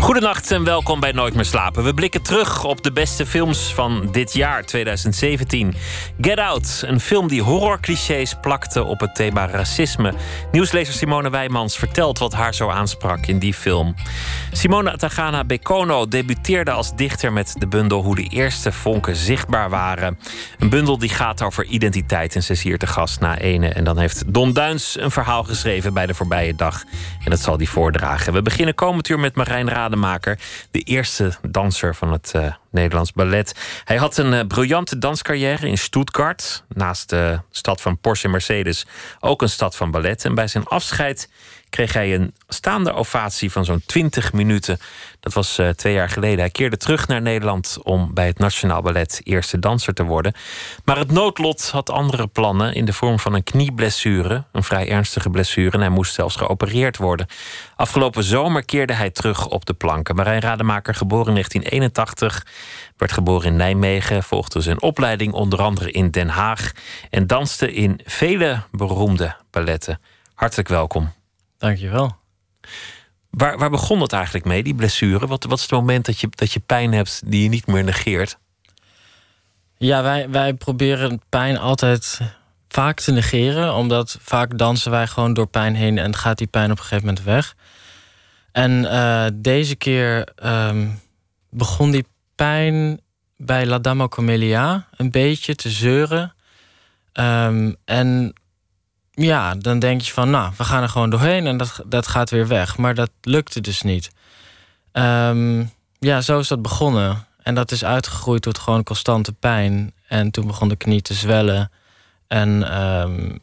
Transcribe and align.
Goedenacht 0.00 0.50
en 0.50 0.64
welkom 0.64 1.00
bij 1.00 1.12
Nooit 1.12 1.34
meer 1.34 1.44
slapen. 1.44 1.84
We 1.84 1.94
blikken 1.94 2.22
terug 2.22 2.64
op 2.64 2.82
de 2.82 2.92
beste 2.92 3.26
films 3.26 3.74
van 3.74 4.08
dit 4.12 4.32
jaar, 4.32 4.64
2017. 4.64 5.74
Get 6.20 6.38
Out, 6.38 6.82
een 6.86 7.00
film 7.00 7.28
die 7.28 7.42
horrorclichés 7.42 8.34
plakte 8.40 8.84
op 8.84 9.00
het 9.00 9.14
thema 9.14 9.46
racisme. 9.46 10.14
Nieuwslezer 10.52 10.94
Simone 10.94 11.30
Wijmans 11.30 11.78
vertelt 11.78 12.18
wat 12.18 12.32
haar 12.32 12.54
zo 12.54 12.68
aansprak 12.68 13.26
in 13.26 13.38
die 13.38 13.54
film. 13.54 13.94
Simone 14.52 14.96
Tagana 14.96 15.44
Bekono 15.44 16.08
debuteerde 16.08 16.70
als 16.70 16.96
dichter 16.96 17.32
met 17.32 17.54
de 17.58 17.66
bundel 17.66 18.02
Hoe 18.02 18.14
de 18.14 18.28
eerste 18.28 18.72
vonken 18.72 19.16
zichtbaar 19.16 19.70
waren. 19.70 20.18
Een 20.58 20.68
bundel 20.68 20.98
die 20.98 21.08
gaat 21.08 21.42
over 21.42 21.64
identiteit 21.64 22.34
en 22.34 22.42
ze 22.42 22.52
is 22.52 22.62
hier 22.62 22.78
te 22.78 22.86
gast 22.86 23.20
na 23.20 23.38
ene. 23.38 23.68
En 23.68 23.84
dan 23.84 23.98
heeft 23.98 24.34
Don 24.34 24.52
Duins 24.52 24.98
een 24.98 25.10
verhaal 25.10 25.44
geschreven 25.44 25.94
bij 25.94 26.06
de 26.06 26.14
voorbije 26.14 26.54
dag. 26.54 26.84
En 27.24 27.30
dat 27.30 27.40
zal 27.40 27.56
hij 27.56 27.66
voordragen. 27.66 28.32
We 28.32 28.42
beginnen 28.42 28.74
komend 28.74 29.08
uur 29.08 29.18
met 29.18 29.36
Marijn 29.36 29.68
Raden 29.96 30.38
de 30.70 30.80
eerste 30.80 31.32
danser 31.42 31.94
van 31.94 32.12
het 32.12 32.32
uh, 32.36 32.52
Nederlands 32.70 33.12
ballet. 33.12 33.54
Hij 33.84 33.96
had 33.96 34.16
een 34.16 34.32
uh, 34.32 34.40
briljante 34.48 34.98
danscarrière 34.98 35.68
in 35.68 35.78
Stuttgart, 35.78 36.64
naast 36.68 37.08
de 37.08 37.40
stad 37.50 37.80
van 37.80 37.98
Porsche 37.98 38.24
en 38.24 38.30
Mercedes, 38.30 38.86
ook 39.20 39.42
een 39.42 39.48
stad 39.48 39.76
van 39.76 39.90
ballet. 39.90 40.24
En 40.24 40.34
bij 40.34 40.46
zijn 40.46 40.64
afscheid 40.64 41.28
kreeg 41.70 41.92
hij 41.92 42.14
een 42.14 42.34
staande 42.48 42.92
ovatie 42.92 43.52
van 43.52 43.64
zo'n 43.64 43.82
20 43.86 44.32
minuten. 44.32 44.78
Dat 45.20 45.32
was 45.32 45.58
uh, 45.58 45.68
twee 45.68 45.94
jaar 45.94 46.08
geleden. 46.08 46.38
Hij 46.38 46.50
keerde 46.50 46.76
terug 46.76 47.06
naar 47.06 47.22
Nederland 47.22 47.78
om 47.82 48.14
bij 48.14 48.26
het 48.26 48.38
Nationaal 48.38 48.82
Ballet 48.82 49.20
eerste 49.24 49.58
danser 49.58 49.94
te 49.94 50.04
worden. 50.04 50.32
Maar 50.84 50.98
het 50.98 51.12
noodlot 51.12 51.70
had 51.70 51.90
andere 51.90 52.26
plannen 52.26 52.74
in 52.74 52.84
de 52.84 52.92
vorm 52.92 53.18
van 53.18 53.34
een 53.34 53.44
knieblessure. 53.44 54.44
Een 54.52 54.62
vrij 54.62 54.88
ernstige 54.88 55.30
blessure 55.30 55.70
en 55.70 55.80
hij 55.80 55.88
moest 55.88 56.14
zelfs 56.14 56.36
geopereerd 56.36 56.96
worden. 56.96 57.26
Afgelopen 57.76 58.24
zomer 58.24 58.64
keerde 58.64 58.92
hij 58.92 59.10
terug 59.10 59.46
op 59.46 59.66
de 59.66 59.74
planken. 59.74 60.14
Marijn 60.14 60.40
Rademaker, 60.40 60.94
geboren 60.94 61.26
in 61.26 61.34
1981, 61.34 62.46
werd 62.96 63.12
geboren 63.12 63.46
in 63.46 63.56
Nijmegen, 63.56 64.22
volgde 64.22 64.60
zijn 64.60 64.82
opleiding 64.82 65.32
onder 65.32 65.62
andere 65.62 65.90
in 65.90 66.10
Den 66.10 66.28
Haag 66.28 66.72
en 67.10 67.26
danste 67.26 67.72
in 67.72 68.00
vele 68.04 68.62
beroemde 68.70 69.36
balletten. 69.50 70.00
Hartelijk 70.34 70.68
welkom. 70.68 71.17
Dankjewel. 71.58 72.16
Waar, 73.30 73.58
waar 73.58 73.70
begon 73.70 74.00
het 74.00 74.12
eigenlijk 74.12 74.44
mee, 74.44 74.62
die 74.62 74.74
blessure? 74.74 75.26
Wat, 75.26 75.44
wat 75.44 75.56
is 75.56 75.62
het 75.62 75.70
moment 75.70 76.06
dat 76.06 76.20
je, 76.20 76.28
dat 76.30 76.52
je 76.52 76.60
pijn 76.60 76.92
hebt 76.92 77.22
die 77.26 77.42
je 77.42 77.48
niet 77.48 77.66
meer 77.66 77.84
negeert? 77.84 78.38
Ja, 79.76 80.02
wij, 80.02 80.30
wij 80.30 80.54
proberen 80.54 81.20
pijn 81.28 81.58
altijd 81.58 82.20
vaak 82.68 83.00
te 83.00 83.12
negeren. 83.12 83.74
Omdat 83.74 84.18
vaak 84.20 84.58
dansen 84.58 84.90
wij 84.90 85.06
gewoon 85.06 85.34
door 85.34 85.46
pijn 85.46 85.74
heen 85.74 85.98
en 85.98 86.16
gaat 86.16 86.38
die 86.38 86.46
pijn 86.46 86.70
op 86.70 86.78
een 86.78 86.84
gegeven 86.84 87.06
moment 87.06 87.24
weg. 87.24 87.54
En 88.52 88.82
uh, 88.82 89.26
deze 89.34 89.76
keer 89.76 90.28
um, 90.44 91.00
begon 91.50 91.90
die 91.90 92.06
pijn 92.34 93.00
bij 93.36 93.66
La 93.66 93.78
Dama 93.78 94.08
Camellia 94.08 94.88
een 94.96 95.10
beetje 95.10 95.54
te 95.54 95.70
zeuren. 95.70 96.34
Um, 97.12 97.76
en 97.84 98.32
ja, 99.18 99.54
dan 99.54 99.78
denk 99.78 100.00
je 100.00 100.12
van, 100.12 100.30
nou, 100.30 100.52
we 100.56 100.64
gaan 100.64 100.82
er 100.82 100.88
gewoon 100.88 101.10
doorheen 101.10 101.46
en 101.46 101.56
dat, 101.56 101.82
dat 101.86 102.06
gaat 102.06 102.30
weer 102.30 102.46
weg. 102.46 102.76
Maar 102.76 102.94
dat 102.94 103.10
lukte 103.20 103.60
dus 103.60 103.82
niet. 103.82 104.10
Um, 104.92 105.70
ja, 105.98 106.20
zo 106.20 106.38
is 106.38 106.48
dat 106.48 106.62
begonnen. 106.62 107.26
En 107.42 107.54
dat 107.54 107.70
is 107.70 107.84
uitgegroeid 107.84 108.42
tot 108.42 108.58
gewoon 108.58 108.82
constante 108.82 109.32
pijn. 109.32 109.92
En 110.06 110.30
toen 110.30 110.46
begon 110.46 110.68
de 110.68 110.76
knie 110.76 111.02
te 111.02 111.14
zwellen. 111.14 111.70
En 112.26 112.80
um, 112.82 113.38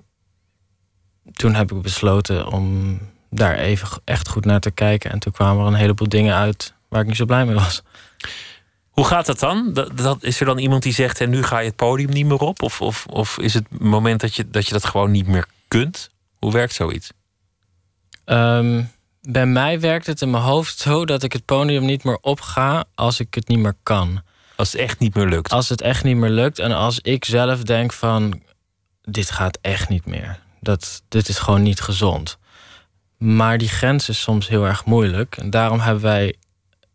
toen 1.34 1.54
heb 1.54 1.72
ik 1.72 1.82
besloten 1.82 2.48
om 2.48 3.00
daar 3.30 3.56
even 3.56 3.88
echt 4.04 4.28
goed 4.28 4.46
naar 4.46 4.60
te 4.60 4.72
kijken. 4.72 5.12
En 5.12 5.20
toen 5.20 5.34
kwamen 5.34 5.62
er 5.62 5.68
een 5.68 5.74
heleboel 5.74 6.10
dingen 6.10 6.36
uit 6.36 6.74
waar 6.88 7.02
ik 7.02 7.08
niet 7.08 7.16
zo 7.16 7.26
blij 7.26 7.46
mee 7.46 7.56
was. 7.56 7.84
Hoe 8.90 9.06
gaat 9.06 9.26
dat 9.26 9.40
dan? 9.40 9.74
Dat, 9.74 9.98
dat, 9.98 10.24
is 10.24 10.40
er 10.40 10.46
dan 10.46 10.58
iemand 10.58 10.84
die 10.84 10.94
zegt: 10.94 11.22
en 11.22 11.30
nu 11.30 11.44
ga 11.44 11.60
je 11.60 11.68
het 11.68 11.76
podium 11.76 12.10
niet 12.10 12.26
meer 12.26 12.38
op? 12.38 12.62
Of, 12.62 12.82
of, 12.82 13.06
of 13.06 13.38
is 13.38 13.54
het 13.54 13.80
moment 13.80 14.22
dat 14.22 14.36
je, 14.36 14.50
dat 14.50 14.68
je 14.68 14.74
dat 14.74 14.86
gewoon 14.86 15.12
niet 15.12 15.28
meer 15.28 15.46
kunt? 15.80 16.10
Hoe 16.36 16.52
werkt 16.52 16.74
zoiets? 16.74 17.12
Um, 18.26 18.92
bij 19.22 19.46
mij 19.46 19.80
werkt 19.80 20.06
het 20.06 20.22
in 20.22 20.30
mijn 20.30 20.44
hoofd 20.44 20.78
zo 20.78 21.06
dat 21.06 21.24
ik 21.24 21.34
het 21.34 21.46
podium 21.46 21.86
niet 21.86 22.04
meer 22.04 22.18
opga 22.22 22.86
als 22.96 23.20
ik 23.20 23.34
het 23.34 23.48
niet 23.48 23.60
meer 23.60 23.76
kan. 23.84 24.22
Als 24.56 24.72
het 24.72 24.82
echt 24.82 25.00
niet 25.00 25.16
meer 25.16 25.28
lukt. 25.28 25.52
Als 25.52 25.70
het 25.70 25.82
echt 25.82 26.04
niet 26.04 26.18
meer 26.18 26.30
lukt 26.30 26.60
en 26.60 26.72
als 26.72 27.00
ik 27.00 27.26
zelf 27.26 27.64
denk 27.64 27.94
van 27.94 28.42
dit 29.02 29.32
gaat 29.32 29.58
echt 29.62 29.90
niet 29.90 30.06
meer. 30.06 30.40
Dat, 30.60 31.04
dit 31.08 31.28
is 31.28 31.38
gewoon 31.38 31.62
niet 31.62 31.82
gezond. 31.82 32.38
Maar 33.18 33.58
die 33.58 33.70
grens 33.70 34.10
is 34.10 34.22
soms 34.22 34.48
heel 34.48 34.66
erg 34.66 34.86
moeilijk. 34.86 35.38
En 35.38 35.50
daarom 35.50 35.80
hebben 35.80 36.04
wij 36.04 36.36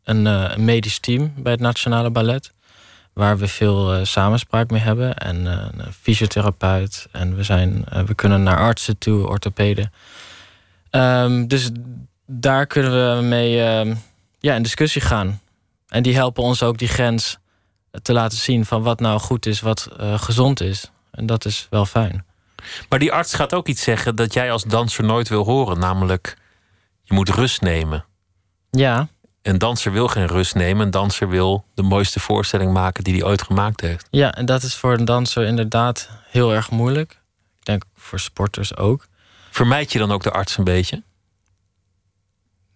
een, 0.03 0.27
uh, 0.27 0.51
een 0.55 0.65
medisch 0.65 0.99
team 0.99 1.33
bij 1.37 1.53
het 1.53 1.61
Nationale 1.61 2.11
Ballet 2.11 2.51
waar 3.13 3.39
we 3.39 3.49
veel 3.49 3.99
uh, 3.99 4.05
samenspraak 4.05 4.71
mee 4.71 4.81
hebben. 4.81 5.17
En 5.17 5.37
uh, 5.37 5.67
een 5.77 5.93
fysiotherapeut. 6.01 7.09
En 7.13 7.37
we, 7.37 7.43
zijn, 7.43 7.85
uh, 7.93 8.03
we 8.03 8.15
kunnen 8.15 8.43
naar 8.43 8.59
artsen 8.59 8.99
toe, 8.99 9.29
orthopeden. 9.29 9.93
Um, 10.91 11.49
dus 11.49 11.71
daar 12.27 12.67
kunnen 12.67 13.17
we 13.17 13.23
mee 13.23 13.51
ja, 14.39 14.55
in 14.55 14.63
discussie 14.63 15.03
gaan. 15.03 15.41
En 15.89 16.03
die 16.03 16.15
helpen 16.15 16.43
ons 16.43 16.63
ook 16.63 16.79
die 16.79 16.89
grens 16.89 17.39
te 18.03 18.13
laten 18.13 18.39
zien 18.39 18.65
van 18.65 18.83
wat 18.83 19.01
nou 19.01 19.21
goed 19.21 19.47
is, 19.47 19.61
wat 19.61 19.89
gezond 19.99 20.61
is. 20.61 20.91
En 21.11 21.27
dat 21.27 21.45
is 21.45 21.67
wel 21.71 21.87
fijn. 21.87 22.25
Maar 22.89 22.99
die 22.99 23.13
arts 23.13 23.35
gaat 23.35 23.55
ook 23.55 23.69
iets 23.69 23.83
zeggen 23.83 24.17
dat 24.17 24.33
jij 24.33 24.53
als 24.53 24.65
danser 24.65 25.05
nooit 25.05 25.29
wil 25.29 25.45
horen. 25.45 25.79
Namelijk, 25.79 26.37
je 27.03 27.15
moet 27.15 27.29
rust 27.29 27.61
nemen. 27.61 28.05
Ja, 28.71 29.09
een 29.51 29.59
danser 29.59 29.93
wil 29.93 30.09
geen 30.09 30.27
rust 30.27 30.55
nemen. 30.55 30.85
Een 30.85 30.91
danser 30.91 31.29
wil 31.29 31.65
de 31.75 31.83
mooiste 31.83 32.21
voorstelling 32.21 32.73
maken 32.73 33.05
die 33.05 33.15
hij 33.15 33.25
ooit 33.25 33.43
gemaakt 33.43 33.81
heeft. 33.81 34.07
Ja, 34.11 34.35
en 34.35 34.47
dat 34.47 34.63
is 34.63 34.75
voor 34.75 34.93
een 34.93 35.05
danser 35.05 35.45
inderdaad 35.45 36.09
heel 36.27 36.55
erg 36.55 36.71
moeilijk. 36.71 37.11
Ik 37.59 37.65
denk 37.65 37.85
voor 37.97 38.21
sporters 38.21 38.77
ook. 38.77 39.07
Vermijd 39.51 39.93
je 39.93 39.99
dan 39.99 40.13
ook 40.13 40.23
de 40.23 40.31
arts 40.31 40.57
een 40.57 40.65
beetje? 40.65 41.03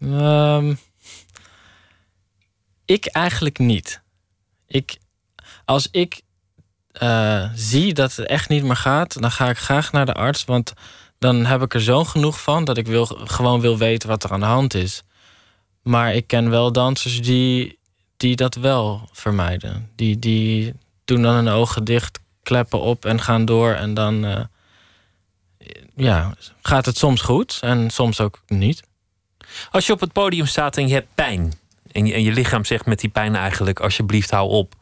Um, 0.01 0.79
ik 2.85 3.07
eigenlijk 3.07 3.59
niet. 3.59 4.03
Ik, 4.67 4.99
als 5.65 5.89
ik 5.91 6.21
uh, 7.03 7.49
zie 7.55 7.95
dat 7.95 8.17
het 8.17 8.27
echt 8.27 8.49
niet 8.49 8.65
meer 8.65 8.77
gaat, 8.77 9.21
dan 9.21 9.31
ga 9.31 9.49
ik 9.49 9.59
graag 9.59 9.93
naar 9.93 10.07
de 10.07 10.15
arts. 10.15 10.45
Want 10.45 10.73
dan 11.19 11.45
heb 11.45 11.63
ik 11.63 11.75
er 11.75 11.83
zo 11.83 12.05
genoeg 12.05 12.43
van 12.43 12.65
dat 12.65 12.77
ik 12.77 12.87
wil, 12.87 13.05
gewoon 13.07 13.61
wil 13.61 13.79
weten 13.79 14.09
wat 14.09 14.25
er 14.25 14.33
aan 14.33 14.41
de 14.41 14.47
hand 14.47 14.75
is. 14.75 15.03
Maar 15.85 16.15
ik 16.15 16.27
ken 16.27 16.51
wel 16.51 16.73
dansers 16.73 17.23
die, 17.23 17.79
die 18.17 18.37
dat 18.37 18.55
wel 18.55 19.09
vermijden. 19.13 19.91
Die, 19.97 20.19
die 20.19 20.75
doen 21.05 21.23
dan 21.23 21.35
hun 21.35 21.49
ogen 21.49 21.85
dicht, 21.85 22.21
kleppen 22.43 22.81
op 22.81 23.05
en 23.05 23.21
gaan 23.21 23.45
door. 23.45 23.73
En 23.73 23.95
dan 23.95 24.25
uh, 24.25 24.41
ja, 25.97 26.35
gaat 26.63 26.87
het 26.87 26.97
soms 26.97 27.21
goed 27.21 27.59
en 27.61 27.91
soms 27.91 28.21
ook 28.21 28.41
niet. 28.47 28.83
Als 29.71 29.87
je 29.87 29.93
op 29.93 30.01
het 30.01 30.13
podium 30.13 30.47
staat 30.47 30.77
en 30.77 30.89
je 30.89 30.95
hebt 30.95 31.15
pijn. 31.15 31.53
En 31.93 32.07
je, 32.07 32.15
en 32.15 32.23
je 32.23 32.33
lichaam 32.33 32.65
zegt 32.65 32.87
met 32.87 33.01
die 33.01 33.11
pijn 33.11 33.37
eigenlijk: 33.37 33.81
alsjeblieft, 33.81 34.31
hou 34.31 34.51
op. 34.51 34.75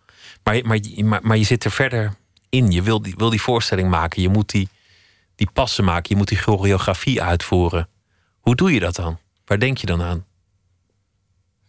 Maar, 0.45 0.61
maar, 0.65 0.79
maar, 1.05 1.21
maar 1.23 1.37
je 1.37 1.45
zit 1.45 1.65
er 1.65 1.71
verder 1.71 2.15
in. 2.49 2.71
Je 2.71 2.83
wil 2.83 3.03
die, 3.03 3.15
wil 3.17 3.31
die 3.31 3.43
voorstelling 3.43 3.91
maken. 3.91 4.23
Je 4.23 4.29
moet 4.29 4.51
die, 4.51 4.69
die 5.35 5.51
passen 5.53 5.85
maken. 5.85 6.07
Je 6.09 6.17
moet 6.17 6.29
die 6.29 6.39
choreografie 6.39 7.23
uitvoeren. 7.23 7.89
Hoe 8.41 8.55
doe 8.55 8.73
je 8.73 8.81
dat 8.81 8.95
dan? 8.95 9.19
Waar 9.45 9.59
denk 9.59 9.79
je 9.79 9.87
dan 9.87 10.03
aan? 10.03 10.25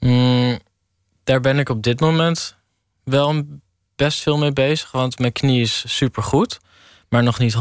Mm, 0.04 0.60
daar 1.24 1.40
ben 1.40 1.60
ik 1.60 1.70
op 1.70 1.84
dit 1.84 2.00
moment 2.00 2.56
wel 3.04 3.44
best 3.96 4.20
veel 4.20 4.38
mee 4.38 4.54
bezig. 4.54 4.92
Want 4.92 5.20
mijn 5.20 5.32
knie 5.32 5.62
is 5.62 5.84
super 5.98 6.24
goed, 6.24 6.60
maar 7.10 7.24
nog 7.24 7.40
niet 7.40 7.56
100%. 7.56 7.58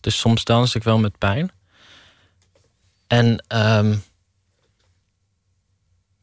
Dus 0.00 0.18
soms 0.18 0.44
dans 0.44 0.74
ik 0.74 0.82
wel 0.82 0.98
met 0.98 1.18
pijn. 1.18 1.50
En 3.06 3.44
um, 3.48 4.02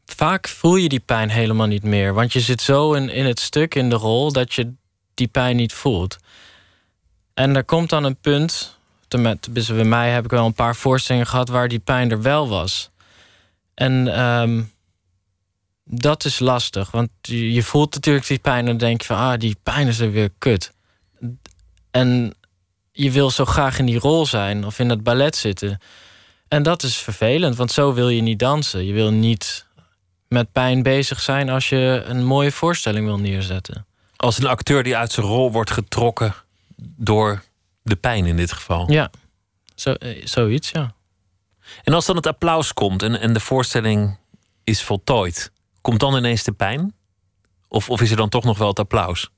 vaak 0.06 0.48
voel 0.48 0.76
je 0.76 0.88
die 0.88 1.00
pijn 1.00 1.30
helemaal 1.30 1.66
niet 1.66 1.82
meer. 1.82 2.14
Want 2.14 2.32
je 2.32 2.40
zit 2.40 2.60
zo 2.60 2.92
in, 2.92 3.08
in 3.08 3.26
het 3.26 3.40
stuk, 3.40 3.74
in 3.74 3.88
de 3.88 3.96
rol, 3.96 4.32
dat 4.32 4.54
je 4.54 4.72
die 5.14 5.28
pijn 5.28 5.56
niet 5.56 5.72
voelt. 5.72 6.18
En 7.34 7.56
er 7.56 7.64
komt 7.64 7.90
dan 7.90 8.04
een 8.04 8.20
punt, 8.20 8.78
tenminste 9.08 9.74
bij 9.74 9.84
mij 9.84 10.10
heb 10.10 10.24
ik 10.24 10.30
wel 10.30 10.46
een 10.46 10.54
paar 10.54 10.76
voorstellingen 10.76 11.28
gehad 11.28 11.48
waar 11.48 11.68
die 11.68 11.78
pijn 11.78 12.10
er 12.10 12.22
wel 12.22 12.48
was. 12.48 12.90
En 13.74 14.20
um, 14.20 14.72
dat 15.84 16.24
is 16.24 16.38
lastig. 16.38 16.90
Want 16.90 17.10
je 17.22 17.62
voelt 17.62 17.94
natuurlijk 17.94 18.26
die 18.26 18.38
pijn 18.38 18.58
en 18.58 18.66
dan 18.66 18.76
denk 18.76 19.00
je 19.00 19.06
van... 19.06 19.16
ah, 19.16 19.38
die 19.38 19.56
pijn 19.62 19.86
is 19.86 19.98
er 19.98 20.10
weer 20.10 20.30
kut. 20.38 20.72
En 21.90 22.34
je 22.92 23.10
wil 23.10 23.30
zo 23.30 23.44
graag 23.44 23.78
in 23.78 23.86
die 23.86 23.98
rol 23.98 24.26
zijn 24.26 24.64
of 24.64 24.78
in 24.78 24.90
het 24.90 25.02
ballet 25.02 25.36
zitten. 25.36 25.80
En 26.48 26.62
dat 26.62 26.82
is 26.82 26.96
vervelend, 26.96 27.56
want 27.56 27.72
zo 27.72 27.94
wil 27.94 28.08
je 28.08 28.22
niet 28.22 28.38
dansen. 28.38 28.86
Je 28.86 28.92
wil 28.92 29.10
niet 29.10 29.66
met 30.28 30.52
pijn 30.52 30.82
bezig 30.82 31.20
zijn 31.20 31.48
als 31.48 31.68
je 31.68 32.02
een 32.06 32.24
mooie 32.24 32.52
voorstelling 32.52 33.06
wil 33.06 33.18
neerzetten. 33.18 33.86
Als 34.16 34.38
een 34.38 34.46
acteur 34.46 34.82
die 34.82 34.96
uit 34.96 35.12
zijn 35.12 35.26
rol 35.26 35.52
wordt 35.52 35.70
getrokken 35.70 36.34
door 36.96 37.42
de 37.82 37.96
pijn 37.96 38.26
in 38.26 38.36
dit 38.36 38.52
geval. 38.52 38.92
Ja, 38.92 39.10
zo, 39.74 39.92
eh, 39.92 40.26
zoiets, 40.26 40.70
ja. 40.70 40.94
En 41.82 41.92
als 41.92 42.06
dan 42.06 42.16
het 42.16 42.26
applaus 42.26 42.72
komt 42.72 43.02
en, 43.02 43.20
en 43.20 43.32
de 43.32 43.40
voorstelling 43.40 44.18
is 44.64 44.82
voltooid, 44.82 45.52
komt 45.84 46.00
dan 46.00 46.16
ineens 46.16 46.42
de 46.42 46.52
pijn? 46.52 46.94
Of, 47.68 47.90
of 47.90 48.00
is 48.00 48.10
er 48.10 48.16
dan 48.16 48.28
toch 48.28 48.44
nog 48.44 48.58
wel 48.58 48.68
het 48.68 48.78
applaus? 48.78 49.30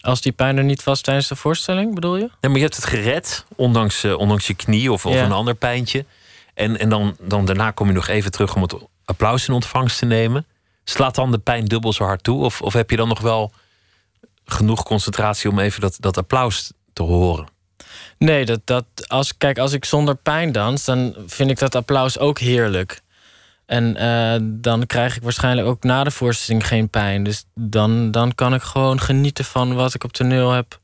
Als 0.00 0.20
die 0.20 0.32
pijn 0.32 0.56
er 0.56 0.64
niet 0.64 0.84
was 0.84 1.00
tijdens 1.00 1.28
de 1.28 1.36
voorstelling, 1.36 1.94
bedoel 1.94 2.16
je? 2.16 2.20
Nee, 2.20 2.30
maar 2.40 2.54
je 2.56 2.60
hebt 2.60 2.76
het 2.76 2.84
gered, 2.84 3.44
ondanks, 3.56 4.04
uh, 4.04 4.18
ondanks 4.18 4.46
je 4.46 4.54
knie 4.54 4.92
of, 4.92 5.06
of 5.06 5.14
Ja. 5.14 5.24
een 5.24 5.32
ander 5.32 5.54
pijntje. 5.54 6.04
En, 6.54 6.78
en 6.78 6.88
dan, 6.88 7.16
dan 7.20 7.44
daarna 7.44 7.70
kom 7.70 7.86
je 7.86 7.92
nog 7.92 8.08
even 8.08 8.30
terug 8.30 8.54
om 8.54 8.62
het 8.62 8.74
applaus 9.04 9.48
in 9.48 9.54
ontvangst 9.54 9.98
te 9.98 10.06
nemen. 10.06 10.46
Slaat 10.84 11.14
dan 11.14 11.30
de 11.30 11.38
pijn 11.38 11.64
dubbel 11.64 11.92
zo 11.92 12.04
hard 12.04 12.22
toe? 12.22 12.44
Of, 12.44 12.62
of 12.62 12.72
heb 12.72 12.90
je 12.90 12.96
dan 12.96 13.08
nog 13.08 13.20
wel 13.20 13.52
genoeg 14.44 14.82
concentratie 14.82 15.50
om 15.50 15.58
even 15.58 15.80
dat, 15.80 15.96
dat 16.00 16.16
applaus 16.16 16.72
te 16.92 17.02
horen? 17.02 17.46
Nee, 18.18 18.44
dat, 18.44 18.60
dat, 18.64 18.84
als, 19.06 19.36
kijk, 19.36 19.58
als 19.58 19.72
ik 19.72 19.84
zonder 19.84 20.14
pijn 20.16 20.52
dans, 20.52 20.84
dan 20.84 21.14
vind 21.26 21.50
ik 21.50 21.58
dat 21.58 21.74
applaus 21.74 22.18
ook 22.18 22.38
heerlijk. 22.38 23.02
En 23.66 23.96
eh, 23.96 24.40
dan 24.42 24.86
krijg 24.86 25.16
ik 25.16 25.22
waarschijnlijk 25.22 25.66
ook 25.66 25.82
na 25.82 26.04
de 26.04 26.10
voorstelling 26.10 26.66
geen 26.66 26.88
pijn. 26.88 27.22
Dus 27.22 27.44
dan, 27.54 28.10
dan 28.10 28.34
kan 28.34 28.54
ik 28.54 28.62
gewoon 28.62 29.00
genieten 29.00 29.44
van 29.44 29.74
wat 29.74 29.94
ik 29.94 30.04
op 30.04 30.12
toneel 30.12 30.50
heb 30.50 30.80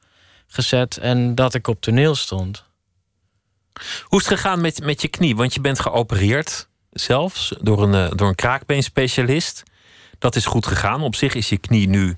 gezet 0.47 0.97
en 0.97 1.35
dat 1.35 1.55
ik 1.55 1.67
op 1.67 1.81
toneel 1.81 2.15
stond. 2.15 2.65
Hoe 4.03 4.21
is 4.21 4.29
het 4.29 4.39
gegaan 4.39 4.61
met, 4.61 4.85
met 4.85 5.03
je 5.03 5.09
knie? 5.09 5.37
Want 5.37 5.55
je 5.55 5.61
bent 5.61 5.81
geopereerd 5.81 6.69
zelfs 6.91 7.55
door 7.61 7.83
een, 7.83 7.95
eh, 7.95 8.17
door 8.17 8.29
een 8.29 8.35
kraakbeenspecialist. 8.35 9.63
Dat 10.19 10.37
is 10.37 10.47
goed 10.47 10.67
gegaan. 10.67 11.03
Op 11.03 11.15
zich 11.15 11.35
is 11.35 11.49
je 11.49 11.59
knie 11.59 11.89
nu 11.89 12.17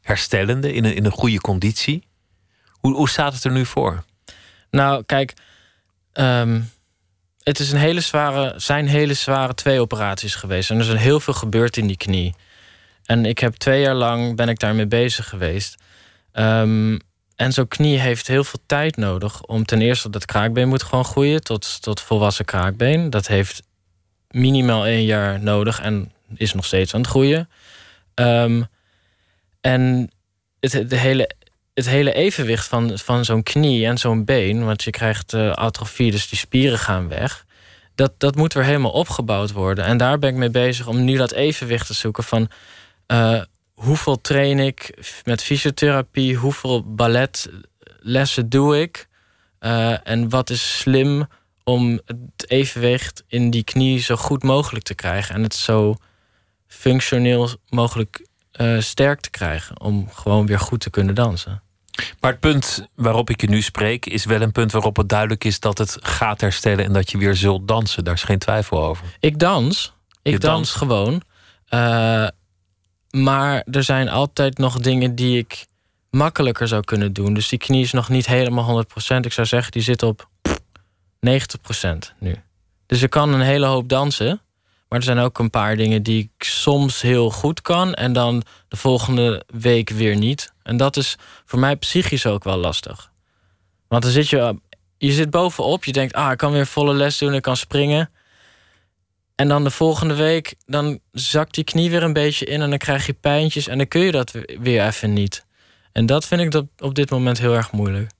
herstellende, 0.00 0.72
in 0.72 0.84
een, 0.84 0.94
in 0.94 1.04
een 1.04 1.12
goede 1.12 1.40
conditie. 1.40 2.06
Hoe, 2.70 2.94
hoe 2.94 3.08
staat 3.08 3.34
het 3.34 3.44
er 3.44 3.52
nu 3.52 3.66
voor? 3.66 4.04
Nou, 4.70 5.04
kijk, 5.04 5.32
ehm, 6.12 6.60
het 7.46 7.58
is 7.58 7.72
een 7.72 7.78
hele 7.78 8.00
zware, 8.00 8.52
zijn 8.56 8.86
hele 8.86 9.14
zware 9.14 9.54
twee 9.54 9.80
operaties 9.80 10.34
geweest. 10.34 10.70
En 10.70 10.78
er 10.78 10.94
is 10.94 11.00
heel 11.00 11.20
veel 11.20 11.34
gebeurd 11.34 11.76
in 11.76 11.86
die 11.86 11.96
knie. 11.96 12.34
En 13.04 13.24
ik 13.24 13.38
heb 13.38 13.54
twee 13.54 13.80
jaar 13.80 13.94
lang 13.94 14.36
ben 14.36 14.48
ik 14.48 14.58
daarmee 14.58 14.86
bezig 14.86 15.28
geweest. 15.28 15.74
Ehm, 16.32 16.98
en 17.36 17.52
zo'n 17.52 17.68
knie 17.68 17.98
heeft 17.98 18.26
heel 18.26 18.44
veel 18.44 18.60
tijd 18.66 18.96
nodig 18.96 19.42
om 19.42 19.64
ten 19.64 19.80
eerste 19.80 20.10
dat 20.10 20.24
kraakbeen 20.24 20.68
moet 20.68 20.82
gewoon 20.82 21.04
groeien 21.04 21.42
tot, 21.42 21.82
tot 21.82 22.00
volwassen 22.00 22.44
kraakbeen. 22.44 23.10
Dat 23.10 23.26
heeft 23.26 23.62
minimaal 24.30 24.86
één 24.86 25.04
jaar 25.04 25.40
nodig 25.40 25.80
en 25.80 26.12
is 26.34 26.52
nog 26.52 26.64
steeds 26.64 26.94
aan 26.94 27.00
het 27.00 27.10
groeien. 27.10 27.48
Ehm, 28.14 28.62
en 29.60 30.10
het, 30.60 30.72
het 30.72 30.96
hele 30.96 31.30
het 31.76 31.88
hele 31.88 32.12
evenwicht 32.12 32.66
van, 32.66 32.98
van 32.98 33.24
zo'n 33.24 33.42
knie 33.42 33.86
en 33.86 33.98
zo'n 33.98 34.24
been, 34.24 34.64
want 34.64 34.82
je 34.82 34.90
krijgt 34.90 35.32
eh, 35.32 35.50
atrofie, 35.50 36.10
dus 36.10 36.28
die 36.28 36.38
spieren 36.38 36.78
gaan 36.78 37.08
weg. 37.08 37.44
Dat, 37.94 38.12
dat 38.18 38.36
moet 38.36 38.52
weer 38.52 38.64
helemaal 38.64 38.90
opgebouwd 38.90 39.52
worden. 39.52 39.84
En 39.84 39.96
daar 39.96 40.18
ben 40.18 40.30
ik 40.30 40.36
mee 40.36 40.50
bezig 40.50 40.86
om 40.86 41.04
nu 41.04 41.16
dat 41.16 41.32
evenwicht 41.32 41.86
te 41.86 41.94
zoeken 41.94 42.24
van 42.24 42.48
eh, 43.06 43.42
hoeveel 43.74 44.20
train 44.20 44.58
ik 44.58 45.06
met 45.24 45.42
fysiotherapie, 45.42 46.36
hoeveel 46.36 46.94
balletlessen 46.94 48.48
doe 48.48 48.80
ik 48.80 49.08
eh, 49.58 50.08
en 50.08 50.28
wat 50.28 50.50
is 50.50 50.78
slim 50.78 51.26
om 51.64 52.00
het 52.04 52.50
evenwicht 52.50 53.24
in 53.28 53.50
die 53.50 53.64
knie 53.64 54.00
zo 54.00 54.16
goed 54.16 54.42
mogelijk 54.42 54.84
te 54.84 54.94
krijgen 54.94 55.34
en 55.34 55.42
het 55.42 55.54
zo 55.54 55.96
functioneel 56.66 57.48
mogelijk 57.68 58.26
sterk 58.78 59.20
te 59.20 59.30
krijgen 59.30 59.80
om 59.80 60.08
gewoon 60.12 60.46
weer 60.46 60.58
goed 60.58 60.80
te 60.80 60.90
kunnen 60.90 61.14
dansen. 61.14 61.64
Maar 62.20 62.30
het 62.30 62.40
punt 62.40 62.88
waarop 62.94 63.30
ik 63.30 63.40
je 63.40 63.48
nu 63.48 63.62
spreek, 63.62 64.06
is 64.06 64.24
wel 64.24 64.40
een 64.40 64.52
punt 64.52 64.72
waarop 64.72 64.96
het 64.96 65.08
duidelijk 65.08 65.44
is 65.44 65.60
dat 65.60 65.78
het 65.78 65.96
gaat 66.00 66.40
herstellen 66.40 66.84
en 66.84 66.92
dat 66.92 67.10
je 67.10 67.18
weer 67.18 67.36
zult 67.36 67.68
dansen. 67.68 68.04
Daar 68.04 68.14
is 68.14 68.22
geen 68.22 68.38
twijfel 68.38 68.84
over. 68.84 69.06
Ik 69.20 69.38
dans. 69.38 69.92
Ik 70.22 70.32
Je 70.32 70.38
dans 70.38 70.54
danst. 70.54 70.74
gewoon. 70.74 71.22
Eh, 71.68 72.26
maar 73.10 73.64
er 73.70 73.84
zijn 73.84 74.08
altijd 74.08 74.58
nog 74.58 74.78
dingen 74.78 75.14
die 75.14 75.38
ik 75.38 75.66
makkelijker 76.10 76.68
zou 76.68 76.84
kunnen 76.84 77.12
doen. 77.12 77.34
Dus 77.34 77.48
die 77.48 77.58
knie 77.58 77.82
is 77.82 77.92
nog 77.92 78.08
niet 78.08 78.26
helemaal 78.26 78.64
100%. 78.64 79.24
Ik 79.26 79.32
zou 79.32 79.46
zeggen, 79.46 79.72
die 79.72 79.82
zit 79.82 80.02
op 80.02 80.28
90% 81.20 82.12
nu. 82.18 82.42
Dus 82.86 83.02
ik 83.02 83.10
kan 83.10 83.32
een 83.32 83.40
hele 83.40 83.66
hoop 83.66 83.88
dansen. 83.88 84.40
Maar 84.88 84.98
er 84.98 85.04
zijn 85.04 85.18
ook 85.18 85.38
een 85.38 85.50
paar 85.50 85.76
dingen 85.76 86.02
die 86.02 86.22
ik 86.22 86.44
soms 86.44 87.00
heel 87.00 87.30
goed 87.30 87.62
kan. 87.62 87.94
En 87.94 88.12
dan 88.12 88.42
de 88.68 88.76
volgende 88.76 89.44
week 89.46 89.90
weer 89.90 90.16
niet. 90.16 90.52
En 90.62 90.76
dat 90.76 90.96
is 90.96 91.16
voor 91.44 91.58
mij 91.58 91.76
psychisch 91.76 92.26
ook 92.26 92.44
wel 92.44 92.56
lastig. 92.56 93.10
Want 93.88 94.02
dan 94.02 94.12
zit 94.12 94.28
je, 94.28 94.60
je 94.98 95.12
zit 95.12 95.30
bovenop. 95.30 95.84
Je 95.84 95.92
denkt, 95.92 96.14
ah, 96.14 96.32
ik 96.32 96.38
kan 96.38 96.52
weer 96.52 96.66
volle 96.66 96.94
les 96.94 97.18
doen. 97.18 97.34
Ik 97.34 97.42
kan 97.42 97.56
springen. 97.56 98.10
En 99.34 99.48
dan 99.48 99.64
de 99.64 99.70
volgende 99.70 100.14
week, 100.14 100.54
dan 100.66 100.98
zakt 101.12 101.54
die 101.54 101.64
knie 101.64 101.90
weer 101.90 102.02
een 102.02 102.12
beetje 102.12 102.46
in. 102.46 102.62
En 102.62 102.70
dan 102.70 102.78
krijg 102.78 103.06
je 103.06 103.12
pijntjes. 103.12 103.68
En 103.68 103.78
dan 103.78 103.88
kun 103.88 104.00
je 104.00 104.12
dat 104.12 104.32
weer 104.60 104.86
even 104.86 105.12
niet. 105.12 105.46
En 105.92 106.06
dat 106.06 106.26
vind 106.26 106.40
ik 106.40 106.50
dat 106.50 106.66
op 106.78 106.94
dit 106.94 107.10
moment 107.10 107.38
heel 107.38 107.54
erg 107.54 107.72
moeilijk. 107.72 108.10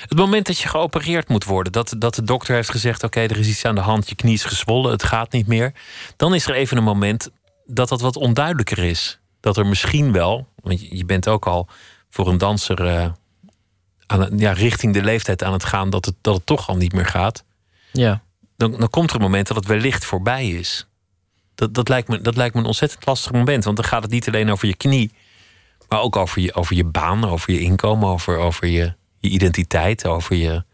Het 0.00 0.18
moment 0.18 0.46
dat 0.46 0.58
je 0.58 0.68
geopereerd 0.68 1.28
moet 1.28 1.44
worden, 1.44 1.72
dat, 1.72 1.94
dat 1.98 2.14
de 2.14 2.22
dokter 2.22 2.54
heeft 2.54 2.70
gezegd: 2.70 3.02
Oké, 3.02 3.20
er 3.20 3.38
is 3.38 3.48
iets 3.48 3.64
aan 3.64 3.74
de 3.74 3.80
hand, 3.80 4.08
je 4.08 4.14
knie 4.14 4.34
is 4.34 4.44
gezwollen, 4.44 4.90
het 4.90 5.02
gaat 5.02 5.32
niet 5.32 5.46
meer. 5.46 5.72
Dan 6.16 6.34
is 6.34 6.46
er 6.46 6.54
even 6.54 6.76
een 6.76 6.84
moment 6.84 7.30
dat 7.66 7.88
dat 7.88 8.00
wat 8.00 8.16
onduidelijker 8.16 8.78
is. 8.78 9.20
Dat 9.40 9.56
er 9.56 9.66
misschien 9.66 10.12
wel, 10.12 10.48
want 10.56 10.80
je- 10.80 11.04
bent 11.04 11.28
ook 11.28 11.46
al 11.46 11.68
voor 12.10 12.28
een 12.28 12.38
danser 12.38 12.86
eh, 12.86 13.10
aan, 14.06 14.38
ja, 14.38 14.52
richting 14.52 14.94
de 14.94 15.02
leeftijd 15.02 15.42
aan 15.42 15.52
het 15.52 15.64
gaan, 15.64 15.90
dat 15.90 16.04
het, 16.04 16.14
dat 16.20 16.34
het 16.34 16.46
toch 16.46 16.68
al 16.68 16.76
niet 16.76 16.92
meer 16.92 17.06
gaat. 17.06 17.44
Ja. 17.92 18.22
Dan, 18.56 18.70
dan 18.78 18.90
komt 18.90 19.10
er 19.10 19.16
een 19.16 19.22
moment 19.22 19.46
dat 19.46 19.56
het 19.56 19.66
wellicht 19.66 20.04
voorbij 20.04 20.48
is. 20.48 20.86
Dat, 21.54 21.74
dat, 21.74 21.88
lijkt 21.88 22.08
me, 22.08 22.20
dat 22.20 22.36
lijkt 22.36 22.54
me 22.54 22.60
een 22.60 22.66
ontzettend 22.66 23.06
lastig 23.06 23.32
moment, 23.32 23.64
want 23.64 23.76
dan 23.76 23.86
gaat 23.86 24.02
het 24.02 24.10
niet 24.10 24.26
alleen 24.28 24.50
over 24.50 24.68
je 24.68 24.76
knie, 24.76 25.12
maar 25.88 26.00
ook 26.00 26.16
over 26.16 26.40
je, 26.42 26.54
over 26.54 26.76
je 26.76 26.84
baan, 26.84 27.24
over 27.24 27.52
je 27.52 27.60
inkomen, 27.60 28.08
over, 28.08 28.36
over 28.36 28.66
je, 28.66 28.94
je 29.22 29.28
identiteit, 29.28 30.06
over 30.06 30.36
je, 30.36 30.64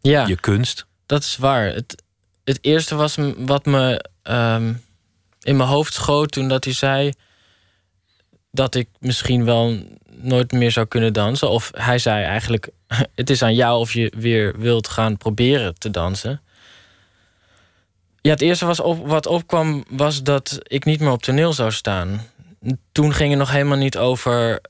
Ja. 0.00 0.26
je 0.26 0.36
kunst. 0.40 0.86
Dat 1.06 1.22
is 1.22 1.36
waar. 1.36 1.66
Het, 1.66 2.02
het 2.44 2.58
eerste 2.60 2.94
was 2.94 3.16
wat 3.36 3.64
me 3.64 4.04
ehm, 4.22 4.74
in 5.42 5.56
mijn 5.56 5.68
hoofd 5.68 5.94
schoot 5.94 6.32
toen 6.32 6.48
dat 6.48 6.64
hij 6.64 6.72
zei 6.72 7.12
dat 8.50 8.74
ik 8.74 8.88
misschien 8.98 9.44
wel 9.44 9.78
nooit 10.10 10.52
meer 10.52 10.70
zou 10.70 10.86
kunnen 10.86 11.12
dansen. 11.12 11.50
Of 11.50 11.70
hij 11.74 11.98
zei 11.98 12.24
eigenlijk: 12.24 12.68
het 13.14 13.30
is 13.30 13.42
aan 13.42 13.54
jou 13.54 13.78
of 13.78 13.92
je 13.92 14.12
weer 14.16 14.58
wilt 14.58 14.88
gaan 14.88 15.16
proberen 15.16 15.74
te 15.78 15.90
dansen. 15.90 16.42
Ja, 18.20 18.30
het 18.30 18.40
eerste 18.40 18.66
was 18.66 18.80
op, 18.80 19.06
wat 19.06 19.26
opkwam 19.26 19.84
was 19.88 20.22
dat 20.22 20.58
ik 20.62 20.84
niet 20.84 21.00
meer 21.00 21.10
op 21.10 21.22
toneel 21.22 21.52
zou 21.52 21.72
staan. 21.72 22.20
Toen 22.92 23.12
ging 23.14 23.30
het 23.30 23.38
nog 23.38 23.50
helemaal 23.50 23.78
niet 23.78 23.98
over 23.98 24.60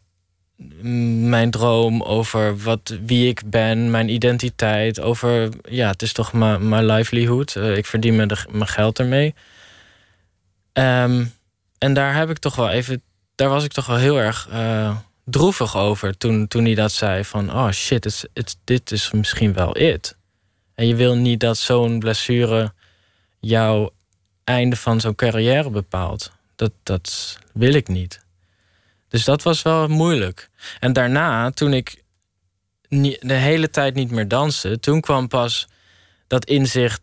mijn 1.29 1.51
droom, 1.51 2.03
over 2.03 2.59
wat, 2.59 2.97
wie 3.07 3.29
ik 3.29 3.43
ben, 3.51 3.91
mijn 3.91 4.09
identiteit, 4.09 5.01
over 5.01 5.49
ja, 5.69 5.89
het 5.89 6.03
is 6.03 6.13
toch 6.13 6.33
mijn 6.33 6.87
livelihood. 6.87 7.57
Eh, 7.57 7.77
ik 7.77 7.87
verdien 7.87 8.17
mijn, 8.17 8.31
mijn 8.51 8.69
geld 8.69 8.99
ermee. 8.99 9.35
Ehm, 10.73 11.25
en 11.79 11.95
daar 11.95 12.15
heb 12.15 12.31
ik 12.31 12.39
toch 12.39 12.57
wel 12.57 12.71
even, 12.71 13.03
daar 13.35 13.49
was 13.49 13.65
ik 13.65 13.73
toch 13.73 13.87
wel 13.87 13.97
heel 13.97 14.19
erg 14.19 14.49
eh, 14.51 14.97
droevig 15.25 15.77
over 15.77 16.17
toen, 16.17 16.49
toen 16.49 16.65
hij 16.65 16.75
dat 16.75 16.93
zei 16.93 17.25
van 17.25 17.53
oh 17.53 17.71
shit, 17.71 18.05
het, 18.33 18.57
dit 18.65 18.91
is 18.91 19.11
misschien 19.11 19.53
wel 19.53 19.79
it. 19.79 20.17
En 20.75 20.87
je 20.87 20.95
wil 20.95 21.17
niet 21.17 21.41
dat 21.41 21.59
zo'n 21.59 21.99
blessure 21.99 22.73
jouw 23.41 23.91
einde 24.45 24.77
van 24.77 25.01
zo'n 25.01 25.15
carrière 25.15 25.71
bepaalt. 25.71 26.33
Dat, 26.57 26.73
dat 26.83 27.39
wil 27.53 27.75
ik 27.75 27.89
niet. 27.89 28.24
Dus 29.15 29.25
dat 29.25 29.43
was 29.43 29.63
wel 29.63 29.89
moeilijk. 29.89 30.51
En 30.81 30.93
daarna, 30.93 31.51
toen 31.51 31.73
ik 31.73 32.03
de 33.21 33.35
hele 33.35 33.71
tijd 33.71 33.95
niet 33.95 34.11
meer 34.11 34.29
danste, 34.29 34.81
toen 34.81 35.01
kwam 35.01 35.29
pas 35.29 35.67
dat 36.27 36.45
inzicht. 36.45 37.01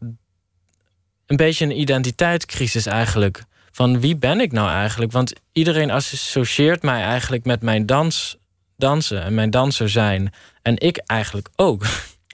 Een 1.25 1.35
beetje 1.35 1.65
een 1.65 1.79
identiteitscrisis 1.79 2.85
eigenlijk. 2.85 3.43
Van 3.71 3.99
wie 3.99 4.15
ben 4.15 4.39
ik 4.39 4.51
nou 4.51 4.69
eigenlijk? 4.69 5.11
Want 5.11 5.33
iedereen 5.51 5.91
associeert 5.91 6.81
mij 6.81 7.01
eigenlijk 7.01 7.45
met 7.45 7.61
mijn 7.61 7.85
dans, 7.85 8.37
dansen 8.77 9.23
en 9.23 9.33
mijn 9.33 9.49
danser 9.49 9.89
zijn. 9.89 10.33
En 10.61 10.77
ik 10.77 10.97
eigenlijk 10.97 11.49
ook. 11.55 11.85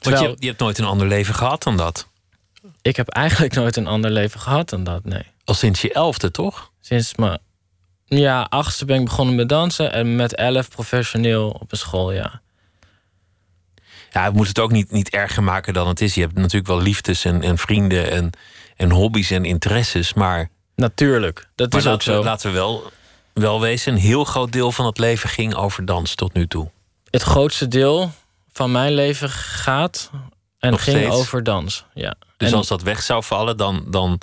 Want 0.01 0.19
je, 0.19 0.35
je 0.39 0.47
hebt 0.47 0.59
nooit 0.59 0.77
een 0.77 0.85
ander 0.85 1.07
leven 1.07 1.33
gehad 1.33 1.63
dan 1.63 1.77
dat. 1.77 2.07
ik 2.81 2.95
heb 2.95 3.09
eigenlijk 3.09 3.53
nooit 3.53 3.75
een 3.75 3.87
ander 3.87 4.11
leven 4.11 4.39
gehad 4.39 4.69
dan 4.69 4.83
dat, 4.83 5.03
nee. 5.03 5.23
Al 5.43 5.53
sinds 5.53 5.81
je 5.81 5.93
elfde, 5.93 6.31
toch? 6.31 6.71
Sinds 6.81 7.15
mijn 7.15 7.39
ja, 8.07 8.41
achtste 8.49 8.85
ben 8.85 8.99
ik 8.99 9.05
begonnen 9.05 9.35
met 9.35 9.49
dansen 9.49 9.91
en 9.91 10.15
met 10.15 10.35
elf 10.35 10.69
professioneel 10.69 11.49
op 11.49 11.71
een 11.71 11.77
school, 11.77 12.11
ja. 12.11 12.41
Ja, 14.11 14.23
we 14.29 14.35
moeten 14.35 14.47
het 14.53 14.59
ook 14.59 14.71
niet, 14.71 14.91
niet 14.91 15.09
erger 15.09 15.43
maken 15.43 15.73
dan 15.73 15.87
het 15.87 16.01
is. 16.01 16.13
Je 16.15 16.21
hebt 16.21 16.35
natuurlijk 16.35 16.67
wel 16.67 16.81
liefdes 16.81 17.25
en, 17.25 17.41
en 17.43 17.57
vrienden 17.57 18.11
en, 18.11 18.29
en 18.75 18.91
hobby's 18.91 19.31
en 19.31 19.45
interesses. 19.45 20.13
Maar, 20.13 20.49
Natuurlijk, 20.75 21.47
dat 21.55 21.71
maar 21.71 21.79
is 21.81 21.87
ook 21.87 21.91
laten, 21.91 22.13
zo. 22.13 22.19
we, 22.19 22.25
laten 22.25 22.49
we 22.51 22.55
wel, 22.57 22.91
wel 23.33 23.61
wezen, 23.61 23.93
een 23.93 23.99
heel 23.99 24.23
groot 24.23 24.51
deel 24.51 24.71
van 24.71 24.85
het 24.85 24.97
leven 24.97 25.29
ging 25.29 25.55
over 25.55 25.85
dans 25.85 26.15
tot 26.15 26.33
nu 26.33 26.47
toe. 26.47 26.69
Het 27.09 27.21
grootste 27.21 27.67
deel 27.67 28.11
van 28.51 28.71
mijn 28.71 28.93
leven 28.93 29.29
gaat 29.29 30.09
en 30.59 30.71
Nog 30.71 30.83
ging 30.83 30.97
steeds? 30.97 31.15
over 31.15 31.43
dans. 31.43 31.85
Ja. 31.93 32.15
Dus 32.37 32.51
En- 32.51 32.57
als 32.57 32.67
dat 32.67 32.81
weg 32.81 33.01
zou 33.01 33.23
vallen, 33.23 33.57
dan, 33.57 33.83
dan, 33.87 34.19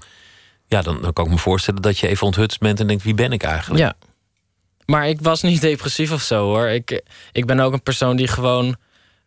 ja, 0.74 0.82
dan, 0.82 1.02
dan 1.02 1.12
kan 1.12 1.24
ik 1.24 1.30
me 1.30 1.38
voorstellen 1.38 1.82
dat 1.82 1.98
je 1.98 2.08
even 2.08 2.26
onthutst 2.26 2.60
bent 2.60 2.80
en 2.80 2.86
denkt: 2.86 3.02
wie 3.02 3.14
ben 3.14 3.32
ik 3.32 3.42
eigenlijk? 3.42 3.80
Ja. 3.82 3.94
Maar 4.86 5.08
ik 5.08 5.20
was 5.20 5.42
niet 5.42 5.60
depressief 5.70 6.12
of 6.12 6.22
zo 6.22 6.44
hoor. 6.44 6.66
Ik, 6.66 7.02
ik 7.32 7.46
ben 7.46 7.60
ook 7.60 7.72
een 7.72 7.82
persoon 7.82 8.16
die 8.16 8.28
gewoon. 8.28 8.76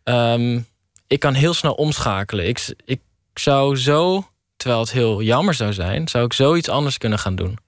ehm, 0.04 0.60
ik 1.06 1.20
kan 1.20 1.34
heel 1.34 1.54
snel 1.54 1.72
omschakelen. 1.74 2.48
Ik, 2.48 2.74
ik 2.84 3.00
zou 3.34 3.76
zo, 3.76 4.28
terwijl 4.56 4.80
het 4.80 4.92
heel 4.92 5.22
jammer 5.22 5.54
zou 5.54 5.72
zijn, 5.72 6.08
zou 6.08 6.24
ik 6.24 6.32
zoiets 6.32 6.68
anders 6.68 6.98
kunnen 6.98 7.18
gaan 7.18 7.36
doen. 7.36 7.58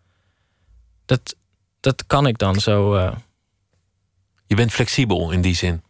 Dat, 1.07 1.35
dat 1.81 2.07
kan 2.07 2.27
ik 2.27 2.39
dan 2.39 2.55
zo. 2.61 2.95
eh. 2.95 3.13
Je 4.47 4.55
bent 4.57 4.73
flexibel 4.73 5.31
in 5.31 5.41
die 5.41 5.55
zin. 5.55 5.83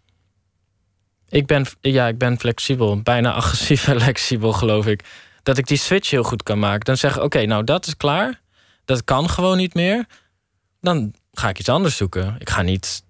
ik, 1.28 1.46
ben, 1.46 1.66
ja, 1.80 2.06
ik 2.08 2.18
ben 2.18 2.38
flexibel, 2.38 3.00
bijna 3.02 3.32
agressief 3.32 3.88
en 3.88 4.00
flexibel, 4.06 4.52
geloof 4.52 4.86
ik. 4.86 5.04
Dat 5.42 5.58
ik 5.58 5.66
die 5.66 5.76
switch 5.76 6.10
heel 6.10 6.22
goed 6.22 6.42
kan 6.42 6.58
maken. 6.58 6.80
Dan 6.84 6.96
zeg 6.96 7.16
ik: 7.16 7.22
oké, 7.22 7.44
nou 7.46 7.64
dat 7.64 7.86
is 7.86 7.96
klaar. 7.96 8.40
Dat 8.84 9.04
kan 9.04 9.30
gewoon 9.30 9.56
niet 9.56 9.74
meer. 9.74 10.06
Dan 10.80 11.14
ga 11.32 11.48
ik 11.48 11.58
iets 11.58 11.68
anders 11.68 11.96
zoeken. 11.96 12.36
Ik 12.38 12.50
ga 12.50 12.62
niet. 12.62 13.02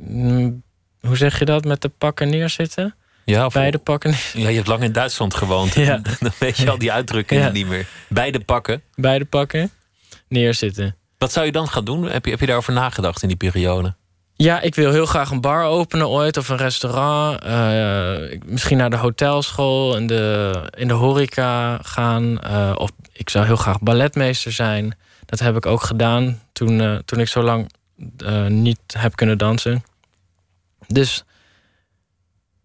mm, 0.00 0.62
hoe 1.00 1.16
zeg 1.16 1.38
je 1.38 1.44
dat? 1.44 1.64
Met 1.64 1.82
de 1.82 1.88
pakken 1.88 2.28
neerzitten? 2.28 2.94
Ja, 3.24 3.46
of, 3.46 3.52
Beide 3.52 3.78
pakken 3.78 4.14
ja, 4.34 4.48
je 4.48 4.54
hebt 4.56 4.66
lang 4.66 4.82
in 4.82 4.92
Duitsland 4.92 5.34
gewoond. 5.34 5.74
Ja. 5.84 5.96
Dan 6.20 6.32
weet 6.38 6.56
je 6.56 6.70
al 6.70 6.78
die 6.78 6.92
uitdrukkingen 6.92 7.44
Ja. 7.44 7.50
niet 7.50 7.66
meer. 7.66 7.86
Beide 8.08 8.40
pakken. 8.40 8.82
Beide 8.94 9.24
pakken 9.24 9.70
neerzitten. 10.28 10.96
Wat 11.18 11.32
zou 11.32 11.46
je 11.46 11.52
dan 11.52 11.68
gaan 11.68 11.84
doen? 11.84 12.02
Heb 12.10 12.24
je, 12.24 12.30
heb 12.30 12.40
je 12.40 12.46
daarover 12.46 12.72
nagedacht 12.72 13.22
in 13.22 13.28
die 13.28 13.36
periode? 13.36 13.94
Ja, 14.36 14.60
ik 14.60 14.74
wil 14.74 14.90
heel 14.92 15.06
graag 15.06 15.30
een 15.30 15.40
bar 15.40 15.64
openen 15.64 16.08
ooit 16.08 16.36
of 16.36 16.48
een 16.48 16.56
restaurant. 16.56 17.42
Eh, 17.42 18.38
misschien 18.44 18.76
naar 18.76 18.90
de 18.90 18.96
hotelschool 18.96 19.96
in 19.96 20.06
de, 20.06 20.52
in 20.76 20.88
de 20.88 20.94
horeca 20.94 21.78
gaan. 21.82 22.40
Eh, 22.40 22.72
of 22.74 22.90
ik 23.12 23.30
zou 23.30 23.46
heel 23.46 23.56
graag 23.56 23.80
balletmeester 23.80 24.52
zijn. 24.52 24.96
Dat 25.26 25.38
heb 25.38 25.56
ik 25.56 25.66
ook 25.66 25.82
gedaan 25.82 26.40
toen, 26.52 26.80
eh, 26.80 26.94
toen 26.94 27.20
ik 27.20 27.28
zo 27.28 27.42
lang 27.42 27.72
niet 28.48 28.78
heb 28.98 29.16
kunnen 29.16 29.38
dansen. 29.38 29.84
Dus 30.86 31.24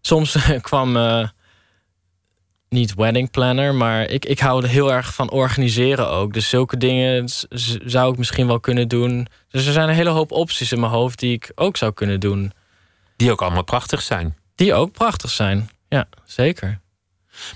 soms 0.00 0.36
kwam 0.60 0.96
niet 2.70 2.94
wedding 2.94 3.30
planner, 3.30 3.74
maar 3.74 4.02
ik, 4.08 4.24
ik 4.24 4.38
hou 4.38 4.62
er 4.62 4.68
heel 4.68 4.92
erg 4.92 5.14
van 5.14 5.30
organiseren 5.30 6.08
ook. 6.10 6.32
Dus 6.32 6.48
zulke 6.48 6.76
dingen 6.76 7.28
zou 7.84 8.12
ik 8.12 8.18
misschien 8.18 8.46
wel 8.46 8.60
kunnen 8.60 8.88
doen. 8.88 9.26
Dus 9.48 9.66
er 9.66 9.72
zijn 9.72 9.88
een 9.88 9.94
hele 9.94 10.10
hoop 10.10 10.32
opties 10.32 10.72
in 10.72 10.80
mijn 10.80 10.92
hoofd 10.92 11.18
die 11.18 11.32
ik 11.32 11.52
ook 11.54 11.76
zou 11.76 11.92
kunnen 11.92 12.20
doen. 12.20 12.52
Die 13.16 13.30
ook 13.32 13.42
allemaal 13.42 13.64
prachtig 13.64 14.02
zijn. 14.02 14.36
Die 14.54 14.74
ook 14.74 14.92
prachtig 14.92 15.30
zijn. 15.30 15.70
Ja, 15.88 16.08
zeker. 16.24 16.80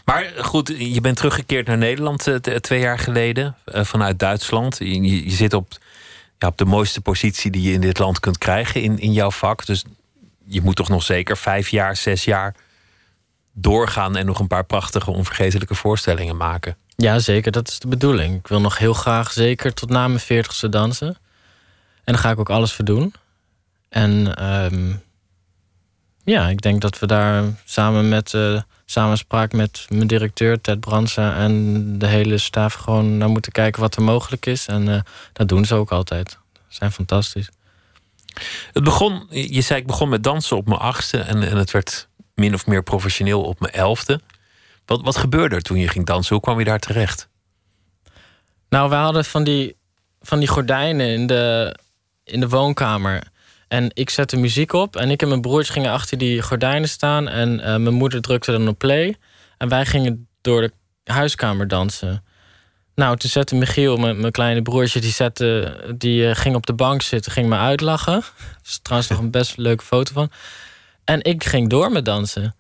Maar 0.05 0.33
goed, 0.39 0.75
je 0.79 1.01
bent 1.01 1.17
teruggekeerd 1.17 1.67
naar 1.67 1.79
Nederland 1.79 2.27
eh, 2.27 2.35
twee 2.37 2.81
jaar 2.81 2.99
geleden 2.99 3.57
eh, 3.65 3.85
vanuit 3.85 4.19
Duitsland. 4.19 4.79
Je, 4.79 5.03
je- 5.03 5.25
je 5.25 5.31
zit 5.31 5.53
op, 5.55 5.73
ja, 6.39 6.49
op 6.49 6.59
de 6.59 6.65
mooiste 6.65 7.01
positie 7.01 7.51
die 7.51 7.63
je 7.63 7.73
in 7.73 7.81
dit 7.81 7.99
land 7.99 8.21
kunt 8.21 8.39
krijgen 8.39 8.83
in, 8.83 8.99
in 8.99 9.13
jouw 9.13 9.31
vak. 9.31 9.67
Dus 9.67 9.85
je 10.47 10.61
moet 10.63 10.77
toch 10.77 10.89
nog 10.89 11.03
zeker 11.03 11.37
vijf 11.37 11.69
jaar, 11.69 11.97
zes 11.97 12.25
jaar 12.25 12.55
doorgaan 13.55 14.17
en 14.17 14.27
nog 14.27 14.39
een 14.39 14.47
paar 14.47 14.65
prachtige, 14.65 15.11
onvergetelijke 15.11 15.75
voorstellingen 15.75 16.37
maken. 16.37 16.77
Ja, 16.97 17.19
zeker. 17.19 17.53
Dat 17.53 17.69
is 17.69 17.79
de 17.79 17.89
bedoeling. 17.89 18.39
Ik 18.39 18.47
wil 18.47 18.61
nog 18.61 18.79
heel 18.79 18.95
graag 18.95 19.33
zeker 19.33 19.75
tot 19.75 19.89
na 19.89 20.09
mijn 20.09 20.21
veertigste 20.21 20.69
dansen. 20.69 21.17
En 22.05 22.13
daar 22.13 22.19
ga 22.19 22.31
ik 22.31 22.39
ook 22.39 22.51
alles 22.51 22.73
voor 22.73 22.85
doen. 22.85 23.15
En 23.89 24.37
ehm, 24.37 24.93
ja, 26.25 26.49
ik 26.49 26.61
denk 26.61 26.81
dat 26.81 26.99
we 26.99 27.07
daar 27.07 27.45
samen 27.65 28.09
met 28.09 28.35
eh, 28.35 28.61
samenspraak 28.85 29.53
met 29.53 29.87
mijn 29.89 30.07
directeur 30.07 30.61
Ted 30.61 30.81
Bransen 30.81 31.35
en 31.35 31.99
de 31.99 32.07
hele 32.07 32.39
staf 32.39 32.75
gewoon 32.75 33.19
naar 33.19 33.29
moeten 33.29 33.53
kijken 33.53 33.81
wat 33.81 33.97
er 33.97 34.03
mogelijk 34.03 34.47
is. 34.47 34.67
En 34.67 34.89
eh, 34.89 35.01
dat 35.33 35.49
doen 35.49 35.65
ze 35.65 35.75
ook 35.75 35.93
altijd. 35.93 36.39
Ze 36.69 36.75
zijn 36.77 36.93
fantastisch. 36.93 37.51
Het 38.73 38.85
begon, 38.85 39.27
je 39.31 39.61
zei 39.61 39.81
ik 39.81 39.87
begon 39.87 40.09
met 40.09 40.23
dansen 40.23 40.57
op 40.57 40.67
mijn 40.67 40.81
achtste 40.81 41.19
en, 41.19 41.51
en 41.51 41.57
het 41.57 41.71
werd 41.71 42.09
min 42.35 42.55
of 42.55 42.67
meer 42.67 42.83
professioneel 42.83 43.43
op 43.43 43.61
mijn 43.61 43.73
elfde. 43.73 44.21
Wat, 44.87 45.01
wat 45.03 45.17
gebeurde 45.17 45.55
er 45.55 45.63
toen 45.63 45.79
je 45.79 45.89
ging 45.89 46.07
dansen? 46.07 46.35
Hoe 46.35 46.45
kwam 46.45 46.59
je 46.59 46.65
daar 46.65 46.79
terecht? 46.79 47.29
Nou, 48.69 48.89
we 48.89 48.95
hadden 48.95 49.25
van 49.25 49.45
die, 49.45 49.77
van 50.21 50.39
die 50.39 50.49
gordijnen 50.49 51.07
in 51.07 51.27
de, 51.27 51.77
in 52.25 52.41
de 52.41 52.49
woonkamer. 52.49 53.23
En 53.69 53.91
ik 53.93 54.11
zette 54.11 54.37
muziek 54.37 54.73
op. 54.73 54.97
En 54.97 55.11
ik 55.11 55.23
en 55.23 55.29
mijn 55.29 55.41
broertje 55.41 55.73
gingen 55.73 55.91
achter 55.91 56.19
die 56.19 56.43
gordijnen 56.43 56.89
staan. 56.89 57.29
En 57.29 57.61
eh, 57.61 57.77
mijn 57.77 57.95
moeder 57.95 58.21
drukte 58.21 58.53
dan 58.53 58.69
op 58.69 58.79
play. 58.79 59.17
En 59.59 59.69
wij 59.69 59.87
gingen 59.87 60.29
door 60.41 60.61
de 60.61 60.73
huiskamer 61.13 61.69
dansen. 61.69 62.25
Nou, 62.95 63.17
toen 63.17 63.31
zette 63.31 63.55
Michiel, 63.55 63.97
mijn, 63.97 64.21
mijn 64.21 64.33
kleine 64.33 64.63
broertje, 64.63 65.01
die, 65.01 65.13
zette, 65.13 65.77
die 65.97 66.29
eh, 66.29 66.37
ging 66.37 66.55
op 66.55 66.67
de 66.67 66.75
bank 66.75 67.03
zitten, 67.03 67.33
ging 67.33 67.49
me 67.49 67.57
uitlachen. 67.57 68.15
Er 68.65 68.71
is 68.71 68.79
trouwens 68.83 69.11
nog 69.11 69.19
een 69.19 69.31
best 69.31 69.57
leuke 69.57 69.85
foto 69.85 70.13
van. 70.13 70.31
En 71.05 71.23
ik 71.23 71.45
ging 71.45 71.69
door 71.69 71.93
met 71.93 72.05
dansen. 72.05 72.55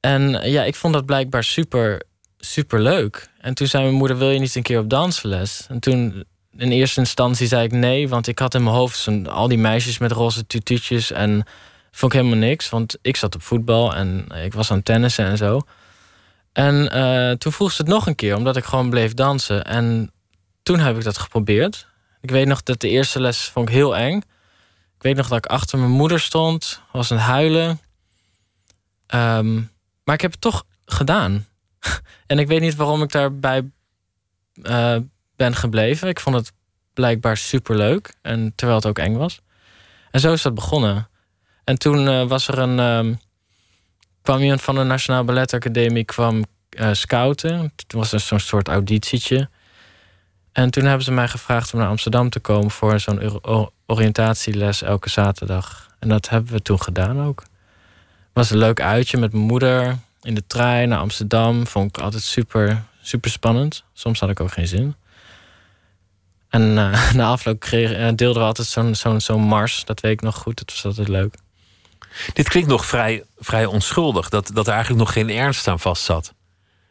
En 0.00 0.50
ja, 0.50 0.64
ik 0.64 0.74
vond 0.74 0.94
dat 0.94 1.06
blijkbaar 1.06 1.44
super, 1.44 2.02
super 2.38 2.80
leuk. 2.80 3.28
En 3.40 3.54
toen 3.54 3.66
zei 3.66 3.82
mijn 3.82 3.94
moeder: 3.94 4.18
Wil 4.18 4.30
je 4.30 4.38
niet 4.38 4.54
een 4.54 4.62
keer 4.62 4.78
op 4.78 4.90
dansles? 4.90 5.66
En 5.68 5.80
toen 5.80 6.24
in 6.56 6.70
eerste 6.70 7.00
instantie 7.00 7.46
zei 7.46 7.64
ik 7.64 7.72
nee, 7.72 8.08
want 8.08 8.26
ik 8.26 8.38
had 8.38 8.54
in 8.54 8.62
mijn 8.62 8.76
hoofd 8.76 8.98
zo'n, 8.98 9.26
al 9.26 9.48
die 9.48 9.58
meisjes 9.58 9.98
met 9.98 10.12
roze 10.12 10.46
tutuutjes. 10.46 11.12
En 11.12 11.44
vond 11.90 12.12
ik 12.12 12.18
helemaal 12.18 12.48
niks, 12.48 12.68
want 12.68 12.98
ik 13.02 13.16
zat 13.16 13.34
op 13.34 13.42
voetbal 13.42 13.94
en 13.94 14.26
ik 14.44 14.54
was 14.54 14.70
aan 14.70 14.82
tennissen 14.82 15.24
en 15.24 15.36
zo. 15.36 15.60
En 16.52 16.90
eh, 16.92 17.30
toen 17.30 17.52
vroeg 17.52 17.72
ze 17.72 17.82
het 17.82 17.90
nog 17.90 18.06
een 18.06 18.14
keer, 18.14 18.36
omdat 18.36 18.56
ik 18.56 18.64
gewoon 18.64 18.90
bleef 18.90 19.14
dansen. 19.14 19.64
En 19.64 20.12
toen 20.62 20.78
heb 20.78 20.96
ik 20.96 21.04
dat 21.04 21.18
geprobeerd. 21.18 21.86
Ik 22.20 22.30
weet 22.30 22.46
nog 22.46 22.62
dat 22.62 22.80
de 22.80 22.88
eerste 22.88 23.20
les 23.20 23.38
vond 23.38 23.68
ik 23.68 23.74
heel 23.74 23.96
eng. 23.96 24.22
Ik 25.00 25.06
weet 25.06 25.16
nog 25.16 25.28
dat 25.28 25.38
ik 25.38 25.46
achter 25.46 25.78
mijn 25.78 25.90
moeder 25.90 26.20
stond, 26.20 26.80
was 26.92 27.10
aan 27.10 27.16
het 27.16 27.26
huilen. 27.26 27.80
Ehm, 29.06 29.54
maar 30.04 30.14
ik 30.14 30.20
heb 30.20 30.30
het 30.30 30.40
toch 30.40 30.64
gedaan. 30.84 31.46
en 32.26 32.38
ik 32.38 32.46
weet 32.46 32.60
niet 32.60 32.74
waarom 32.74 33.02
ik 33.02 33.12
daarbij 33.12 33.70
eh, 34.62 34.96
ben 35.36 35.54
gebleven. 35.54 36.08
Ik 36.08 36.20
vond 36.20 36.36
het 36.36 36.52
blijkbaar 36.94 37.36
super 37.36 37.76
leuk. 37.76 38.14
En 38.22 38.52
terwijl 38.54 38.78
het 38.78 38.88
ook 38.88 38.98
eng 38.98 39.16
was. 39.16 39.40
En 40.10 40.20
zo 40.20 40.32
is 40.32 40.42
dat 40.42 40.54
begonnen. 40.54 41.08
En 41.64 41.78
toen 41.78 42.08
eh, 42.08 42.26
was 42.26 42.48
er 42.48 42.58
een. 42.58 42.78
ehm, 42.78 43.14
kwam 44.22 44.40
iemand 44.40 44.62
van 44.62 44.74
de 44.74 44.82
Nationaal 44.82 45.24
Ballet 45.24 45.52
Academie 45.52 46.04
kwam 46.04 46.44
eh, 46.68 46.92
scouten. 46.92 47.72
Toen 47.86 48.00
was 48.00 48.12
er 48.12 48.20
zo'n 48.20 48.40
soort 48.40 48.68
auditietje. 48.68 49.50
En 50.52 50.70
toen 50.70 50.84
hebben 50.84 51.04
ze 51.04 51.12
mij 51.12 51.28
gevraagd 51.28 51.72
om 51.72 51.78
naar 51.78 51.88
Amsterdam 51.88 52.30
te 52.30 52.40
komen 52.40 52.70
voor 52.70 53.00
zo'n 53.00 53.40
oriëntatieles 53.86 54.82
elke 54.82 55.10
zaterdag. 55.10 55.90
En 55.98 56.08
dat 56.08 56.28
hebben 56.28 56.52
we 56.52 56.62
toen 56.62 56.82
gedaan 56.82 57.22
ook. 57.22 57.40
Het 57.40 57.48
was 58.32 58.50
een 58.50 58.58
leuk 58.58 58.80
uitje 58.80 59.18
met 59.18 59.32
mijn 59.32 59.44
moeder 59.44 59.98
in 60.22 60.34
de 60.34 60.46
trein 60.46 60.88
naar 60.88 60.98
Amsterdam. 60.98 61.66
Vond 61.66 61.96
ik 61.96 62.02
altijd 62.02 62.22
super, 62.22 62.82
super 63.02 63.30
spannend. 63.30 63.84
Soms 63.92 64.20
had 64.20 64.30
ik 64.30 64.40
ook 64.40 64.52
geen 64.52 64.68
zin. 64.68 64.94
En 66.48 66.78
eh, 66.78 67.12
na 67.14 67.28
afloop 67.28 67.60
kreeg, 67.60 67.92
eh, 67.92 68.08
deelden 68.14 68.42
we 68.42 68.48
altijd 68.48 68.68
zo'n 68.68 68.94
zo'n 68.94 69.20
zo'n 69.20 69.42
mars. 69.42 69.84
Dat 69.84 70.00
weet 70.00 70.12
ik 70.12 70.20
nog 70.20 70.36
goed. 70.36 70.58
Dat 70.58 70.70
was 70.70 70.84
altijd 70.84 71.08
leuk. 71.08 71.34
Dit 72.32 72.48
klinkt 72.48 72.68
nog 72.68 72.86
vrij, 72.86 73.24
vrij 73.38 73.66
onschuldig, 73.66 74.28
dat, 74.28 74.50
dat 74.54 74.66
er 74.66 74.72
eigenlijk 74.72 75.02
nog 75.04 75.12
geen 75.12 75.30
ernst 75.30 75.68
aan 75.68 75.80
vast 75.80 76.02
zat. 76.02 76.32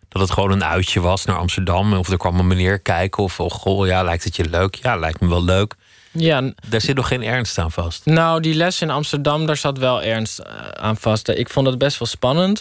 Dat 0.09 0.21
het 0.21 0.31
gewoon 0.31 0.51
een 0.51 0.63
uitje 0.63 0.99
was 0.99 1.25
naar 1.25 1.37
Amsterdam. 1.37 1.93
Of 1.93 2.09
er 2.09 2.17
kwam 2.17 2.39
een 2.39 2.47
meneer 2.47 2.79
kijken. 2.79 3.23
Of 3.23 3.39
oh, 3.39 3.51
goh, 3.51 3.87
ja, 3.87 4.03
lijkt 4.03 4.23
het 4.23 4.35
je 4.35 4.49
leuk? 4.49 4.75
Ja, 4.75 4.95
lijkt 4.95 5.19
me 5.19 5.27
wel 5.27 5.43
leuk. 5.43 5.75
Ja, 6.11 6.53
Daar 6.67 6.81
zit 6.81 6.95
nog 6.95 7.07
geen 7.07 7.23
ernst 7.23 7.57
aan 7.57 7.71
vast. 7.71 8.05
nou, 8.05 8.41
die 8.41 8.53
les 8.53 8.81
in 8.81 8.89
Amsterdam, 8.89 9.45
daar 9.45 9.57
zat 9.57 9.77
wel 9.77 10.01
ernst 10.01 10.39
eh, 10.39 10.67
aan 10.69 10.97
vast. 10.97 11.27
Ik 11.27 11.49
vond 11.49 11.67
het 11.67 11.77
best 11.77 11.99
wel 11.99 12.07
spannend. 12.07 12.59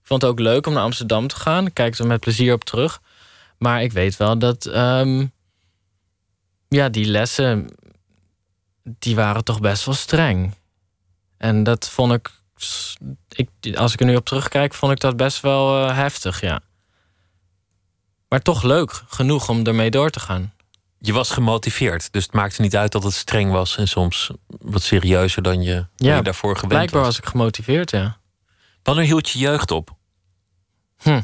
Ik 0.00 0.12
vond 0.12 0.22
het 0.22 0.30
ook 0.30 0.38
leuk 0.38 0.66
om 0.66 0.72
naar 0.72 0.82
Amsterdam 0.82 1.26
te 1.26 1.36
gaan. 1.36 1.66
Ik 1.66 1.74
kijk 1.74 1.98
er 1.98 2.06
met 2.06 2.20
plezier 2.20 2.52
op 2.52 2.64
terug. 2.64 3.00
Maar 3.58 3.82
ik 3.82 3.92
weet 3.92 4.16
wel 4.16 4.38
dat... 4.38 4.66
ehm, 4.66 5.26
ja, 6.68 6.88
die 6.88 7.04
lessen... 7.04 7.68
die 8.82 9.14
waren 9.14 9.44
toch 9.44 9.60
best 9.60 9.84
wel 9.84 9.94
streng. 9.94 10.54
En 11.38 11.62
dat 11.62 11.88
vond 11.88 12.12
ik... 12.12 12.30
ik 13.28 13.76
als 13.76 13.92
ik 13.92 14.00
er 14.00 14.06
nu 14.06 14.16
op 14.16 14.24
terugkijk, 14.24 14.74
vond 14.74 14.92
ik 14.92 15.00
dat 15.00 15.16
best 15.16 15.40
wel 15.40 15.88
eh, 15.88 15.96
heftig, 15.96 16.40
ja. 16.40 16.60
Maar 18.28 18.42
toch 18.42 18.62
leuk 18.62 19.02
genoeg 19.08 19.48
om 19.48 19.66
ermee 19.66 19.90
door 19.90 20.10
te 20.10 20.20
gaan. 20.20 20.54
Je 20.98 21.12
was 21.12 21.30
gemotiveerd, 21.30 22.12
dus 22.12 22.22
het 22.22 22.32
maakte 22.32 22.62
niet 22.62 22.76
uit 22.76 22.92
dat 22.92 23.02
het 23.02 23.14
streng 23.14 23.50
was 23.50 23.76
en 23.76 23.88
soms 23.88 24.30
wat 24.46 24.82
serieuzer 24.82 25.42
dan 25.42 25.62
je, 25.62 25.74
dan 25.74 26.08
Ja, 26.08 26.16
je 26.16 26.22
daarvoor 26.22 26.54
gewend 26.54 26.72
Blijkbaar 26.72 27.02
was. 27.02 27.08
was 27.08 27.18
ik 27.18 27.30
gemotiveerd, 27.30 27.90
ja. 27.90 28.18
Wanneer 28.82 29.04
hield 29.04 29.28
je 29.30 29.38
jeugd 29.38 29.70
op? 29.70 29.94
Hm. 31.02 31.20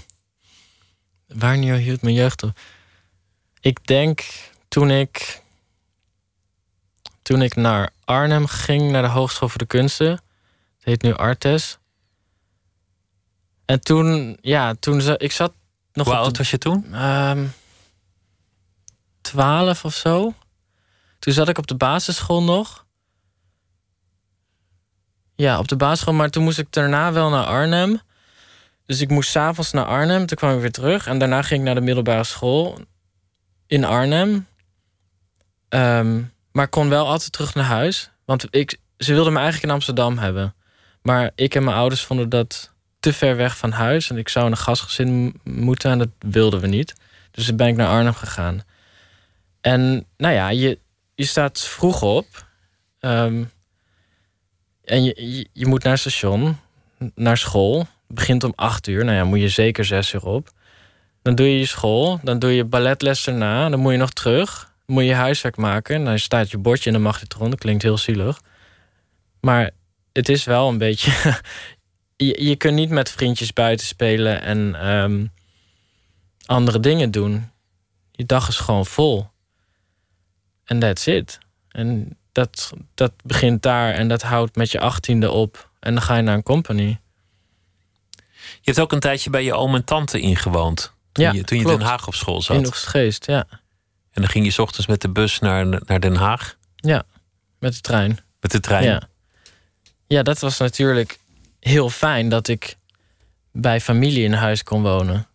Wanneer 1.27 1.75
hield 1.75 2.03
mijn 2.03 2.15
jeugd 2.15 2.43
op? 2.43 2.59
Ik 3.61 3.87
denk 3.87 4.25
toen 4.69 4.91
ik. 4.91 5.41
Toen 7.23 7.43
ik 7.43 7.57
naar 7.57 7.91
Arnhem 8.05 8.47
ging, 8.47 8.91
naar 8.91 9.03
de 9.03 9.09
Hogeschool 9.09 9.49
voor 9.49 9.59
de 9.59 9.67
Kunsten. 9.67 10.21
Het 10.83 10.91
heet 10.91 11.03
nu 11.03 11.15
Artes. 11.15 11.79
En 13.65 13.81
toen, 13.81 14.39
ja, 14.41 14.75
toen 14.75 15.01
za- 15.01 15.19
ik 15.19 15.33
zat 15.33 15.53
nog 15.93 16.07
Hoe 16.07 16.17
oud 16.17 16.39
was 16.39 16.51
je 16.51 16.59
toen? 16.59 16.95
Ehm 16.95 17.47
12 19.21 19.85
of 19.85 19.95
zo. 19.95 20.35
Toen 21.19 21.33
zat 21.33 21.49
ik 21.49 21.59
op 21.59 21.67
de 21.67 21.75
basisschool 21.75 22.43
nog. 22.43 22.87
Ja, 25.35 25.59
op 25.59 25.69
de 25.69 25.77
basisschool, 25.77 26.15
maar 26.15 26.31
toen 26.31 26.43
moest 26.43 26.59
ik 26.59 26.73
daarna 26.73 27.13
wel 27.13 27.31
naar 27.31 27.45
Arnhem. 27.45 28.01
Dus 28.87 29.01
ik 29.01 29.09
moest 29.11 29.31
s'avonds 29.31 29.73
naar 29.73 29.85
Arnhem, 29.85 30.27
toen 30.27 30.37
kwam 30.37 30.55
ik 30.55 30.61
weer 30.61 30.73
terug. 30.73 31.07
En 31.07 31.19
daarna 31.19 31.43
ging 31.43 31.61
ik 31.61 31.67
naar 31.67 31.75
de 31.75 31.81
middelbare 31.81 32.25
school 32.25 32.79
in 33.67 33.85
Arnhem. 33.85 34.47
Ehm, 35.69 36.23
maar 36.53 36.69
kon 36.69 36.89
wel 36.89 37.07
altijd 37.07 37.33
terug 37.33 37.55
naar 37.55 37.65
huis. 37.65 38.11
Want 38.25 38.47
ik, 38.51 38.79
ze 38.99 39.13
wilden 39.13 39.33
me 39.33 39.39
eigenlijk 39.39 39.69
in 39.69 39.75
Amsterdam 39.75 40.19
hebben. 40.19 40.55
Maar 41.03 41.31
ik 41.35 41.55
en 41.55 41.65
mijn 41.65 41.77
ouders 41.77 42.05
vonden 42.05 42.29
dat 42.29 42.71
te 43.01 43.13
ver 43.13 43.37
weg 43.37 43.57
van 43.57 43.71
huis. 43.71 44.11
En 44.11 44.17
ik 44.17 44.29
zou 44.29 44.51
een 44.51 44.57
gastgezin 44.57 45.41
moeten 45.45 45.91
en 45.91 45.99
dat 45.99 46.09
wilden 46.19 46.61
we 46.61 46.67
niet. 46.67 46.95
Dus 47.31 47.55
ben 47.55 47.67
ik 47.67 47.77
naar 47.77 47.89
Arnhem 47.89 48.15
gegaan. 48.15 48.63
En 49.61 50.07
nou 50.17 50.35
ja, 50.35 50.49
je, 50.49 50.79
je 51.15 51.25
staat 51.25 51.61
vroeg 51.61 52.03
op. 52.03 52.27
Ehm, 53.01 53.45
en 54.85 55.05
je, 55.05 55.37
je, 55.37 55.49
je 55.53 55.67
moet 55.67 55.83
naar 55.83 55.93
het 55.93 56.01
station, 56.01 56.57
naar 57.15 57.37
school. 57.37 57.79
Het 57.79 57.89
begint 58.07 58.45
om 58.45 58.53
acht 58.55 58.87
uur. 58.87 59.05
Nou 59.05 59.17
ja, 59.17 59.25
moet 59.25 59.41
je 59.41 59.49
zeker 59.49 59.85
zes 59.85 60.13
uur 60.13 60.25
op. 60.25 60.51
Dan 61.23 61.35
doe 61.35 61.47
je 61.47 61.59
je 61.59 61.67
school. 61.67 62.21
Dan 62.23 62.39
doe 62.39 62.55
je 62.55 62.65
balletles 62.65 63.27
erna. 63.27 63.69
Dan 63.69 63.81
moet 63.81 63.93
je 63.93 63.99
nog 63.99 64.13
terug. 64.13 64.73
Dan 64.87 64.97
moet 64.97 65.05
je 65.05 65.15
huiswerk 65.15 65.57
maken. 65.57 66.05
Dan 66.05 66.19
staat 66.19 66.51
je 66.51 66.59
bordje 66.59 66.91
in 66.91 66.97
de 66.97 67.03
magnetron. 67.03 67.51
Dat 67.51 67.59
klinkt 67.59 67.83
heel 67.83 67.99
zielig. 67.99 68.41
Maar 69.41 69.71
het 70.13 70.29
is 70.29 70.45
wel 70.45 70.69
een 70.69 70.79
beetje... 70.79 71.13
je, 72.17 72.45
je 72.45 72.57
kunt 72.57 72.75
niet 72.75 72.91
met 72.91 73.11
vriendjes 73.11 73.53
buiten 73.53 73.87
spelen 73.87 74.43
en 74.43 74.75
ehm, 74.75 75.27
andere 76.47 76.81
dingen 76.81 77.11
doen. 77.11 77.51
Je 78.11 78.27
dag 78.27 78.49
is 78.49 78.57
gewoon 78.57 78.87
vol. 78.87 79.31
En 80.65 80.79
that's 80.79 81.07
it. 81.07 81.39
En 81.69 82.19
dat, 82.33 82.73
dat 82.95 83.13
begint 83.25 83.63
daar 83.63 83.95
en 83.95 84.09
dat 84.09 84.23
houdt 84.23 84.57
met 84.57 84.71
je 84.71 84.81
achttiende 84.81 85.31
op. 85.31 85.71
En 85.81 85.95
dan 85.95 86.03
ga 86.03 86.17
je 86.17 86.23
naar 86.23 86.35
een 86.35 86.43
company. 86.43 87.01
Je 88.35 88.71
hebt 88.71 88.81
ook 88.81 88.93
een 88.93 89.01
tijdje 89.01 89.31
bij 89.31 89.45
je 89.45 89.55
oom 89.55 89.75
en 89.75 89.85
tante 89.85 90.21
ingewoond. 90.21 90.95
Toen 91.13 91.25
Ja, 91.25 91.33
je, 91.33 91.45
toen 91.45 91.59
je 91.59 91.65
in. 91.65 91.71
Den 91.71 91.87
Haag 91.87 92.07
op 92.07 92.15
school 92.15 92.43
zat. 92.43 92.57
In 92.57 92.67
Oegstgeest, 92.67 93.27
ja. 93.27 93.47
En 94.11 94.23
dan 94.23 94.29
ging 94.29 94.45
je 94.45 94.51
's 94.51 94.59
ochtends 94.59 94.87
met 94.87 95.01
de 95.01 95.11
bus 95.11 95.39
naar, 95.39 95.67
naar 95.67 96.01
Den 96.01 96.17
Haag. 96.17 96.57
Ja, 96.77 97.05
met 97.59 97.75
de 97.75 97.81
trein. 97.81 98.19
Met 98.41 98.51
de 98.51 98.61
trein. 98.61 98.85
Ja. 98.85 99.09
Ja, 100.13 100.23
dat 100.23 100.39
was 100.39 100.59
natuurlijk 100.59 101.19
heel 101.61 101.91
fijn 101.91 102.29
dat 102.29 102.49
ik 102.49 102.77
bij 103.53 103.81
familie 103.81 104.25
in 104.25 104.33
huis 104.33 104.63
kon 104.63 104.83
wonen. 104.83 105.27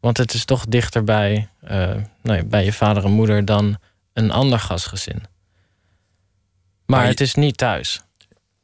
Want 0.00 0.16
het 0.16 0.34
is 0.34 0.44
toch 0.44 0.64
dichter 0.66 1.04
bij, 1.04 1.48
eh, 1.60 1.76
nou 2.22 2.36
ja, 2.38 2.44
bij 2.44 2.64
je 2.64 2.72
vader 2.72 3.04
en 3.04 3.10
moeder 3.10 3.44
dan 3.44 3.78
een 4.12 4.30
ander 4.30 4.58
gastgezin. 4.58 5.18
Maar, 5.20 6.98
Maar 6.98 7.02
je- 7.04 7.10
het 7.10 7.20
is 7.20 7.34
niet 7.34 7.56
thuis. 7.56 8.00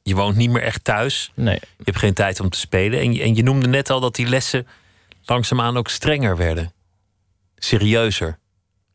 Je 0.02 0.14
woont 0.14 0.36
niet 0.36 0.50
meer 0.50 0.62
echt 0.62 0.84
thuis. 0.84 1.30
Nee. 1.34 1.54
Je 1.76 1.84
hebt 1.84 1.98
geen 1.98 2.14
tijd 2.14 2.40
om 2.40 2.48
te 2.50 2.58
spelen. 2.58 3.00
En 3.00 3.12
je, 3.14 3.22
en 3.22 3.34
je 3.34 3.42
noemde 3.42 3.68
net 3.68 3.90
al 3.90 4.00
dat 4.00 4.14
die 4.14 4.26
lessen 4.26 4.66
langzaamaan 5.24 5.76
ook 5.76 5.88
strenger 5.88 6.36
werden. 6.36 6.72
Serieuzer. 7.56 8.38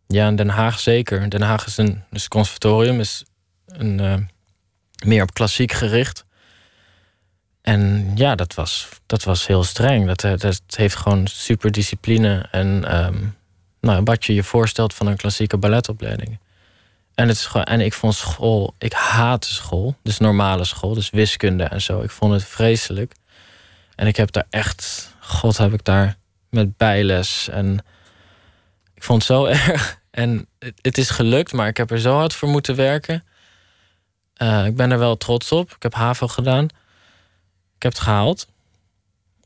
Ja, 0.08 0.28
in 0.28 0.36
Den 0.36 0.50
Haag 0.50 0.80
zeker. 0.80 1.30
Den 1.30 1.42
Haag 1.42 1.66
is 1.66 1.78
een 1.78 2.04
dus 2.10 2.28
conservatorium 2.28 3.00
is 3.00 3.24
een, 3.66 4.00
eh, 4.00 4.18
meer 5.06 5.22
op 5.22 5.34
klassiek 5.34 5.72
gericht. 5.72 6.26
En 7.62 8.12
ja, 8.16 8.36
dat 8.36 8.54
was, 8.54 8.90
dat 9.06 9.24
was 9.24 9.48
heel 9.48 9.64
streng. 9.64 10.08
Dat, 10.08 10.24
eh, 10.24 10.38
dat 10.38 10.62
heeft 10.68 10.96
gewoon 10.96 11.28
super 11.28 11.72
discipline 11.72 12.48
en 12.52 12.86
ehm, 12.86 13.18
nou, 13.82 14.02
wat 14.04 14.26
je 14.26 14.34
je 14.34 14.44
voorstelt 14.44 14.94
van 14.94 15.08
een 15.08 15.16
klassieke 15.16 15.58
balletopleiding. 15.58 16.40
En, 17.16 17.28
het 17.28 17.38
is 17.38 17.46
gewoon, 17.46 17.66
en 17.66 17.82
ik 17.82 17.94
vond 17.94 18.16
school, 18.16 18.76
ik 18.78 18.94
haatte 18.94 19.54
school, 19.54 19.96
dus 20.04 20.18
normale 20.18 20.64
school, 20.64 20.94
dus 20.94 21.10
wiskunde 21.10 21.64
en 21.64 21.82
zo. 21.82 22.02
Ik 22.02 22.10
vond 22.10 22.34
het 22.34 22.46
vreselijk. 22.46 23.14
En 23.96 24.08
ik 24.08 24.16
heb 24.16 24.32
daar 24.32 24.48
echt, 24.50 25.14
god 25.20 25.58
heb 25.58 25.74
ik 25.74 25.84
daar 25.84 26.18
met 26.50 26.78
bijles 26.78 27.50
en 27.50 27.86
ik 28.94 29.04
vond 29.04 29.28
het 29.28 29.32
zo 29.38 29.46
erg. 29.70 30.00
En 30.12 30.48
het, 30.60 30.80
het 30.82 30.98
is 30.98 31.10
gelukt, 31.10 31.54
maar 31.54 31.68
ik 31.68 31.78
heb 31.78 31.92
er 31.92 32.00
zo 32.00 32.16
hard 32.16 32.34
voor 32.34 32.50
moeten 32.50 32.76
werken. 32.76 33.24
Eh, 34.42 34.66
ik 34.66 34.76
ben 34.76 34.92
er 34.92 35.00
wel 35.00 35.18
trots 35.18 35.52
op. 35.52 35.72
Ik 35.72 35.84
heb 35.84 35.94
HAVO 35.94 36.28
gedaan. 36.28 36.64
Ik 37.76 37.84
heb 37.84 37.92
het 37.92 38.02
gehaald. 38.02 38.48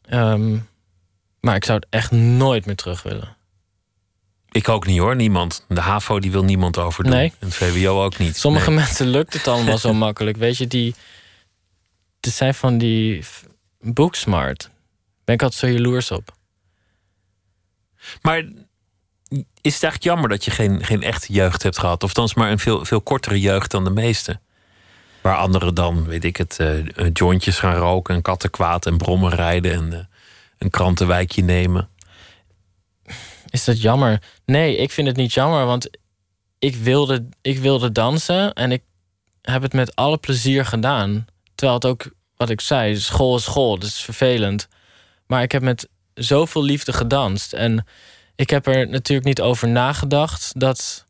Ehm, 0.01 0.57
maar 1.39 1.55
ik 1.55 1.65
zou 1.65 1.77
het 1.77 1.87
echt 1.89 2.11
nooit 2.11 2.65
meer 2.65 2.75
terug 2.75 3.03
willen. 3.03 3.35
Ik 4.51 4.69
ook 4.69 4.85
niet 4.85 4.99
hoor, 4.99 5.15
niemand. 5.15 5.65
De 5.67 5.81
HAVO 5.81 6.19
die 6.19 6.31
wil 6.31 6.43
niemand 6.43 6.77
overdoen. 6.77 7.11
Nee. 7.13 7.33
En 7.39 7.47
het 7.47 7.55
VWO 7.55 8.03
ook 8.03 8.17
niet. 8.17 8.37
Sommige 8.37 8.69
Nee. 8.69 8.79
mensen 8.79 9.07
lukt 9.07 9.33
het 9.33 9.47
allemaal 9.47 9.77
zo 9.77 9.93
makkelijk. 10.05 10.37
Weet 10.37 10.57
je, 10.57 10.67
die. 10.67 10.95
Het 12.19 12.33
zijn 12.33 12.53
van 12.53 12.77
die 12.77 13.23
booksmart. 13.79 14.69
Ben 15.23 15.35
ik 15.35 15.41
altijd 15.41 15.59
zo 15.61 15.67
jaloers 15.67 16.11
op. 16.11 16.35
Maar 18.21 18.37
is 19.61 19.73
het 19.73 19.83
eigenlijk 19.83 20.03
jammer 20.03 20.29
dat 20.29 20.45
je 20.45 20.51
geen, 20.51 20.83
geen 20.83 21.03
echte 21.03 21.33
jeugd 21.33 21.63
hebt 21.63 21.77
gehad? 21.77 22.03
Of 22.03 22.13
dan 22.13 22.29
maar 22.35 22.51
een 22.51 22.59
veel, 22.59 22.85
veel 22.85 23.01
kortere 23.01 23.39
jeugd 23.39 23.71
dan 23.71 23.83
de 23.83 23.89
meeste? 23.89 24.39
Waar 25.25 25.37
anderen 25.37 25.75
dan, 25.75 26.05
weet 26.05 26.23
ik 26.23 26.37
het, 26.37 26.59
eh, 26.59 27.09
jointjes 27.13 27.59
gaan 27.59 27.75
roken... 27.75 28.15
en 28.15 28.21
kattenkwaad 28.21 28.85
en 28.85 28.97
brommen 28.97 29.35
rijden 29.35 29.71
en 29.71 29.93
eh, 29.93 29.99
een 30.57 30.69
krantenwijkje 30.69 31.43
nemen. 31.43 31.89
Is 33.49 33.63
dat 33.63 33.81
jammer? 33.81 34.21
Nee, 34.45 34.77
ik 34.77 34.91
vind 34.91 35.07
het 35.07 35.15
niet 35.15 35.33
jammer, 35.33 35.65
want 35.65 35.89
ik 36.59 36.75
wilde, 36.75 37.29
ik 37.41 37.59
wilde 37.59 37.91
dansen 37.91 38.53
en 38.53 38.71
ik 38.71 38.83
heb 39.41 39.61
het 39.61 39.73
met 39.73 39.95
alle 39.95 40.17
plezier 40.17 40.65
gedaan. 40.65 41.25
Terwijl 41.55 41.77
het 41.79 41.87
ook, 41.87 42.11
wat 42.37 42.49
ik 42.49 42.61
zei, 42.61 42.97
school 42.97 43.35
is 43.35 43.43
school, 43.43 43.79
dus 43.79 43.89
is 43.89 44.01
vervelend. 44.01 44.67
Maar 45.27 45.41
ik 45.41 45.51
heb 45.51 45.61
met 45.61 45.89
zoveel 46.13 46.63
liefde 46.63 46.93
gedanst. 46.93 47.53
En 47.53 47.85
ik 48.35 48.49
heb 48.49 48.67
er 48.67 48.89
natuurlijk 48.89 49.27
niet 49.27 49.41
over 49.41 49.67
nagedacht 49.67 50.59
dat 50.59 51.05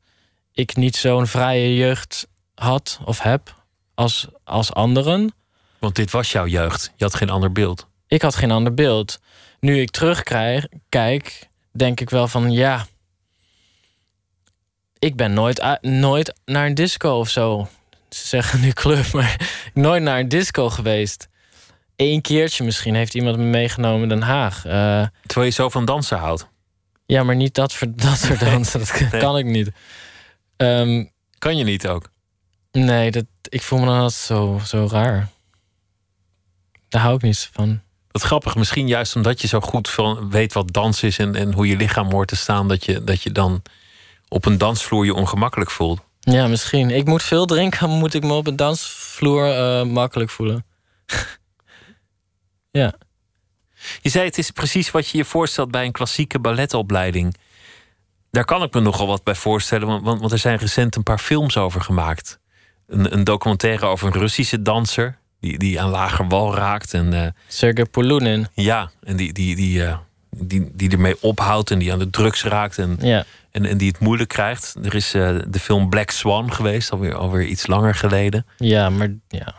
ik 0.51 0.75
niet 0.75 0.95
zo'n 0.95 1.28
vrije 1.28 1.75
jeugd 1.75 2.28
had 2.54 2.99
of 3.06 3.19
heb 3.19 3.63
als, 3.95 4.27
als 4.43 4.73
anderen. 4.73 5.34
Want 5.79 5.95
dit 5.95 6.12
was 6.12 6.31
jouw 6.31 6.47
jeugd. 6.47 6.91
Je 6.95 7.03
had 7.03 7.15
geen 7.15 7.29
ander 7.29 7.51
beeld. 7.51 7.88
Ik 8.08 8.21
had 8.21 8.36
geen 8.36 8.51
ander 8.51 8.73
beeld. 8.73 9.19
Nu 9.60 9.79
ik 9.81 9.89
terugkijk, 9.91 11.47
denk 11.71 11.99
ik 11.99 12.10
wel 12.10 12.27
van 12.27 12.51
ja. 12.51 12.86
Ik 14.99 15.15
ben 15.15 15.34
nooit, 15.34 15.77
nooit 15.81 16.34
naar 16.45 16.65
een 16.65 16.73
disco 16.75 17.19
of 17.19 17.29
zo. 17.29 17.67
Ze 18.10 18.27
zeggen 18.27 18.62
nu 18.62 18.71
club, 18.71 19.12
maar 19.13 19.49
nooit 19.73 20.03
naar 20.03 20.19
een 20.19 20.29
disco 20.29 20.69
geweest. 20.69 21.27
Eén 21.95 22.21
keertje 22.21 22.63
misschien 22.63 22.95
heeft 22.95 23.13
iemand 23.13 23.38
me 23.38 23.43
meegenomen 23.43 24.01
in 24.01 24.10
Den 24.10 24.21
Haag. 24.21 24.65
Eh, 24.65 25.05
Terwijl 25.25 25.47
je 25.49 25.53
zo 25.55 25.69
van 25.69 25.86
dansen 25.86 26.17
houdt. 26.17 26.47
ja, 27.05 27.23
maar 27.23 27.36
niet 27.36 27.53
dat, 27.53 27.73
voor, 27.73 27.88
dat 27.95 28.17
soort 28.17 28.39
dansen. 28.39 28.79
Dat 28.79 29.12
Nee. 29.12 29.21
kan 29.21 29.38
ik 29.38 29.45
niet. 29.45 29.69
Ehm, 30.58 31.05
Kan 31.38 31.58
je 31.58 31.63
niet 31.63 31.88
ook? 31.88 32.10
Nee, 32.76 33.12
dat, 33.12 33.26
ik 33.50 33.62
voel 33.62 33.80
me 33.80 33.86
dan 33.86 33.96
altijd 33.96 34.14
zo, 34.14 34.60
zo 34.66 34.88
raar. 34.92 35.30
Daar 36.90 37.02
hou 37.02 37.16
ik 37.16 37.22
niet 37.22 37.50
van. 37.54 37.82
Wat 38.12 38.22
grappig, 38.22 38.56
misschien 38.56 38.88
juist 38.88 39.16
omdat 39.16 39.42
je 39.42 39.48
zo 39.48 39.60
goed 39.60 39.90
van 39.90 40.30
weet 40.30 40.54
wat 40.54 40.74
dans 40.74 41.04
is 41.04 41.18
en, 41.18 41.36
en 41.36 41.54
hoe 41.54 41.68
je 41.68 41.76
lichaam 41.76 42.12
hoort 42.12 42.28
te 42.28 42.36
staan, 42.36 42.68
dat 42.68 42.86
je, 42.86 43.04
dat 43.04 43.22
je 43.22 43.32
dan 43.32 43.62
op 44.28 44.46
een 44.46 44.58
dansvloer 44.58 45.06
je 45.06 45.14
ongemakkelijk 45.14 45.72
voelt. 45.72 46.02
Ja, 46.20 46.48
misschien. 46.48 46.90
Ik 46.90 47.06
moet 47.06 47.24
veel 47.24 47.46
drinken, 47.46 47.90
moet 48.00 48.14
ik 48.14 48.24
me 48.24 48.34
op 48.34 48.48
een 48.48 48.56
dansvloer 48.56 49.52
eh, 49.52 49.86
makkelijk 49.86 50.30
voelen. 50.30 50.66
ja. 52.72 52.94
Je 54.02 54.10
zei 54.10 54.26
het 54.26 54.38
is 54.38 54.52
precies 54.52 54.92
wat 54.92 55.10
je 55.10 55.18
je 55.18 55.26
voorstelt 55.26 55.72
bij 55.72 55.86
een 55.86 55.92
klassieke 55.92 56.40
balletopleiding. 56.40 57.38
Daar 58.32 58.46
kan 58.46 58.64
ik 58.64 58.74
me 58.74 58.80
nogal 58.80 59.08
wat 59.08 59.24
bij 59.24 59.36
voorstellen, 59.36 59.88
want, 59.88 60.04
want, 60.04 60.20
want 60.20 60.32
er 60.32 60.40
zijn 60.40 60.58
recent 60.58 60.96
een 60.96 61.04
paar 61.04 61.20
films 61.20 61.58
over 61.58 61.82
gemaakt. 61.82 62.40
Een, 62.88 63.13
een 63.13 63.24
documentaire 63.24 63.86
over 63.86 64.08
een 64.08 64.19
Russische 64.19 64.62
danser 64.62 65.17
die, 65.39 65.58
die 65.58 65.82
aan 65.82 65.89
lager 65.89 66.28
wal 66.28 66.56
raakt. 66.56 66.93
En 66.93 67.13
eh, 67.13 67.28
Sergej 67.48 67.86
Polunin. 67.86 68.48
ja, 68.54 68.91
en 69.04 69.15
die, 69.15 69.34
die, 69.34 69.56
die, 69.56 69.84
eh, 69.86 69.98
die, 70.30 70.71
die 70.74 70.89
ermee 70.91 71.15
ophoudt 71.21 71.71
en 71.71 71.80
die 71.80 71.91
aan 71.93 72.00
de 72.00 72.10
drugs 72.10 72.43
raakt 72.43 72.78
en, 72.78 72.98
Ja. 73.02 73.26
en, 73.52 73.65
en 73.65 73.78
die 73.78 73.88
het 73.88 74.00
moeilijk 74.00 74.30
krijgt. 74.30 74.76
Er 74.84 74.95
is 74.95 75.13
eh, 75.13 75.36
de 75.48 75.60
film 75.60 75.89
Black 75.89 76.10
Swan 76.12 76.54
geweest, 76.54 76.91
alweer, 76.91 77.15
alweer 77.15 77.45
iets 77.48 77.67
langer 77.67 77.95
geleden. 77.95 78.45
ja, 78.58 78.89
maar 78.89 79.10
ja. 79.28 79.54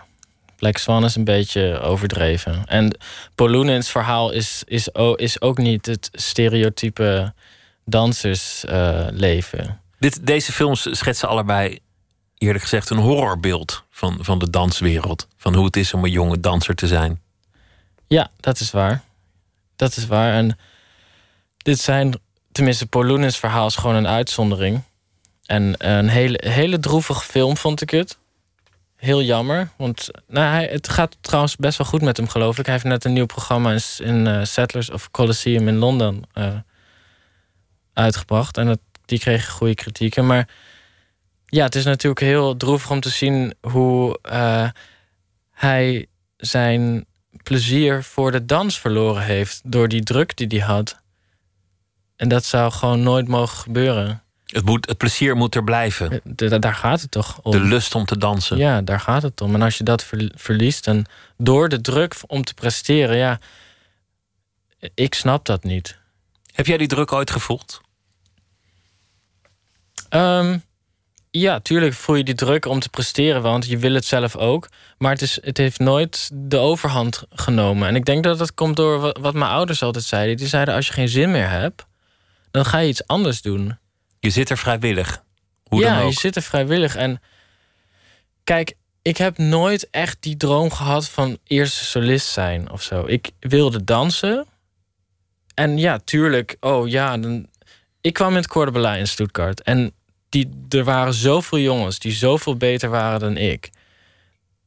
Black 0.57 0.77
Swan 0.79 1.05
is 1.05 1.15
een 1.17 1.25
beetje 1.25 1.81
overdreven. 1.81 2.65
En 2.67 2.97
Polounins 3.35 3.91
verhaal 3.91 4.33
is, 4.33 4.62
is, 4.67 4.89
is 5.15 5.41
ook 5.41 5.59
niet 5.59 5.87
het 5.87 6.09
stereotype 6.12 7.33
dansersleven. 7.85 9.81
Dit, 9.99 10.27
deze 10.27 10.53
films 10.53 10.89
schetsen 10.91 11.29
allebei, 11.29 11.79
eerlijk 12.47 12.63
gezegd, 12.63 12.91
een 12.91 12.97
horrorbeeld 12.97 13.85
van, 13.91 14.19
van 14.21 14.39
de 14.39 14.51
danswereld. 14.51 15.29
Van 15.37 15.55
hoe 15.55 15.65
het 15.65 15.77
is 15.77 15.95
om 15.95 16.05
een 16.05 16.11
jonge 16.11 16.41
danser 16.41 16.75
te 16.75 16.87
zijn. 16.87 17.21
Ja, 18.07 18.31
dat 18.41 18.61
is 18.61 18.71
waar. 18.71 19.03
Dat 19.77 19.97
is 19.97 20.07
waar. 20.07 20.33
En 20.33 20.59
dit 21.57 21.79
zijn, 21.79 22.21
tenminste, 22.53 22.87
Polounins 22.87 23.37
verhaal 23.37 23.67
is 23.67 23.77
gewoon 23.77 23.97
een 23.97 24.07
uitzondering. 24.07 24.83
En 25.47 25.75
een 25.79 26.09
hele, 26.09 26.41
hele 26.45 26.79
droevige 26.79 27.25
film 27.25 27.57
vond 27.57 27.81
ik 27.81 27.91
het. 27.91 28.19
Heel 28.97 29.23
jammer. 29.23 29.71
Want 29.77 30.09
nou, 30.29 30.47
hij, 30.47 30.69
het 30.73 30.89
gaat 30.89 31.17
trouwens 31.21 31.57
best 31.57 31.79
wel 31.79 31.87
goed 31.87 32.03
met 32.03 32.17
hem, 32.17 32.29
geloof 32.29 32.59
ik. 32.59 32.65
Hij 32.65 32.75
heeft 32.75 32.87
net 32.87 33.05
een 33.05 33.13
nieuw 33.13 33.27
programma 33.27 33.73
in, 33.73 33.81
in 33.99 34.27
uh, 34.27 34.45
Settlers 34.45 34.91
of 34.91 35.11
Coliseum 35.11 35.69
in 35.69 35.77
Londen 35.77 36.23
uh, 36.35 36.49
uitgebracht. 37.93 38.57
En 38.57 38.81
die 39.05 39.19
kreeg 39.19 39.49
goede 39.49 39.75
kritieken. 39.75 40.27
Maar 40.27 40.49
ja, 41.47 41.65
het 41.65 41.75
is 41.75 41.85
natuurlijk 41.85 42.21
heel 42.21 42.57
droevig 42.57 42.91
om 42.91 43.01
te 43.01 43.09
zien 43.09 43.55
hoe 43.61 44.19
uh, 44.33 44.69
hij 45.51 46.07
zijn 46.37 47.07
plezier 47.43 48.03
voor 48.03 48.33
de 48.33 48.45
dans 48.45 48.79
verloren 48.79 49.23
heeft. 49.23 49.61
Door 49.65 49.89
die 49.89 50.03
druk 50.03 50.37
die 50.37 50.47
hij 50.49 50.69
had. 50.69 51.01
En 52.17 52.29
dat 52.29 52.45
zou 52.45 52.73
gewoon 52.73 53.03
nooit 53.03 53.29
mogen 53.29 53.59
gebeuren. 53.59 54.23
Het, 54.47 54.65
moet, 54.65 54.87
het 54.87 54.97
plezier 54.97 55.37
moet 55.37 55.55
er 55.55 55.65
blijven. 55.65 56.21
De, 56.25 56.59
daar 56.59 56.75
gaat 56.75 57.01
het 57.01 57.11
toch 57.11 57.41
om. 57.43 57.53
De 57.53 57.61
lust 57.61 57.95
om 57.95 58.05
te 58.05 58.19
dansen. 58.19 58.57
Ja, 58.57 58.83
daar 58.83 59.01
gaat 59.01 59.23
het 59.23 59.41
om. 59.41 59.55
En 59.55 59.63
als 59.63 59.79
je 59.79 59.85
dat 59.85 60.07
verliest, 60.35 60.87
en 60.87 61.07
door 61.37 61.69
de 61.69 61.81
druk 61.81 62.15
om 62.27 62.45
te 62.45 62.55
presteren, 62.55 63.17
ja, 63.17 63.39
ik 64.95 65.15
snap 65.15 65.47
dat 65.47 65.65
niet. 65.65 65.99
Heb 66.53 66.67
jij 66.67 66.77
die 66.77 66.89
druk 66.89 67.13
ooit 67.13 67.31
gevoeld? 67.31 67.81
Um, 70.11 70.63
ja, 71.40 71.61
tuurlijk 71.61 71.94
voel 71.94 72.16
je 72.16 72.25
die 72.25 72.35
druk 72.35 72.66
om 72.66 72.81
te 72.81 72.88
presteren, 72.88 73.42
want 73.42 73.66
je 73.66 73.79
wil 73.79 73.94
het 73.94 74.05
zelf 74.05 74.37
ook. 74.37 74.68
Maar 74.99 75.12
het, 75.12 75.22
is, 75.22 75.38
het 75.42 75.57
heeft 75.57 75.79
nooit 75.79 76.31
de 76.33 76.59
overhand 76.59 77.22
genomen. 77.31 77.88
En 77.88 77.96
ik 77.96 78.05
denk 78.05 78.25
dat 78.25 78.38
dat 78.38 78.55
komt 78.55 78.77
door 78.77 79.01
wat, 79.01 79.18
wat 79.18 79.35
mijn 79.35 79.51
ouders 79.51 79.83
altijd 79.83 80.05
zeiden. 80.05 80.37
Die 80.37 80.46
zeiden: 80.46 80.75
als 80.75 80.87
je 80.87 80.92
geen 80.92 81.09
zin 81.09 81.31
meer 81.31 81.51
hebt, 81.51 81.87
dan 82.51 82.64
ga 82.64 82.79
je 82.79 82.88
iets 82.88 83.07
anders 83.07 83.42
doen. 83.42 83.79
Je 84.18 84.31
zit 84.31 84.51
er 84.51 84.59
vrijwillig. 84.59 85.25
Hoe 85.68 85.81
ja, 85.81 85.94
dan 85.94 86.05
ook. 86.05 86.12
je 86.12 86.18
zit 86.18 86.37
er 86.37 86.42
vrijwillig. 86.42 86.96
En 86.96 87.20
kijk, 88.44 88.75
ik 89.03 89.16
heb 89.16 89.38
nooit 89.38 89.90
echt 89.90 90.16
die 90.20 90.37
droom 90.37 90.70
gehad 90.70 91.09
van 91.09 91.38
eerste 91.44 91.85
solist 91.85 92.27
zijn 92.27 92.70
of 92.70 92.83
zo. 92.83 93.05
Ik 93.07 93.31
wilde 93.40 93.85
dansen. 93.85 94.46
En 95.55 95.79
ja, 95.79 95.99
tuurlijk. 95.99 96.57
Oh 96.61 96.88
ja, 96.88 97.18
dan, 97.18 97.46
ik 98.01 98.12
kwam 98.12 98.31
in 98.31 98.37
het 98.37 98.46
Cordobella 98.46 98.94
in 98.94 99.09
Stuttgart. 99.09 99.62
En 99.62 99.92
die, 100.37 100.79
er 100.79 100.85
waren 100.85 101.14
zoveel 101.14 101.59
jongens 101.59 101.99
die 101.99 102.12
zoveel 102.12 102.57
beter 102.57 102.90
waren 102.90 103.20
dan 103.20 103.37
ik. 103.37 103.70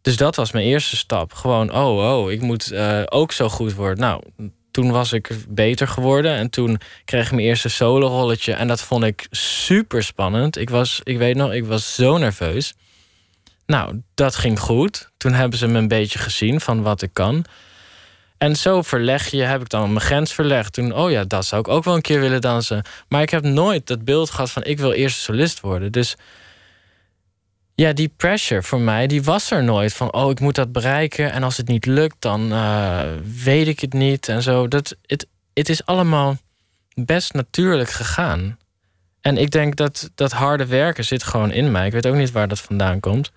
Dus 0.01 0.17
dat 0.17 0.35
was 0.35 0.51
mijn 0.51 0.65
eerste 0.65 0.97
stap. 0.97 1.33
Gewoon, 1.33 1.73
oh, 1.73 2.17
oh, 2.17 2.31
ik 2.31 2.41
moet 2.41 2.71
uh, 2.71 3.01
ook 3.05 3.31
zo 3.31 3.49
goed 3.49 3.73
worden. 3.73 3.99
Nou, 3.99 4.23
toen 4.71 4.91
was 4.91 5.13
ik 5.13 5.29
beter 5.49 5.87
geworden. 5.87 6.35
En 6.35 6.49
toen 6.49 6.79
kreeg 7.05 7.25
ik 7.25 7.31
mijn 7.31 7.47
eerste 7.47 7.69
solo-rolletje. 7.69 8.53
En 8.53 8.67
dat 8.67 8.81
vond 8.81 9.03
ik 9.03 9.27
super 9.31 10.03
spannend. 10.03 10.57
Ik 10.57 10.69
was, 10.69 11.01
ik 11.03 11.17
weet 11.17 11.35
nog, 11.35 11.53
ik 11.53 11.65
was 11.65 11.95
zo 11.95 12.17
nerveus. 12.17 12.73
Nou, 13.65 14.01
dat 14.13 14.35
ging 14.35 14.59
goed. 14.59 15.09
Toen 15.17 15.33
hebben 15.33 15.59
ze 15.59 15.67
me 15.67 15.77
een 15.77 15.87
beetje 15.87 16.19
gezien 16.19 16.61
van 16.61 16.81
wat 16.81 17.01
ik 17.01 17.13
kan. 17.13 17.45
En 18.39 18.55
zo 18.55 18.81
verleg 18.81 19.27
je, 19.27 19.41
heb 19.41 19.61
ik 19.61 19.69
dan 19.69 19.93
mijn 19.93 20.05
grens 20.05 20.33
verlegd. 20.33 20.73
Toen, 20.73 20.93
oh 20.95 21.11
ja, 21.11 21.23
dat 21.23 21.45
zou 21.45 21.61
ik 21.61 21.67
ook 21.67 21.83
wel 21.83 21.95
een 21.95 22.01
keer 22.01 22.19
willen 22.19 22.41
dansen. 22.41 22.83
Maar 23.07 23.21
ik 23.21 23.29
heb 23.29 23.43
nooit 23.43 23.87
dat 23.87 24.05
beeld 24.05 24.29
gehad 24.29 24.51
van 24.51 24.63
ik 24.63 24.79
wil 24.79 24.91
eerst 24.91 25.19
solist 25.19 25.59
worden. 25.59 25.91
Dus 25.91 26.17
ja, 27.75 27.93
die 27.93 28.13
pressure 28.17 28.63
voor 28.63 28.79
mij, 28.79 29.07
die 29.07 29.23
was 29.23 29.51
er 29.51 29.63
nooit. 29.63 29.93
Van, 29.93 30.13
oh, 30.13 30.31
ik 30.31 30.39
moet 30.39 30.55
dat 30.55 30.71
bereiken. 30.71 31.31
En 31.31 31.43
als 31.43 31.57
het 31.57 31.67
niet 31.67 31.85
lukt, 31.85 32.15
dan 32.19 32.51
uh, 32.51 33.01
weet 33.43 33.67
ik 33.67 33.79
het 33.79 33.93
niet. 33.93 34.27
En 34.27 34.41
zo. 34.41 34.67
Dat, 34.67 34.95
het, 35.05 35.27
het 35.53 35.69
is 35.69 35.85
allemaal 35.85 36.37
best 36.93 37.33
natuurlijk 37.33 37.89
gegaan. 37.89 38.57
En 39.21 39.37
ik 39.37 39.51
denk 39.51 39.75
dat 39.75 40.09
dat 40.15 40.31
harde 40.31 40.65
werken 40.65 41.05
zit 41.05 41.23
gewoon 41.23 41.51
in 41.51 41.71
mij. 41.71 41.85
Ik 41.85 41.91
weet 41.91 42.07
ook 42.07 42.15
niet 42.15 42.31
waar 42.31 42.47
dat 42.47 42.59
vandaan 42.59 42.99
komt. 42.99 43.31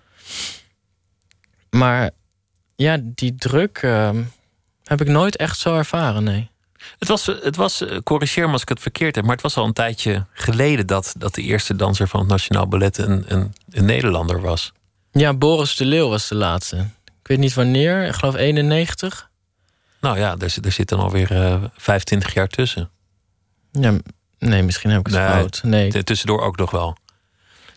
Maar 1.69 2.09
ja, 2.75 2.97
die 3.01 3.35
druk 3.35 3.81
uh, 3.81 4.09
heb 4.83 5.01
ik 5.01 5.07
nooit 5.07 5.35
echt 5.35 5.59
zo 5.59 5.75
ervaren, 5.77 6.23
nee. 6.23 6.51
Het 6.99 7.07
was, 7.07 7.25
het 7.25 7.55
was, 7.55 7.81
eh, 7.81 7.97
corrigeer 8.03 8.45
me 8.45 8.51
als 8.51 8.61
ik 8.61 8.69
het 8.69 8.79
verkeerd 8.79 9.15
heb, 9.15 9.23
maar 9.23 9.33
het 9.33 9.41
was 9.43 9.57
al 9.57 9.65
een 9.65 9.73
tijdje 9.73 10.25
geleden 10.33 10.87
dat, 10.87 11.13
dat 11.17 11.35
de 11.35 11.41
eerste 11.41 11.75
danser 11.75 12.07
van 12.07 12.19
het 12.19 12.29
Nationaal 12.29 12.67
Ballet 12.67 12.97
een, 12.97 13.23
een, 13.27 13.53
een 13.69 13.85
Nederlander 13.85 14.41
was. 14.41 14.71
Ja, 15.11 15.33
Boris 15.33 15.75
de 15.75 15.85
Leeuw 15.85 16.09
was 16.09 16.27
de 16.27 16.35
laatste. 16.35 16.77
Ik 17.05 17.27
weet 17.27 17.37
niet 17.37 17.53
wanneer, 17.53 18.07
ik 18.07 18.13
geloof 18.13 18.35
91. 18.35 19.29
Nou 20.01 20.17
ja, 20.17 20.35
er, 20.39 20.55
er 20.61 20.71
zit 20.71 20.89
dan 20.89 20.99
alweer 20.99 21.31
uh, 21.31 21.63
25 21.77 22.33
jaar 22.33 22.47
tussen. 22.47 22.89
Ja, 23.71 23.93
nee, 24.39 24.63
misschien 24.63 24.89
heb 24.89 24.99
ik 24.99 25.05
het 25.05 25.15
Nee, 25.15 25.27
fout. 25.27 25.63
Nee, 25.63 26.03
Tussendoor 26.03 26.41
ook 26.41 26.57
nog 26.57 26.71
wel. 26.71 26.97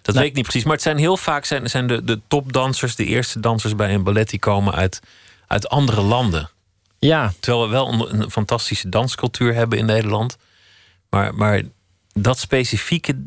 Dat 0.02 0.14
Nou- 0.14 0.18
weet 0.18 0.28
ik 0.28 0.34
niet 0.34 0.42
precies. 0.44 0.64
Maar 0.64 0.72
het 0.74 0.82
zijn 0.82 0.98
heel 0.98 1.16
vaak 1.16 1.44
zijn, 1.44 1.70
zijn 1.70 1.86
de, 1.86 2.04
de 2.04 2.20
topdansers, 2.28 2.94
de 2.96 3.04
eerste 3.04 3.40
dansers 3.40 3.74
bij 3.74 3.94
een 3.94 4.02
ballet, 4.02 4.30
die 4.30 4.38
komen 4.38 4.74
uit, 4.74 5.00
uit 5.46 5.68
andere 5.68 6.00
landen. 6.00 6.50
Ja, 6.98 7.32
Terwijl 7.40 7.64
we 7.64 7.70
wel 7.70 8.10
een, 8.10 8.30
fantastische 8.30 8.88
danscultuur 8.88 9.54
hebben 9.54 9.78
in 9.78 9.86
Nederland. 9.86 10.36
Maar, 11.10 11.34
maar 11.34 11.62
dat 12.12 12.38
specifieke, 12.38 13.24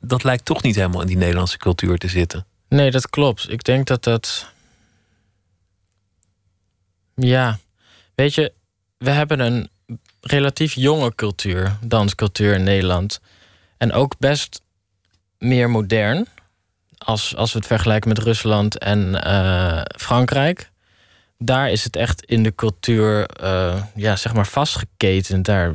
dat 0.00 0.24
lijkt 0.24 0.44
toch 0.44 0.62
niet 0.62 0.74
helemaal 0.74 1.00
in 1.00 1.06
die 1.06 1.16
Nederlandse 1.16 1.58
cultuur 1.58 1.98
te 1.98 2.08
zitten. 2.08 2.46
nee, 2.68 2.90
dat 2.90 3.10
klopt. 3.10 3.50
Ik 3.50 3.64
denk 3.64 3.86
dat 3.86 4.04
dat. 4.04 4.52
Ja, 7.14 7.58
weet 8.14 8.34
je, 8.34 8.52
we 8.98 9.10
hebben 9.10 9.40
een 9.40 9.68
relatief 10.20 10.74
jonge 10.74 11.14
cultuur, 11.14 11.76
danscultuur 11.80 12.54
in 12.54 12.62
Nederland. 12.62 13.20
En 13.76 13.92
ook 13.92 14.18
best 14.18 14.60
meer 15.38 15.70
modern. 15.70 16.26
Als, 16.98 17.36
als 17.36 17.52
we 17.52 17.58
het 17.58 17.66
vergelijken 17.66 18.08
met 18.08 18.18
Rusland 18.18 18.78
en 18.78 19.22
eh, 19.22 19.80
Frankrijk. 19.96 20.70
Daar 21.38 21.70
is 21.70 21.84
het 21.84 21.96
echt 21.96 22.24
in 22.24 22.42
de 22.42 22.54
cultuur 22.54 23.26
eh, 23.26 23.82
ja, 23.94 24.16
zeg 24.16 24.34
maar 24.34 24.46
vastgeketend. 24.46 25.44
Daar, 25.44 25.72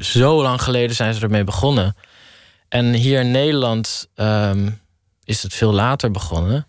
zo 0.00 0.42
lang 0.42 0.62
geleden 0.62 0.96
zijn 0.96 1.14
ze 1.14 1.20
ermee 1.20 1.44
begonnen. 1.44 1.96
En 2.68 2.92
hier 2.92 3.20
in 3.20 3.30
Nederland 3.30 4.08
ehm, 4.14 4.70
is 5.24 5.42
het 5.42 5.54
veel 5.54 5.72
later 5.72 6.10
begonnen. 6.10 6.66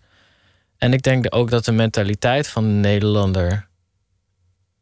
En 0.78 0.92
ik 0.92 1.02
denk 1.02 1.26
ook 1.28 1.50
dat 1.50 1.64
de 1.64 1.72
mentaliteit 1.72 2.48
van 2.48 2.62
de 2.64 2.70
Nederlander 2.70 3.68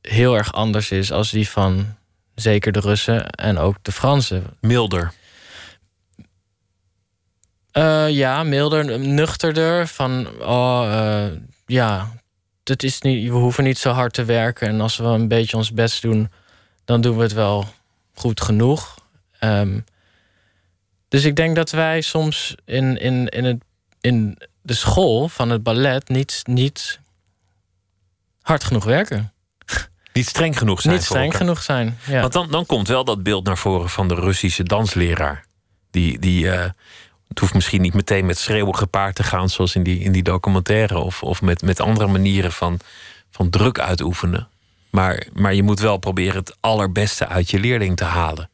heel 0.01 0.37
erg 0.37 0.53
anders 0.53 0.91
is 0.91 1.13
als 1.13 1.31
die 1.31 1.49
van 1.49 1.97
zeker 2.35 2.73
de 2.73 2.81
Russen 2.81 3.31
en 3.31 3.59
ook 3.59 3.77
de 3.83 3.93
Fransen. 3.93 4.45
Milder. 4.61 5.13
Eh, 7.71 8.09
ja, 8.11 8.43
milder, 8.43 8.99
nuchterder. 9.01 9.87
Van, 9.87 10.29
oh, 10.41 10.87
eh, 10.91 11.33
ja, 11.67 12.13
het 12.69 12.83
is 12.83 13.01
niet, 13.01 13.29
we 13.29 13.35
hoeven 13.35 13.65
niet 13.65 13.79
zo 13.79 13.91
hard 13.91 14.13
te 14.13 14.25
werken. 14.25 14.69
En 14.69 14.81
als 14.81 14.97
we 14.97 15.05
een 15.05 15.29
beetje 15.29 15.57
ons 15.57 15.73
best 15.73 16.03
doen, 16.03 16.31
dan 16.85 17.01
doen 17.01 17.17
we 17.17 17.23
het 17.23 17.33
wel 17.33 17.65
goed 18.15 18.41
genoeg. 18.41 18.95
Ehm, 19.39 19.81
dus 21.09 21.25
ik 21.25 21.37
denk 21.37 21.57
dat 21.57 21.71
wij 21.71 22.01
soms 22.01 22.55
in, 22.65 22.97
in, 23.01 23.29
in, 23.29 23.45
het, 23.45 23.65
in 24.01 24.39
de 24.63 24.75
school 24.75 25.29
van 25.29 25.51
het 25.51 25.63
ballet 25.63 26.09
niet, 26.09 26.43
niet 26.45 27.01
hard 28.41 28.65
genoeg 28.65 28.85
werken. 28.85 29.33
Niet 30.13 30.29
streng 30.29 30.59
genoeg 30.59 30.81
zijn. 30.81 30.95
niet 30.95 31.05
streng 31.05 31.25
elkaar. 31.25 31.39
genoeg 31.39 31.63
zijn. 31.63 31.99
Ja. 32.07 32.21
Want 32.21 32.33
dan, 32.33 32.51
dan 32.51 32.67
komt 32.67 32.89
wel 32.89 33.05
dat 33.05 33.23
beeld 33.23 33.45
naar 33.45 33.59
voren 33.59 33.89
van 33.89 34.09
de 34.09 34.15
Russische 34.15 34.63
dansleraar. 34.63 35.45
Die, 35.91 36.19
die, 36.19 36.51
eh, 36.51 36.71
het 37.29 37.39
hoeft 37.39 37.55
misschien 37.55 37.81
niet 37.81 37.95
meteen 37.95 38.27
met 38.27 38.39
schreeuwen 38.39 38.77
gepaard 38.77 39.15
te 39.15 39.23
gaan, 39.23 39.49
zoals 39.49 39.75
in 39.75 39.83
die, 39.83 39.99
in 39.99 40.13
die 40.13 40.23
documentaire. 40.23 40.99
Of, 40.99 41.23
of 41.23 41.43
met, 41.43 41.63
met 41.63 41.81
andere 41.81 42.07
manieren 42.07 42.53
van, 42.53 42.81
van 43.31 43.51
druk 43.51 43.79
uitoefenen. 43.79 44.49
Maar, 44.91 45.27
maar 45.33 45.55
je 45.55 45.63
moet 45.63 45.81
wel 45.81 45.97
proberen 45.97 46.37
het 46.37 46.57
allerbeste 46.61 47.29
uit 47.29 47.51
je 47.51 47.61
leerling 47.61 47.97
te 47.97 48.05
halen. 48.05 48.51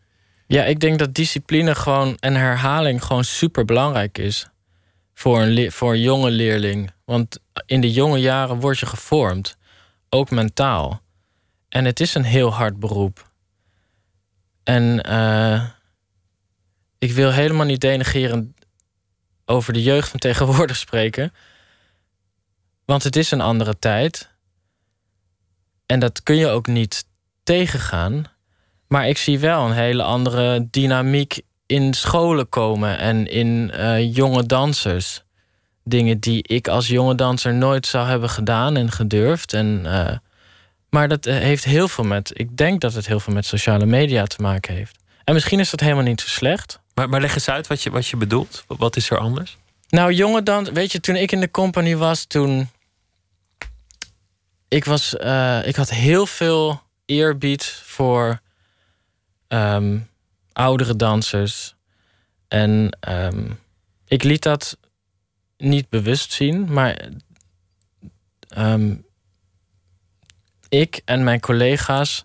Ja, 0.46 0.64
ik 0.64 0.80
denk 0.80 0.98
dat 0.98 1.14
discipline 1.14 1.74
gewoon 1.74 2.16
en 2.20 2.34
herhaling 2.34 3.04
gewoon 3.04 3.24
super 3.24 3.64
belangrijk 3.64 4.18
is. 4.18 4.46
Voor 5.14 5.42
een, 5.42 5.72
voor 5.72 5.92
een 5.92 6.00
jonge 6.00 6.30
leerling. 6.30 6.90
Want 7.04 7.38
in 7.66 7.80
de 7.80 7.92
jonge 7.92 8.18
jaren 8.18 8.60
word 8.60 8.78
je 8.78 8.86
gevormd. 8.86 9.56
Ook 10.08 10.30
mentaal. 10.30 11.00
En 11.68 11.84
het 11.84 12.00
is 12.00 12.14
een 12.14 12.24
heel 12.24 12.52
hard 12.52 12.78
beroep. 12.78 13.30
En 14.62 15.02
eh, 15.02 15.64
ik 16.98 17.12
wil 17.12 17.32
helemaal 17.32 17.66
niet 17.66 17.80
denigrerend 17.80 18.61
over 19.44 19.72
de 19.72 19.82
jeugd 19.82 20.08
van 20.08 20.20
tegenwoordig 20.20 20.76
spreken. 20.76 21.32
Want 22.84 23.02
het 23.02 23.16
is 23.16 23.30
een 23.30 23.40
andere 23.40 23.78
tijd. 23.78 24.30
En 25.86 26.00
dat 26.00 26.22
kun 26.22 26.36
je 26.36 26.48
ook 26.48 26.66
niet 26.66 27.04
tegengaan. 27.42 28.24
Maar 28.88 29.08
ik 29.08 29.18
zie 29.18 29.38
wel 29.38 29.66
een 29.66 29.72
hele 29.72 30.02
andere 30.02 30.66
dynamiek 30.70 31.40
in 31.66 31.94
scholen 31.94 32.48
komen 32.48 32.98
en 32.98 33.30
in 33.30 33.72
uh, 33.74 34.14
jonge 34.14 34.46
dansers. 34.46 35.22
Dingen 35.84 36.18
die 36.18 36.42
ik 36.48 36.68
als 36.68 36.86
jonge 36.86 37.14
danser 37.14 37.54
nooit 37.54 37.86
zou 37.86 38.06
hebben 38.08 38.30
gedaan 38.30 38.76
en 38.76 38.90
gedurfd. 38.90 39.52
En, 39.52 39.82
uh, 39.84 40.16
maar 40.90 41.08
dat 41.08 41.26
eh, 41.26 41.36
heeft 41.36 41.64
heel 41.64 41.88
veel 41.88 42.04
met. 42.04 42.30
Ik 42.34 42.56
denk 42.56 42.80
dat 42.80 42.94
het 42.94 43.06
heel 43.06 43.20
veel 43.20 43.32
met 43.32 43.46
sociale 43.46 43.86
media 43.86 44.24
te 44.24 44.42
maken 44.42 44.74
heeft. 44.74 44.98
En 45.24 45.34
misschien 45.34 45.60
is 45.60 45.70
dat 45.70 45.80
helemaal 45.80 46.04
niet 46.04 46.20
zo 46.20 46.28
slecht. 46.28 46.80
Maar, 46.94 47.08
maar 47.08 47.20
leg 47.20 47.34
eens 47.34 47.48
uit 47.48 47.66
wat 47.66 47.82
je, 47.82 47.90
wat 47.90 48.06
je 48.06 48.16
bedoelt. 48.16 48.64
Wat 48.66 48.96
is 48.96 49.10
er 49.10 49.18
anders? 49.18 49.56
Nou, 49.88 50.12
jonge 50.12 50.42
dans. 50.42 50.70
Weet 50.70 50.92
je, 50.92 51.00
toen 51.00 51.16
ik 51.16 51.32
in 51.32 51.40
de 51.40 51.50
company 51.50 51.96
was, 51.96 52.24
toen. 52.24 52.68
Ik, 54.68 54.84
was, 54.84 55.14
uh, 55.14 55.66
ik 55.66 55.76
had 55.76 55.90
heel 55.90 56.26
veel 56.26 56.82
eerbied 57.04 57.64
voor 57.64 58.40
um, 59.48 60.08
oudere 60.52 60.96
dansers. 60.96 61.74
En 62.48 62.98
um, 63.08 63.58
ik 64.06 64.22
liet 64.22 64.42
dat 64.42 64.78
niet 65.56 65.88
bewust 65.88 66.32
zien, 66.32 66.72
maar 66.72 67.08
um, 68.58 69.06
ik 70.68 71.00
en 71.04 71.24
mijn 71.24 71.40
collega's 71.40 72.24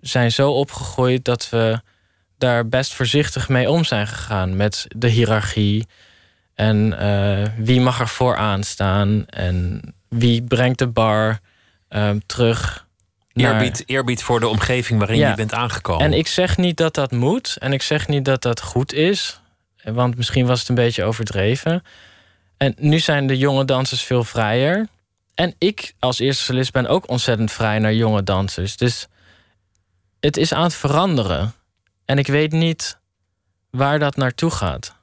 zijn 0.00 0.32
zo 0.32 0.52
opgegroeid 0.52 1.24
dat 1.24 1.50
we 1.50 1.80
daar 2.40 2.68
best 2.68 2.94
voorzichtig 2.94 3.48
mee 3.48 3.70
om 3.70 3.84
zijn 3.84 4.06
gegaan 4.06 4.56
met 4.56 4.86
de 4.96 5.08
hiërarchie 5.08 5.86
en 6.54 6.96
uh, 7.00 7.42
wie 7.56 7.80
mag 7.80 8.00
er 8.00 8.08
vooraan 8.08 8.62
staan 8.62 9.26
en 9.26 9.82
wie 10.08 10.42
brengt 10.42 10.78
de 10.78 10.88
bar 10.88 11.40
uh, 11.90 12.10
terug. 12.26 12.88
Eerbied, 13.32 13.82
eerbied 13.86 14.22
voor 14.22 14.40
de 14.40 14.48
omgeving 14.48 14.98
waarin 14.98 15.18
ja. 15.18 15.30
je 15.30 15.34
bent 15.34 15.52
aangekomen. 15.52 16.04
En 16.04 16.12
ik 16.12 16.26
zeg 16.26 16.56
niet 16.56 16.76
dat 16.76 16.94
dat 16.94 17.10
moet 17.10 17.56
en 17.58 17.72
ik 17.72 17.82
zeg 17.82 18.08
niet 18.08 18.24
dat 18.24 18.42
dat 18.42 18.60
goed 18.60 18.92
is, 18.92 19.40
want 19.84 20.16
misschien 20.16 20.46
was 20.46 20.60
het 20.60 20.68
een 20.68 20.74
beetje 20.74 21.04
overdreven. 21.04 21.82
En 22.56 22.74
nu 22.78 22.98
zijn 22.98 23.26
de 23.26 23.38
jonge 23.38 23.64
dansers 23.64 24.02
veel 24.02 24.24
vrijer. 24.24 24.88
En 25.34 25.54
ik 25.58 25.94
als 25.98 26.18
eerste 26.18 26.42
solist 26.42 26.72
ben 26.72 26.86
ook 26.86 27.08
ontzettend 27.08 27.52
vrij 27.52 27.78
naar 27.78 27.94
jonge 27.94 28.22
dansers. 28.22 28.76
Dus 28.76 29.06
het 30.20 30.36
is 30.36 30.52
aan 30.52 30.62
het 30.62 30.74
veranderen. 30.74 31.54
En 32.10 32.18
ik 32.18 32.26
weet 32.26 32.52
niet 32.52 32.98
waar 33.70 33.98
dat 33.98 34.16
naartoe 34.16 34.50
gaat. 34.50 34.94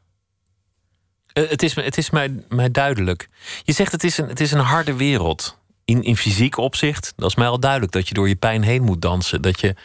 Uh, 1.34 1.50
het 1.50 1.64
is, 1.64 1.76
het 1.76 1.98
is 1.98 2.10
mij, 2.10 2.44
mij 2.50 2.72
duidelijk. 2.72 3.30
Je 3.64 3.74
zegt 3.74 3.92
het 3.92 4.04
is 4.04 4.18
een, 4.18 4.28
het 4.28 4.40
is 4.40 4.52
een 4.52 4.60
harde 4.60 4.96
wereld. 4.96 5.58
In, 5.86 6.04
in 6.04 6.18
fysiek 6.18 6.58
opzicht, 6.58 7.14
dat 7.16 7.30
is 7.30 7.36
mij 7.36 7.48
al 7.48 7.60
duidelijk. 7.60 7.92
Dat 7.92 8.08
je 8.08 8.14
door 8.14 8.28
je 8.28 8.36
pijn 8.36 8.64
heen 8.64 8.84
moet 8.84 9.02
dansen. 9.02 9.42
Dat 9.42 9.60
je, 9.60 9.76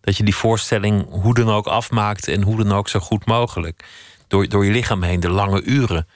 dat 0.00 0.16
je 0.16 0.24
die 0.24 0.34
voorstelling 0.34 1.06
hoe 1.08 1.34
dan 1.34 1.48
ook 1.48 1.66
afmaakt 1.66 2.28
en 2.28 2.42
hoe 2.42 2.56
dan 2.56 2.72
ook 2.72 2.88
zo 2.88 3.00
goed 3.00 3.26
mogelijk. 3.26 3.84
Door, 4.28 4.48
door 4.48 4.64
je 4.64 4.70
lichaam 4.70 5.02
heen, 5.02 5.20
de 5.20 5.30
lange 5.30 5.62
uren. 5.62 6.08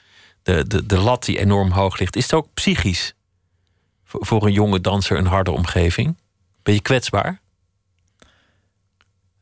De, 0.42 0.66
de, 0.66 0.87
de 0.87 0.98
lat 0.98 1.24
die 1.24 1.38
enorm 1.38 1.70
hoog 1.70 1.98
ligt. 1.98 2.16
Is 2.16 2.22
het 2.22 2.35
ook 2.35 2.48
psychisch 2.55 3.14
voor, 4.05 4.26
voor 4.26 4.46
een 4.46 4.52
jonge 4.52 4.81
danser 4.81 5.18
een 5.18 5.26
harde 5.26 5.50
omgeving? 5.50 6.16
Ben 6.62 6.74
je 6.74 6.83
kwetsbaar? 6.83 7.40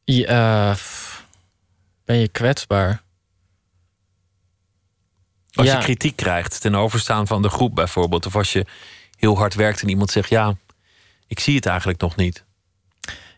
Ja, 0.04 0.70
uh, 0.70 0.76
ben 2.04 2.16
je 2.16 2.28
kwetsbaar? 2.28 3.02
Als 5.52 5.66
ja. 5.66 5.76
je 5.76 5.82
kritiek 5.82 6.16
krijgt 6.16 6.60
ten 6.60 6.74
overstaan 6.74 7.26
van 7.26 7.42
de 7.42 7.48
groep 7.48 7.74
bijvoorbeeld, 7.74 8.26
of 8.26 8.36
als 8.36 8.52
je 8.52 8.66
heel 9.16 9.36
hard 9.36 9.54
werkt 9.54 9.82
en 9.82 9.88
iemand 9.88 10.10
zegt: 10.10 10.28
Ja, 10.28 10.56
ik 11.26 11.40
zie 11.40 11.56
het 11.56 11.66
eigenlijk 11.66 12.00
nog 12.00 12.16
niet. 12.16 12.44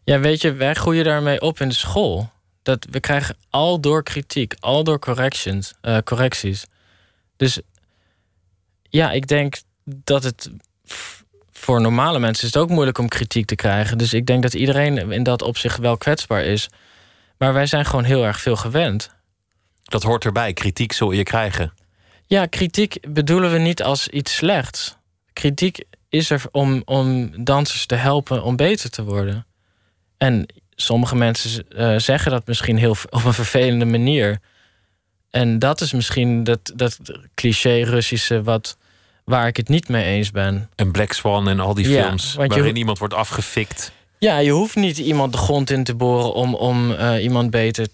Ja, 0.04 0.20
weet 0.20 0.40
je, 0.40 0.52
wij 0.52 0.74
groeien 0.74 1.04
daarmee 1.04 1.40
op 1.40 1.60
in 1.60 1.68
de 1.68 1.74
school. 1.74 2.30
Dat 2.62 2.86
we 2.90 3.00
krijgen 3.00 3.36
al 3.50 3.80
door 3.80 4.02
kritiek, 4.02 4.54
al 4.60 4.84
door 4.84 4.98
corrections, 4.98 5.74
uh, 5.82 5.98
correcties. 6.04 6.64
Dus 7.36 7.60
ja, 8.82 9.12
ik 9.12 9.26
denk 9.26 9.60
dat 9.84 10.22
het 10.22 10.50
voor 11.52 11.80
normale 11.80 12.18
mensen 12.18 12.46
is 12.46 12.54
het 12.54 12.62
ook 12.62 12.68
moeilijk 12.68 12.98
om 12.98 13.08
kritiek 13.08 13.46
te 13.46 13.54
krijgen. 13.54 13.98
Dus 13.98 14.14
ik 14.14 14.26
denk 14.26 14.42
dat 14.42 14.54
iedereen 14.54 15.12
in 15.12 15.22
dat 15.22 15.42
opzicht 15.42 15.78
wel 15.78 15.96
kwetsbaar 15.96 16.44
is. 16.44 16.68
Maar 17.38 17.52
wij 17.52 17.66
zijn 17.66 17.84
gewoon 17.84 18.04
heel 18.04 18.24
erg 18.24 18.40
veel 18.40 18.56
gewend. 18.56 19.10
Dat 19.82 20.02
hoort 20.02 20.24
erbij. 20.24 20.52
Kritiek 20.52 20.92
zul 20.92 21.12
je 21.12 21.22
krijgen. 21.22 21.72
Ja, 22.26 22.46
kritiek 22.46 22.98
bedoelen 23.08 23.52
we 23.52 23.58
niet 23.58 23.82
als 23.82 24.08
iets 24.08 24.34
slechts. 24.34 24.96
Kritiek 25.32 25.84
is 26.08 26.30
er 26.30 26.42
om, 26.50 26.82
om 26.84 27.30
dansers 27.44 27.86
te 27.86 27.94
helpen 27.94 28.42
om 28.42 28.56
beter 28.56 28.90
te 28.90 29.04
worden. 29.04 29.46
En 30.18 30.46
sommige 30.74 31.16
mensen 31.16 31.66
uh, 31.70 31.98
zeggen 31.98 32.30
dat 32.30 32.46
misschien 32.46 32.76
heel 32.76 32.96
op 33.10 33.24
een 33.24 33.32
vervelende 33.32 33.84
manier. 33.84 34.38
En 35.30 35.58
dat 35.58 35.80
is 35.80 35.92
misschien 35.92 36.44
dat, 36.44 36.72
dat 36.74 36.98
cliché 37.34 37.82
Russische 37.82 38.42
wat, 38.42 38.76
waar 39.24 39.46
ik 39.46 39.56
het 39.56 39.68
niet 39.68 39.88
mee 39.88 40.04
eens 40.04 40.30
ben. 40.30 40.70
En 40.74 40.92
Black 40.92 41.12
Swan 41.12 41.48
en 41.48 41.60
al 41.60 41.74
die 41.74 41.88
Ja, 41.88 42.02
films 42.02 42.32
je- 42.32 42.38
waarin 42.46 42.76
iemand 42.76 42.98
wordt 42.98 43.14
afgefikt. 43.14 43.92
Ja, 44.18 44.38
je 44.38 44.50
hoeft 44.50 44.74
niet 44.74 44.98
iemand 44.98 45.32
de 45.32 45.38
grond 45.38 45.70
in 45.70 45.84
te 45.84 45.94
boren 45.94 46.34
om, 46.34 46.54
om 46.54 46.92
eh, 46.92 47.22
iemand 47.22 47.50
beter 47.50 47.86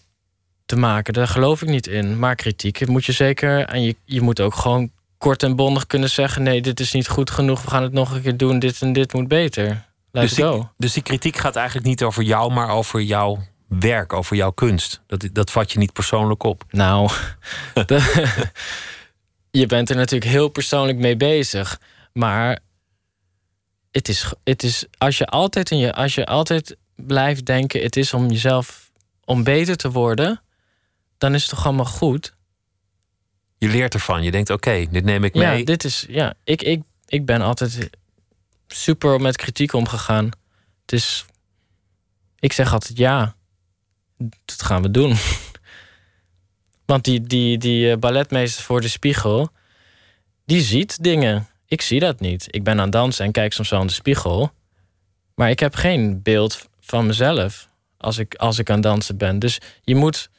te 0.67 0.77
maken. 0.77 1.13
Daar 1.13 1.29
geloof 1.29 1.63
ik 1.63 1.69
niet 1.69 1.87
in. 1.87 2.19
Maar 2.19 2.35
kritiek 2.35 2.87
moet 2.87 3.05
je 3.05 3.13
zeker. 3.13 3.65
En 3.65 3.83
je, 3.83 3.97
je 4.05 4.21
moet 4.21 4.41
ook 4.41 4.55
gewoon 4.55 4.91
kort 5.19 5.43
en 5.43 5.57
bondig 5.57 5.87
kunnen 5.87 6.11
zeggen: 6.11 6.43
nee, 6.43 6.63
dit 6.63 6.81
is 6.81 6.93
niet 6.93 7.09
goed 7.09 7.31
genoeg. 7.31 7.63
We 7.63 7.71
gaan 7.71 7.83
het 7.83 7.93
nog 7.93 8.15
een 8.15 8.23
keer 8.23 8.37
doen. 8.37 8.59
Dit 8.59 8.83
en 8.83 8.93
dit 8.93 9.13
moet 9.13 9.29
beter. 9.29 9.85
Let's 10.13 10.35
Dus 10.35 10.47
die, 10.47 10.63
dus 10.77 10.93
die 10.93 11.03
kritiek 11.03 11.37
gaat 11.37 11.57
eigenlijk 11.57 11.87
niet 11.87 12.03
over 12.03 12.23
jou, 12.23 12.53
maar 12.53 12.69
over 12.71 13.01
jouw 13.01 13.39
werk, 13.69 14.13
over 14.13 14.37
jouw 14.37 14.51
kunst. 14.51 15.01
Dat, 15.07 15.29
dat 15.33 15.51
vat 15.51 15.73
je 15.73 15.79
niet 15.79 15.93
persoonlijk 15.93 16.43
op. 16.43 16.65
Nou, 16.71 17.11
de- 17.87 18.27
je 19.51 19.67
bent 19.67 19.91
er 19.91 19.97
natuurlijk 19.97 20.31
heel 20.31 20.49
persoonlijk 20.49 20.99
mee 20.99 21.17
bezig. 21.17 21.81
Maar 22.13 22.59
het 23.93 24.09
is, 24.09 24.33
het 24.45 24.63
is 24.63 24.87
als, 24.99 25.19
je 25.19 25.27
altijd 25.27 25.71
in 25.71 25.79
je, 25.79 25.95
als 25.95 26.15
je 26.15 26.27
altijd 26.27 26.77
blijft 26.95 27.47
denken: 27.47 27.83
het 27.83 27.97
is 27.97 28.15
om 28.15 28.29
jezelf 28.29 28.91
om 29.25 29.45
beter 29.45 29.77
te 29.77 29.91
worden, 29.91 30.43
dan 31.19 31.35
is 31.35 31.41
het 31.41 31.51
toch 31.51 31.67
allemaal 31.67 31.85
goed. 31.85 32.33
Je 33.59 33.69
leert 33.69 33.95
ervan. 33.95 34.23
Je 34.23 34.31
denkt: 34.31 34.51
oké, 34.51 34.87
dit 34.91 35.05
neem 35.05 35.25
ik 35.25 35.35
mee. 35.35 35.59
Ja, 35.59 35.65
dit 35.65 35.85
is, 35.85 36.07
ja 36.09 36.35
ik, 36.45 36.63
ik, 36.63 36.83
ik 37.07 37.27
ben 37.27 37.41
altijd 37.41 37.91
super 38.67 39.21
met 39.21 39.37
kritiek 39.37 39.73
omgegaan. 39.73 40.25
Het 40.83 40.93
is, 40.93 41.25
ik 42.39 42.53
zeg 42.53 42.73
altijd 42.73 42.99
ja, 42.99 43.35
dat 44.45 44.63
gaan 44.63 44.83
we 44.83 44.91
doen. 44.91 45.17
Want 46.87 47.05
die, 47.05 47.21
die, 47.21 47.59
die 47.59 47.91
eh, 47.91 47.99
balletmeester 47.99 48.65
voor 48.65 48.81
de 48.81 48.89
spiegel, 48.89 49.51
die 50.45 50.61
ziet 50.61 51.03
dingen. 51.03 51.47
Ik 51.73 51.81
zie 51.83 52.01
dat 52.01 52.21
niet. 52.21 52.47
Ik 52.51 52.65
ben 52.65 52.77
aan 52.77 52.83
het 52.83 52.93
dansen 52.93 53.25
en 53.25 53.33
kijk 53.33 53.53
soms 53.53 53.69
wel 53.69 53.81
in 53.81 53.87
de 53.87 53.93
spiegel. 53.93 54.53
Maar 55.35 55.51
ik 55.51 55.61
heb 55.61 55.75
geen 55.75 56.23
beeld 56.23 56.69
van 56.81 57.07
mezelf 57.07 57.69
als 57.97 58.19
ik, 58.19 58.35
als 58.35 58.59
ik 58.59 58.69
aan 58.69 58.75
het 58.75 58.85
dansen 58.85 59.17
ben. 59.17 59.39
Dus 59.39 59.59
je 59.83 59.95
moet 59.95 60.31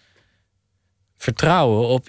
vertrouwen 1.17 1.87
op, 1.87 2.07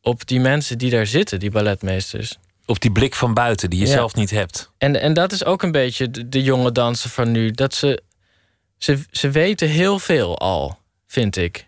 op 0.00 0.26
die 0.26 0.40
mensen 0.40 0.78
die 0.78 0.90
daar 0.90 1.06
zitten, 1.06 1.38
die 1.38 1.50
balletmeesters. 1.50 2.38
Op 2.66 2.80
die 2.80 2.92
blik 2.92 3.14
van 3.14 3.34
buiten 3.34 3.70
die 3.70 3.78
je 3.80 3.86
Ja. 3.86 3.92
zelf 3.92 4.14
niet 4.14 4.30
hebt. 4.30 4.70
En, 4.78 5.00
en 5.00 5.14
dat 5.14 5.32
is 5.32 5.44
ook 5.44 5.62
een 5.62 5.72
beetje 5.72 6.10
de, 6.10 6.28
de 6.28 6.42
jonge 6.42 6.72
dansen 6.72 7.10
van 7.10 7.30
nu. 7.30 7.50
Dat 7.50 7.74
ze, 7.74 8.02
ze, 8.78 9.04
ze 9.10 9.30
weten 9.30 9.68
heel 9.68 9.98
veel 9.98 10.38
al, 10.38 10.78
vind 11.06 11.36
ik. 11.36 11.64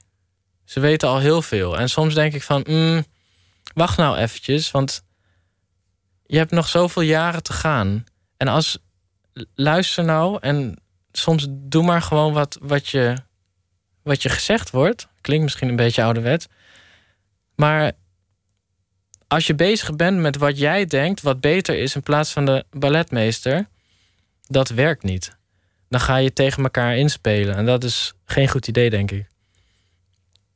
Ze 0.64 0.80
weten 0.80 1.08
al 1.08 1.18
heel 1.18 1.42
veel. 1.42 1.78
En 1.78 1.88
soms 1.88 2.14
denk 2.14 2.34
ik 2.34 2.42
van, 2.42 2.64
mm, 2.68 3.04
wacht 3.74 3.96
nou 3.96 4.16
eventjes, 4.16 4.70
want 4.70 5.04
je 6.26 6.36
hebt 6.38 6.50
nog 6.50 6.68
zoveel 6.68 7.02
jaren 7.02 7.42
te 7.42 7.52
gaan. 7.52 8.04
En 8.36 8.48
als, 8.48 8.78
luister 9.54 10.04
nou 10.04 10.38
en 10.40 10.78
soms 11.12 11.46
doe 11.50 11.84
maar 11.84 12.02
gewoon 12.02 12.32
wat, 12.32 12.58
wat, 12.62 12.88
je, 12.88 13.16
wat 14.02 14.22
je 14.22 14.28
gezegd 14.28 14.70
wordt. 14.70 15.08
Klinkt 15.20 15.44
misschien 15.44 15.68
een 15.68 15.76
beetje 15.76 16.02
ouderwet. 16.02 16.48
Maar 17.54 17.92
als 19.28 19.46
je 19.46 19.54
bezig 19.54 19.96
bent 19.96 20.18
met 20.18 20.36
wat 20.36 20.58
jij 20.58 20.84
denkt, 20.84 21.22
wat 21.22 21.40
beter 21.40 21.78
is 21.78 21.94
in 21.94 22.02
plaats 22.02 22.32
van 22.32 22.44
de 22.44 22.64
balletmeester, 22.70 23.66
dat 24.46 24.68
werkt 24.68 25.02
niet. 25.02 25.36
Dan 25.88 26.00
ga 26.00 26.16
je 26.16 26.32
tegen 26.32 26.62
elkaar 26.62 26.96
inspelen. 26.96 27.56
En 27.56 27.66
dat 27.66 27.84
is 27.84 28.14
geen 28.24 28.48
goed 28.48 28.68
idee, 28.68 28.90
denk 28.90 29.10
ik. 29.10 29.26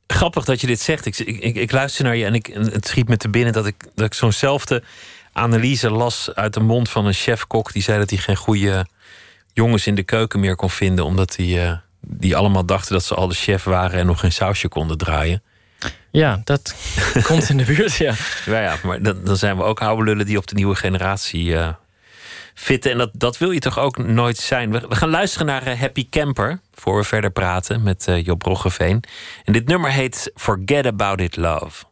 Grappig 0.07 0.45
dat 0.45 0.61
je 0.61 0.67
dit 0.67 0.79
zegt. 0.79 1.05
Ik, 1.05 1.17
ik, 1.17 1.55
ik, 1.55 1.71
luister 1.71 2.03
naar 2.03 2.15
je 2.15 2.25
en, 2.25 2.33
ik, 2.33 2.45
het 2.53 2.87
schiet 2.87 3.07
me 3.07 3.17
te 3.17 3.29
binnen 3.29 3.53
dat 3.53 3.65
ik, 3.65 3.87
dat 3.95 4.05
ik 4.05 4.13
zo'nzelfde 4.13 4.83
analyse 5.33 5.89
las 5.89 6.33
uit 6.33 6.53
de 6.53 6.59
mond 6.59 6.89
van 6.89 7.05
een 7.05 7.13
chef-kok. 7.13 7.73
Die 7.73 7.81
zei 7.81 7.99
dat 7.99 8.09
hij 8.09 8.19
geen 8.19 8.35
goede 8.35 8.85
jongens 9.53 9.87
in 9.87 9.95
de 9.95 10.03
keuken 10.03 10.39
meer 10.39 10.55
kon 10.55 10.69
vinden. 10.69 11.05
Omdat 11.05 11.35
die, 11.35 11.61
eh, 11.61 11.77
die 12.01 12.35
allemaal 12.35 12.65
dachten 12.65 12.93
dat 12.93 13.03
ze 13.03 13.15
al 13.15 13.27
de 13.27 13.33
chef 13.33 13.63
waren 13.63 13.99
en 13.99 14.05
nog 14.05 14.19
geen 14.19 14.31
sausje 14.31 14.67
konden 14.67 14.97
draaien. 14.97 15.41
Ja, 16.11 16.41
dat 16.43 16.75
komt 17.27 17.49
in 17.49 17.57
de 17.57 17.63
buurt, 17.63 17.95
ja. 17.95 18.13
Ja, 18.45 18.59
ja 18.59 18.75
maar 18.83 19.01
dan, 19.01 19.23
dan 19.23 19.37
zijn 19.37 19.57
we 19.57 19.63
ook 19.63 19.81
oude 19.81 20.03
lullen 20.03 20.25
die 20.25 20.37
op 20.37 20.47
de 20.47 20.55
nieuwe 20.55 20.75
generatie 20.75 21.57
eh, 21.57 21.69
fitten. 22.53 22.91
En 22.91 22.97
dat, 22.97 23.09
dat 23.13 23.37
wil 23.37 23.51
je 23.51 23.59
toch 23.59 23.79
ook 23.79 23.97
nooit 23.97 24.37
zijn. 24.37 24.71
We, 24.71 24.85
we 24.89 24.95
gaan 24.95 25.09
luisteren 25.09 25.47
naar 25.47 25.63
eh, 25.63 25.79
Happy 25.79 26.09
Camper. 26.09 26.59
Voor 26.73 26.97
we 26.97 27.03
verder 27.03 27.31
praten 27.31 27.83
met 27.83 28.07
uh, 28.09 28.23
Job 28.23 28.41
Roggeveen. 28.41 29.03
En 29.43 29.53
dit 29.53 29.67
nummer 29.67 29.91
heet 29.91 30.31
Forget 30.35 30.85
About 30.85 31.19
It 31.19 31.35
Love. 31.35 31.85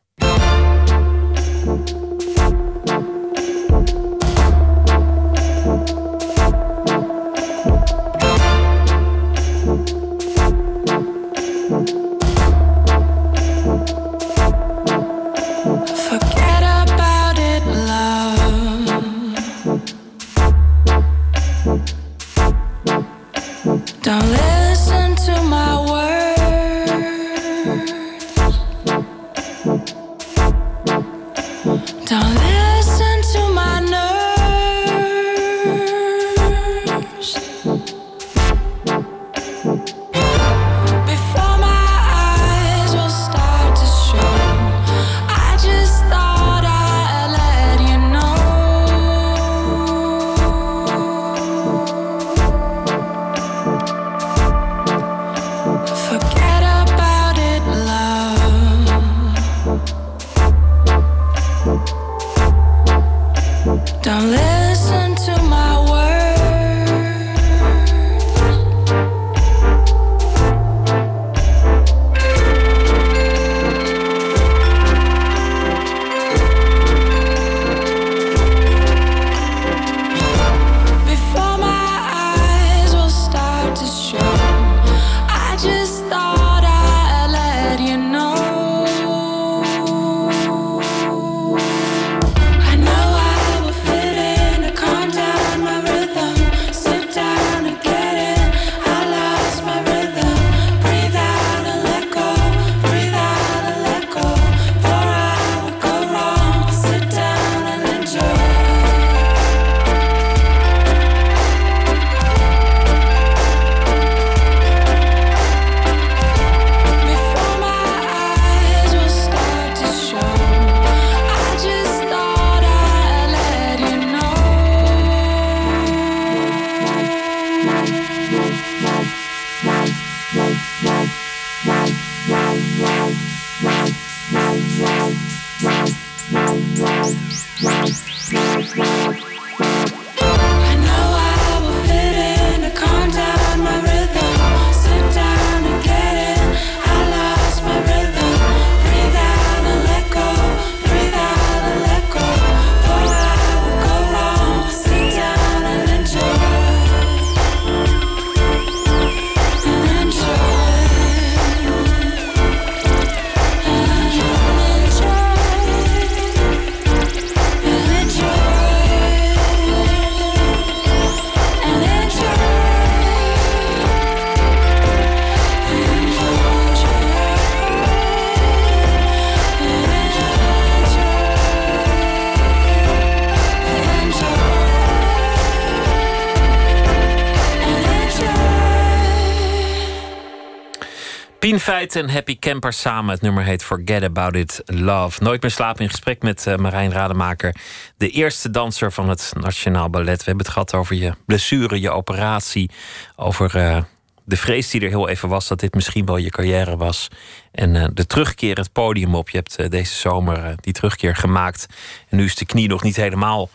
Feit 191.58 191.96
en 191.96 192.10
Happy 192.10 192.40
Camper 192.40 192.74
samen. 192.74 193.12
Het 193.12 193.22
nummer 193.22 193.44
heet 193.44 193.64
Forget 193.64 194.04
About 194.04 194.36
It 194.36 194.62
Love. 194.66 195.24
Nooit 195.24 195.42
meer 195.42 195.52
slapen 195.52 195.84
in 195.84 195.90
gesprek 195.90 196.22
met 196.22 196.46
uh, 196.46 196.56
Marijn 196.56 196.92
Rademaker. 196.92 197.56
De 197.98 198.10
eerste 198.10 198.50
danser 198.50 198.92
van 198.92 199.10
het 199.10 199.34
Nationaal 199.40 199.90
Ballet. 199.90 200.18
We 200.18 200.24
hebben 200.24 200.46
het 200.46 200.54
gehad 200.54 200.74
over 200.74 200.96
je 200.96 201.14
blessure, 201.26 201.80
je 201.80 201.90
operatie. 201.90 202.70
Over 203.16 203.56
uh, 203.56 203.78
de 204.24 204.38
vrees 204.38 204.70
die 204.70 204.82
er 204.82 204.90
heel 204.90 205.10
even 205.10 205.30
was 205.30 205.48
dat 205.48 205.60
dit 205.60 205.74
misschien 205.74 206.06
wel 206.06 206.18
je 206.18 206.30
carrière 206.30 206.78
was. 206.78 207.08
En 207.52 207.76
uh, 207.76 207.88
de 207.94 208.06
terugkeer 208.06 208.58
het 208.58 208.72
podium 208.72 209.16
op. 209.16 209.30
Je 209.30 209.38
hebt 209.38 209.72
deze 209.72 209.96
zomer 209.96 210.56
die 210.62 210.74
terugkeer 210.74 211.16
gemaakt. 211.16 211.66
En 212.10 212.18
nu 212.18 212.26
is 212.26 212.36
de 212.36 212.46
knie 212.46 212.68
nog 212.68 212.84
niet 212.84 212.96
helemaal 212.96 213.50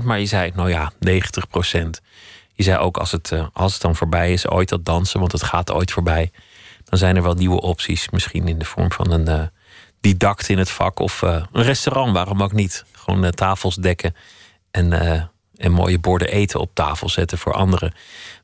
100%, 0.00 0.02
maar 0.04 0.20
je 0.20 0.26
zei, 0.26 0.52
nou 0.54 0.68
ja, 0.68 0.92
90%. 0.92 0.98
Je 2.52 2.62
zei 2.62 2.78
ook 2.78 2.96
als 2.96 3.12
het, 3.12 3.32
als 3.52 3.72
het 3.72 3.82
dan 3.82 3.96
voorbij 3.96 4.32
is, 4.32 4.48
ooit 4.48 4.68
dat 4.68 4.84
dansen, 4.84 5.20
want 5.20 5.32
het 5.32 5.42
gaat 5.42 5.72
ooit 5.72 5.92
voorbij 5.92 6.30
dan 6.88 6.98
zijn 6.98 7.16
er 7.16 7.22
wel 7.22 7.34
nieuwe 7.34 7.60
opties. 7.60 8.10
Misschien 8.10 8.48
in 8.48 8.58
de 8.58 8.64
vorm 8.64 8.92
van 8.92 9.10
een 9.10 9.28
uh, 9.28 9.46
didact 10.00 10.48
in 10.48 10.58
het 10.58 10.70
vak 10.70 10.98
of 10.98 11.22
uh, 11.22 11.44
een 11.52 11.62
restaurant, 11.62 12.12
waarom 12.12 12.42
ook 12.42 12.52
niet? 12.52 12.84
Gewoon 12.92 13.24
uh, 13.24 13.30
tafels 13.30 13.74
dekken 13.74 14.14
en, 14.70 14.92
en 15.56 15.72
mooie 15.72 15.98
borden 15.98 16.28
eten 16.28 16.60
op 16.60 16.70
tafel 16.74 17.08
zetten 17.08 17.38
voor 17.38 17.52
anderen. 17.52 17.90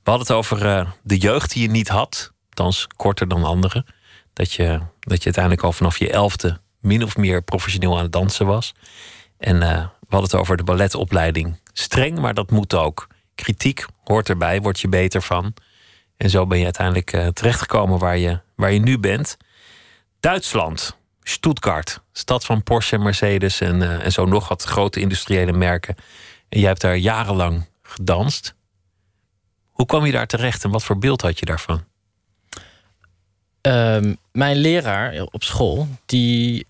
We 0.03 0.11
hadden 0.11 0.27
het 0.27 0.37
over 0.37 0.87
de 1.03 1.17
jeugd 1.17 1.53
die 1.53 1.63
je 1.63 1.71
niet 1.71 1.89
had, 1.89 2.33
althans 2.49 2.87
korter 2.97 3.29
dan 3.29 3.45
anderen. 3.45 3.87
Dat 4.33 4.53
je, 4.53 4.81
dat 5.01 5.19
je 5.19 5.25
uiteindelijk 5.25 5.65
al 5.65 5.73
vanaf 5.73 5.99
je 5.99 6.11
elfde 6.11 6.61
min 6.81 7.03
of 7.03 7.17
meer 7.17 7.43
professioneel 7.43 7.97
aan 7.97 8.03
het 8.03 8.13
dansen 8.13 8.47
was. 8.47 8.75
En 9.39 9.59
we 9.59 9.89
hadden 10.09 10.31
het 10.31 10.35
over 10.35 10.57
de 10.57 10.65
balletopleiding. 10.65 11.61
Streng, 11.73 12.19
maar 12.19 12.35
dat 12.35 12.51
moet 12.51 12.75
ook. 12.75 13.07
Kritiek 13.35 13.85
hoort 14.05 14.29
erbij, 14.29 14.61
word 14.61 14.81
je 14.81 14.89
beter 14.89 15.23
van. 15.23 15.55
En 16.25 16.31
zo 16.31 16.47
ben 16.47 16.59
je 16.59 16.65
uiteindelijk 16.65 17.13
uh, 17.13 17.27
terechtgekomen 17.27 17.99
waar 17.99 18.17
je, 18.17 18.41
waar 18.55 18.73
je 18.73 18.79
nu 18.79 18.99
bent. 18.99 19.37
Duitsland, 20.21 20.97
Stuttgart, 21.23 22.01
stad 22.13 22.45
van 22.45 22.63
Porsche, 22.63 22.99
Mercedes 22.99 23.61
en, 23.61 23.81
uh, 23.81 24.05
en 24.05 24.13
zo 24.13 24.25
nog 24.25 24.49
wat 24.49 24.63
grote 24.63 25.01
industriële 25.01 25.53
merken. 25.53 25.95
En 26.49 26.59
jij 26.59 26.69
hebt 26.69 26.81
daar 26.81 26.97
jarenlang 26.97 27.67
gedanst. 27.83 28.55
Hoe 29.71 29.87
kwam 29.87 30.05
je 30.05 30.13
daar 30.13 30.27
terecht 30.27 30.65
en 30.65 30.71
wat 30.71 30.85
voor 30.85 30.99
beeld 30.99 31.21
had 31.21 31.39
je 31.39 31.47
daarvan? 31.47 31.85
Uh, 33.67 34.13
mijn 34.33 34.57
leraar 34.57 35.23
op 35.23 35.43
school, 35.43 35.89
die 36.07 36.67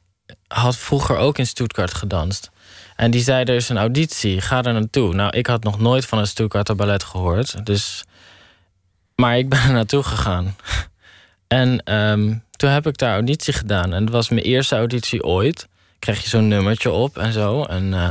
had 0.49 0.77
vroeger 0.77 1.17
ook 1.17 1.39
in 1.39 1.47
Stuttgart 1.47 1.95
gedanst. 1.95 2.51
En 2.97 3.11
die 3.11 3.23
zei, 3.23 3.45
er 3.45 3.55
is 3.55 3.69
een 3.69 3.79
auditie, 3.79 4.41
ga 4.41 4.63
er 4.63 4.73
naartoe. 4.73 5.15
Nou, 5.15 5.37
ik 5.37 5.47
had 5.47 5.63
nog 5.63 5.79
nooit 5.79 6.07
van 6.07 6.19
een 6.19 6.27
Stuttgarter 6.27 6.77
ballet 6.77 7.05
gehoord. 7.05 7.67
Dus 7.67 8.05
maar 9.15 9.39
ik 9.39 9.49
ben 9.49 9.59
er 9.59 9.73
naartoe 9.73 10.03
gegaan. 10.03 10.57
En 11.47 11.95
um, 11.95 12.43
toen 12.51 12.71
heb 12.71 12.87
ik 12.87 12.99
daar 12.99 13.13
auditie 13.13 13.53
gedaan. 13.53 13.93
En 13.93 14.03
het 14.03 14.13
was 14.13 14.29
mijn 14.29 14.43
eerste 14.43 14.77
auditie 14.77 15.25
ooit. 15.25 15.69
Kreeg 15.99 16.23
je 16.23 16.29
zo'n 16.29 16.49
nummertje 16.49 16.91
op 16.91 17.19
en 17.19 17.33
zo. 17.33 17.65
En 17.65 17.93
uh, 17.93 18.09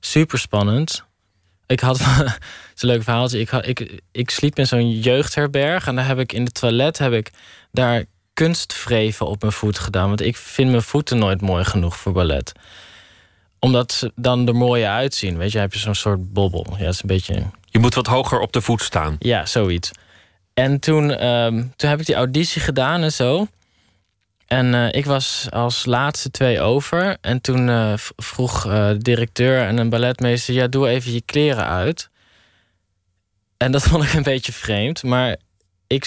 super 0.00 0.38
spannend. 0.38 1.04
Ik 1.66 1.80
had. 1.80 1.98
Het 2.68 2.76
is 2.76 2.82
een 2.82 2.88
leuk 2.88 3.02
verhaaltje. 3.02 3.38
Ik, 3.38 3.48
had, 3.48 3.66
ik, 3.66 4.02
ik 4.12 4.30
sliep 4.30 4.58
in 4.58 4.66
zo'n 4.66 4.90
jeugdherberg. 4.90 5.86
En 5.86 5.96
daar 5.96 6.06
heb 6.06 6.18
ik 6.18 6.32
in 6.32 6.44
de 6.44 6.50
toilet 6.50 6.98
heb 6.98 7.12
ik 7.12 7.30
daar 7.72 8.04
kunstvreven 8.32 9.26
op 9.26 9.40
mijn 9.40 9.52
voet 9.52 9.78
gedaan. 9.78 10.08
Want 10.08 10.20
ik 10.20 10.36
vind 10.36 10.70
mijn 10.70 10.82
voeten 10.82 11.18
nooit 11.18 11.40
mooi 11.40 11.64
genoeg 11.64 11.96
voor 11.96 12.12
ballet. 12.12 12.52
Omdat 13.58 13.92
ze 13.92 14.12
dan 14.14 14.48
er 14.48 14.54
mooi 14.54 14.84
uitzien. 14.84 15.36
Weet 15.36 15.52
je, 15.52 15.58
heb 15.58 15.72
je 15.72 15.78
zo'n 15.78 15.94
soort 15.94 16.32
bobbel. 16.32 16.66
Ja, 16.70 16.84
het 16.84 16.94
is 16.94 17.02
een 17.02 17.08
beetje. 17.08 17.42
Je 17.64 17.78
moet 17.78 17.94
wat 17.94 18.06
hoger 18.06 18.40
op 18.40 18.52
de 18.52 18.60
voet 18.60 18.82
staan. 18.82 19.16
Ja, 19.18 19.46
zoiets. 19.46 19.90
En 20.58 20.80
toen, 20.80 21.10
ehm, 21.10 21.64
toen 21.76 21.90
heb 21.90 22.00
ik 22.00 22.06
die 22.06 22.14
auditie 22.14 22.60
gedaan 22.60 23.02
en 23.02 23.12
zo. 23.12 23.46
En 24.46 24.74
eh, 24.74 24.92
ik 24.92 25.04
was 25.04 25.46
als 25.50 25.84
laatste 25.84 26.30
twee 26.30 26.60
over. 26.60 27.16
En 27.20 27.40
toen 27.40 27.68
eh, 27.68 27.92
vroeg 28.16 28.66
uh, 28.66 28.88
de 28.88 28.98
directeur 28.98 29.66
en 29.66 29.78
een 29.78 29.88
balletmeester: 29.88 30.54
Ja, 30.54 30.66
doe 30.66 30.88
even 30.88 31.12
je 31.12 31.20
kleren 31.20 31.66
uit. 31.66 32.10
En 33.56 33.72
dat 33.72 33.82
vond 33.88 34.04
ik 34.04 34.12
een 34.12 34.22
beetje 34.22 34.52
vreemd. 34.52 35.02
Maar 35.02 35.36
ik 35.86 36.06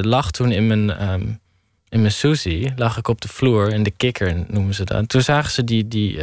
lag 0.00 0.30
toen 0.30 0.52
in 0.52 0.66
mijn, 0.66 1.10
um, 1.10 1.40
in 1.88 2.00
mijn 2.00 2.12
Susie, 2.12 2.72
lag 2.76 2.96
ik 2.96 3.08
op 3.08 3.20
de 3.20 3.28
vloer, 3.28 3.72
in 3.72 3.82
de 3.82 3.90
kikker 3.90 4.44
noemen 4.48 4.74
ze 4.74 4.84
dat. 4.84 5.08
Toen 5.08 5.22
zagen 5.22 5.50
ze 5.50 5.64
die, 5.64 5.88
die, 5.88 6.20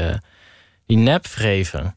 die 0.86 0.98
nepvreven. 0.98 1.96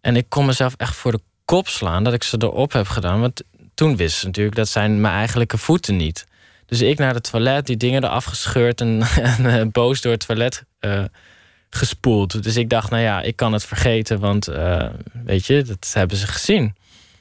En 0.00 0.16
ik 0.16 0.26
kon 0.28 0.46
mezelf 0.46 0.74
echt 0.76 0.94
voor 0.94 1.12
de 1.12 1.20
kop 1.44 1.68
slaan 1.68 2.04
dat 2.04 2.12
ik 2.12 2.22
ze 2.22 2.36
erop 2.40 2.72
heb 2.72 2.88
gedaan. 2.88 3.20
Want 3.20 3.42
toen 3.78 3.96
wisten 3.96 4.20
ze 4.20 4.26
natuurlijk 4.26 4.56
dat 4.56 4.68
zijn 4.68 5.00
mijn 5.00 5.14
eigenlijke 5.14 5.58
voeten 5.58 5.96
niet. 5.96 6.26
Dus 6.66 6.80
ik 6.80 6.98
naar 6.98 7.14
het 7.14 7.30
toilet, 7.30 7.66
die 7.66 7.76
dingen 7.76 8.04
eraf 8.04 8.24
gescheurd 8.24 8.80
en, 8.80 9.02
uh, 9.40 9.62
boos 9.72 10.00
door 10.00 10.12
het 10.12 10.26
toilet 10.26 10.64
uh, 10.80 11.04
gespoeld. 11.70 12.42
Dus 12.42 12.56
ik 12.56 12.68
dacht, 12.70 12.90
nou 12.90 13.02
ja, 13.02 13.20
ik 13.22 13.36
kan 13.36 13.52
het 13.52 13.64
vergeten, 13.64 14.20
want 14.20 14.48
uh, 14.48 14.86
weet 15.24 15.46
je, 15.46 15.62
dat 15.62 15.90
hebben 15.92 16.16
ze 16.16 16.26
gezien. 16.26 16.74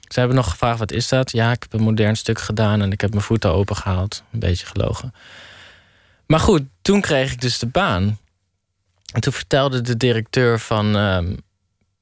Ze 0.07 0.19
hebben 0.19 0.37
nog 0.37 0.49
gevraagd, 0.49 0.79
wat 0.79 0.91
is 0.91 1.07
dat? 1.07 1.31
Ja, 1.31 1.51
ik 1.51 1.61
heb 1.61 1.73
een 1.73 1.85
modern 1.85 2.15
stuk 2.15 2.39
gedaan 2.39 2.81
en 2.81 2.91
ik 2.91 3.01
heb 3.01 3.09
mijn 3.11 3.23
voeten 3.23 3.53
opengehaald. 3.53 4.23
Een 4.31 4.39
beetje 4.39 4.65
gelogen. 4.65 5.13
Maar 6.25 6.39
goed, 6.39 6.63
toen 6.81 7.01
kreeg 7.01 7.31
ik 7.31 7.41
dus 7.41 7.59
de 7.59 7.67
baan. 7.67 8.17
En 9.13 9.21
toen 9.21 9.33
vertelde 9.33 9.81
de 9.81 9.97
directeur 9.97 10.59
van 10.59 10.95
ehm, 10.95 11.35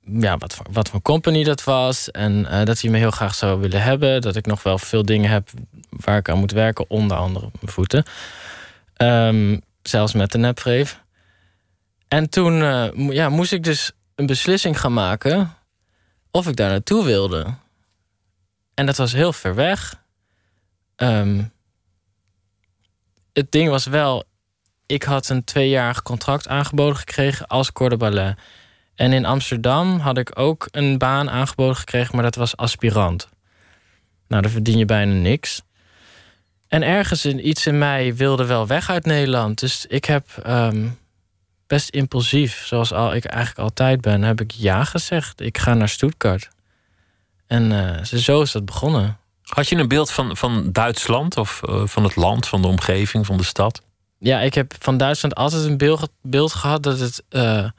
ja, 0.06 0.38
wat, 0.38 0.54
voor, 0.54 0.66
wat 0.72 0.90
voor 0.90 1.02
company 1.02 1.44
dat 1.44 1.64
was. 1.64 2.12
En 2.12 2.40
uh, 2.40 2.64
dat 2.64 2.82
hij 2.82 2.92
me 2.92 2.98
heel 2.98 3.12
graag 3.12 3.36
zou 3.36 3.60
willen 3.60 3.82
hebben. 3.82 4.22
Dat 4.22 4.36
ik 4.36 4.46
nog 4.46 4.64
wel 4.64 4.78
veel 4.78 5.06
dingen 5.06 5.30
heb 5.30 5.50
waar 5.90 6.18
ik 6.18 6.30
aan 6.30 6.40
moet 6.40 6.52
werken, 6.52 6.90
onder 6.90 7.18
andere 7.18 7.50
mijn 7.60 7.74
voeten. 7.74 8.04
Um, 8.98 9.62
zelfs 9.82 10.14
met 10.14 10.32
de 10.32 10.38
nepvreef. 10.38 11.04
En 12.08 12.30
toen 12.30 12.60
uh, 12.60 12.88
ja, 13.10 13.30
moest 13.30 13.52
ik 13.52 13.64
dus 13.64 13.92
een 14.16 14.26
beslissing 14.26 14.80
gaan 14.80 14.94
maken 14.94 15.54
of 16.32 16.48
ik 16.48 16.56
daar 16.56 16.70
naartoe 16.70 17.04
wilde. 17.04 17.46
En 18.74 18.86
dat 18.86 18.98
was 18.98 19.12
heel 19.12 19.34
ver 19.34 19.56
weg. 19.56 20.04
Um, 20.96 21.52
het 23.34 23.52
ding 23.52 23.70
was 23.70 23.86
wel, 23.86 24.24
ik 24.86 25.04
had 25.04 25.30
een 25.30 25.44
tweejarig 25.44 26.02
contract 26.02 26.48
aangeboden 26.48 26.98
gekregen 26.98 27.48
als 27.48 27.72
corps 27.72 27.98
ballet. 27.98 28.38
En 28.96 29.14
in 29.14 29.26
Amsterdam 29.26 30.00
had 30.00 30.18
ik 30.18 30.40
ook 30.40 30.68
een 30.72 30.98
baan 30.98 31.30
aangeboden 31.30 31.76
gekregen, 31.76 32.16
maar 32.16 32.24
dat 32.24 32.36
was 32.36 32.58
aspirant. 32.58 33.30
Nou, 34.28 34.42
daar 34.42 34.52
verdien 34.52 34.78
je 34.78 34.86
bijna 34.86 35.14
niks. 35.14 35.62
En 36.68 36.84
ergens 36.84 37.26
in 37.26 37.48
iets 37.48 37.68
in 37.68 37.78
mij 37.78 38.16
wilde 38.16 38.46
wel 38.46 38.68
weg 38.68 38.90
uit 38.90 39.06
Nederland. 39.06 39.60
Dus 39.60 39.86
ik 39.86 40.06
heb 40.06 40.28
um, 40.48 40.98
best 41.68 41.90
impulsief, 41.90 42.66
zoals 42.66 42.94
al, 42.94 43.16
ik 43.16 43.26
eigenlijk 43.26 43.60
altijd 43.60 44.02
ben, 44.02 44.22
heb 44.22 44.42
ik 44.42 44.52
ja 44.52 44.84
gezegd. 44.84 45.42
Ik 45.42 45.58
ga 45.58 45.74
naar 45.74 45.90
Stuttgart. 45.90 46.50
En 47.48 47.72
uh, 47.72 48.04
zo 48.04 48.42
is 48.42 48.52
dat 48.52 48.66
begonnen. 48.66 49.18
Had 49.44 49.68
je 49.68 49.76
een 49.76 49.88
beeld 49.88 50.12
van, 50.12 50.38
van 50.38 50.72
Duitsland 50.72 51.38
of 51.38 51.62
uh, 51.70 51.82
van 51.86 52.04
het 52.04 52.16
land, 52.16 52.48
van 52.48 52.62
de 52.62 52.68
omgeving, 52.68 53.26
van 53.26 53.38
de 53.38 53.44
stad? 53.44 53.82
Ja, 54.20 54.40
ik 54.40 54.54
heb 54.54 54.74
van 54.80 54.98
Duitsland 54.98 55.36
altijd 55.36 55.64
een 55.64 55.78
beeld, 55.78 56.10
beeld 56.22 56.54
gehad 56.54 56.84
dat 56.84 57.00
het 57.00 57.24
uh, 57.30 57.70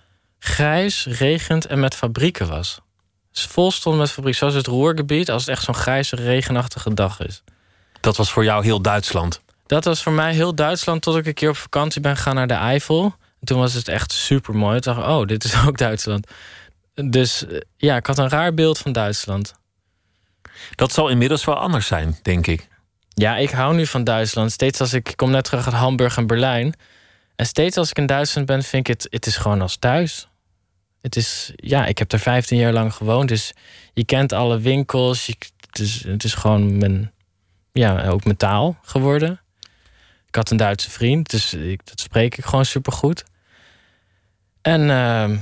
grijs, 0.47 1.07
regent 1.07 1.67
en 1.67 1.81
met 1.81 1.95
fabrieken 1.95 2.49
was. 2.49 2.81
Dus 3.33 3.45
vol 3.45 3.71
stond 3.71 3.99
met 3.99 4.11
fabrieken, 4.11 4.39
zoals 4.39 4.55
het 4.55 4.67
Roergebied, 4.67 5.31
als 5.31 5.43
het 5.43 5.51
echt 5.51 5.65
zo'n 5.65 5.75
grijze, 5.75 6.17
regenachtige 6.17 6.95
dag 6.95 7.21
is. 7.21 7.43
Dat 8.01 8.17
was 8.17 8.31
voor 8.31 8.45
jou 8.45 8.65
heel 8.65 8.83
Duitsland? 8.83 9.41
Dat 9.67 9.85
was 9.85 10.03
voor 10.03 10.13
mij 10.13 10.33
heel 10.33 10.55
Duitsland 10.55 11.03
tot 11.03 11.17
ik 11.17 11.27
een 11.27 11.35
keer 11.35 11.49
op 11.49 11.57
vakantie 11.57 12.01
ben 12.01 12.17
gegaan 12.17 12.35
naar 12.35 12.47
de 12.47 12.55
Eifel. 12.55 13.05
En 13.41 13.47
toen 13.47 13.59
was 13.59 13.73
het 13.73 13.89
echt 13.89 14.13
super 14.13 14.55
mooi. 14.55 14.77
Ik 14.77 14.83
dacht, 14.83 15.07
oh, 15.07 15.27
dit 15.27 15.45
is 15.45 15.55
ook 15.67 15.79
Duitsland. 15.79 16.27
Dus 16.95 17.45
ja, 17.77 17.97
ik 17.97 18.07
had 18.07 18.19
een 18.19 18.29
raar 18.29 18.55
beeld 18.55 18.79
van 18.79 18.93
Duitsland. 18.93 19.55
Dat 20.75 20.93
zal 20.93 21.09
inmiddels 21.09 21.45
wel 21.45 21.55
anders 21.55 21.87
zijn, 21.87 22.19
denk 22.23 22.47
ik. 22.47 22.69
Ja, 23.09 23.37
ik 23.37 23.51
hou 23.51 23.75
nu 23.75 23.87
van 23.87 24.05
Duitsland. 24.05 24.53
Steeds 24.53 24.81
als 24.81 24.93
ik, 24.93 25.09
ik 25.09 25.17
kom 25.17 25.31
net 25.31 25.45
terug 25.45 25.67
uit 25.67 25.75
Hamburg 25.75 26.17
en 26.17 26.27
Berlijn. 26.27 26.75
En 27.37 27.47
steeds 27.47 27.77
als 27.77 27.91
ik 27.91 27.99
in 27.99 28.07
Duitsland 28.07 28.47
ben, 28.47 28.63
vind 28.63 28.89
ik 28.89 28.97
het, 28.97 29.07
het 29.11 29.27
is 29.27 29.37
gewoon 29.37 29.61
als 29.63 29.77
thuis. 29.77 30.29
Het 31.07 31.17
is, 31.17 31.53
ja, 31.57 31.87
ik 31.87 31.99
heb 31.99 32.13
er 32.13 32.19
15 32.19 32.59
jaar 32.59 32.73
lang 32.73 32.95
gewoond. 32.95 33.29
Dus 33.29 33.53
je 33.93 34.05
kent 34.05 34.33
alle 34.33 34.59
winkels. 34.59 35.27
Het, 35.27 35.79
is, 35.79 36.05
het 36.05 36.25
is 36.25 36.35
gewoon 36.35 36.79
mijn, 36.79 37.13
ja, 37.73 38.09
ook 38.09 38.25
mijn 38.25 38.37
taal 38.37 38.79
geworden. 38.83 39.41
Ik 40.27 40.35
had 40.35 40.51
een 40.51 40.57
Duitse 40.57 40.91
vriend, 40.91 41.31
dus 41.31 41.55
ik, 41.55 41.81
dat 41.85 42.01
spreek 42.01 42.37
ik 42.37 42.45
gewoon 42.45 42.65
supergoed. 42.65 43.25
En 44.63 44.81
uh, 44.81 45.39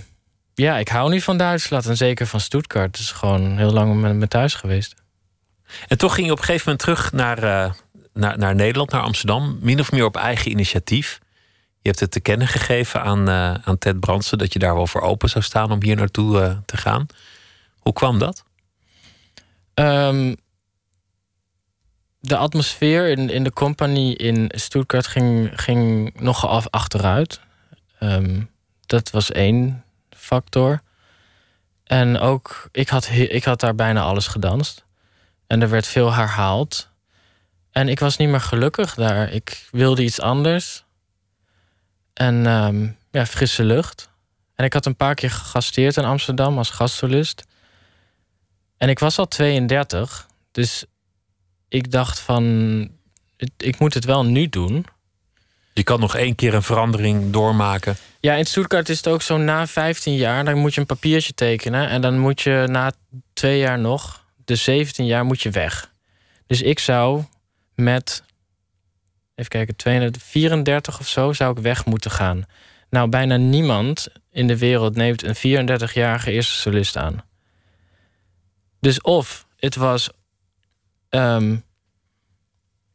ja, 0.54 0.78
ik 0.78 0.88
hou 0.88 1.10
nu 1.10 1.20
van 1.20 1.36
Duitsland 1.36 1.86
en 1.86 1.96
zeker 1.96 2.26
van 2.26 2.40
Stuttgart. 2.40 2.96
Het 2.96 2.98
is 2.98 3.12
gewoon 3.12 3.56
heel 3.56 3.72
lang 3.72 4.00
met 4.00 4.14
me 4.14 4.28
thuis 4.28 4.54
geweest. 4.54 4.94
En 5.88 5.98
toch 5.98 6.14
ging 6.14 6.26
je 6.26 6.32
op 6.32 6.38
een 6.38 6.44
gegeven 6.44 6.70
moment 6.70 6.84
terug 6.84 7.12
naar, 7.12 7.44
uh, 7.44 7.72
naar, 8.12 8.38
naar 8.38 8.54
Nederland, 8.54 8.90
naar 8.90 9.02
Amsterdam. 9.02 9.58
Min 9.60 9.80
of 9.80 9.92
meer 9.92 10.04
op 10.04 10.16
eigen 10.16 10.50
initiatief. 10.50 11.20
Je 11.84 11.90
hebt 11.90 12.00
het 12.00 12.10
te 12.10 12.20
kennen 12.20 12.48
gegeven 12.48 13.02
aan, 13.02 13.28
uh, 13.28 13.54
aan 13.54 13.78
Ted 13.78 14.00
Brandsen 14.00 14.38
dat 14.38 14.52
je 14.52 14.58
daar 14.58 14.74
wel 14.74 14.86
voor 14.86 15.00
open 15.00 15.28
zou 15.28 15.44
staan 15.44 15.72
om 15.72 15.82
hier 15.82 15.96
naartoe 15.96 16.40
uh, 16.40 16.56
te 16.64 16.76
gaan. 16.76 17.06
Hoe 17.78 17.92
kwam 17.92 18.18
dat? 18.18 18.44
Um, 19.74 20.36
de 22.20 22.36
atmosfeer 22.36 23.08
in, 23.08 23.30
in 23.30 23.44
de 23.44 23.52
compagnie 23.52 24.16
in 24.16 24.50
Stuttgart 24.54 25.06
ging, 25.06 25.50
ging 25.54 26.14
nogal 26.20 26.50
af 26.50 26.66
achteruit. 26.70 27.40
Um, 28.00 28.50
dat 28.86 29.10
was 29.10 29.32
één 29.32 29.84
factor. 30.10 30.80
En 31.84 32.18
ook, 32.18 32.68
ik 32.72 32.88
had, 32.88 33.08
ik 33.10 33.44
had 33.44 33.60
daar 33.60 33.74
bijna 33.74 34.02
alles 34.02 34.26
gedanst. 34.26 34.84
En 35.46 35.62
er 35.62 35.70
werd 35.70 35.86
veel 35.86 36.12
herhaald. 36.12 36.88
En 37.70 37.88
ik 37.88 38.00
was 38.00 38.16
niet 38.16 38.28
meer 38.28 38.40
gelukkig 38.40 38.94
daar. 38.94 39.30
Ik 39.30 39.68
wilde 39.70 40.02
iets 40.02 40.20
anders. 40.20 40.83
En 42.14 42.46
um, 42.46 42.96
ja, 43.10 43.26
frisse 43.26 43.64
lucht. 43.64 44.08
En 44.54 44.64
ik 44.64 44.72
had 44.72 44.86
een 44.86 44.96
paar 44.96 45.14
keer 45.14 45.30
gegasteerd 45.30 45.96
in 45.96 46.04
Amsterdam 46.04 46.58
als 46.58 46.70
gastsolist. 46.70 47.44
En 48.76 48.88
ik 48.88 48.98
was 48.98 49.18
al 49.18 49.28
32. 49.28 50.26
Dus 50.50 50.84
ik 51.68 51.90
dacht 51.90 52.20
van, 52.20 52.44
ik 53.56 53.78
moet 53.78 53.94
het 53.94 54.04
wel 54.04 54.24
nu 54.24 54.48
doen. 54.48 54.86
Je 55.72 55.82
kan 55.82 56.00
nog 56.00 56.16
één 56.16 56.34
keer 56.34 56.54
een 56.54 56.62
verandering 56.62 57.32
doormaken. 57.32 57.96
Ja, 58.20 58.34
in 58.34 58.46
Stuttgart 58.46 58.88
is 58.88 58.96
het 58.96 59.08
ook 59.08 59.22
zo 59.22 59.36
na 59.36 59.66
15 59.66 60.14
jaar, 60.14 60.44
dan 60.44 60.58
moet 60.58 60.74
je 60.74 60.80
een 60.80 60.86
papiertje 60.86 61.34
tekenen. 61.34 61.88
En 61.88 62.00
dan 62.00 62.18
moet 62.18 62.40
je 62.40 62.66
na 62.70 62.92
twee 63.32 63.58
jaar 63.58 63.78
nog, 63.78 64.24
de 64.44 64.56
17 64.56 65.06
jaar, 65.06 65.24
moet 65.24 65.42
je 65.42 65.50
weg. 65.50 65.92
Dus 66.46 66.62
ik 66.62 66.78
zou 66.78 67.22
met, 67.74 68.22
even 69.34 69.50
kijken, 69.50 69.76
234 69.76 71.00
of 71.00 71.08
zo, 71.08 71.32
zou 71.32 71.56
ik 71.56 71.62
weg 71.62 71.84
moeten 71.84 72.10
gaan. 72.10 72.44
Nou, 72.90 73.08
bijna 73.08 73.36
niemand 73.36 74.08
in 74.30 74.46
de 74.46 74.58
wereld 74.58 74.96
neemt 74.96 75.22
een 75.22 75.68
34-jarige 75.68 76.32
eerste 76.32 76.54
solist 76.54 76.96
aan. 76.96 77.24
Dus 78.80 79.00
of 79.00 79.46
het 79.56 79.76
was 79.76 80.10
Um, 81.14 81.64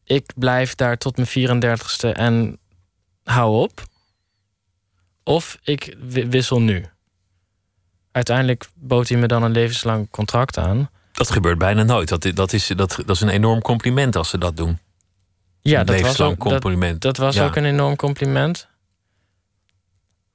ik 0.04 0.32
blijf 0.36 0.76
daar 0.76 0.98
tot 0.98 1.18
mijn 1.18 1.62
34ste 1.62 2.12
en 2.14 2.60
hou 3.24 3.62
op. 3.62 3.84
Of 5.24 5.58
ik 5.64 5.96
wissel 6.30 6.62
nu. 6.62 6.86
Uiteindelijk 8.12 8.70
bood 8.74 9.10
hij 9.10 9.18
me 9.18 9.28
dan 9.28 9.44
een 9.44 9.52
levenslang 9.52 10.10
contract 10.10 10.58
aan. 10.58 10.90
Dat 11.12 11.32
gebeurt 11.32 11.58
bijna 11.58 11.84
nooit. 11.84 12.10
Dat, 12.10 12.32
dat, 12.34 12.54
is, 12.54 12.68
dat, 12.68 12.96
dat 13.06 13.16
is 13.16 13.22
een 13.22 13.30
enorm 13.30 13.62
compliment 13.62 14.16
als 14.16 14.30
ze 14.30 14.38
dat 14.38 14.58
doen. 14.58 14.80
Ja, 15.62 15.84
dat 15.84 16.02
was, 16.02 16.22
ook, 16.22 16.38
compliment. 16.38 17.02
Dat, 17.02 17.16
dat 17.16 17.26
was 17.26 17.36
ja. 17.36 17.46
ook 17.46 17.56
een 17.56 17.66
enorm 17.66 17.96
compliment. 17.96 18.68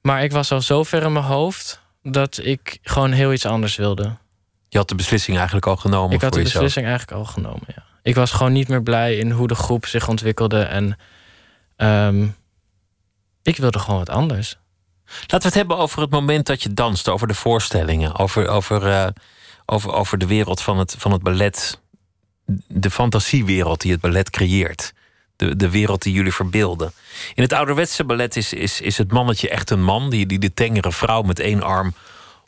Maar 0.01 0.23
ik 0.23 0.31
was 0.31 0.51
al 0.51 0.61
zo 0.61 0.83
ver 0.83 1.03
in 1.03 1.13
mijn 1.13 1.25
hoofd 1.25 1.81
dat 2.03 2.39
ik 2.43 2.79
gewoon 2.81 3.11
heel 3.11 3.33
iets 3.33 3.45
anders 3.45 3.75
wilde. 3.75 4.15
Je 4.69 4.77
had 4.77 4.89
de 4.89 4.95
beslissing 4.95 5.37
eigenlijk 5.37 5.67
al 5.67 5.75
genomen. 5.75 6.15
Ik 6.15 6.21
had 6.21 6.33
de 6.33 6.41
beslissing 6.41 6.85
eigenlijk 6.85 7.17
al 7.17 7.25
genomen, 7.25 7.67
ja. 7.75 7.83
Ik 8.03 8.15
was 8.15 8.31
gewoon 8.31 8.51
niet 8.51 8.67
meer 8.67 8.83
blij 8.83 9.17
in 9.17 9.31
hoe 9.31 9.47
de 9.47 9.55
groep 9.55 9.85
zich 9.85 10.07
ontwikkelde. 10.07 10.61
En 10.61 10.97
um, 11.77 12.35
ik 13.41 13.57
wilde 13.57 13.79
gewoon 13.79 13.99
wat 13.99 14.09
anders. 14.09 14.57
Laten 15.05 15.39
we 15.39 15.45
het 15.45 15.53
hebben 15.53 15.77
over 15.77 16.01
het 16.01 16.09
moment 16.09 16.45
dat 16.45 16.63
je 16.63 16.73
danste, 16.73 17.11
over 17.11 17.27
de 17.27 17.33
voorstellingen, 17.33 18.15
over, 18.15 18.47
over, 18.47 18.87
uh, 18.87 19.07
over, 19.65 19.93
over 19.93 20.17
de 20.17 20.25
wereld 20.25 20.61
van 20.61 20.79
het, 20.79 20.95
van 20.97 21.11
het 21.11 21.21
ballet. 21.23 21.79
De 22.67 22.91
fantasiewereld 22.91 23.81
die 23.81 23.91
het 23.91 24.01
ballet 24.01 24.29
creëert. 24.29 24.93
De, 25.35 25.55
de 25.55 25.69
wereld 25.69 26.01
die 26.01 26.13
jullie 26.13 26.33
verbeelden. 26.33 26.91
In 27.33 27.43
het 27.43 27.53
ouderwetse 27.53 28.03
ballet 28.03 28.35
is, 28.35 28.53
is, 28.53 28.81
is 28.81 28.97
het 28.97 29.11
mannetje 29.11 29.49
echt 29.49 29.69
een 29.69 29.83
man 29.83 30.09
die, 30.09 30.25
die 30.25 30.39
de 30.39 30.53
tengere 30.53 30.91
vrouw 30.91 31.21
met 31.21 31.39
één 31.39 31.63
arm 31.63 31.93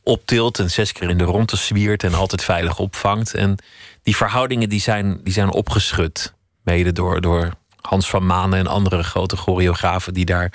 optilt 0.04 0.60
en 0.60 0.72
zes 0.72 0.92
keer 0.92 1.10
in 1.10 1.18
de 1.18 1.24
ronde 1.24 1.56
zwiert 1.56 2.04
en 2.04 2.14
altijd 2.14 2.44
veilig 2.44 2.80
opvangt. 2.80 3.34
En 3.34 3.58
die 4.04 4.16
verhoudingen 4.16 4.70
die 4.70 4.82
zijn, 4.82 5.20
die 5.24 5.34
zijn 5.34 5.52
opgeschud. 5.52 6.34
Mede 6.64 6.92
door, 6.92 7.22
door 7.22 7.54
Hans 7.82 8.10
van 8.10 8.26
Manen 8.26 8.60
en 8.60 8.68
andere 8.68 9.04
grote 9.04 9.38
choreografen 9.38 10.14
die 10.14 10.26
daar 10.26 10.54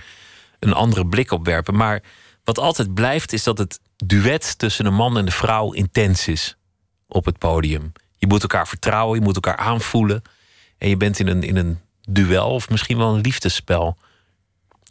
een 0.59 0.72
andere 0.72 1.07
blik 1.07 1.30
op 1.30 1.45
werpen. 1.45 1.76
Maar 1.76 2.03
wat 2.45 2.59
altijd 2.59 2.95
blijft 2.95 3.33
is 3.33 3.43
dat 3.43 3.59
het 3.59 3.80
duet 3.97 4.59
tussen 4.59 4.85
de 4.85 4.91
man 4.91 5.18
en 5.18 5.24
de 5.24 5.30
vrouw 5.30 5.72
intens 5.72 6.28
is 6.28 6.57
op 7.09 7.24
het 7.24 7.39
podium. 7.39 7.93
Je 8.18 8.26
moet 8.26 8.43
elkaar 8.43 8.68
vertrouwen, 8.68 9.18
je 9.18 9.24
moet 9.24 9.35
elkaar 9.35 9.57
aanvoelen. 9.57 10.22
En 10.78 10.89
je 10.89 10.97
bent 10.97 11.18
in 11.18 11.26
een, 11.26 11.43
in 11.43 11.57
een 11.57 11.80
duel 12.09 12.50
of 12.50 12.68
misschien 12.68 12.98
wel 12.98 13.14
een 13.14 13.20
liefdesspel. 13.20 13.96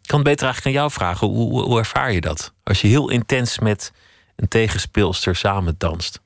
Ik 0.01 0.07
kan 0.07 0.19
het 0.19 0.27
beter 0.27 0.45
eigenlijk 0.45 0.75
aan 0.75 0.81
jou 0.81 0.91
vragen. 0.91 1.27
Hoe, 1.27 1.61
hoe 1.61 1.79
ervaar 1.79 2.11
je 2.11 2.21
dat? 2.21 2.53
Als 2.63 2.81
je 2.81 2.87
heel 2.87 3.09
intens 3.09 3.59
met 3.59 3.91
een 4.35 4.47
tegenspeelster 4.47 5.35
samen 5.35 5.75
danst. 5.77 6.19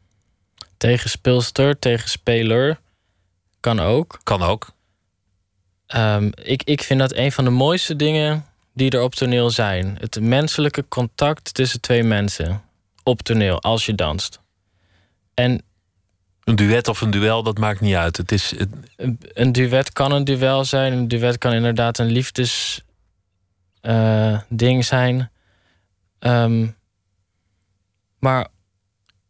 Tegenspeelster, 0.78 1.80
tegenspeler. 1.80 2.80
Kan 3.60 3.80
ook. 3.80 4.20
Kan 4.24 4.42
ook. 4.42 4.74
Um, 5.96 6.32
ik, 6.36 6.64
ik 6.64 6.84
vind 6.84 7.00
dat 7.00 7.16
een 7.16 7.32
van 7.32 7.44
de 7.44 7.50
mooiste 7.50 7.96
dingen 7.96 8.46
die 8.74 8.90
er 8.92 9.02
op 9.02 9.16
toneel 9.16 9.50
zijn. 9.50 9.98
Het 10.00 10.20
menselijke 10.20 10.88
contact 10.88 11.54
tussen 11.54 11.82
twee 11.82 12.04
mensen. 12.04 12.64
Op 13.04 13.22
toneel, 13.22 13.62
als 13.62 13.86
je 13.86 13.96
danst. 13.96 14.40
En 15.34 15.64
een 16.46 16.56
duet 16.56 16.88
of 16.88 17.02
een 17.02 17.12
duel, 17.12 17.44
dat 17.44 17.58
maakt 17.58 17.82
niet 17.82 17.96
uit. 17.96 18.18
Het 18.18 18.32
is, 18.32 18.58
het... 18.58 18.70
Een 19.34 19.52
duet 19.52 19.94
kan 19.94 20.12
een 20.12 20.24
duel 20.24 20.66
zijn. 20.66 20.94
Een 20.94 21.08
duet 21.08 21.38
kan 21.38 21.54
inderdaad 21.54 21.98
een 21.98 22.12
liefdesding 22.12 22.84
uh, 24.60 24.82
zijn. 24.82 25.32
Um, 26.20 26.76
maar 28.20 28.48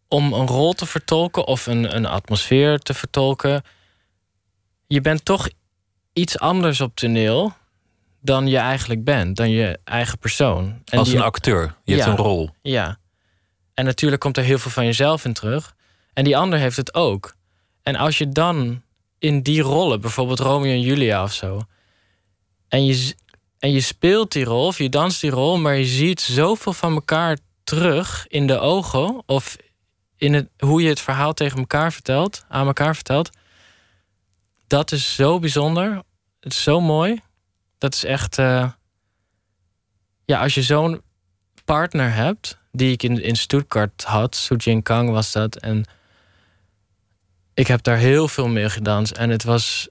om 0.07 0.33
een 0.33 0.47
rol 0.47 0.73
te 0.73 0.85
vertolken 0.85 1.47
of 1.47 1.65
een, 1.65 1.95
een 1.95 2.05
atmosfeer 2.05 2.79
te 2.79 2.93
vertolken, 2.93 3.63
je 4.87 5.01
bent 5.01 5.25
toch 5.25 5.49
iets 6.13 6.39
anders 6.39 6.81
op 6.81 6.95
toneel 6.95 7.53
dan 8.21 8.47
je 8.47 8.57
eigenlijk 8.57 9.03
bent, 9.03 9.35
dan 9.35 9.49
je 9.49 9.79
eigen 9.83 10.17
persoon. 10.17 10.81
En 10.85 10.99
Als 10.99 11.11
een 11.11 11.21
acteur, 11.21 11.75
je 11.83 11.95
hebt 11.95 12.07
een 12.07 12.15
rol. 12.15 12.49
Ja. 12.61 12.97
En 13.73 13.85
natuurlijk 13.85 14.21
komt 14.21 14.37
er 14.37 14.43
heel 14.43 14.59
veel 14.59 14.71
van 14.71 14.85
jezelf 14.85 15.25
in 15.25 15.33
terug. 15.33 15.74
En 16.15 16.23
die 16.23 16.37
ander 16.37 16.59
heeft 16.59 16.77
het 16.77 16.93
ook. 16.93 17.35
En 17.83 17.95
als 17.95 18.17
je 18.17 18.29
dan 18.29 18.81
in 19.19 19.41
die 19.41 19.61
rollen, 19.61 20.01
bijvoorbeeld 20.01 20.39
Romeo 20.39 20.71
en 20.71 20.81
Julia 20.81 21.23
of 21.23 21.33
zo, 21.33 21.61
en 22.67 22.85
je, 22.85 23.15
en 23.59 23.71
je 23.71 23.81
speelt 23.81 24.31
die 24.31 24.43
rol 24.43 24.65
of 24.65 24.77
je 24.77 24.89
danst 24.89 25.21
die 25.21 25.29
rol, 25.29 25.57
maar 25.57 25.75
je 25.75 25.85
ziet 25.85 26.21
zoveel 26.21 26.73
van 26.73 26.93
elkaar 26.93 27.37
terug 27.63 28.27
in 28.27 28.47
de 28.47 28.59
ogen 28.59 29.23
of 29.25 29.57
in 30.17 30.33
het, 30.33 30.49
hoe 30.57 30.81
je 30.81 30.89
het 30.89 30.99
verhaal 30.99 31.33
tegen 31.33 31.59
elkaar 31.59 31.93
vertelt, 31.93 32.45
aan 32.47 32.67
elkaar 32.67 32.95
vertelt. 32.95 33.29
Dat 34.67 34.91
is 34.91 35.15
zo 35.15 35.39
bijzonder. 35.39 36.01
Het 36.39 36.53
is 36.53 36.63
zo 36.63 36.81
mooi. 36.81 37.21
Dat 37.77 37.93
is 37.93 38.03
echt. 38.03 38.37
Uh, 38.37 38.71
ja, 40.25 40.41
als 40.41 40.53
je 40.53 40.61
zo'n 40.61 41.01
partner 41.65 42.13
hebt, 42.13 42.57
die 42.71 42.91
ik 42.91 43.03
in, 43.03 43.21
in 43.21 43.35
Stuttgart 43.35 44.03
had, 44.03 44.35
Su 44.35 44.55
Jin 44.55 44.83
Kang 44.83 45.09
was 45.09 45.31
dat. 45.31 45.55
En 45.55 45.85
ik 47.55 47.67
heb 47.67 47.83
daar 47.83 47.97
heel 47.97 48.27
veel 48.27 48.47
mee 48.47 48.69
gedaan. 48.69 49.05
En 49.05 49.29
het 49.29 49.43
was 49.43 49.89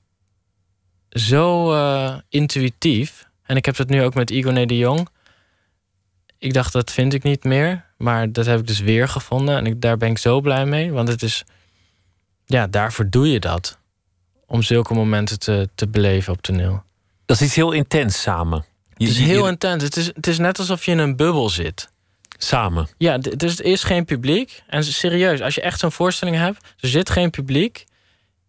zo 1.09 1.73
uh, 1.73 2.17
intuïtief. 2.29 3.29
En 3.43 3.57
ik 3.57 3.65
heb 3.65 3.77
dat 3.77 3.89
nu 3.89 4.03
ook 4.03 4.15
met 4.15 4.31
Igor 4.31 4.67
de 4.67 4.77
Jong 4.77 5.09
ik 6.45 6.53
dacht, 6.53 6.73
dat 6.73 6.91
vind 6.91 7.15
ik 7.15 7.23
niet 7.23 7.45
meer. 7.45 7.85
Maar 7.97 8.33
dat 8.33 8.47
heb 8.47 8.59
ik 8.59 8.67
dus 8.67 8.81
weer 8.81 9.09
gevonden. 9.09 9.57
En 9.57 9.67
ik, 9.67 9.81
daar 9.81 9.97
ben 9.97 10.11
ik 10.11 10.19
zo 10.19 10.41
blij 10.41 10.67
mee. 10.67 10.93
Want 10.93 11.09
het 11.09 11.23
is. 11.23 11.45
Ja, 12.47 12.67
daarvoor 12.67 13.11
doe 13.11 13.31
je 13.31 13.41
dat. 13.41 13.79
Om 14.47 14.63
zulke 14.63 14.95
momenten 14.95 15.39
te, 15.39 15.69
te 15.75 15.89
beleven 15.89 16.33
op 16.33 16.43
toneel. 16.43 16.83
Dat 17.27 17.37
is 17.41 17.47
iets 17.47 17.55
heel 17.55 17.73
intens 17.73 18.23
samen. 18.23 18.65
Je, 18.97 19.07
het 19.07 19.15
is 19.15 19.21
heel 19.21 19.49
intens. 19.49 19.83
Het 19.83 19.97
is, 19.97 20.07
het 20.07 20.27
is 20.27 20.39
net 20.39 20.59
alsof 20.59 20.85
je 20.85 20.91
in 20.91 20.99
een 20.99 21.17
bubbel 21.17 21.49
zit. 21.49 21.89
Samen. 22.37 22.89
Ja, 22.99 23.19
dus 23.19 23.59
er 23.59 23.65
is 23.65 23.83
geen 23.83 24.05
publiek. 24.05 24.63
En 24.67 24.85
serieus, 24.85 25.41
als 25.41 25.55
je 25.55 25.61
echt 25.61 25.79
zo'n 25.79 25.93
voorstelling 25.93 26.37
hebt, 26.37 26.65
er 26.81 26.89
zit 26.89 27.11
geen 27.11 27.31
publiek. 27.31 27.85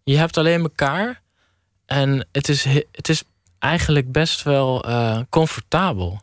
Je 0.04 0.18
hebt 0.18 0.38
alleen 0.38 0.62
elkaar. 0.62 1.22
En 1.86 2.28
het 2.32 2.50
is, 2.50 2.66
het 2.92 3.10
is 3.10 3.24
eigenlijk 3.60 4.12
best 4.12 4.44
wel 4.44 4.90
uh, 4.90 5.20
comfortabel. 5.30 6.22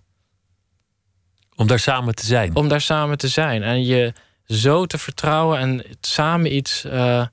Om 1.57 1.67
daar 1.67 1.79
samen 1.79 2.15
te 2.15 2.27
zijn. 2.27 2.57
Om 2.57 2.69
daar 2.69 2.81
samen 2.81 3.19
te 3.19 3.29
zijn. 3.29 3.63
En 3.63 3.85
je 3.85 4.13
zo 4.47 4.87
te 4.87 4.99
vertrouwen 4.99 5.59
en 5.59 5.85
samen 6.01 6.55
iets, 6.55 6.85
uh, 6.85 7.27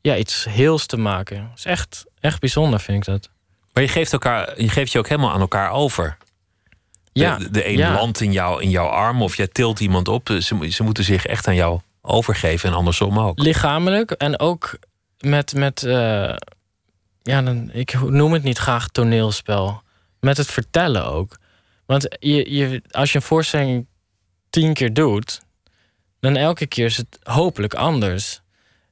ja, 0.00 0.16
iets 0.16 0.44
heels 0.44 0.86
te 0.86 0.96
maken. 0.96 1.48
Dat 1.48 1.58
is 1.58 1.64
echt, 1.64 2.04
echt 2.20 2.40
bijzonder, 2.40 2.80
vind 2.80 2.98
ik 2.98 3.12
dat. 3.12 3.30
Maar 3.72 3.82
je 3.82 3.88
geeft, 3.88 4.12
elkaar, 4.12 4.62
je 4.62 4.68
geeft 4.68 4.92
je 4.92 4.98
ook 4.98 5.08
helemaal 5.08 5.32
aan 5.32 5.40
elkaar 5.40 5.70
over. 5.70 6.16
Ja, 7.22 7.38
de, 7.38 7.50
de 7.50 7.68
een 7.68 7.76
ja. 7.76 7.94
landt 7.94 8.20
in, 8.20 8.32
jou, 8.32 8.62
in 8.62 8.70
jouw 8.70 8.86
arm 8.86 9.22
of 9.22 9.36
jij 9.36 9.46
tilt 9.46 9.80
iemand 9.80 10.08
op. 10.08 10.28
Ze, 10.28 10.70
ze 10.70 10.82
moeten 10.82 11.04
zich 11.04 11.26
echt 11.26 11.48
aan 11.48 11.54
jou 11.54 11.80
overgeven 12.02 12.68
en 12.68 12.74
andersom 12.74 13.18
ook. 13.18 13.38
Lichamelijk 13.38 14.10
en 14.10 14.38
ook 14.38 14.78
met, 15.18 15.54
met 15.54 15.82
uh, 15.82 16.36
ja, 17.22 17.42
dan, 17.42 17.70
ik 17.72 18.00
noem 18.10 18.32
het 18.32 18.42
niet 18.42 18.58
graag 18.58 18.88
toneelspel. 18.88 19.82
Met 20.20 20.36
het 20.36 20.50
vertellen 20.50 21.06
ook. 21.06 21.38
Want 21.86 22.16
je, 22.18 22.54
je, 22.54 22.82
als 22.90 23.12
je 23.12 23.18
een 23.18 23.24
voorstelling 23.24 23.86
tien 24.50 24.74
keer 24.74 24.92
doet, 24.92 25.40
dan 26.20 26.36
elke 26.36 26.66
keer 26.66 26.84
is 26.84 26.96
het 26.96 27.18
hopelijk 27.22 27.74
anders. 27.74 28.40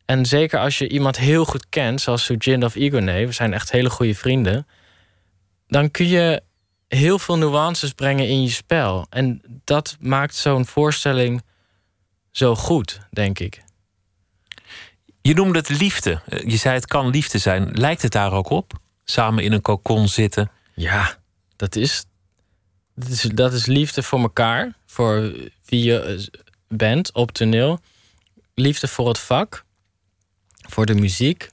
En 0.05 0.27
zeker 0.27 0.59
als 0.59 0.79
je 0.79 0.89
iemand 0.89 1.19
heel 1.19 1.45
goed 1.45 1.69
kent, 1.69 2.01
zoals 2.01 2.25
Sujin 2.25 2.65
of 2.65 2.75
Igone, 2.75 3.27
we 3.27 3.33
zijn 3.33 3.53
echt 3.53 3.71
hele 3.71 3.91
goede 3.91 4.15
vrienden, 4.15 4.67
dan 5.67 5.91
kun 5.91 6.07
je 6.07 6.43
heel 6.95 7.19
veel 7.19 7.39
nuances 7.39 7.93
brengen 7.93 8.29
in 8.29 8.43
je 8.43 8.51
spel. 8.51 9.07
En 9.11 9.43
dat 9.65 9.97
maakt 10.01 10.35
zo'n 10.35 10.67
voorstelling 10.67 11.43
zo 12.31 12.55
goed, 12.55 13.01
denk 13.11 13.39
ik. 13.39 13.63
Je 15.21 15.35
noemde 15.35 15.59
het 15.59 15.69
liefde. 15.69 16.21
Je 16.27 16.57
zei 16.57 16.75
het 16.75 16.87
kan 16.87 17.09
liefde 17.09 17.39
zijn. 17.39 17.71
Lijkt 17.71 18.03
het 18.03 18.13
daar 18.13 18.33
ook 18.33 18.51
op? 18.51 18.73
Samen 19.05 19.45
in 19.45 19.53
een 19.53 19.61
kokon 19.61 20.09
zitten? 20.09 20.51
Ja, 20.75 21.17
dat 21.57 21.77
is, 21.77 22.05
dat 22.95 23.09
is, 23.09 23.23
dat 23.23 23.53
is 23.53 23.67
liefde 23.67 24.03
voor 24.03 24.21
elkaar, 24.21 24.73
voor 24.87 25.33
wie 25.65 25.85
je 25.85 26.01
eh, 26.01 26.43
bent 26.69 27.13
op 27.13 27.33
toneel. 27.33 27.81
Liefde 28.55 28.89
voor 28.89 29.09
het 29.09 29.19
vak, 29.19 29.65
voor 30.69 30.87
de 30.87 30.95
muziek. 30.95 31.51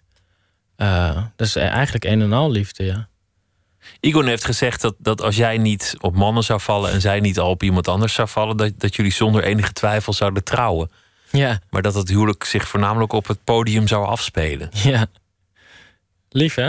Uh, 0.77 1.23
dat 1.35 1.47
is 1.47 1.55
eigenlijk 1.55 2.05
een 2.05 2.21
en 2.21 2.33
al 2.33 2.51
liefde, 2.51 2.83
ja. 2.83 3.09
Igor 3.99 4.25
heeft 4.25 4.45
gezegd 4.45 4.81
dat, 4.81 4.95
dat 4.97 5.21
als 5.21 5.35
jij 5.35 5.57
niet 5.57 5.95
op 5.99 6.15
mannen 6.15 6.43
zou 6.43 6.59
vallen 6.59 6.91
en 6.91 7.01
zij 7.01 7.19
niet 7.19 7.39
al 7.39 7.49
op 7.49 7.63
iemand 7.63 7.87
anders 7.87 8.13
zou 8.13 8.27
vallen, 8.27 8.57
dat, 8.57 8.71
dat 8.77 8.95
jullie 8.95 9.11
zonder 9.11 9.43
enige 9.43 9.73
twijfel 9.73 10.13
zouden 10.13 10.43
trouwen. 10.43 10.91
Ja. 11.31 11.59
Maar 11.69 11.81
dat 11.81 11.93
het 11.93 12.09
huwelijk 12.09 12.43
zich 12.43 12.67
voornamelijk 12.67 13.13
op 13.13 13.27
het 13.27 13.43
podium 13.43 13.87
zou 13.87 14.05
afspelen. 14.05 14.69
Ja. 14.73 15.07
Lief, 16.29 16.55
hè? 16.55 16.67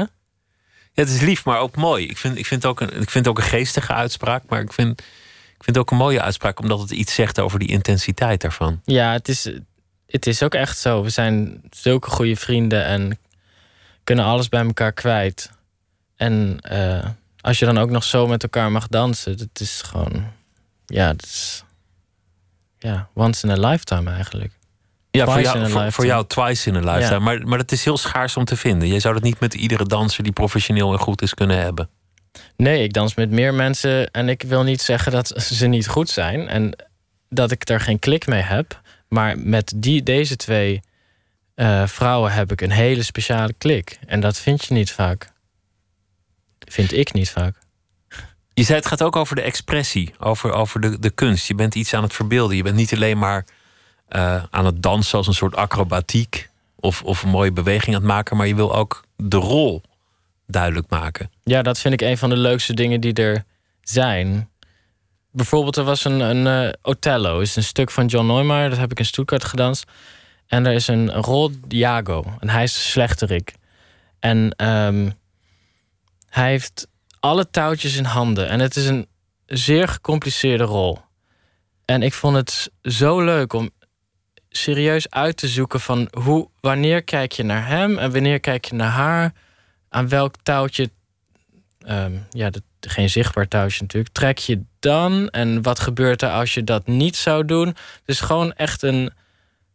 Ja, 0.93 1.07
het 1.07 1.09
is 1.09 1.21
lief, 1.21 1.45
maar 1.45 1.59
ook 1.59 1.77
mooi. 1.77 2.07
Ik 2.07 2.19
vind, 2.19 2.39
ik 2.39 2.47
vind, 2.47 2.67
ook, 2.67 2.81
een, 2.81 3.01
ik 3.01 3.11
vind 3.11 3.29
ook 3.29 3.39
een 3.39 3.45
geestige 3.45 3.93
uitspraak, 3.93 4.43
maar 4.49 4.61
ik 4.61 4.73
vind, 4.73 5.01
ik 5.57 5.65
vind 5.65 5.79
ook 5.79 5.91
een 5.91 5.97
mooie 5.97 6.23
uitspraak, 6.23 6.61
omdat 6.61 6.81
het 6.81 6.91
iets 6.91 7.15
zegt 7.15 7.41
over 7.41 7.59
die 7.59 7.69
intensiteit 7.69 8.41
daarvan. 8.41 8.81
Ja, 8.85 9.13
het 9.13 9.29
is, 9.29 9.51
het 10.07 10.27
is 10.27 10.43
ook 10.43 10.55
echt 10.55 10.79
zo. 10.79 11.03
We 11.03 11.11
zijn 11.11 11.63
zulke 11.71 12.11
goede 12.11 12.37
vrienden 12.37 12.85
en 12.85 13.19
kunnen 14.05 14.25
alles 14.25 14.49
bij 14.49 14.65
elkaar 14.65 14.93
kwijt. 14.93 15.51
En 16.21 16.59
uh, 16.73 17.05
als 17.41 17.59
je 17.59 17.65
dan 17.65 17.79
ook 17.79 17.91
nog 17.91 18.05
zo 18.05 18.27
met 18.27 18.43
elkaar 18.43 18.73
mag 18.73 18.89
dansen, 18.89 19.39
dat 19.39 19.61
is 19.61 19.83
gewoon. 19.83 20.25
Ja, 20.87 21.07
het 21.07 21.23
is. 21.23 21.65
Ja, 22.79 23.09
once 23.15 23.47
in 23.47 23.65
a 23.65 23.69
lifetime 23.69 24.11
eigenlijk. 24.11 24.53
Ja, 25.11 25.25
voor 25.25 25.41
jou, 25.41 25.71
voor, 25.71 25.93
voor, 25.93 26.07
jou 26.07 26.27
twice 26.27 26.69
in 26.69 26.77
a 26.77 26.79
lifetime. 26.79 27.15
Ja. 27.15 27.19
Maar, 27.19 27.47
maar 27.47 27.59
dat 27.59 27.73
is 27.73 27.85
heel 27.85 27.97
schaars 27.97 28.37
om 28.37 28.45
te 28.45 28.57
vinden. 28.57 28.89
Je 28.89 29.01
zou 29.01 29.15
dat 29.15 29.23
niet 29.23 29.41
met 29.41 29.55
iedere 29.55 29.85
danser 29.85 30.23
die 30.23 30.33
professioneel 30.33 30.93
en 30.93 30.99
goed 30.99 31.23
is 31.23 31.35
kunnen 31.35 31.59
hebben. 31.59 31.89
Nee, 32.57 32.83
ik 32.83 32.93
dans 32.93 33.15
met 33.15 33.31
meer 33.31 33.55
mensen 33.55 34.11
en 34.11 34.29
ik 34.29 34.43
wil 34.43 34.63
niet 34.63 34.83
zeggen 34.83 35.13
dat 35.13 35.43
ze 35.43 35.67
niet 35.67 35.89
goed 35.89 36.09
zijn 36.09 36.49
en 36.49 36.77
dat 37.29 37.51
ik 37.51 37.69
er 37.69 37.81
geen 37.81 37.99
klik 37.99 38.27
mee 38.27 38.43
heb. 38.43 38.81
Maar 39.09 39.39
met 39.39 39.73
die, 39.77 40.03
deze 40.03 40.37
twee 40.37 40.81
uh, 41.57 41.87
vrouwen 41.87 42.33
heb 42.33 42.53
ik 42.53 42.61
een 42.61 42.71
hele 42.71 43.03
speciale 43.03 43.53
klik. 43.59 43.99
En 44.07 44.21
dat 44.21 44.39
vind 44.39 44.65
je 44.65 44.75
niet 44.75 44.91
vaak. 44.91 45.33
Vind 46.71 46.93
ik 46.93 47.13
niet 47.13 47.31
vaak. 47.31 47.57
Je 48.53 48.63
zei 48.63 48.79
het 48.79 48.87
gaat 48.87 49.03
ook 49.03 49.17
over 49.17 49.37
de 49.37 49.43
expressie, 49.43 50.15
over, 50.19 50.53
over 50.53 50.81
de, 50.81 50.99
de 50.99 51.11
kunst. 51.11 51.49
Je 51.49 51.55
bent 51.55 51.75
iets 51.75 51.95
aan 51.95 52.03
het 52.03 52.13
verbeelden. 52.13 52.57
Je 52.57 52.63
bent 52.63 52.77
niet 52.77 52.95
alleen 52.95 53.19
maar 53.19 53.45
eh, 54.09 54.45
aan 54.51 54.65
het 54.65 54.83
dansen 54.83 55.19
als 55.19 55.27
een 55.27 55.35
soort 55.35 55.57
acrobatiek. 55.57 56.49
Of, 56.77 57.03
of 57.03 57.23
een 57.23 57.29
mooie 57.29 57.53
beweging 57.53 57.95
aan 57.95 58.03
het 58.03 58.11
maken. 58.11 58.37
Maar 58.37 58.47
je 58.47 58.55
wil 58.55 58.75
ook 58.75 59.05
de 59.17 59.37
rol 59.37 59.83
duidelijk 60.47 60.91
maken. 60.91 61.31
Ja, 61.43 61.63
dat 61.63 61.79
vind 61.79 61.95
ik 61.95 62.01
een 62.01 62.19
van 62.19 62.29
de 62.29 62.37
leukste 62.37 62.75
dingen 62.75 63.01
die 63.01 63.13
er 63.13 63.45
zijn. 63.83 64.49
Bijvoorbeeld, 65.31 65.77
er 65.77 65.85
was 65.85 66.05
een, 66.05 66.21
een 66.21 66.47
eh, 66.47 66.73
Othello, 66.83 67.41
is 67.41 67.57
een 67.57 67.63
stuk 67.63 67.91
van 67.91 68.07
John 68.07 68.27
Neumeier, 68.27 68.69
dat 68.69 68.79
heb 68.79 68.91
ik 68.91 68.99
in 68.99 69.05
Stuttgart 69.05 69.45
gedanst. 69.45 69.85
En 70.47 70.67
er 70.67 70.73
is 70.73 70.89
een, 70.89 71.17
een 71.17 71.23
rol 71.23 71.51
Diago, 71.67 72.25
en 72.41 72.49
hij 72.49 72.63
is 72.63 72.73
de 72.73 72.81
slechterik. 72.81 73.55
En 74.19 74.53
ehm, 74.57 75.11
hij 76.31 76.51
heeft 76.51 76.89
alle 77.21 77.51
touwtjes 77.51 77.97
in 77.97 78.05
handen. 78.05 78.49
En 78.49 78.61
het 78.61 78.77
is 78.77 78.87
een 78.87 79.07
zeer 79.47 79.89
gecompliceerde 79.89 80.65
rol. 80.65 80.99
En 81.85 82.03
ik 82.03 82.13
vond 82.13 82.37
het 82.37 82.71
zo 82.83 83.21
leuk 83.25 83.53
om 83.53 83.71
serieus 84.49 85.11
uit 85.11 85.37
te 85.37 85.49
zoeken 85.49 85.81
van 85.81 86.09
hoe, 86.23 86.49
wanneer 86.61 87.03
kijk 87.03 87.33
je 87.33 87.43
naar 87.43 87.67
hem 87.67 87.99
en 87.99 88.13
wanneer 88.13 88.41
kijk 88.41 88.65
je 88.65 88.75
naar 88.75 88.91
haar, 88.91 89.33
aan 89.89 90.09
welk 90.09 90.35
touwtje, 90.43 90.91
ehm, 91.81 92.19
ja, 92.31 92.51
geen 92.81 93.11
zichtbaar 93.11 93.49
touwtje 93.49 93.81
natuurlijk, 93.81 94.15
trek 94.15 94.39
je 94.39 94.63
dan 94.79 95.29
en 95.29 95.63
wat 95.63 95.81
gebeurt 95.81 96.23
er 96.23 96.31
als 96.31 96.55
je 96.55 96.65
dat 96.65 96.87
niet 96.87 97.17
zou 97.17 97.45
doen? 97.45 97.77
Dus 98.05 98.21
gewoon 98.21 98.53
echt 98.53 98.83
een, 98.83 99.13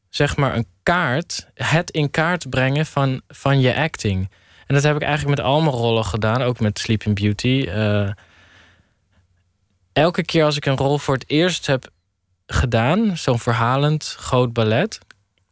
zeg 0.10 0.36
maar, 0.36 0.56
een 0.56 0.68
kaart, 0.84 1.48
het 1.54 1.92
in 1.92 2.12
kaart 2.12 2.50
brengen 2.50 2.86
van, 2.86 3.22
van 3.28 3.60
je 3.60 3.76
acting. 3.76 4.30
En 4.66 4.76
dat 4.76 4.84
heb 4.84 4.96
ik 4.96 5.02
eigenlijk 5.02 5.38
met 5.38 5.46
al 5.48 5.62
mijn 5.62 5.76
rollen 5.76 6.06
gedaan, 6.06 6.42
ook 6.42 6.60
met 6.60 6.80
Sleeping 6.80 7.16
Beauty. 7.16 7.66
Uh, 7.68 8.10
elke 9.94 10.24
keer 10.24 10.44
als 10.44 10.58
ik 10.58 10.66
een 10.66 10.78
rol 10.78 10.98
voor 10.98 11.14
het 11.14 11.30
eerst 11.30 11.66
heb 11.66 11.90
gedaan, 12.46 13.18
zo'n 13.18 13.40
verhalend 13.40 14.16
groot 14.20 14.54
ballet, 14.54 15.00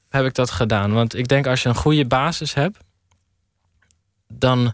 heb 0.10 0.26
ik 0.26 0.34
dat 0.34 0.52
gedaan. 0.52 0.94
Want 0.94 1.16
ik 1.16 1.28
denk 1.28 1.48
als 1.48 1.64
je 1.64 1.70
een 1.70 1.76
goede 1.76 2.06
basis 2.06 2.54
hebt, 2.54 2.78
dan 4.28 4.74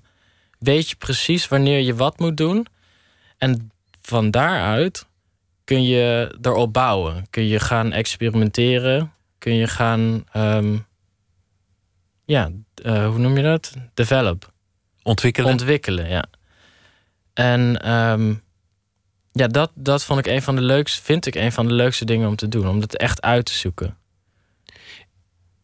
weet 0.60 0.90
je 0.90 0.96
precies 0.96 1.48
wanneer 1.48 1.80
je 1.80 1.96
wat 1.96 2.20
moet 2.20 2.38
doen. 2.38 2.68
En 3.38 3.72
van 4.02 4.32
daaruit 4.32 5.08
kun 5.64 5.84
je 5.84 6.38
erop 6.42 6.74
bouwen. 6.74 7.28
Kun 7.30 7.48
je 7.48 7.60
gaan 7.60 7.92
experimenteren. 7.92 9.14
Kun 9.38 9.54
je 9.54 9.68
gaan, 9.68 10.24
um, 10.36 10.86
ja, 12.26 12.50
uh, 12.84 13.08
hoe 13.08 13.18
noem 13.18 13.38
je 13.38 13.44
dat? 13.44 13.74
Develop. 13.94 14.52
Ontwikkelen. 15.04 15.52
Ontwikkelen, 15.52 16.10
ja. 16.10 16.24
En 17.34 17.92
um, 17.92 18.42
ja, 19.32 19.48
dat, 19.48 19.72
dat 19.76 20.04
vond 20.04 20.20
ik 20.20 20.28
een 20.28 20.42
van 20.42 20.56
de 20.56 20.62
leukste, 20.62 21.02
vind 21.04 21.26
ik 21.26 21.36
een 21.36 21.52
van 21.52 21.68
de 21.68 21.74
leukste 21.74 22.06
dingen 22.06 22.28
om 22.28 22.36
te 22.36 22.48
doen. 22.48 22.68
Om 22.68 22.82
het 22.82 22.98
echt 22.98 23.22
uit 23.22 23.46
te 23.46 23.54
zoeken. 23.54 23.98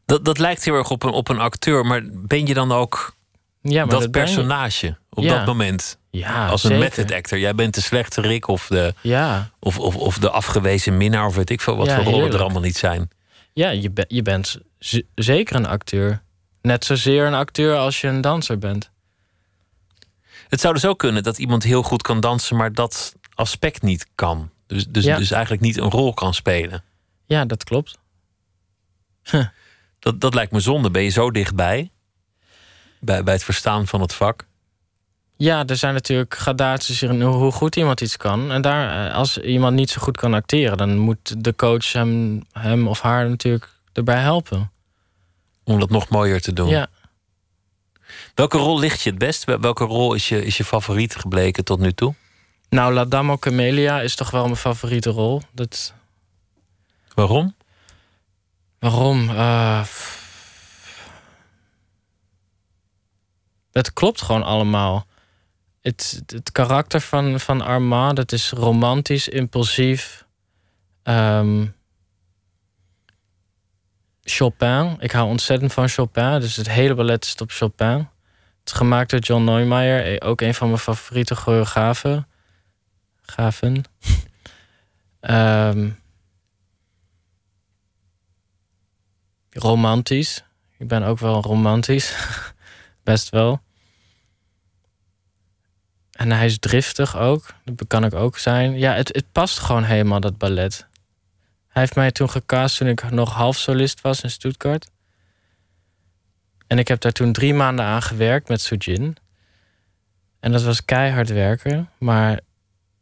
Dat, 0.05 0.25
dat 0.25 0.37
lijkt 0.39 0.65
heel 0.65 0.73
erg 0.73 0.89
op 0.89 1.03
een, 1.03 1.11
op 1.11 1.29
een 1.29 1.39
acteur, 1.39 1.85
maar 1.85 2.01
ben 2.11 2.47
je 2.47 2.53
dan 2.53 2.71
ook 2.71 3.15
ja, 3.61 3.85
maar 3.85 3.99
dat, 3.99 4.11
personage 4.11 4.97
op 5.09 5.23
dat 5.23 5.45
moment? 5.45 5.97
Ja, 6.09 6.47
Als 6.47 6.63
een 6.63 6.79
method 6.79 7.11
actor. 7.11 7.39
Jij 7.39 7.55
bent 7.55 7.75
de 7.75 7.81
slechte 7.81 8.21
Rick 8.21 8.47
of 8.47 8.67
de, 8.67 8.93
ja. 9.01 9.51
of, 9.59 9.79
of, 9.79 9.95
of 9.95 10.17
de 10.17 10.29
afgewezen 10.29 10.97
minnaar 10.97 11.25
of 11.25 11.35
weet 11.35 11.49
ik 11.49 11.61
veel 11.61 11.75
wat 11.75 11.91
voor 11.91 12.03
rollen 12.03 12.33
er 12.33 12.41
allemaal 12.41 12.61
niet 12.61 12.77
zijn. 12.77 13.09
Ja, 13.53 13.69
je, 13.69 14.05
je 14.07 14.21
bent 14.21 14.57
zeker 15.15 15.55
een 15.55 15.65
acteur. 15.65 16.23
Net 16.65 16.85
zozeer 16.85 17.25
een 17.25 17.33
acteur 17.33 17.77
als 17.77 18.01
je 18.01 18.07
een 18.07 18.21
danser 18.21 18.57
bent. 18.57 18.91
Het 20.47 20.61
zou 20.61 20.73
dus 20.73 20.85
ook 20.85 20.99
kunnen 20.99 21.23
dat 21.23 21.37
iemand 21.37 21.63
heel 21.63 21.83
goed 21.83 22.01
kan 22.01 22.19
dansen, 22.19 22.55
maar 22.55 22.73
dat 22.73 23.15
aspect 23.33 23.81
niet 23.81 24.07
kan. 24.15 24.49
Dus, 24.67 24.87
dus, 24.87 25.03
dus 25.03 25.31
eigenlijk 25.31 25.61
niet 25.61 25.77
een 25.77 25.89
rol 25.89 26.13
kan 26.13 26.33
spelen. 26.33 26.83
Ja, 27.25 27.45
dat 27.45 27.63
klopt. 27.63 27.97
Dat, 29.99 30.21
dat 30.21 30.33
lijkt 30.33 30.51
me 30.51 30.59
zonde. 30.59 30.91
Ben 30.91 31.03
je 31.03 31.09
zo 31.09 31.31
dichtbij? 31.31 31.91
Bij, 32.99 33.23
bij 33.23 33.33
het 33.33 33.43
verstaan 33.43 33.87
van 33.87 34.01
het 34.01 34.13
vak? 34.13 34.45
Ja, 35.35 35.65
er 35.65 35.77
zijn 35.77 35.93
natuurlijk 35.93 36.35
gradaties 36.35 37.01
in 37.01 37.21
hoe 37.21 37.51
goed 37.51 37.75
iemand 37.75 38.01
iets 38.01 38.17
kan. 38.17 38.51
En 38.51 38.61
daar, 38.61 39.07
eh, 39.07 39.15
als 39.15 39.37
iemand 39.37 39.75
niet 39.75 39.89
zo 39.89 40.01
goed 40.01 40.17
kan 40.17 40.33
acteren, 40.33 40.77
dan 40.77 40.97
moet 40.97 41.43
de 41.43 41.55
coach 41.55 41.91
hem, 41.91 42.43
hem 42.51 42.87
of 42.87 43.01
haar 43.01 43.29
natuurlijk 43.29 43.69
erbij 43.93 44.19
helpen. 44.21 44.73
Om 45.65 45.79
dat 45.79 45.89
nog 45.89 46.09
mooier 46.09 46.41
te 46.41 46.53
doen. 46.53 46.67
Ja. 46.67 46.87
Welke 48.33 48.57
rol 48.57 48.79
ligt 48.79 49.01
je 49.01 49.09
het 49.09 49.19
best? 49.19 49.43
Welke 49.43 49.83
rol 49.83 50.13
is 50.13 50.29
je, 50.29 50.45
is 50.45 50.57
je 50.57 50.63
favoriet 50.63 51.15
gebleken 51.15 51.63
tot 51.63 51.79
nu 51.79 51.91
toe? 51.91 52.15
Nou, 52.69 52.93
La 52.93 53.05
Dame 53.05 53.39
Camelia 53.39 54.01
is 54.01 54.15
toch 54.15 54.31
wel 54.31 54.43
mijn 54.43 54.55
favoriete 54.55 55.09
rol. 55.09 55.41
Dat... 55.51 55.93
Waarom? 57.13 57.55
Waarom? 58.79 59.29
Uh, 59.29 59.85
het 63.71 63.93
klopt 63.93 64.21
gewoon 64.21 64.43
allemaal. 64.43 65.05
Het, 65.81 66.21
het 66.25 66.51
karakter 66.51 67.01
van, 67.01 67.39
van 67.39 67.61
Armand, 67.61 68.15
dat 68.15 68.31
is 68.31 68.49
romantisch, 68.51 69.27
impulsief. 69.27 70.25
Um, 71.03 71.74
Chopin. 74.27 74.95
Ik 74.99 75.11
hou 75.11 75.27
ontzettend 75.27 75.73
van 75.73 75.89
Chopin. 75.89 76.39
Dus 76.39 76.55
het 76.55 76.69
hele 76.69 76.95
ballet 76.95 77.25
is 77.25 77.35
op 77.35 77.51
Chopin. 77.51 77.97
Het 78.59 78.65
is 78.65 78.71
gemaakt 78.71 79.09
door 79.09 79.19
John 79.19 79.43
Neumeier, 79.43 80.21
ook 80.21 80.41
een 80.41 80.53
van 80.53 80.67
mijn 80.67 80.79
favoriete 80.79 81.35
choreografen 81.35 82.27
gaven. 83.25 83.83
um, 85.21 85.99
romantisch. 89.65 90.43
Ik 90.77 90.87
ben 90.87 91.03
ook 91.03 91.19
wel 91.19 91.41
romantisch. 91.41 92.15
Best 93.03 93.29
wel. 93.29 93.61
En 96.11 96.31
hij 96.31 96.45
is 96.45 96.59
driftig 96.59 97.17
ook. 97.17 97.53
Dat 97.63 97.87
kan 97.87 98.05
ik 98.05 98.13
ook 98.13 98.37
zijn. 98.37 98.77
Ja, 98.77 98.93
het, 98.93 99.07
het 99.07 99.31
past 99.31 99.59
gewoon 99.59 99.83
helemaal, 99.83 100.19
dat 100.19 100.37
ballet. 100.37 100.87
Hij 101.75 101.83
heeft 101.83 101.95
mij 101.95 102.11
toen 102.11 102.29
gecast 102.29 102.77
toen 102.77 102.87
ik 102.87 103.11
nog 103.11 103.33
half 103.33 103.57
solist 103.57 104.01
was 104.01 104.21
in 104.21 104.29
Stuttgart. 104.29 104.89
En 106.67 106.79
ik 106.79 106.87
heb 106.87 107.01
daar 107.01 107.11
toen 107.11 107.33
drie 107.33 107.53
maanden 107.53 107.85
aan 107.85 108.01
gewerkt 108.01 108.49
met 108.49 108.61
Sujin. 108.61 109.17
En 110.39 110.51
dat 110.51 110.63
was 110.63 110.85
keihard 110.85 111.29
werken. 111.29 111.89
Maar 111.97 112.39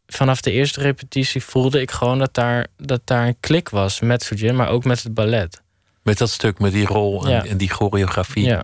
vanaf 0.05 0.41
de 0.41 0.51
eerste 0.51 0.81
repetitie 0.81 1.43
voelde 1.43 1.81
ik 1.81 1.91
gewoon 1.91 2.19
dat 2.19 2.33
daar, 2.33 2.67
dat 2.77 3.01
daar 3.03 3.27
een 3.27 3.39
klik 3.39 3.69
was 3.69 3.99
met 3.99 4.23
Sujin, 4.23 4.55
maar 4.55 4.69
ook 4.69 4.83
met 4.83 5.03
het 5.03 5.13
ballet. 5.13 5.61
Met 6.03 6.17
dat 6.17 6.29
stuk, 6.29 6.59
met 6.59 6.71
die 6.71 6.85
rol 6.85 7.27
en, 7.27 7.45
en 7.45 7.57
die 7.57 7.69
choreografie. 7.69 8.45
Ja. 8.45 8.63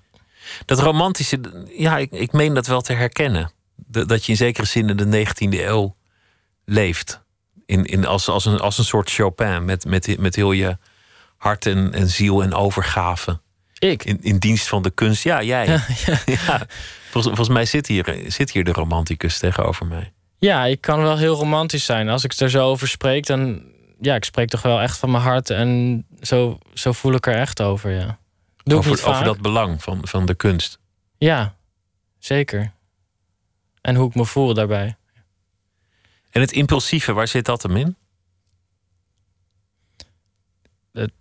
Dat 0.65 0.79
romantische, 0.79 1.39
ja, 1.77 1.97
ik, 1.97 2.11
ik 2.11 2.31
meen 2.31 2.53
dat 2.53 2.67
wel 2.67 2.81
te 2.81 2.93
herkennen. 2.93 3.51
dat 3.85 4.25
je 4.25 4.31
in 4.31 4.37
zekere 4.37 4.67
zin 4.67 4.89
in 4.89 4.97
de 4.97 5.25
19e 5.27 5.59
eeuw 5.59 5.95
leeft. 6.65 7.21
In, 7.69 7.85
in, 7.85 8.05
als, 8.05 8.27
als, 8.27 8.45
een, 8.45 8.59
als 8.59 8.77
een 8.77 8.83
soort 8.83 9.11
Chopin, 9.11 9.65
met, 9.65 9.85
met, 9.85 10.19
met 10.19 10.35
heel 10.35 10.51
je 10.51 10.77
hart 11.37 11.65
en, 11.65 11.93
en 11.93 12.07
ziel 12.07 12.43
en 12.43 12.53
overgave. 12.53 13.39
Ik? 13.79 14.05
In, 14.05 14.17
in 14.21 14.37
dienst 14.37 14.67
van 14.67 14.81
de 14.81 14.89
kunst. 14.89 15.23
Ja, 15.23 15.43
jij. 15.43 15.65
Ja, 16.05 16.19
ja. 16.25 16.65
volgens, 17.09 17.25
volgens 17.25 17.49
mij 17.49 17.65
zit 17.65 17.87
hier, 17.87 18.23
zit 18.27 18.51
hier 18.51 18.63
de 18.63 18.71
romanticus 18.71 19.37
tegenover 19.37 19.85
mij. 19.85 20.11
Ja, 20.37 20.65
ik 20.65 20.81
kan 20.81 21.01
wel 21.01 21.17
heel 21.17 21.35
romantisch 21.35 21.85
zijn. 21.85 22.09
Als 22.09 22.23
ik 22.23 22.33
er 22.33 22.49
zo 22.49 22.65
over 22.65 22.87
spreek, 22.87 23.25
dan... 23.25 23.61
Ja, 24.01 24.15
ik 24.15 24.23
spreek 24.23 24.49
toch 24.49 24.61
wel 24.61 24.81
echt 24.81 24.97
van 24.97 25.11
mijn 25.11 25.23
hart. 25.23 25.49
En 25.49 26.05
zo, 26.21 26.57
zo 26.73 26.91
voel 26.91 27.13
ik 27.13 27.27
er 27.27 27.35
echt 27.35 27.61
over, 27.61 27.91
ja. 27.91 28.19
Doe 28.63 28.77
over, 28.77 29.07
over 29.07 29.23
dat 29.23 29.41
belang 29.41 29.83
van, 29.83 29.99
van 30.01 30.25
de 30.25 30.35
kunst. 30.35 30.79
Ja, 31.17 31.55
zeker. 32.19 32.71
En 33.81 33.95
hoe 33.95 34.07
ik 34.07 34.15
me 34.15 34.25
voel 34.25 34.53
daarbij. 34.53 34.97
En 36.29 36.41
het 36.41 36.51
impulsieve, 36.51 37.13
waar 37.13 37.27
zit 37.27 37.45
dat 37.45 37.63
hem 37.63 37.75
in? 37.75 37.95
Het, 40.99 41.11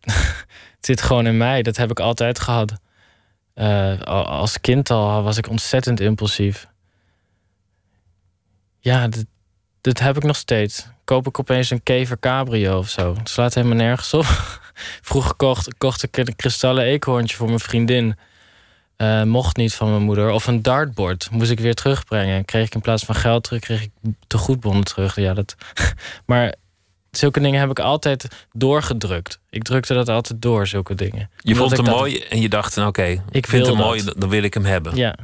zit 0.80 1.02
gewoon 1.02 1.26
in 1.26 1.36
mij. 1.36 1.62
Dat 1.62 1.76
heb 1.76 1.90
ik 1.90 2.00
altijd 2.00 2.38
gehad. 2.38 2.74
Uh, 3.54 4.00
als 4.02 4.60
kind 4.60 4.90
al 4.90 5.22
was 5.22 5.36
ik 5.36 5.48
ontzettend 5.48 6.00
impulsief. 6.00 6.66
Ja, 8.80 9.08
dat, 9.08 9.24
dat 9.80 9.98
heb 9.98 10.16
ik 10.16 10.22
nog 10.22 10.36
steeds. 10.36 10.86
Koop 11.04 11.26
ik 11.26 11.38
opeens 11.38 11.70
een 11.70 11.82
kever 11.82 12.18
cabrio 12.18 12.78
of 12.78 12.88
zo. 12.88 13.14
Het 13.16 13.28
slaat 13.28 13.54
helemaal 13.54 13.76
nergens 13.76 14.14
op. 14.14 14.24
Vroeger 15.08 15.34
kocht, 15.34 15.78
kocht 15.78 16.02
ik 16.02 16.16
een 16.16 16.36
kristallen 16.36 16.84
eekhoorntje 16.84 17.36
voor 17.36 17.46
mijn 17.46 17.60
vriendin. 17.60 18.16
Uh, 19.02 19.22
mocht 19.22 19.56
niet 19.56 19.74
van 19.74 19.90
mijn 19.90 20.02
moeder. 20.02 20.30
Of 20.30 20.46
een 20.46 20.62
dartboard 20.62 21.28
moest 21.30 21.50
ik 21.50 21.60
weer 21.60 21.74
terugbrengen. 21.74 22.44
Kreeg 22.44 22.66
ik 22.66 22.74
in 22.74 22.80
plaats 22.80 23.04
van 23.04 23.14
geld 23.14 23.44
terug, 23.44 23.60
kreeg 23.60 23.82
ik 23.82 23.90
te 24.26 24.38
goedbonnen 24.38 24.84
terug. 24.84 25.16
Ja, 25.16 25.34
dat... 25.34 25.54
maar 26.26 26.54
zulke 27.10 27.40
dingen 27.40 27.60
heb 27.60 27.70
ik 27.70 27.78
altijd 27.78 28.46
doorgedrukt. 28.52 29.40
Ik 29.50 29.62
drukte 29.62 29.94
dat 29.94 30.08
altijd 30.08 30.42
door, 30.42 30.66
zulke 30.66 30.94
dingen. 30.94 31.30
Je 31.38 31.54
vond 31.54 31.70
het 31.70 31.86
mooi 31.86 32.18
en 32.18 32.40
je 32.40 32.48
dacht, 32.48 32.76
nou, 32.76 32.88
oké, 32.88 33.22
ik 33.30 33.46
vind 33.46 33.66
hem 33.66 33.76
mooi, 33.76 34.02
dan 34.16 34.28
wil 34.28 34.42
ik 34.42 34.54
hem 34.54 34.64
hebben. 34.64 34.96
Ja. 34.96 35.14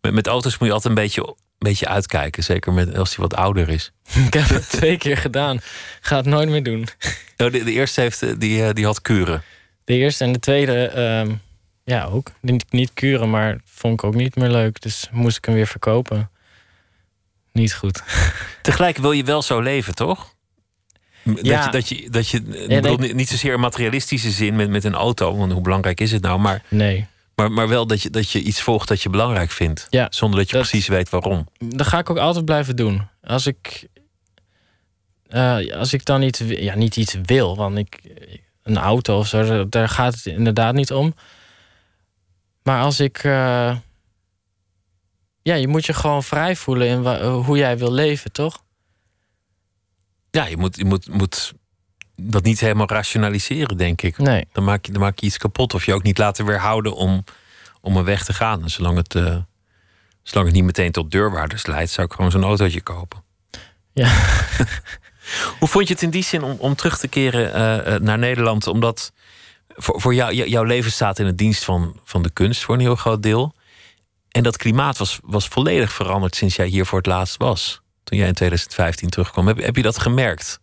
Met, 0.00 0.12
met 0.12 0.26
auto's 0.26 0.58
moet 0.58 0.68
je 0.68 0.74
altijd 0.74 0.96
een 0.96 1.02
beetje 1.02 1.34
beetje 1.64 1.88
uitkijken. 1.88 2.44
Zeker 2.44 2.72
met, 2.72 2.96
als 2.96 3.16
hij 3.16 3.28
wat 3.28 3.34
ouder 3.34 3.68
is. 3.68 3.92
Ik 4.26 4.32
heb 4.32 4.48
het 4.48 4.70
twee 4.70 4.96
keer 4.96 5.16
gedaan. 5.16 5.60
Ga 6.00 6.16
het 6.16 6.26
nooit 6.26 6.48
meer 6.48 6.62
doen. 6.62 6.88
Oh, 7.36 7.52
de, 7.52 7.64
de, 7.64 7.72
eerste 7.72 8.00
heeft, 8.00 8.22
eh, 8.22 8.30
die, 8.38 8.62
eh, 8.62 8.72
die 8.72 8.84
had 8.84 9.02
kuren. 9.02 9.42
De 9.84 9.94
eerste 9.94 10.24
en 10.24 10.32
de 10.32 10.38
tweede, 10.38 10.86
ehm, 10.86 11.34
ja, 11.84 12.04
ook. 12.04 12.30
Niet, 12.40 12.64
niet 12.72 12.90
kuren, 12.94 13.30
maar 13.30 13.60
vond 13.64 13.94
ik 13.94 14.04
ook 14.04 14.14
niet 14.14 14.36
meer 14.36 14.50
leuk. 14.50 14.80
Dus 14.80 15.08
moest 15.12 15.36
ik 15.36 15.44
hem 15.44 15.54
weer 15.54 15.66
verkopen. 15.66 16.30
Niet 17.52 17.74
goed. 17.74 18.02
Tegelijk 18.62 18.96
wil 18.96 19.12
je 19.12 19.24
wel 19.24 19.42
zo 19.42 19.60
leven, 19.60 19.94
toch? 19.94 20.32
Dat 21.22 21.46
Ja. 21.46 21.64
je, 21.64 21.70
dat 21.70 21.88
je, 21.88 22.10
dat 22.10 22.28
je 22.28 22.40
nee. 22.40 22.80
bedoel, 22.80 22.96
niet 23.14 23.28
zozeer 23.28 23.52
in 23.54 23.60
materialistische 23.60 24.30
zin 24.30 24.56
met, 24.56 24.68
met 24.70 24.84
een 24.84 24.94
auto, 24.94 25.36
want 25.36 25.52
hoe 25.52 25.60
belangrijk 25.62 26.00
is 26.00 26.12
het 26.12 26.22
nou? 26.22 26.38
Maar, 26.40 26.62
Nee. 26.68 27.06
maar, 27.34 27.52
maar 27.52 27.68
wel 27.68 27.86
dat 27.86 28.02
je, 28.02 28.10
dat 28.10 28.30
je 28.30 28.42
iets 28.42 28.60
volgt 28.60 28.88
dat 28.88 29.02
je 29.02 29.10
belangrijk 29.10 29.50
vindt, 29.50 29.86
Ja, 29.90 30.06
zonder 30.10 30.38
dat 30.38 30.50
je 30.50 30.56
dat- 30.56 30.68
precies 30.68 30.88
weet 30.88 31.08
waarom. 31.08 31.48
Dat 31.58 31.86
ga 31.86 31.98
ik 31.98 32.10
ook 32.10 32.18
altijd 32.18 32.44
blijven 32.44 32.76
doen. 32.76 33.08
Als 33.22 33.46
ik, 33.46 33.86
eh, 35.28 35.56
als 35.76 35.92
ik 35.92 36.04
dan 36.04 36.20
niet, 36.20 36.42
ja, 36.46 36.74
niet 36.74 36.96
iets 36.96 37.14
wil, 37.22 37.56
want 37.56 37.78
ik, 37.78 38.00
een 38.62 38.78
auto 38.78 39.18
of 39.18 39.26
zo, 39.26 39.68
daar 39.68 39.88
gaat 39.88 40.14
het 40.14 40.26
inderdaad 40.26 40.74
niet 40.74 40.92
om. 40.92 41.14
Maar 42.64 42.82
als 42.82 43.00
ik, 43.00 43.18
eh, 43.18 43.76
ja, 45.42 45.54
je 45.54 45.68
moet 45.68 45.86
je 45.86 45.92
gewoon 45.92 46.22
vrij 46.22 46.56
voelen 46.56 46.88
in 46.88 47.22
hoe 47.30 47.56
jij 47.56 47.78
wil 47.78 47.92
leven, 47.92 48.32
toch? 48.32 48.62
Ja, 50.30 50.46
je 50.46 50.56
moet, 50.56 50.76
je 50.76 50.84
moet, 50.84 51.08
moet 51.08 51.54
dat 52.16 52.42
niet 52.42 52.60
helemaal 52.60 52.88
rationaliseren, 52.88 53.76
denk 53.76 54.02
ik. 54.02 54.18
Nee. 54.18 54.46
Dan 54.52 54.64
maak 54.64 54.86
je, 54.86 54.92
dan 54.92 55.00
maak 55.00 55.18
je 55.18 55.26
iets 55.26 55.38
kapot. 55.38 55.74
Of 55.74 55.86
je 55.86 55.94
ook 55.94 56.02
niet 56.02 56.18
laten 56.18 56.46
weerhouden 56.46 56.94
om, 56.94 57.24
om 57.80 57.96
een 57.96 58.04
weg 58.04 58.24
te 58.24 58.32
gaan. 58.32 58.62
En 58.62 58.70
zolang 58.70 58.96
het, 58.96 59.14
eh, 59.14 59.36
zolang 60.22 60.46
het 60.46 60.56
niet 60.56 60.64
meteen 60.64 60.92
tot 60.92 61.10
deurwaarders 61.10 61.66
leidt, 61.66 61.90
zou 61.90 62.06
ik 62.06 62.12
gewoon 62.12 62.30
zo'n 62.30 62.44
autootje 62.44 62.80
kopen. 62.80 63.22
Ja. 63.92 64.08
Hoe 65.58 65.68
vond 65.68 65.88
je 65.88 65.94
het 65.94 66.02
in 66.02 66.10
die 66.10 66.24
zin 66.24 66.42
om, 66.42 66.56
om 66.58 66.74
terug 66.74 66.98
te 66.98 67.08
keren 67.08 67.54
eh, 67.54 68.00
naar 68.00 68.18
Nederland? 68.18 68.66
Omdat 68.66 69.12
voor, 69.76 70.14
jou- 70.14 70.34
jouw 70.34 70.62
leven 70.62 70.92
staat 70.92 71.18
in 71.18 71.26
het 71.26 71.38
dienst 71.38 71.64
van, 71.64 72.00
van 72.04 72.22
de 72.22 72.30
kunst 72.30 72.62
voor 72.62 72.74
een 72.74 72.80
heel 72.80 72.96
groot 72.96 73.22
deel. 73.22 73.54
En 74.28 74.42
dat 74.42 74.56
klimaat 74.56 74.98
was, 74.98 75.18
was 75.22 75.48
volledig 75.48 75.92
veranderd 75.92 76.34
sinds 76.34 76.56
jij 76.56 76.66
hier 76.66 76.86
voor 76.86 76.98
het 76.98 77.06
laatst 77.06 77.36
was. 77.36 77.80
Toen 78.04 78.18
jij 78.18 78.28
in 78.28 78.34
2015 78.34 79.10
terugkwam. 79.10 79.46
Heb, 79.46 79.58
heb 79.58 79.76
je 79.76 79.82
dat 79.82 79.98
gemerkt 79.98 80.60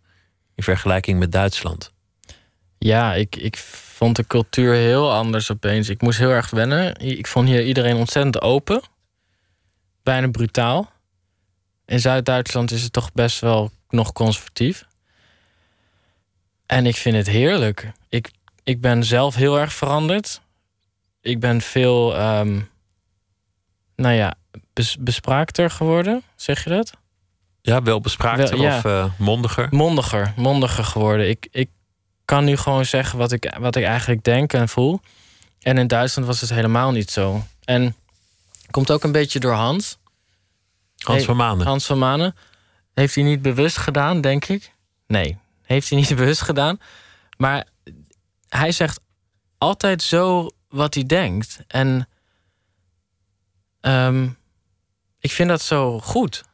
in 0.54 0.62
vergelijking 0.62 1.18
met 1.18 1.32
Duitsland? 1.32 1.92
Ja, 2.78 3.14
ik, 3.14 3.36
ik 3.36 3.56
vond 3.56 4.16
de 4.16 4.26
cultuur 4.26 4.74
heel 4.74 5.12
anders 5.12 5.50
opeens. 5.50 5.88
Ik 5.88 6.00
moest 6.00 6.18
heel 6.18 6.30
erg 6.30 6.50
wennen. 6.50 6.96
Ik 6.96 7.26
vond 7.26 7.48
hier 7.48 7.64
iedereen 7.64 7.96
ontzettend 7.96 8.40
open. 8.40 8.82
Bijna 10.02 10.28
brutaal. 10.28 10.90
In 11.86 12.00
Zuid-Duitsland 12.00 12.70
is 12.70 12.82
het 12.82 12.92
toch 12.92 13.12
best 13.12 13.40
wel 13.40 13.70
nog 13.88 14.12
conservatief. 14.12 14.84
En 16.66 16.86
ik 16.86 16.96
vind 16.96 17.16
het 17.16 17.26
heerlijk. 17.26 17.92
Ik, 18.64 18.80
ben 18.80 19.04
zelf 19.04 19.34
heel 19.34 19.58
erg 19.58 19.72
veranderd. 19.72 20.40
Ik 21.20 21.40
ben 21.40 21.60
veel, 21.60 22.16
ehm, 22.16 22.60
nou 23.96 24.14
ja, 24.14 24.34
bes- 24.72 24.96
bespraakter 25.00 25.70
geworden, 25.70 26.22
zeg 26.36 26.64
je 26.64 26.70
dat? 26.70 26.92
Ja, 27.60 27.82
wel 27.82 28.00
bespraakter 28.00 28.56
Wel, 28.56 28.60
ja. 28.66 28.76
of 28.76 28.84
eh, 28.84 29.04
mondiger? 29.18 29.68
mondiger, 29.70 30.32
mondiger 30.36 30.84
geworden. 30.84 31.28
Ik, 31.28 31.48
ik 31.50 31.70
kan 32.24 32.44
nu 32.44 32.56
gewoon 32.56 32.84
zeggen 32.84 33.18
wat 33.18 33.32
ik, 33.32 33.54
wat 33.58 33.76
ik 33.76 33.84
eigenlijk 33.84 34.24
denk 34.24 34.52
en 34.52 34.68
voel. 34.68 35.00
En 35.60 35.78
in 35.78 35.86
Duitsland 35.86 36.28
was 36.28 36.40
het 36.40 36.50
helemaal 36.50 36.90
niet 36.90 37.10
zo. 37.10 37.44
En 37.64 37.96
komt 38.70 38.90
ook 38.90 39.02
een 39.04 39.12
beetje 39.12 39.40
door 39.40 39.52
Hans. 39.52 39.98
Hans 40.98 41.24
van 41.24 41.36
Maanden. 41.36 41.66
Hans 41.66 41.86
van 41.86 41.98
Manen. 41.98 42.34
Heeft 42.94 43.14
hij 43.14 43.24
niet 43.24 43.42
bewust 43.42 43.76
gedaan, 43.76 44.20
denk 44.20 44.44
ik? 44.44 44.72
Nee, 45.06 45.38
heeft 45.62 45.88
hij 45.88 45.98
niet 45.98 46.16
bewust 46.16 46.40
gedaan. 46.40 46.80
Maar 47.36 47.66
hij 48.58 48.72
zegt 48.72 49.00
altijd 49.58 50.02
zo 50.02 50.50
wat 50.68 50.94
hij 50.94 51.04
denkt. 51.06 51.58
En 51.66 52.08
ehm, 53.80 54.28
ik 55.18 55.30
vind 55.30 55.48
dat 55.48 55.62
zo 55.62 56.00
goed. 56.00 56.44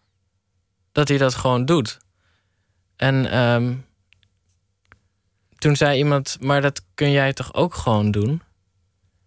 Dat 0.93 1.09
hij 1.09 1.19
dat 1.19 1.35
gewoon 1.35 1.65
doet. 1.65 1.99
En 2.97 3.31
ehm, 3.31 3.75
toen 5.59 5.77
zei 5.77 5.99
iemand, 5.99 6.37
maar 6.41 6.61
dat 6.61 6.83
kun 6.95 7.11
jij 7.11 7.33
toch 7.33 7.55
ook 7.55 7.75
gewoon 7.75 8.11
doen? 8.11 8.43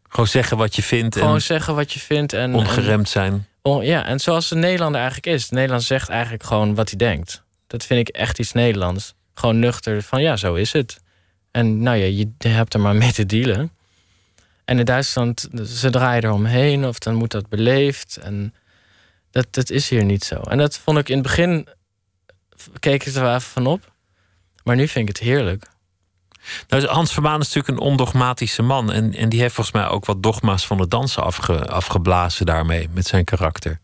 Gewoon 0.10 0.28
zeggen 0.28 0.58
wat 0.58 0.76
je 0.76 0.84
vindt 0.84 1.16
Gewoon 1.16 1.34
en 1.34 1.42
zeggen 1.42 1.76
wat 1.76 1.94
je 1.94 2.00
vindt. 2.00 2.34
En, 2.34 2.54
ongeremd 2.54 3.10
zijn. 3.10 3.48
Ja, 3.64 4.06
en 4.06 4.20
zoals 4.20 4.50
de 4.50 4.56
Nederlander 4.56 5.02
eigenlijk 5.02 5.36
is. 5.36 5.48
De 5.48 5.54
Nederlander 5.56 5.88
zegt 5.88 6.10
eigenlijk 6.10 6.44
gewoon 6.44 6.76
wat 6.76 6.90
hij 6.90 6.98
denkt. 6.98 7.44
Dat 7.68 7.86
vind 7.86 8.08
ik 8.10 8.16
echt 8.16 8.40
iets 8.40 8.52
Nederlands. 8.52 9.14
Gewoon 9.34 9.60
nuchter 9.60 10.04
van 10.04 10.22
ja, 10.22 10.36
zo 10.36 10.54
is 10.54 10.72
het. 10.72 11.01
En 11.52 11.84
nou 11.84 11.98
ja, 11.98 12.06
je 12.06 12.50
hebt 12.50 12.74
er 12.74 12.80
maar 12.80 12.96
mee 12.96 13.12
te 13.12 13.26
dealen. 13.26 13.72
En 14.66 14.80
in 14.80 14.86
Duitsland, 14.86 15.48
ze 15.66 15.90
draaien 15.90 16.24
eromheen 16.24 16.86
of 16.86 17.00
dan 17.00 17.16
moet 17.16 17.32
dat 17.32 17.50
beleefd. 17.50 18.18
En 18.18 18.54
dat, 19.32 19.48
dat 19.50 19.70
is 19.70 19.90
hier 19.90 20.06
niet 20.06 20.24
zo. 20.24 20.36
En 20.36 20.58
dat 20.58 20.78
vond 20.78 20.98
ik 20.98 21.10
in 21.10 21.18
het 21.18 21.24
begin, 21.24 21.68
keek 22.80 23.06
ik 23.06 23.14
er 23.14 23.22
wel 23.22 23.36
even 23.36 23.42
van 23.42 23.68
op. 23.68 23.92
Maar 24.64 24.76
nu 24.76 24.88
vind 24.88 25.10
ik 25.10 25.16
het 25.16 25.26
heerlijk. 25.28 25.70
Nou, 26.68 26.86
Hans 26.86 27.14
van 27.14 27.24
Maanden 27.24 27.42
is 27.42 27.54
natuurlijk 27.54 27.82
een 27.84 27.90
ondogmatische 27.90 28.62
man. 28.62 28.92
En, 28.92 29.14
en 29.14 29.30
die 29.30 29.42
heeft 29.42 29.54
volgens 29.54 29.76
mij 29.76 29.88
ook 29.88 30.06
wat 30.06 30.24
dogma's 30.24 30.68
van 30.68 30.80
het 30.80 30.90
dansen 30.90 31.24
afge, 31.24 31.68
afgeblazen 31.68 32.46
daarmee. 32.46 32.90
Met 32.92 33.08
zijn 33.08 33.24
karakter. 33.24 33.80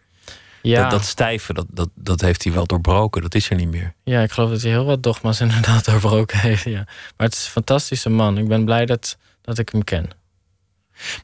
Ja, 0.62 0.82
Dat, 0.82 0.92
dat 0.92 1.06
stijve, 1.06 1.54
dat, 1.54 1.66
dat, 1.70 1.90
dat 1.96 2.22
heeft 2.22 2.44
hij 2.44 2.54
wel 2.54 2.66
doorbroken. 2.66 3.22
Dat 3.22 3.36
is 3.36 3.50
er 3.50 3.56
niet 3.56 3.70
meer. 3.72 3.94
ja, 4.04 4.22
ik 4.22 4.32
geloof 4.32 4.50
dat 4.50 4.62
hij 4.62 4.72
heel 4.72 4.86
wat 4.86 5.04
dogma's 5.04 5.40
inderdaad 5.46 5.86
doorbroken 5.86 6.40
heeft. 6.40 6.64
Ja. 6.64 6.84
Maar 7.18 7.28
het 7.28 7.34
is 7.34 7.46
een 7.46 7.52
fantastische 7.52 8.10
man. 8.10 8.38
Ik 8.38 8.48
ben 8.48 8.66
blij 8.66 8.86
dat, 8.86 9.18
dat 9.42 9.58
ik 9.58 9.70
hem 9.70 9.84
ken. 9.84 10.10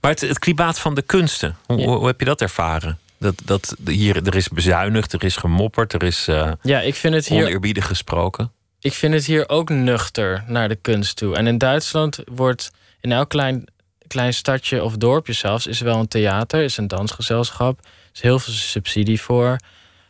Maar 0.02 0.12
het, 0.12 0.22
het 0.22 0.40
klimaat 0.40 0.80
van 0.80 0.96
de 0.96 1.02
kunsten, 1.02 1.56
hoe, 1.66 1.78
Ja. 1.80 1.86
hoe, 1.86 2.08
heb 2.08 2.20
je 2.20 2.26
dat 2.26 2.42
ervaren? 2.42 2.98
Dat, 3.18 3.36
dat 3.46 3.76
hier, 3.86 4.28
er 4.28 4.36
is 4.36 4.48
bezuinigd, 4.48 5.14
er 5.14 5.24
is 5.24 5.36
gemopperd, 5.36 5.94
er 5.94 6.04
is 6.04 6.28
eh 6.28 6.52
Ja, 6.62 6.80
ik 6.82 6.96
vind 6.96 7.14
het 7.14 7.28
hier 7.28 7.44
oneerbiedig 7.46 7.88
gesproken. 7.88 8.52
ik 8.80 8.94
vind 8.94 9.14
het 9.14 9.26
hier 9.26 9.50
ook 9.50 9.70
nuchter 9.70 10.44
naar 10.48 10.68
de 10.68 10.76
kunst 10.76 11.16
toe. 11.16 11.36
En 11.36 11.48
in 11.48 11.58
Duitsland 11.58 12.20
wordt 12.26 12.72
in 13.02 13.12
elk 13.12 13.30
klein, 13.30 13.66
klein 14.08 14.34
stadje 14.34 14.84
of 14.84 14.98
dorpje 14.98 15.34
zelfs... 15.34 15.68
is 15.68 15.80
wel 15.80 16.00
een 16.00 16.08
theater, 16.08 16.62
is 16.64 16.78
een 16.78 16.88
dansgezelschap. 16.88 17.80
Is 18.14 18.22
heel 18.22 18.40
veel 18.40 18.54
subsidie 18.54 19.22
voor. 19.22 19.58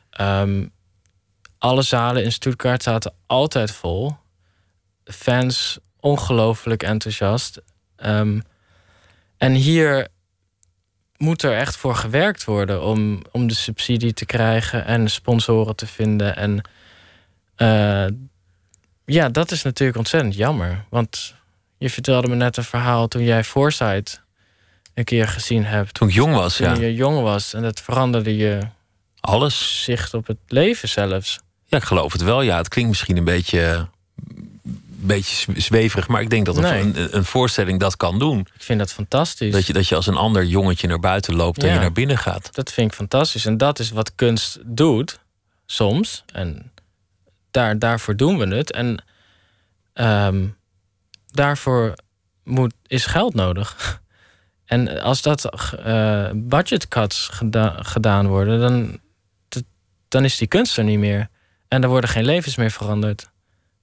Ehm, 0.09 0.67
alle 1.57 1.81
zalen 1.81 2.23
in 2.23 2.31
Stuttgart 2.31 2.83
zaten 2.83 3.13
altijd 3.25 3.71
vol. 3.71 4.15
Fans 5.05 5.79
ongelooflijk 5.99 6.83
enthousiast. 6.83 7.61
Ehm, 7.95 8.39
en 9.37 9.53
hier 9.53 10.07
moet 11.17 11.43
er 11.43 11.57
echt 11.57 11.75
voor 11.75 11.95
gewerkt 11.95 12.43
worden... 12.43 12.83
om, 12.83 13.21
om 13.31 13.47
de 13.47 13.53
subsidie 13.53 14.13
te 14.13 14.25
krijgen 14.25 14.85
en 14.85 15.09
sponsoren 15.09 15.75
te 15.75 15.87
vinden... 15.87 16.35
en 16.35 16.61
eh, 17.55 18.07
ja, 19.05 19.29
dat 19.29 19.51
is 19.51 19.63
natuurlijk 19.63 19.97
ontzettend 19.97 20.35
jammer. 20.35 20.85
Want 20.89 21.35
je 21.77 21.89
vertelde 21.89 22.27
me 22.27 22.35
net 22.35 22.57
een 22.57 22.63
verhaal 22.63 23.07
toen 23.07 23.23
jij 23.23 23.43
Foresight 23.43 24.22
een 24.93 25.03
keer 25.03 25.27
gezien 25.27 25.65
hebt. 25.65 25.93
Toen 25.93 26.07
ik 26.07 26.13
jong 26.13 26.33
was, 26.35 26.55
Toen 26.55 26.67
ja. 26.75 26.81
je 26.81 26.93
jong 26.93 27.21
was. 27.21 27.53
En 27.53 27.61
dat 27.61 27.81
veranderde 27.81 28.35
je 28.35 28.59
Alles. 29.19 29.83
zicht 29.83 30.13
op 30.13 30.27
het 30.27 30.37
leven 30.47 30.89
zelfs. 30.89 31.39
Ja, 31.65 31.77
ik 31.77 31.83
geloof 31.83 32.11
het 32.11 32.21
wel. 32.21 32.41
Ja, 32.41 32.57
het 32.57 32.67
klinkt 32.67 32.89
misschien 32.89 33.17
een 33.17 33.23
beetje, 33.23 33.59
een 34.25 34.39
beetje 34.99 35.35
zwe- 35.35 35.59
zweverig. 35.59 36.07
Maar 36.07 36.21
ik 36.21 36.29
denk 36.29 36.45
dat 36.45 36.57
een, 36.57 36.63
Nee. 36.63 36.81
een, 36.81 37.15
een 37.17 37.25
voorstelling 37.25 37.79
dat 37.79 37.97
kan 37.97 38.19
doen. 38.19 38.39
Ik 38.39 38.61
vind 38.63 38.79
dat 38.79 38.93
fantastisch. 38.93 39.53
Dat 39.53 39.67
je, 39.67 39.73
dat 39.73 39.87
je 39.87 39.95
als 39.95 40.07
een 40.07 40.15
ander 40.15 40.45
jongetje 40.45 40.87
naar 40.87 40.99
buiten 40.99 41.35
loopt 41.35 41.63
en 41.63 41.73
je 41.73 41.79
naar 41.79 41.91
binnen 41.91 42.17
gaat. 42.17 42.53
Dat 42.55 42.71
vind 42.71 42.89
ik 42.91 42.97
fantastisch. 42.97 43.45
En 43.45 43.57
dat 43.57 43.79
is 43.79 43.89
wat 43.91 44.15
kunst 44.15 44.59
doet, 44.63 45.19
soms. 45.65 46.23
En 46.33 46.71
daar, 47.51 47.79
daarvoor 47.79 48.15
doen 48.15 48.37
we 48.37 48.55
het. 48.55 48.71
En 48.71 49.03
ehm, 49.93 50.45
daarvoor 51.31 51.93
moet, 52.43 52.73
is 52.87 53.05
geld 53.05 53.33
nodig. 53.33 53.75
En 54.65 55.01
als 55.01 55.21
dat 55.21 55.45
eh 55.83 56.29
budget 56.33 56.87
cuts 56.87 57.29
geda- 57.31 57.77
gedaan 57.79 58.27
worden, 58.27 58.59
dan, 58.59 58.99
dan 60.07 60.23
is 60.23 60.37
die 60.37 60.47
kunst 60.47 60.77
er 60.77 60.83
niet 60.83 60.99
meer. 60.99 61.29
En 61.67 61.83
er 61.83 61.89
worden 61.89 62.09
geen 62.09 62.25
levens 62.25 62.55
meer 62.55 62.71
veranderd. 62.71 63.31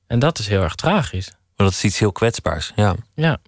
En 0.06 0.18
dat 0.18 0.38
is 0.38 0.48
heel 0.48 0.62
erg 0.62 0.74
tragisch. 0.74 1.30
Maar 1.30 1.66
dat 1.66 1.72
is 1.72 1.84
iets 1.84 1.98
heel 1.98 2.12
kwetsbaars. 2.12 2.72
Ja. 2.76 2.94
Ja. 3.14 3.38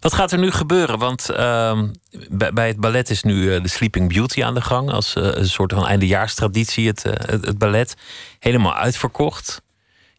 Wat 0.00 0.14
gaat 0.14 0.32
er 0.32 0.38
nu 0.38 0.50
gebeuren? 0.50 0.98
Want 0.98 1.28
ehm, 1.30 1.88
bij, 2.30 2.52
bij 2.52 2.66
het 2.66 2.80
ballet 2.80 3.10
is 3.10 3.22
nu 3.22 3.54
eh, 3.54 3.62
de 3.62 3.68
Sleeping 3.68 4.12
Beauty 4.12 4.44
aan 4.44 4.54
de 4.54 4.60
gang. 4.60 4.90
Als 4.90 5.14
eh, 5.14 5.22
een 5.24 5.48
soort 5.48 5.72
van 5.72 5.86
eindejaarstraditie, 5.86 6.86
het, 6.86 7.02
het, 7.02 7.46
het 7.46 7.58
ballet. 7.58 7.96
Helemaal 8.38 8.74
uitverkocht. 8.74 9.62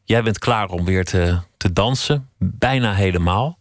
Jij 0.03 0.23
bent 0.23 0.39
klaar 0.39 0.69
om 0.69 0.85
weer 0.85 1.05
te, 1.05 1.39
te 1.57 1.73
dansen. 1.73 2.29
Bijna 2.37 2.93
helemaal. 2.93 3.57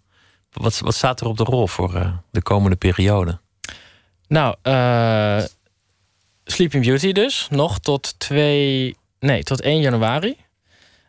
Wat, 0.60 0.78
wat 0.78 0.94
staat 0.94 1.20
er 1.20 1.26
op 1.26 1.36
de 1.36 1.44
rol 1.44 1.66
voor 1.66 1.94
eh, 1.94 2.12
de 2.30 2.42
komende 2.42 2.76
periode? 2.76 3.38
Nou, 4.28 4.54
eh 4.62 5.42
Sleeping 6.44 6.84
Beauty 6.84 7.12
dus. 7.12 7.46
Nog 7.50 7.78
tot 7.78 8.18
2... 8.18 8.96
Nee, 9.18 9.42
tot 9.42 9.60
1 9.60 9.80
januari. 9.80 10.36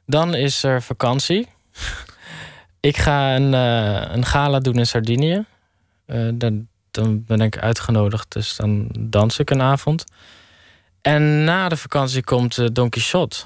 Dan 0.06 0.36
is 0.36 0.64
er 0.64 0.82
vakantie. 0.82 1.48
Ik 2.80 2.98
ga 2.98 3.36
een, 3.36 3.54
uh, 3.54 4.16
een 4.16 4.26
gala 4.26 4.60
doen 4.60 4.76
in 4.78 4.88
Sardinië. 4.88 5.45
Dan, 6.34 6.68
ben 7.26 7.41
ik 7.41 7.58
uitgenodigd, 7.58 8.32
dus 8.32 8.56
dan 8.56 8.89
dans 9.00 9.39
ik 9.39 9.50
een 9.50 9.62
avond. 9.62 10.04
En 11.02 11.43
na 11.43 11.70
de 11.70 11.78
vakantie 11.78 12.24
komt 12.24 12.76
Don 12.76 12.89
Quixote. 12.89 13.38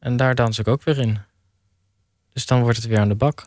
En 0.00 0.16
daar 0.16 0.34
dans 0.34 0.58
ik 0.58 0.68
ook 0.68 0.82
weer 0.82 0.98
in. 0.98 1.18
Dus 2.32 2.46
dan 2.46 2.60
wordt 2.60 2.76
het 2.76 2.86
weer 2.86 2.98
aan 2.98 3.08
de 3.08 3.14
bak. 3.14 3.42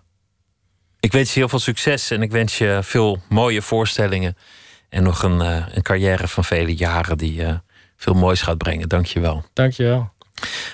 Ik 1.06 1.12
wens 1.12 1.34
je 1.34 1.40
heel 1.40 1.50
veel 1.50 1.60
succes 1.60 2.12
en 2.12 2.22
ik 2.22 2.32
wens 2.32 2.58
je 2.58 2.80
veel 2.84 3.18
mooie 3.30 3.62
voorstellingen. 3.62 4.38
En 4.90 5.04
nog 5.04 5.24
een, 5.24 5.40
een 5.76 5.82
carrière 5.82 6.28
van 6.28 6.44
vele 6.44 6.76
jaren 6.76 7.18
die 7.18 7.44
veel 7.98 8.14
moois 8.14 8.42
gaat 8.42 8.58
brengen. 8.58 8.90
Dank 8.90 9.06
je 9.06 9.20
wel. 9.20 9.44
Dank 9.54 9.74
je 9.74 9.84
wel. 9.84 10.14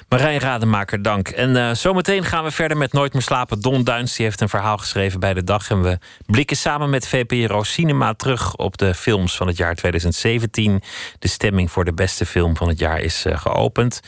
Marijn 0.10 0.40
Rademaker, 0.40 1.02
dank. 1.02 1.28
En 1.28 1.56
uh, 1.56 1.74
zometeen 1.74 2.24
gaan 2.24 2.44
we 2.44 2.52
verder 2.52 2.78
met 2.78 2.94
Nooit 2.94 3.14
meer 3.14 3.22
slapen. 3.22 3.60
Don 3.62 3.84
Duins 3.84 4.16
die 4.16 4.26
heeft 4.26 4.42
een 4.42 4.50
verhaal 4.50 4.78
geschreven 4.78 5.20
bij 5.20 5.34
de 5.34 5.44
dag. 5.44 5.70
En 5.70 5.82
we 5.82 5.98
blikken 6.26 6.58
samen 6.58 6.90
met 6.90 7.08
VPRO 7.08 7.64
Cinema 7.64 8.14
terug 8.14 8.56
op 8.56 8.78
de 8.78 8.94
films 8.94 9.36
van 9.36 9.48
het 9.48 9.58
jaar 9.58 9.76
2017. 9.76 10.82
De 11.20 11.28
stemming 11.28 11.72
voor 11.72 11.86
de 11.86 11.94
beste 11.94 12.26
film 12.26 12.58
van 12.58 12.68
het 12.68 12.80
jaar 12.80 13.00
is 13.00 13.26
uh, 13.26 13.38
geopend. 13.38 14.02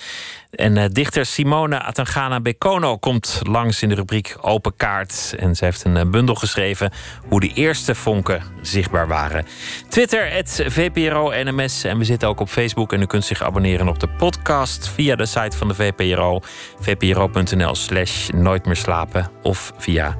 En 0.55 0.75
uh, 0.75 0.83
dichter 0.91 1.25
Simone 1.25 1.79
Atangana 1.79 2.39
Bekono 2.39 2.97
komt 2.97 3.39
langs 3.43 3.81
in 3.81 3.89
de 3.89 3.95
rubriek 3.95 4.37
Open 4.41 4.75
Kaart. 4.75 5.35
En 5.37 5.55
ze 5.55 5.65
heeft 5.65 5.83
een 5.83 5.95
uh, 5.95 6.01
bundel 6.05 6.35
geschreven 6.35 6.91
hoe 7.27 7.39
de 7.39 7.51
eerste 7.53 7.95
vonken 7.95 8.43
zichtbaar 8.61 9.07
waren. 9.07 9.45
Twitter, 9.89 10.31
het 10.31 10.63
VPRO 10.67 11.31
NMS. 11.43 11.83
En 11.83 11.97
we 11.97 12.03
zitten 12.03 12.27
ook 12.27 12.39
op 12.39 12.49
Facebook. 12.49 12.93
En 12.93 13.01
u 13.01 13.05
kunt 13.05 13.25
zich 13.25 13.43
abonneren 13.43 13.87
op 13.87 13.99
de 13.99 14.07
podcast 14.07 14.87
via 14.87 15.15
de 15.15 15.25
site 15.25 15.57
van 15.57 15.67
de 15.67 15.73
VPRO. 15.73 16.39
vpro.nl 16.79 17.75
slash 17.75 18.29
nooit 18.29 18.65
meer 18.65 18.75
slapen. 18.75 19.29
Of 19.41 19.73
via 19.77 20.17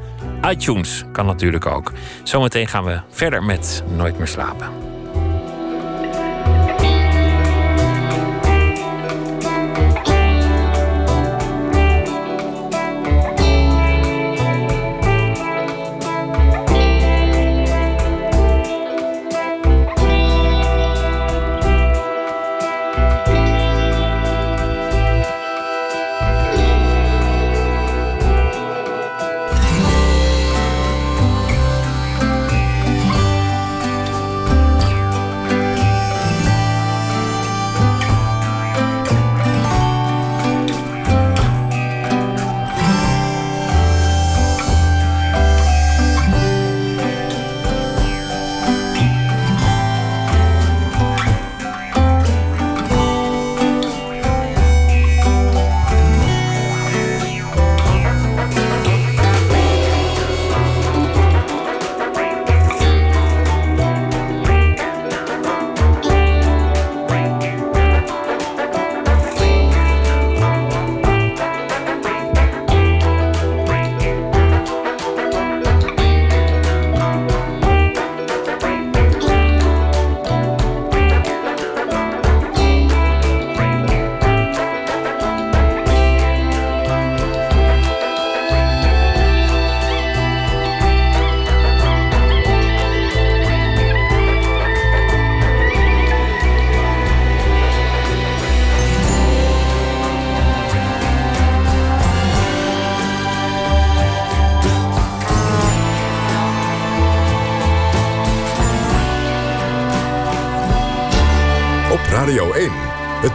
iTunes, 0.50 1.04
kan 1.12 1.26
natuurlijk 1.26 1.66
ook. 1.66 1.92
Zometeen 2.24 2.68
gaan 2.68 2.84
we 2.84 3.00
verder 3.10 3.44
met 3.44 3.84
Nooit 3.96 4.18
meer 4.18 4.28
slapen. 4.28 4.93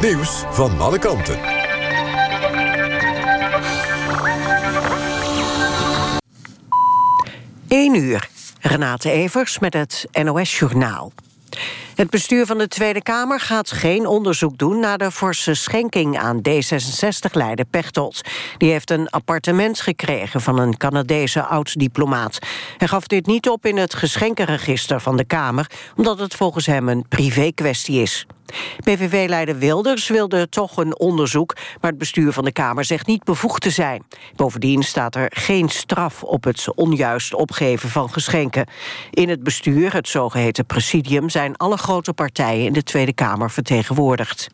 Nieuws 0.00 0.44
van 0.50 0.80
alle 0.80 0.98
kanten. 0.98 1.38
1 7.68 7.94
uur. 7.94 8.28
Renate 8.60 9.10
Evers 9.10 9.58
met 9.58 9.74
het 9.74 10.06
NOS 10.22 10.58
Journaal. 10.58 11.12
Het 11.94 12.10
bestuur 12.10 12.46
van 12.46 12.58
de 12.58 12.68
Tweede 12.68 13.02
Kamer 13.02 13.40
gaat 13.40 13.70
geen 13.70 14.06
onderzoek 14.06 14.58
doen... 14.58 14.80
naar 14.80 14.98
de 14.98 15.10
forse 15.10 15.54
schenking 15.54 16.18
aan 16.18 16.40
D66-leider 16.48 17.64
Pechtold. 17.64 18.20
Die 18.58 18.70
heeft 18.70 18.90
een 18.90 19.08
appartement 19.08 19.80
gekregen 19.80 20.40
van 20.40 20.58
een 20.58 20.76
Canadese 20.76 21.42
oud-diplomaat. 21.42 22.38
Hij 22.76 22.88
gaf 22.88 23.06
dit 23.06 23.26
niet 23.26 23.48
op 23.48 23.66
in 23.66 23.76
het 23.76 23.94
geschenkenregister 23.94 25.00
van 25.00 25.16
de 25.16 25.24
Kamer... 25.24 25.70
omdat 25.96 26.18
het 26.18 26.34
volgens 26.34 26.66
hem 26.66 26.88
een 26.88 27.08
privé-kwestie 27.08 28.02
is. 28.02 28.26
PVV-leider 28.84 29.58
Wilders 29.58 30.08
wilde 30.08 30.48
toch 30.48 30.76
een 30.76 30.98
onderzoek... 30.98 31.56
maar 31.80 31.90
het 31.90 31.98
bestuur 31.98 32.32
van 32.32 32.44
de 32.44 32.52
Kamer 32.52 32.84
zegt 32.84 33.06
niet 33.06 33.24
bevoegd 33.24 33.62
te 33.62 33.70
zijn. 33.70 34.02
Bovendien 34.36 34.82
staat 34.82 35.14
er 35.14 35.30
geen 35.34 35.68
straf 35.68 36.22
op 36.22 36.44
het 36.44 36.74
onjuist 36.74 37.34
opgeven 37.34 37.88
van 37.88 38.10
geschenken. 38.10 38.66
In 39.10 39.28
het 39.28 39.42
bestuur, 39.42 39.92
het 39.92 40.08
zogeheten 40.08 40.66
presidium... 40.66 41.28
zijn 41.28 41.56
alle 41.56 41.76
grote 41.76 42.12
partijen 42.12 42.66
in 42.66 42.72
de 42.72 42.82
Tweede 42.82 43.12
Kamer 43.12 43.50
vertegenwoordigd. 43.50 44.48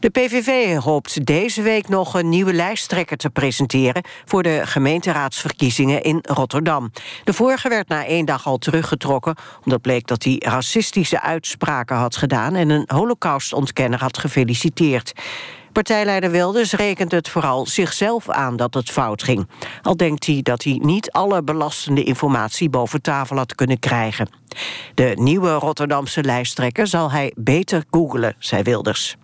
De 0.00 0.10
PVV 0.10 0.76
hoopt 0.76 1.26
deze 1.26 1.62
week 1.62 1.88
nog 1.88 2.14
een 2.14 2.28
nieuwe 2.28 2.52
lijsttrekker 2.52 3.16
te 3.16 3.30
presenteren... 3.30 4.02
voor 4.24 4.42
de 4.42 4.60
gemeenteraadsverkiezingen 4.64 6.02
in 6.02 6.18
Rotterdam. 6.22 6.92
De 7.24 7.32
vorige 7.32 7.68
werd 7.68 7.88
na 7.88 8.04
één 8.04 8.24
dag 8.24 8.46
al 8.46 8.58
teruggetrokken... 8.58 9.34
omdat 9.64 9.80
bleek 9.80 10.06
dat 10.06 10.24
hij 10.24 10.36
racistische 10.38 11.20
uitspraken 11.20 11.96
had 11.96 12.16
gedaan... 12.16 12.54
en 12.54 12.70
een 12.70 12.84
holocaustontkenner 12.86 14.00
had 14.00 14.18
gefeliciteerd. 14.18 15.12
Partijleider 15.72 16.30
Wilders 16.30 16.72
rekent 16.72 17.12
het 17.12 17.28
vooral 17.28 17.66
zichzelf 17.66 18.28
aan 18.28 18.56
dat 18.56 18.74
het 18.74 18.90
fout 18.90 19.22
ging. 19.22 19.48
Al 19.82 19.96
denkt 19.96 20.26
hij 20.26 20.40
dat 20.42 20.62
hij 20.62 20.78
niet 20.82 21.10
alle 21.10 21.42
belastende 21.42 22.02
informatie 22.02 22.70
boven 22.70 23.02
tafel 23.02 23.36
had 23.36 23.54
kunnen 23.54 23.78
krijgen. 23.78 24.28
De 24.94 25.12
nieuwe 25.14 25.52
Rotterdamse 25.52 26.22
lijsttrekker 26.22 26.86
zal 26.86 27.10
hij 27.10 27.32
beter 27.36 27.84
googelen, 27.90 28.34
zei 28.38 28.62
Wilders. 28.62 29.16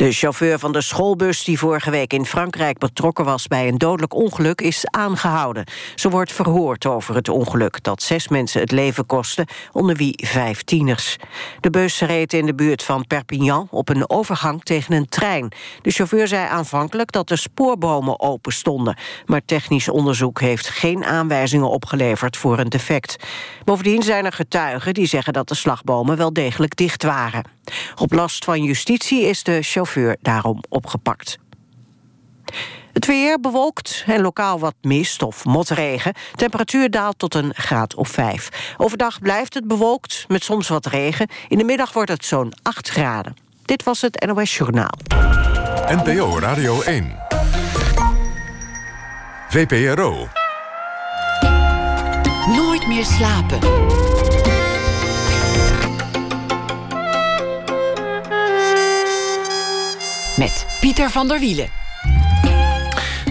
De 0.00 0.12
chauffeur 0.12 0.58
van 0.58 0.72
de 0.72 0.80
schoolbus 0.80 1.44
die 1.44 1.58
vorige 1.58 1.90
week 1.90 2.12
in 2.12 2.26
Frankrijk 2.26 2.78
betrokken 2.78 3.24
was 3.24 3.46
bij 3.46 3.68
een 3.68 3.78
dodelijk 3.78 4.14
ongeluk 4.14 4.60
is 4.60 4.86
aangehouden. 4.90 5.64
Ze 5.94 6.10
wordt 6.10 6.32
verhoord 6.32 6.86
over 6.86 7.14
het 7.14 7.28
ongeluk 7.28 7.82
dat 7.82 8.02
zes 8.02 8.28
mensen 8.28 8.60
het 8.60 8.70
leven 8.70 9.06
kostte, 9.06 9.46
onder 9.72 9.96
wie 9.96 10.26
vijf 10.26 10.62
tieners. 10.62 11.16
De 11.60 11.70
bus 11.70 12.00
reed 12.00 12.32
in 12.32 12.46
de 12.46 12.54
buurt 12.54 12.82
van 12.82 13.06
Perpignan 13.06 13.68
op 13.70 13.88
een 13.88 14.10
overgang 14.10 14.62
tegen 14.62 14.94
een 14.94 15.08
trein. 15.08 15.52
De 15.82 15.90
chauffeur 15.90 16.28
zei 16.28 16.48
aanvankelijk 16.48 17.12
dat 17.12 17.28
de 17.28 17.36
spoorbomen 17.36 18.20
open 18.20 18.52
stonden, 18.52 18.96
maar 19.26 19.44
technisch 19.44 19.88
onderzoek 19.88 20.40
heeft 20.40 20.68
geen 20.68 21.04
aanwijzingen 21.04 21.70
opgeleverd 21.70 22.36
voor 22.36 22.58
een 22.58 22.68
defect. 22.68 23.16
Bovendien 23.64 24.02
zijn 24.02 24.24
er 24.24 24.32
getuigen 24.32 24.94
die 24.94 25.06
zeggen 25.06 25.32
dat 25.32 25.48
de 25.48 25.54
slagbomen 25.54 26.16
wel 26.16 26.32
degelijk 26.32 26.76
dicht 26.76 27.02
waren. 27.02 27.58
Op 27.96 28.12
last 28.12 28.44
van 28.44 28.62
justitie 28.62 29.22
is 29.22 29.42
de 29.42 29.62
chauffeur 29.62 30.16
daarom 30.20 30.62
opgepakt. 30.68 31.38
Het 32.92 33.06
weer 33.06 33.40
bewolkt 33.40 34.04
en 34.06 34.20
lokaal 34.20 34.58
wat 34.58 34.74
mist 34.82 35.22
of 35.22 35.44
motregen. 35.44 36.14
Temperatuur 36.34 36.90
daalt 36.90 37.18
tot 37.18 37.34
een 37.34 37.54
graad 37.54 37.94
of 37.94 38.08
5. 38.08 38.74
Overdag 38.76 39.18
blijft 39.20 39.54
het 39.54 39.66
bewolkt 39.66 40.24
met 40.28 40.44
soms 40.44 40.68
wat 40.68 40.86
regen. 40.86 41.28
In 41.48 41.58
de 41.58 41.64
middag 41.64 41.92
wordt 41.92 42.10
het 42.10 42.24
zo'n 42.24 42.52
8 42.62 42.88
graden. 42.88 43.36
Dit 43.64 43.82
was 43.82 44.00
het 44.00 44.26
NOS 44.26 44.56
Journaal. 44.56 44.98
NPO 45.86 46.38
Radio 46.38 46.80
1. 46.80 47.18
VPRO. 49.48 50.28
Nooit 52.46 52.86
meer 52.86 53.04
slapen. 53.04 53.58
Met 60.40 60.66
Pieter 60.80 61.10
van 61.10 61.28
der 61.28 61.38
Wielen. 61.38 61.68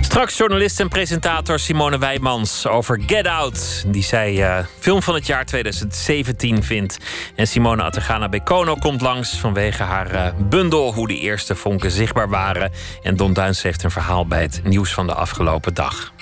Straks 0.01 0.37
journalist 0.37 0.79
en 0.79 0.87
presentator 0.87 1.59
Simone 1.59 1.97
Wijmans 1.97 2.67
over 2.67 3.01
Get 3.05 3.27
Out. 3.27 3.83
Die 3.87 4.03
zij 4.03 4.33
uh, 4.33 4.65
film 4.79 5.01
van 5.01 5.13
het 5.13 5.25
jaar 5.25 5.45
2017 5.45 6.63
vindt. 6.63 6.97
En 7.35 7.47
Simone 7.47 7.83
Atagana 7.83 8.29
Bekono 8.29 8.75
komt 8.75 9.01
langs 9.01 9.37
vanwege 9.37 9.83
haar 9.83 10.13
uh, 10.13 10.27
bundel... 10.49 10.93
hoe 10.93 11.07
de 11.07 11.19
eerste 11.19 11.55
vonken 11.55 11.91
zichtbaar 11.91 12.29
waren. 12.29 12.71
En 13.03 13.15
Don 13.15 13.33
Duins 13.33 13.61
heeft 13.61 13.83
een 13.83 13.91
verhaal 13.91 14.27
bij 14.27 14.41
het 14.41 14.61
nieuws 14.63 14.93
van 14.93 15.07
de 15.07 15.13
afgelopen 15.13 15.73
dag. 15.73 16.13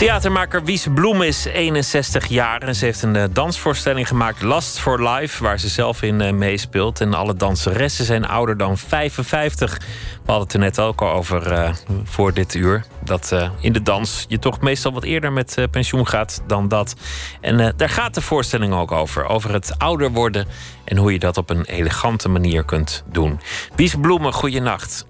Theatermaker 0.00 0.64
Wies 0.64 0.86
Bloem 0.94 1.22
is 1.22 1.44
61 1.44 2.26
jaar 2.26 2.62
en 2.62 2.74
ze 2.74 2.84
heeft 2.84 3.02
een 3.02 3.14
uh, 3.14 3.24
dansvoorstelling 3.32 4.08
gemaakt, 4.08 4.42
Last 4.42 4.78
for 4.78 5.08
Life, 5.08 5.42
waar 5.42 5.58
ze 5.58 5.68
zelf 5.68 6.02
in 6.02 6.20
uh, 6.20 6.32
meespeelt. 6.32 7.00
En 7.00 7.14
alle 7.14 7.34
danseressen 7.34 8.04
zijn 8.04 8.26
ouder 8.26 8.56
dan 8.56 8.78
55. 8.78 9.78
We 9.78 9.86
hadden 10.26 10.42
het 10.42 10.52
er 10.52 10.58
net 10.58 10.80
ook 10.80 11.00
al 11.00 11.12
over 11.12 11.52
uh, 11.52 11.72
voor 12.04 12.34
dit 12.34 12.54
uur. 12.54 12.84
Dat 13.04 13.50
in 13.60 13.72
de 13.72 13.82
dans 13.82 14.24
je 14.28 14.38
toch 14.38 14.60
meestal 14.60 14.92
wat 14.92 15.04
eerder 15.04 15.32
met 15.32 15.66
pensioen 15.70 16.06
gaat 16.06 16.42
dan 16.46 16.68
dat. 16.68 16.96
En 17.40 17.74
daar 17.76 17.90
gaat 17.90 18.14
de 18.14 18.20
voorstelling 18.20 18.74
ook 18.74 18.92
over. 18.92 19.26
Over 19.26 19.52
het 19.52 19.78
ouder 19.78 20.10
worden 20.10 20.46
en 20.84 20.96
hoe 20.96 21.12
je 21.12 21.18
dat 21.18 21.36
op 21.36 21.50
een 21.50 21.64
elegante 21.64 22.28
manier 22.28 22.64
kunt 22.64 23.04
doen. 23.06 23.40
Wies 23.76 23.94
Bloemen, 23.94 24.32
goeienacht. 24.32 25.06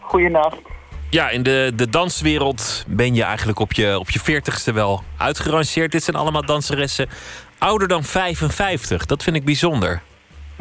Goeienacht. 0.00 0.73
Ja, 1.14 1.30
in 1.30 1.42
de, 1.42 1.72
de 1.76 1.88
danswereld 1.88 2.84
ben 2.88 3.14
je 3.14 3.22
eigenlijk 3.22 3.58
op 3.58 3.72
je, 3.72 3.98
op 3.98 4.10
je 4.10 4.20
40ste 4.20 4.74
wel 4.74 5.02
uitgerangeerd. 5.18 5.92
Dit 5.92 6.02
zijn 6.02 6.16
allemaal 6.16 6.44
danseressen 6.44 7.08
ouder 7.58 7.88
dan 7.88 8.02
55. 8.02 9.06
Dat 9.06 9.22
vind 9.22 9.36
ik 9.36 9.44
bijzonder. 9.44 10.02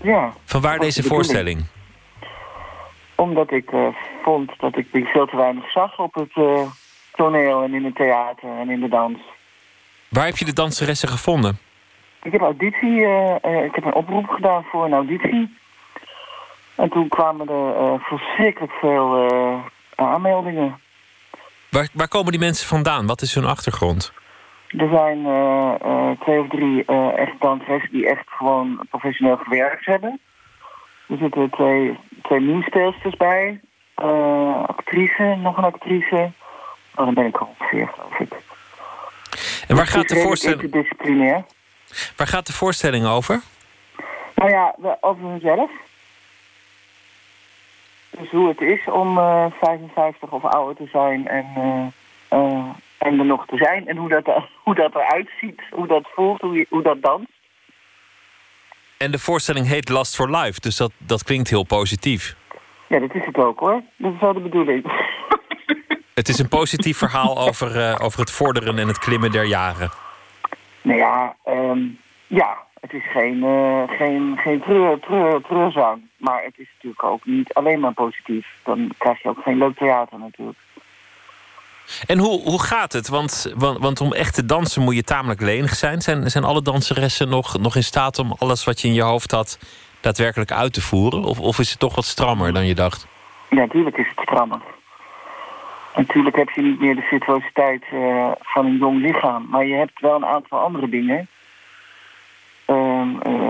Ja. 0.04 0.34
Van 0.46 0.62
waar 0.62 0.80
deze 0.80 1.04
voorstelling? 1.04 1.66
Omdat 3.16 3.52
ik 3.52 3.72
uh, 3.72 3.88
vond 4.24 4.52
dat 4.60 4.78
ik 4.78 4.88
veel 4.92 5.26
te 5.26 5.36
weinig 5.36 5.72
zag 5.72 6.00
op 6.00 6.14
het 6.14 6.36
uh, 6.36 6.62
toneel 7.12 7.64
en 7.64 7.74
in 7.74 7.86
het 7.86 7.96
theater 7.96 8.50
en 8.60 8.70
in 8.70 8.80
de 8.80 8.90
dans. 8.90 9.18
Waar 10.10 10.26
heb 10.26 10.38
je 10.38 10.46
de 10.46 10.54
danseressen 10.54 11.10
gevonden? 11.10 11.58
Ik 12.24 12.32
heb 12.32 12.42
auditie, 12.42 13.00
uh, 13.00 13.36
ik 13.64 13.76
heb 13.76 13.86
een 13.86 13.96
oproep 13.96 14.28
gedaan 14.28 14.64
voor 14.64 14.86
een 14.86 14.94
auditie. 14.94 15.58
En 16.76 16.90
toen 16.90 17.08
kwamen 17.08 17.50
er 17.50 18.00
verschrikkelijk 18.00 18.74
veel 18.74 19.30
aanmeldingen. 19.96 20.80
Waar, 21.70 21.88
waar 21.94 22.08
komen 22.08 22.32
die 22.32 22.40
mensen 22.40 22.68
vandaan? 22.68 23.06
Wat 23.06 23.22
is 23.22 23.34
hun 23.36 23.46
achtergrond? 23.46 24.14
Er 24.68 24.90
zijn 24.90 25.18
uh, 25.18 25.74
uh, 25.86 26.10
twee 26.20 26.40
of 26.40 26.48
drie 26.48 26.84
uh, 26.88 27.18
echt 27.18 27.32
danseressen 27.40 27.92
die 27.92 28.08
echt 28.08 28.24
gewoon 28.26 28.80
professioneel 28.90 29.38
gewerkt 29.38 29.86
hebben. 29.86 30.20
Er 31.08 31.18
zitten 31.18 31.50
twee, 31.50 32.00
twee 32.22 32.40
nieuwspeelsters 32.40 33.16
bij. 33.16 33.60
actrice, 34.68 35.36
nog 35.38 35.58
een 35.58 35.64
actrice. 35.64 36.32
Oh, 36.96 37.06
dan 37.06 37.14
ben 37.14 37.26
ik 37.26 37.42
ongeveer, 37.42 37.88
geloof 37.88 38.20
ik. 38.20 38.34
En 39.68 39.76
waar 39.76 39.88
gaat 39.88 40.10
de 40.10 40.16
voorstelling... 40.16 40.88
Waar 42.16 42.28
gaat 42.28 42.48
de 42.48 42.54
voorstelling 42.54 43.06
over? 43.06 43.42
Nou 44.36 44.52
ja, 44.52 44.76
over 45.02 45.24
hunzelf. 45.24 45.72
Dus 48.20 48.30
hoe 48.30 48.48
het 48.48 48.62
is 48.62 48.86
om 48.86 49.18
uh, 49.18 49.46
55 49.62 50.32
of 50.32 50.44
ouder 50.44 50.76
te 50.76 50.90
zijn 50.92 51.28
en, 51.28 51.46
uh, 51.58 52.40
uh, 52.40 52.70
en 52.98 53.20
er 53.20 53.26
nog 53.26 53.46
te 53.46 53.58
zijn. 53.58 53.88
En 53.88 53.98
hoe 53.98 54.10
dat, 54.10 54.26
hoe 54.64 54.76
dat 54.76 54.96
eruit 54.96 55.30
ziet, 55.42 55.62
hoe 55.72 55.88
dat 55.88 56.08
voelt, 56.16 56.42
hoe, 56.42 56.54
je, 56.54 56.66
hoe 56.70 56.84
dat 56.84 57.02
danst. 57.02 57.32
En 58.98 59.12
de 59.12 59.20
voorstelling 59.20 59.68
heet 59.68 59.90
Last 59.90 60.16
for 60.16 60.30
Life, 60.30 60.60
dus 60.60 60.78
dat, 60.78 60.92
dat 60.98 61.24
klinkt 61.24 61.50
heel 61.50 61.64
positief. 61.64 62.36
Ja, 62.88 63.00
dat 63.00 63.14
is 63.16 63.26
het 63.26 63.38
ook 63.38 63.60
hoor. 63.60 63.82
Dat 63.98 64.14
is 64.14 64.20
wel 64.20 64.34
de 64.34 64.40
bedoeling. 64.40 64.84
Het 66.14 66.28
is 66.28 66.40
een 66.40 66.48
positief 66.48 66.98
verhaal 66.98 67.38
over, 67.38 68.02
over 68.02 68.20
het 68.20 68.32
vorderen 68.32 68.78
en 68.78 68.88
het 68.88 68.98
klimmen 68.98 69.32
der 69.32 69.46
jaren. 69.46 69.90
Nou 70.82 71.00
ja, 71.00 71.36
um, 71.46 72.00
ja, 72.28 72.58
het 72.80 72.94
is 72.94 73.12
geen, 73.12 73.38
uh, 73.38 73.84
geen, 73.88 74.38
geen 74.38 74.62
treur, 74.62 75.00
treur, 75.00 75.42
treurzang. 75.42 76.02
Maar 76.24 76.44
het 76.44 76.54
is 76.58 76.68
natuurlijk 76.74 77.04
ook 77.04 77.26
niet 77.26 77.54
alleen 77.54 77.80
maar 77.80 77.94
positief. 77.94 78.48
Dan 78.64 78.92
krijg 78.98 79.22
je 79.22 79.30
ook 79.30 79.42
geen 79.44 79.58
leuk 79.58 79.78
theater 79.78 80.20
natuurlijk. 80.20 80.58
En 82.06 82.18
hoe, 82.18 82.42
hoe 82.42 82.62
gaat 82.62 82.94
het? 82.94 83.08
Want, 83.08 83.54
want, 83.56 83.80
want 83.80 84.02
om 84.02 84.14
echt 84.14 84.34
te 84.34 84.46
dansen 84.46 84.82
moet 84.82 84.96
je 84.96 85.04
tamelijk 85.04 85.42
lenig 85.42 85.76
zijn. 85.76 86.02
Zijn, 86.02 86.30
zijn 86.30 86.44
alle 86.44 86.62
danseressen 86.62 87.30
nog, 87.30 87.58
nog 87.60 87.76
in 87.76 87.84
staat 87.84 88.20
om 88.20 88.34
alles 88.38 88.64
wat 88.64 88.82
je 88.82 88.88
in 88.88 88.94
je 88.94 89.02
hoofd 89.02 89.32
had... 89.32 89.60
daadwerkelijk 90.02 90.52
uit 90.52 90.74
te 90.74 90.82
voeren? 90.82 91.24
Of, 91.24 91.40
of 91.40 91.60
is 91.60 91.70
het 91.70 91.80
toch 91.80 91.96
wat 91.96 92.06
strammer 92.06 92.54
dan 92.54 92.66
je 92.66 92.76
dacht? 92.76 93.08
Ja, 93.50 93.56
natuurlijk 93.56 93.98
is 93.98 94.08
het 94.16 94.20
strammer. 94.28 94.62
Natuurlijk 95.96 96.36
heb 96.36 96.50
je 96.50 96.62
niet 96.62 96.80
meer 96.80 96.96
de 96.96 97.02
virtuositeit 97.02 97.84
uh, 97.94 98.32
van 98.40 98.66
een 98.66 98.78
jong 98.78 99.02
lichaam. 99.02 99.48
Maar 99.50 99.66
je 99.66 99.76
hebt 99.76 100.00
wel 100.00 100.16
een 100.16 100.26
aantal 100.26 100.60
andere 100.60 100.90
dingen 100.90 101.28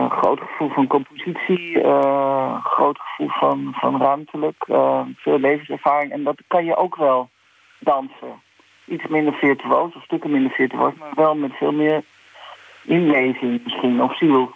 een 0.04 0.18
groot 0.18 0.40
gevoel 0.40 0.70
van 0.70 0.88
compositie, 0.88 1.70
uh, 1.70 2.66
groot 2.66 3.00
gevoel 3.00 3.30
van, 3.30 3.74
van 3.76 4.02
ruimtelijk, 4.02 4.66
uh, 4.68 5.02
veel 5.16 5.40
levenservaring. 5.40 6.12
En 6.12 6.24
dat 6.24 6.42
kan 6.48 6.66
je 6.66 6.76
ook 6.76 6.96
wel 6.96 7.30
dansen. 7.80 8.42
Iets 8.86 9.08
minder 9.08 9.34
virtuoos, 9.34 9.96
of 9.96 10.04
stukken 10.04 10.32
minder 10.32 10.52
virtuoos, 10.52 10.94
maar 11.00 11.12
wel 11.16 11.36
met 11.36 11.54
veel 11.54 11.72
meer 11.72 12.04
inleving 12.84 13.62
misschien, 13.64 14.02
of 14.02 14.18
ziel. 14.18 14.52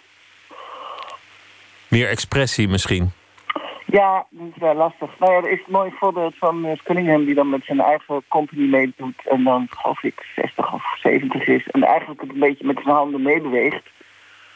Meer 1.88 2.08
expressie 2.08 2.68
misschien? 2.68 3.12
Ja, 3.86 4.26
dat 4.30 4.46
is 4.54 4.60
wel 4.60 4.74
lastig. 4.74 5.18
Nou 5.18 5.32
ja, 5.32 5.38
er 5.38 5.50
is 5.50 5.62
een 5.66 5.72
mooi 5.72 5.90
voorbeeld 5.98 6.34
van 6.38 6.66
uh, 6.66 6.72
Cunningham 6.84 7.24
die 7.24 7.34
dan 7.34 7.50
met 7.50 7.64
zijn 7.64 7.80
eigen 7.80 8.22
company 8.28 8.68
meedoet. 8.68 9.22
En 9.24 9.44
dan 9.44 9.66
geloof 9.70 10.02
ik 10.02 10.26
60 10.36 10.72
of 10.72 10.98
70 11.02 11.46
is. 11.46 11.66
En 11.70 11.82
eigenlijk 11.82 12.20
het 12.20 12.30
een 12.30 12.38
beetje 12.38 12.66
met 12.66 12.80
zijn 12.82 12.94
handen 12.94 13.22
meebeweegt 13.22 13.82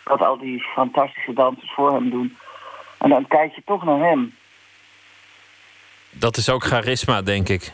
wat 0.04 0.22
al 0.22 0.38
die 0.38 0.60
fantastische 0.60 1.32
dansers 1.32 1.72
voor 1.72 1.92
hem 1.92 2.10
doen. 2.10 2.36
En 2.98 3.08
dan 3.08 3.26
kijk 3.26 3.54
je 3.54 3.62
toch 3.64 3.84
naar 3.84 3.98
hem. 3.98 4.34
Dat 6.10 6.36
is 6.36 6.50
ook 6.50 6.64
charisma, 6.64 7.22
denk 7.22 7.48
ik. 7.48 7.72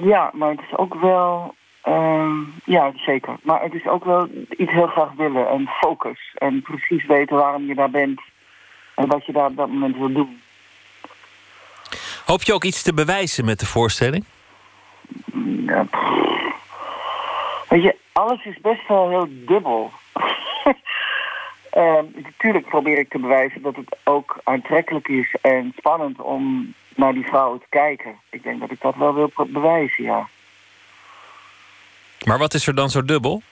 Ja, 0.00 0.30
maar 0.34 0.50
het 0.50 0.60
is 0.60 0.76
ook 0.76 0.94
wel... 0.94 1.54
Uh, 1.84 2.38
ja, 2.64 2.92
zeker. 2.94 3.36
Maar 3.42 3.62
het 3.62 3.74
is 3.74 3.86
ook 3.86 4.04
wel 4.04 4.28
iets 4.58 4.72
heel 4.72 4.86
graag 4.86 5.12
willen. 5.16 5.48
En 5.48 5.68
focus. 5.80 6.34
En 6.34 6.62
precies 6.62 7.06
weten 7.06 7.36
waarom 7.36 7.66
je 7.66 7.74
daar 7.74 7.90
bent. 7.90 8.20
En 8.94 9.06
wat 9.06 9.26
je 9.26 9.32
daar 9.32 9.46
op 9.46 9.56
dat 9.56 9.68
moment 9.68 9.96
wil 9.96 10.12
doen. 10.12 10.40
Hoop 12.26 12.42
je 12.42 12.54
ook 12.54 12.64
iets 12.64 12.82
te 12.82 12.94
bewijzen 12.94 13.44
met 13.44 13.60
de 13.60 13.66
voorstelling? 13.66 14.24
Ja, 15.66 15.86
Weet 17.68 17.82
je, 17.82 17.96
alles 18.12 18.44
is 18.44 18.60
best 18.60 18.88
wel 18.88 19.08
heel 19.08 19.28
dubbel. 19.30 19.92
Uh, 21.76 21.98
natuurlijk 22.14 22.68
probeer 22.68 22.98
ik 22.98 23.10
te 23.10 23.18
bewijzen 23.18 23.62
dat 23.62 23.76
het 23.76 23.96
ook 24.04 24.40
aantrekkelijk 24.44 25.08
is 25.08 25.34
en 25.42 25.72
spannend 25.76 26.20
om 26.20 26.74
naar 26.94 27.12
die 27.12 27.26
vrouwen 27.26 27.60
te 27.60 27.66
kijken. 27.68 28.14
Ik 28.30 28.42
denk 28.42 28.60
dat 28.60 28.70
ik 28.70 28.80
dat 28.80 28.96
wel 28.96 29.14
wil 29.14 29.32
bewijzen, 29.46 30.04
ja. 30.04 30.28
Maar 32.26 32.38
wat 32.38 32.54
is 32.54 32.66
er 32.66 32.74
dan 32.74 32.90
zo 32.90 33.02
dubbel? 33.02 33.42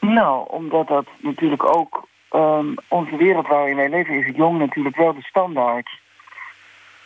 Nou, 0.00 0.48
omdat 0.48 0.88
dat 0.88 1.06
natuurlijk 1.20 1.76
ook... 1.76 2.06
Um, 2.32 2.74
onze 2.88 3.16
wereld 3.16 3.46
waarin 3.46 3.76
wij 3.76 3.88
leven 3.88 4.14
is 4.14 4.36
jong 4.36 4.58
natuurlijk 4.58 4.96
wel 4.96 5.14
de 5.14 5.22
standaard. 5.22 5.90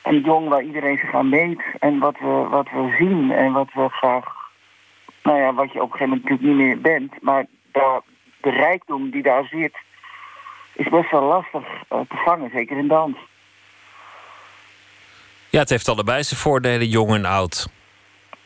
En 0.03 0.21
jong 0.21 0.49
waar 0.49 0.63
iedereen 0.63 0.99
zich 0.99 1.15
aan 1.15 1.29
meet 1.29 1.63
en 1.79 1.99
wat 1.99 2.19
we, 2.19 2.47
wat 2.51 2.71
we 2.71 2.95
zien 2.99 3.31
en 3.31 3.53
wat 3.53 3.69
we 3.73 3.89
graag... 3.89 4.25
Nou 5.23 5.39
ja, 5.39 5.55
wat 5.55 5.73
je 5.73 5.83
op 5.83 5.93
een 5.93 5.99
gegeven 5.99 6.09
moment 6.09 6.29
natuurlijk 6.29 6.59
niet 6.59 6.67
meer 6.67 6.81
bent. 6.81 7.23
Maar 7.23 7.47
daar, 7.73 8.01
de 8.41 8.51
rijkdom 8.51 9.11
die 9.11 9.23
daar 9.23 9.45
zit 9.45 9.77
is 10.73 10.89
best 10.89 11.11
wel 11.11 11.23
lastig 11.23 11.63
uh, 11.63 12.01
te 12.01 12.17
vangen, 12.25 12.51
zeker 12.53 12.79
in 12.79 12.89
dans. 12.89 13.17
Ja, 15.51 15.59
het 15.59 15.71
heeft 15.71 15.89
allebei 15.89 16.23
zijn 16.23 16.41
voordelen, 16.41 16.89
jong 16.89 17.15
en 17.15 17.25
oud. 17.25 17.69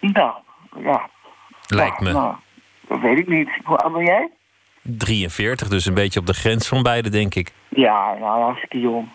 Nou, 0.01 0.35
ja. 0.81 1.09
Lijkt 1.67 2.01
me. 2.01 2.13
Nou, 2.13 2.35
dat 2.89 3.01
weet 3.01 3.19
ik 3.19 3.29
niet. 3.29 3.49
Hoe 3.65 3.77
oud 3.77 3.93
ben 3.93 4.05
jij? 4.05 4.31
43, 4.83 5.69
dus 5.69 5.87
een 5.87 5.95
beetje 5.95 6.21
op 6.21 6.27
de 6.27 6.35
grens 6.35 6.69
van 6.69 6.83
beide, 6.83 7.09
denk 7.09 7.35
ik. 7.35 7.53
Ja, 7.69 8.15
nou, 8.15 8.43
hartstikke 8.43 8.81
jong. 8.81 9.09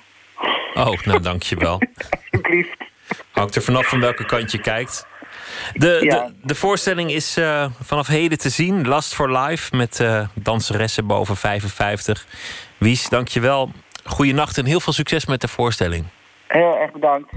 Oh, 0.74 1.02
nou, 1.06 1.20
dankjewel. 1.20 1.82
Alsjeblieft. 2.32 2.78
Hangt 3.32 3.56
er 3.56 3.62
vanaf 3.62 3.88
van 3.88 4.00
welke 4.00 4.26
kant 4.26 4.52
je 4.52 4.60
kijkt. 4.60 5.08
De, 5.74 5.98
Ja. 6.02 6.16
de, 6.26 6.34
de 6.44 6.56
voorstelling 6.56 7.12
is 7.12 7.38
eh, 7.38 7.66
vanaf 7.84 8.08
heden 8.08 8.38
te 8.38 8.50
zien. 8.50 8.88
Last 8.88 9.14
for 9.16 9.38
Life 9.40 9.76
met 9.76 10.00
eh, 10.00 10.28
danseressen 10.34 11.08
boven 11.08 11.36
55. 11.38 12.26
Wies, 12.78 13.10
dankjewel. 13.10 13.72
Goeienacht 14.04 14.58
en 14.58 14.66
heel 14.66 14.80
veel 14.80 14.94
succes 14.94 15.26
met 15.26 15.42
de 15.42 15.48
voorstelling. 15.48 16.06
Heel 16.48 16.78
erg 16.78 16.92
bedankt. 16.92 17.30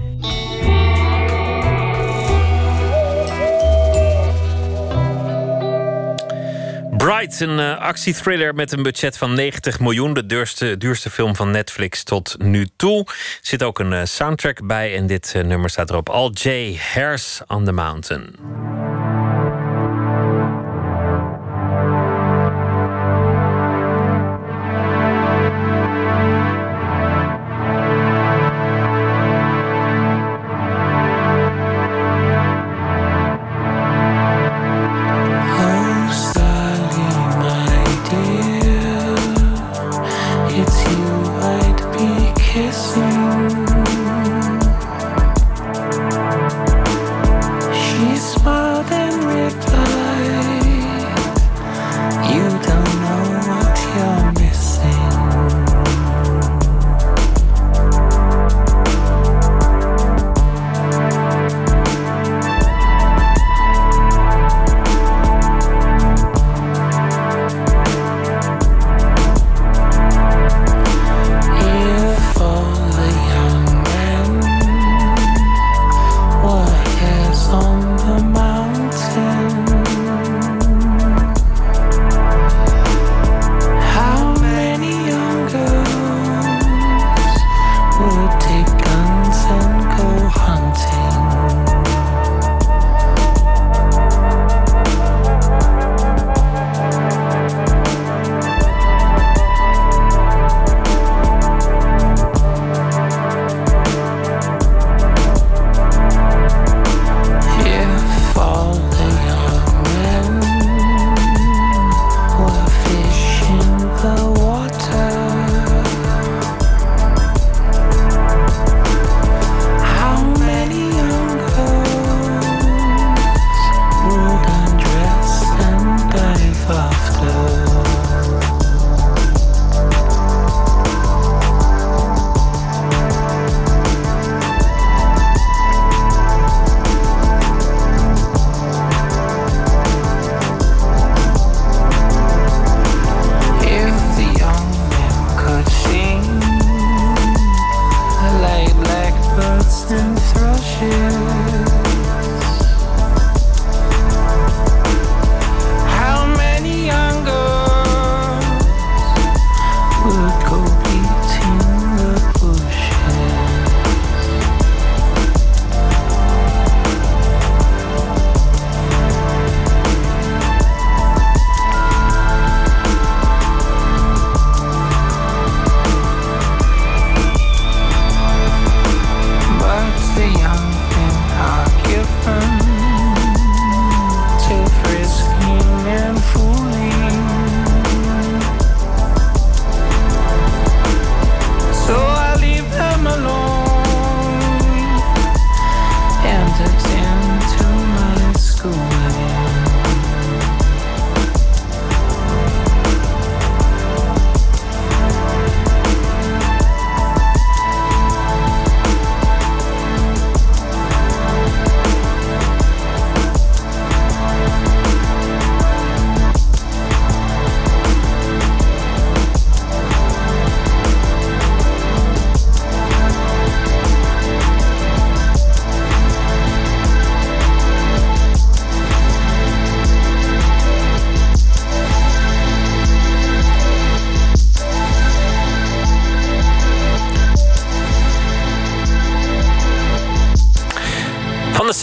Bright, 6.97 7.39
een 7.39 7.59
uh, 7.59 7.77
actiethriller 7.77 8.55
met 8.55 8.71
een 8.71 8.83
budget 8.83 9.17
van 9.17 9.33
90 9.33 9.79
miljoen. 9.79 10.13
De 10.13 10.25
duurste, 10.25 10.77
duurste 10.77 11.09
film 11.09 11.35
van 11.35 11.51
Netflix 11.51 12.03
tot 12.03 12.35
nu 12.37 12.67
toe. 12.75 13.03
Er 13.05 13.39
zit 13.41 13.63
ook 13.63 13.79
een 13.79 13.91
uh, 13.91 14.03
soundtrack 14.03 14.67
bij 14.67 14.95
en 14.95 15.07
dit 15.07 15.33
uh, 15.35 15.43
nummer 15.43 15.69
staat 15.69 15.89
erop. 15.89 16.09
All 16.09 16.29
J. 16.33 16.77
Hairs 16.77 17.41
on 17.47 17.65
the 17.65 17.71
Mountain. 17.71 18.35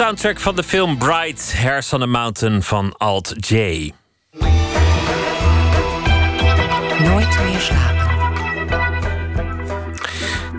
Soundtrack 0.02 0.40
van 0.40 0.56
de 0.56 0.62
film 0.62 0.98
Bright, 0.98 1.54
Hairs 1.58 1.92
on 1.92 2.00
the 2.00 2.06
Mountain 2.06 2.62
van 2.62 2.94
Alt 2.96 3.34
J. 3.48 3.54
Nooit 6.98 7.38
meer 7.44 7.60
slapen. 7.60 8.02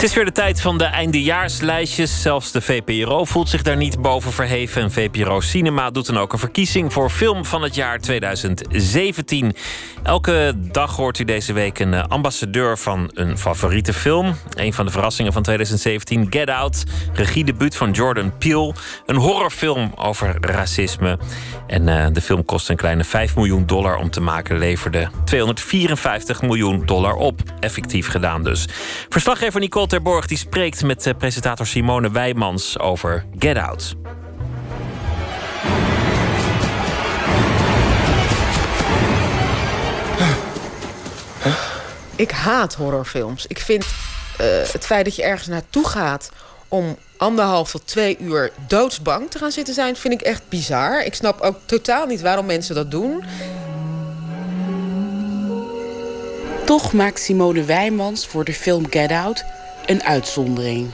Het 0.03 0.11
is 0.11 0.14
weer 0.18 0.26
de 0.26 0.32
tijd 0.32 0.61
van 0.61 0.78
de 0.78 0.84
eindejaarslijstjes. 0.84 2.22
Zelfs 2.22 2.52
de 2.52 2.61
VPRO 2.61 3.26
voelt 3.26 3.49
zich 3.49 3.61
daar 3.61 3.78
niet 3.78 4.02
boven 4.02 4.32
verheven. 4.32 4.82
En 4.82 4.91
VPRO 4.91 5.40
Cinema 5.40 5.91
doet 5.91 6.06
dan 6.06 6.18
ook 6.18 6.34
een 6.34 6.40
verkiezing 6.40 6.94
voor 6.94 7.10
film 7.10 7.45
van 7.45 7.61
het 7.61 7.76
jaar 7.76 7.99
2017. 7.99 9.56
Elke 10.04 10.54
dag 10.58 10.96
hoort 10.96 11.20
u 11.20 11.24
deze 11.24 11.54
week 11.54 11.80
een 11.80 11.94
eh, 11.94 12.04
ambassadeur 12.08 12.78
van 12.78 13.12
een 13.14 13.38
favoriete 13.38 13.94
film. 13.94 14.36
Een 14.50 14.74
van 14.74 14.86
de 14.86 14.92
verrassingen 14.92 15.34
van 15.34 15.42
2017, 15.42 16.28
Get 16.30 16.50
Out. 16.50 16.84
Regiedebuut 17.14 17.76
van 17.76 17.92
Jordan 17.92 18.38
Peele. 18.38 18.74
Een 19.06 19.16
horrorfilm 19.16 19.92
over 19.96 20.38
racisme. 20.42 21.20
En 21.68 21.88
uh, 21.88 22.08
de 22.12 22.22
film 22.22 22.46
kost 22.46 22.70
een 22.70 22.76
kleine 22.76 23.04
5 23.04 23.36
miljoen 23.36 23.66
dollar 23.66 23.98
om 23.98 24.10
te 24.10 24.22
maken. 24.22 24.58
Leverde 24.58 25.10
254 25.26 26.42
miljoen 26.42 26.86
dollar 26.86 27.16
op. 27.16 27.42
Effectief 27.60 28.08
gedaan 28.08 28.44
dus. 28.44 28.68
Verslaggever 29.10 29.60
Nicole 29.60 29.88
Terborg 29.88 30.28
die 30.28 30.38
spreekt 30.38 30.84
met 30.84 31.06
uh, 31.06 31.14
presentator 31.18 31.68
Simone 31.68 32.12
Wijmans 32.12 32.80
over 32.80 33.26
Get 33.40 33.58
Out. 33.58 34.03
Ik 42.24 42.32
haat 42.32 42.74
horrorfilms. 42.74 43.45
Ik 43.48 43.60
vind 43.60 43.84
uh, 43.84 44.48
het 44.72 44.86
feit 44.86 45.06
dat 45.06 45.16
je 45.16 45.24
ergens 45.24 45.48
naartoe 45.48 45.88
gaat 45.88 46.30
om 46.68 46.98
anderhalf 47.18 47.72
tot 47.72 47.88
twee 47.88 48.18
uur 48.20 48.52
doodsbang 48.68 49.32
te 49.32 49.38
gaan 49.38 49.52
zitten 49.52 49.74
zijn, 49.74 49.95
vind 49.95 50.14
ik 50.14 50.22
echt 50.22 50.41
bizar. 50.50 51.06
Ik 51.06 51.14
snap 51.14 51.41
ook 51.41 51.58
totaal 51.66 52.06
niet 52.06 52.22
waarom 52.22 52.45
mensen 52.45 52.76
dat 52.76 52.91
doen. 52.91 53.24
Toch 56.66 56.94
maakt 56.94 57.20
Simone 57.20 57.64
Wijmans 57.64 58.28
voor 58.28 58.44
de 58.44 58.54
film 58.54 58.86
Get 58.90 59.12
Out 59.12 59.44
een 59.86 60.04
uitzondering. 60.04 60.91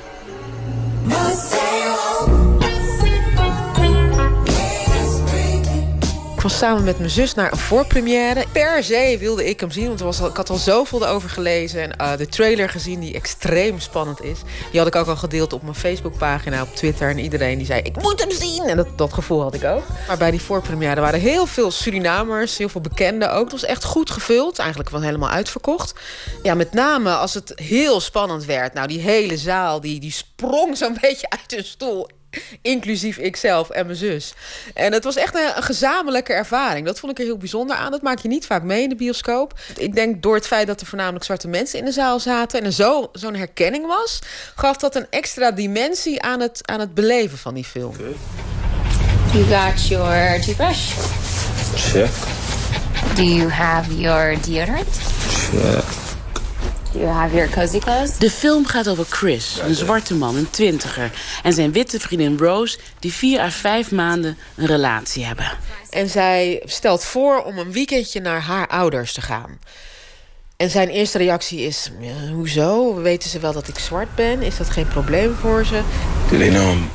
Ik 6.39 6.45
was 6.45 6.57
samen 6.57 6.83
met 6.83 6.97
mijn 6.97 7.09
zus 7.09 7.33
naar 7.33 7.51
een 7.51 7.57
voorpremière. 7.57 8.45
Per 8.51 8.83
se 8.83 9.17
wilde 9.19 9.49
ik 9.49 9.59
hem 9.59 9.71
zien, 9.71 9.87
want 9.87 9.99
was 9.99 10.19
ik 10.19 10.35
had 10.35 10.49
al 10.49 10.55
zoveel 10.55 11.05
erover 11.05 11.29
gelezen. 11.29 11.81
En 11.81 11.95
uh, 12.01 12.17
de 12.17 12.27
trailer 12.27 12.69
gezien 12.69 12.99
die 12.99 13.13
extreem 13.13 13.79
spannend 13.79 14.23
is. 14.23 14.39
Die 14.71 14.79
had 14.79 14.87
ik 14.87 14.95
ook 14.95 15.07
al 15.07 15.15
gedeeld 15.15 15.53
op 15.53 15.61
mijn 15.61 15.75
Facebookpagina, 15.75 16.61
op 16.61 16.75
Twitter. 16.75 17.09
En 17.09 17.19
iedereen 17.19 17.57
die 17.57 17.65
zei, 17.65 17.81
ik 17.81 18.01
moet 18.01 18.19
hem 18.19 18.31
zien. 18.31 18.63
En 18.63 18.77
dat, 18.77 18.87
dat 18.97 19.13
gevoel 19.13 19.41
had 19.41 19.53
ik 19.53 19.63
ook. 19.63 19.83
Maar 20.07 20.17
bij 20.17 20.31
die 20.31 20.41
voorpremière 20.41 21.01
waren 21.01 21.19
heel 21.19 21.45
veel 21.45 21.71
Surinamers, 21.71 22.57
heel 22.57 22.69
veel 22.69 22.81
bekenden 22.81 23.33
ook. 23.33 23.43
Het 23.43 23.51
was 23.51 23.65
echt 23.65 23.83
goed 23.83 24.11
gevuld, 24.11 24.59
eigenlijk 24.59 24.89
wel 24.89 25.01
helemaal 25.01 25.29
uitverkocht. 25.29 25.93
Ja, 26.43 26.53
met 26.53 26.73
name 26.73 27.13
als 27.13 27.33
het 27.33 27.51
heel 27.55 27.99
spannend 27.99 28.45
werd. 28.45 28.73
Nou, 28.73 28.87
die 28.87 28.99
hele 28.99 29.37
zaal 29.37 29.81
die, 29.81 29.99
die 29.99 30.11
sprong 30.11 30.77
zo'n 30.77 30.97
beetje 31.01 31.29
uit 31.29 31.51
hun 31.51 31.65
stoel 31.65 32.07
Inclusief 32.61 33.17
ikzelf 33.17 33.69
en 33.69 33.85
mijn 33.85 33.97
zus. 33.97 34.33
En 34.73 34.93
het 34.93 35.03
was 35.03 35.15
echt 35.15 35.35
een, 35.35 35.63
gezamenlijke 35.63 36.33
ervaring. 36.33 36.85
Dat 36.85 36.99
vond 36.99 37.11
ik 37.11 37.19
er 37.19 37.25
heel 37.25 37.37
bijzonder 37.37 37.75
aan. 37.75 37.91
Dat 37.91 38.01
maak 38.01 38.19
je 38.19 38.27
niet 38.27 38.45
vaak 38.45 38.63
mee 38.63 38.83
in 38.83 38.89
de 38.89 38.95
bioscoop. 38.95 39.59
Ik 39.77 39.95
denk 39.95 40.21
door 40.21 40.35
het 40.35 40.47
feit 40.47 40.67
dat 40.67 40.81
er 40.81 40.87
voornamelijk 40.87 41.25
zwarte 41.25 41.47
mensen 41.47 41.79
in 41.79 41.85
de 41.85 41.91
zaal 41.91 42.19
zaten... 42.19 42.59
en 42.59 42.65
er 42.65 42.73
zo, 42.73 43.09
zo'n 43.13 43.35
herkenning 43.35 43.87
was... 43.87 44.19
gaf 44.55 44.77
dat 44.77 44.95
een 44.95 45.07
extra 45.09 45.51
dimensie 45.51 46.21
aan 46.21 46.39
het, 46.39 46.59
aan 46.65 46.79
het 46.79 46.93
beleven 46.93 47.37
van 47.37 47.53
die 47.53 47.65
film. 47.65 47.95
You 49.33 49.43
got 49.43 49.87
your 49.87 50.41
toothbrush? 50.41 50.93
Check. 51.75 52.09
Do 53.15 53.23
you 53.23 53.49
have 53.49 53.99
your 53.99 54.41
deodorant? 54.41 54.87
Check. 55.51 56.08
You 56.91 57.05
have 57.05 57.35
your 57.35 57.49
cozy 57.49 57.79
clothes? 57.79 58.17
De 58.17 58.29
film 58.31 58.65
gaat 58.65 58.89
over 58.89 59.05
Chris, 59.09 59.59
een 59.61 59.75
zwarte 59.75 60.15
man, 60.15 60.35
een 60.35 60.49
twintiger... 60.49 61.11
en 61.43 61.53
zijn 61.53 61.71
witte 61.71 61.99
vriendin 61.99 62.37
Rose, 62.37 62.77
die 62.99 63.13
vier 63.13 63.39
à 63.39 63.49
vijf 63.49 63.91
maanden 63.91 64.37
een 64.55 64.65
relatie 64.65 65.25
hebben. 65.25 65.51
En 65.89 66.09
zij 66.09 66.61
stelt 66.65 67.03
voor 67.03 67.43
om 67.43 67.57
een 67.57 67.71
weekendje 67.71 68.21
naar 68.21 68.41
haar 68.41 68.67
ouders 68.67 69.13
te 69.13 69.21
gaan. 69.21 69.59
En 70.57 70.69
zijn 70.69 70.89
eerste 70.89 71.17
reactie 71.17 71.59
is: 71.59 71.91
ja, 71.99 72.33
hoezo? 72.33 72.95
Weten 73.01 73.29
ze 73.29 73.39
wel 73.39 73.53
dat 73.53 73.67
ik 73.67 73.79
zwart 73.79 74.15
ben? 74.15 74.41
Is 74.41 74.57
dat 74.57 74.69
geen 74.69 74.87
probleem 74.87 75.35
voor 75.41 75.65
ze? 75.65 75.81
Do 76.31 76.37
they 76.37 76.49
know 76.49 76.71
I'm, 76.71 76.89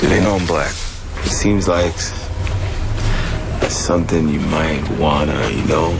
do 0.00 0.06
they 0.06 0.18
know 0.18 0.38
I'm 0.38 0.46
black? 0.46 0.72
It 1.24 1.32
seems 1.32 1.66
like 1.66 1.94
something 3.68 4.30
you 4.30 4.40
might 4.40 4.98
wanna, 4.98 5.48
you 5.48 5.66
know, 5.66 5.94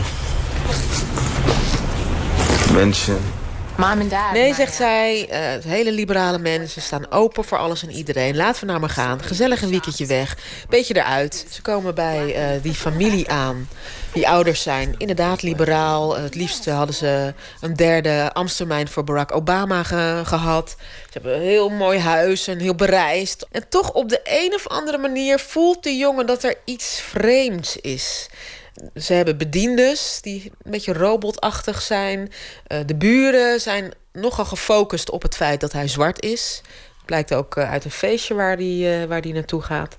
dad. 4.09 4.33
Nee, 4.33 4.55
zegt 4.55 4.75
zij, 4.75 5.29
uh, 5.31 5.65
hele 5.65 5.93
liberale 5.93 6.39
mensen 6.39 6.83
staan 6.83 7.11
open 7.11 7.45
voor 7.45 7.59
alles 7.59 7.83
en 7.83 7.91
iedereen. 7.91 8.37
Laten 8.37 8.61
we 8.61 8.67
naar 8.67 8.81
me 8.81 8.89
gaan. 8.89 9.23
Gezellig 9.23 9.63
een 9.63 9.71
weekendje 9.71 10.07
weg. 10.07 10.37
Beetje 10.69 10.97
eruit. 10.97 11.47
Ze 11.51 11.63
komen 11.63 11.95
bij 11.95 12.55
uh, 12.55 12.63
die 12.63 12.75
familie 12.75 13.29
aan. 13.31 13.69
Die 14.13 14.29
ouders 14.29 14.63
zijn 14.63 14.95
inderdaad 14.97 15.43
liberaal. 15.43 16.17
Het 16.17 16.35
liefst 16.35 16.67
hadden 16.67 16.95
ze 16.95 17.35
een 17.61 17.75
derde 17.75 18.31
Amstermijn 18.33 18.89
voor 18.89 19.05
Barack 19.05 19.35
Obama 19.35 19.83
ge 19.83 20.23
gehad. 20.25 20.77
Ze 20.79 21.11
hebben 21.13 21.35
een 21.35 21.43
heel 21.43 21.69
mooi 21.69 21.99
huis 21.99 22.47
en 22.47 22.59
heel 22.59 22.75
bereisd. 22.75 23.47
En 23.51 23.69
toch 23.69 23.93
op 23.93 24.09
de 24.09 24.21
een 24.25 24.55
of 24.55 24.69
andere 24.69 24.99
manier 24.99 25.39
voelt 25.39 25.83
de 25.83 25.97
jongen 25.97 26.27
dat 26.27 26.45
er 26.45 26.55
iets 26.65 27.01
vreemds 27.01 27.77
is 27.77 28.29
ze 28.95 29.13
hebben 29.13 29.37
bediendes 29.37 30.19
die 30.23 30.53
een 30.63 30.71
beetje 30.71 30.93
robotachtig 30.93 31.83
zijn. 31.83 32.19
Uh, 32.69 32.79
de 32.87 32.95
buren 32.95 33.61
zijn 33.61 33.93
nogal 34.13 34.45
gefocust 34.45 35.11
op 35.11 35.23
het 35.23 35.37
feit 35.37 35.61
dat 35.61 35.73
hij 35.73 35.89
zwart 35.89 36.23
is. 36.23 36.63
Blijkt 37.05 37.35
ook 37.35 37.57
uh, 37.57 37.71
uit 37.71 37.85
een 37.85 37.91
feestje 37.91 38.35
waar 38.35 38.57
hij 38.57 39.01
uh, 39.03 39.09
waar 39.09 39.21
die 39.21 39.33
naartoe 39.33 39.63
gaat. 39.63 39.97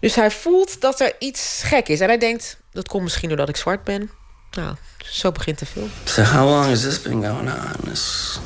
Dus 0.00 0.14
hij 0.14 0.30
voelt 0.30 0.80
dat 0.80 1.00
er 1.00 1.14
iets 1.18 1.60
gek 1.64 1.88
is. 1.88 2.00
En 2.00 2.06
hij 2.08 2.18
denkt, 2.18 2.56
dat 2.72 2.88
komt 2.88 3.02
misschien 3.02 3.28
doordat 3.28 3.48
ik 3.48 3.56
zwart 3.56 3.84
ben. 3.84 4.10
Nou, 4.50 4.74
zo 4.98 5.32
begint 5.32 5.58
de 5.58 5.66
film. 5.66 5.90
So 6.04 6.22
how 6.22 6.48
long 6.48 6.64
has 6.64 6.80
this 6.80 7.02
been 7.02 7.24
going 7.24 7.50
on? 7.50 7.72
This, 7.84 8.38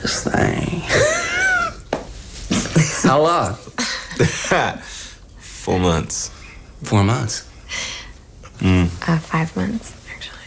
this 0.00 0.22
thing. 0.22 0.82
how 3.10 3.22
long? 3.22 3.56
Four 5.38 5.80
months. 5.80 6.30
Four 6.82 7.04
months. 7.04 7.45
Mm. 8.58 8.90
Uh, 9.08 9.16
five 9.22 9.46
months, 9.54 9.88
actually. 10.14 10.44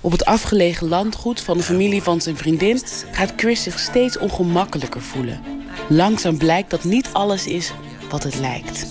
Op 0.00 0.12
het 0.12 0.24
afgelegen 0.24 0.88
landgoed 0.88 1.40
van 1.40 1.56
de 1.56 1.62
familie 1.62 2.02
van 2.02 2.20
zijn 2.20 2.36
vriendin 2.36 2.82
gaat 3.10 3.32
Chris 3.36 3.62
zich 3.62 3.78
steeds 3.78 4.18
ongemakkelijker 4.18 5.00
voelen. 5.00 5.42
Langzaam 5.88 6.38
blijkt 6.38 6.70
dat 6.70 6.84
niet 6.84 7.08
alles 7.12 7.46
is 7.46 7.72
wat 8.10 8.22
het 8.22 8.34
lijkt. 8.34 8.86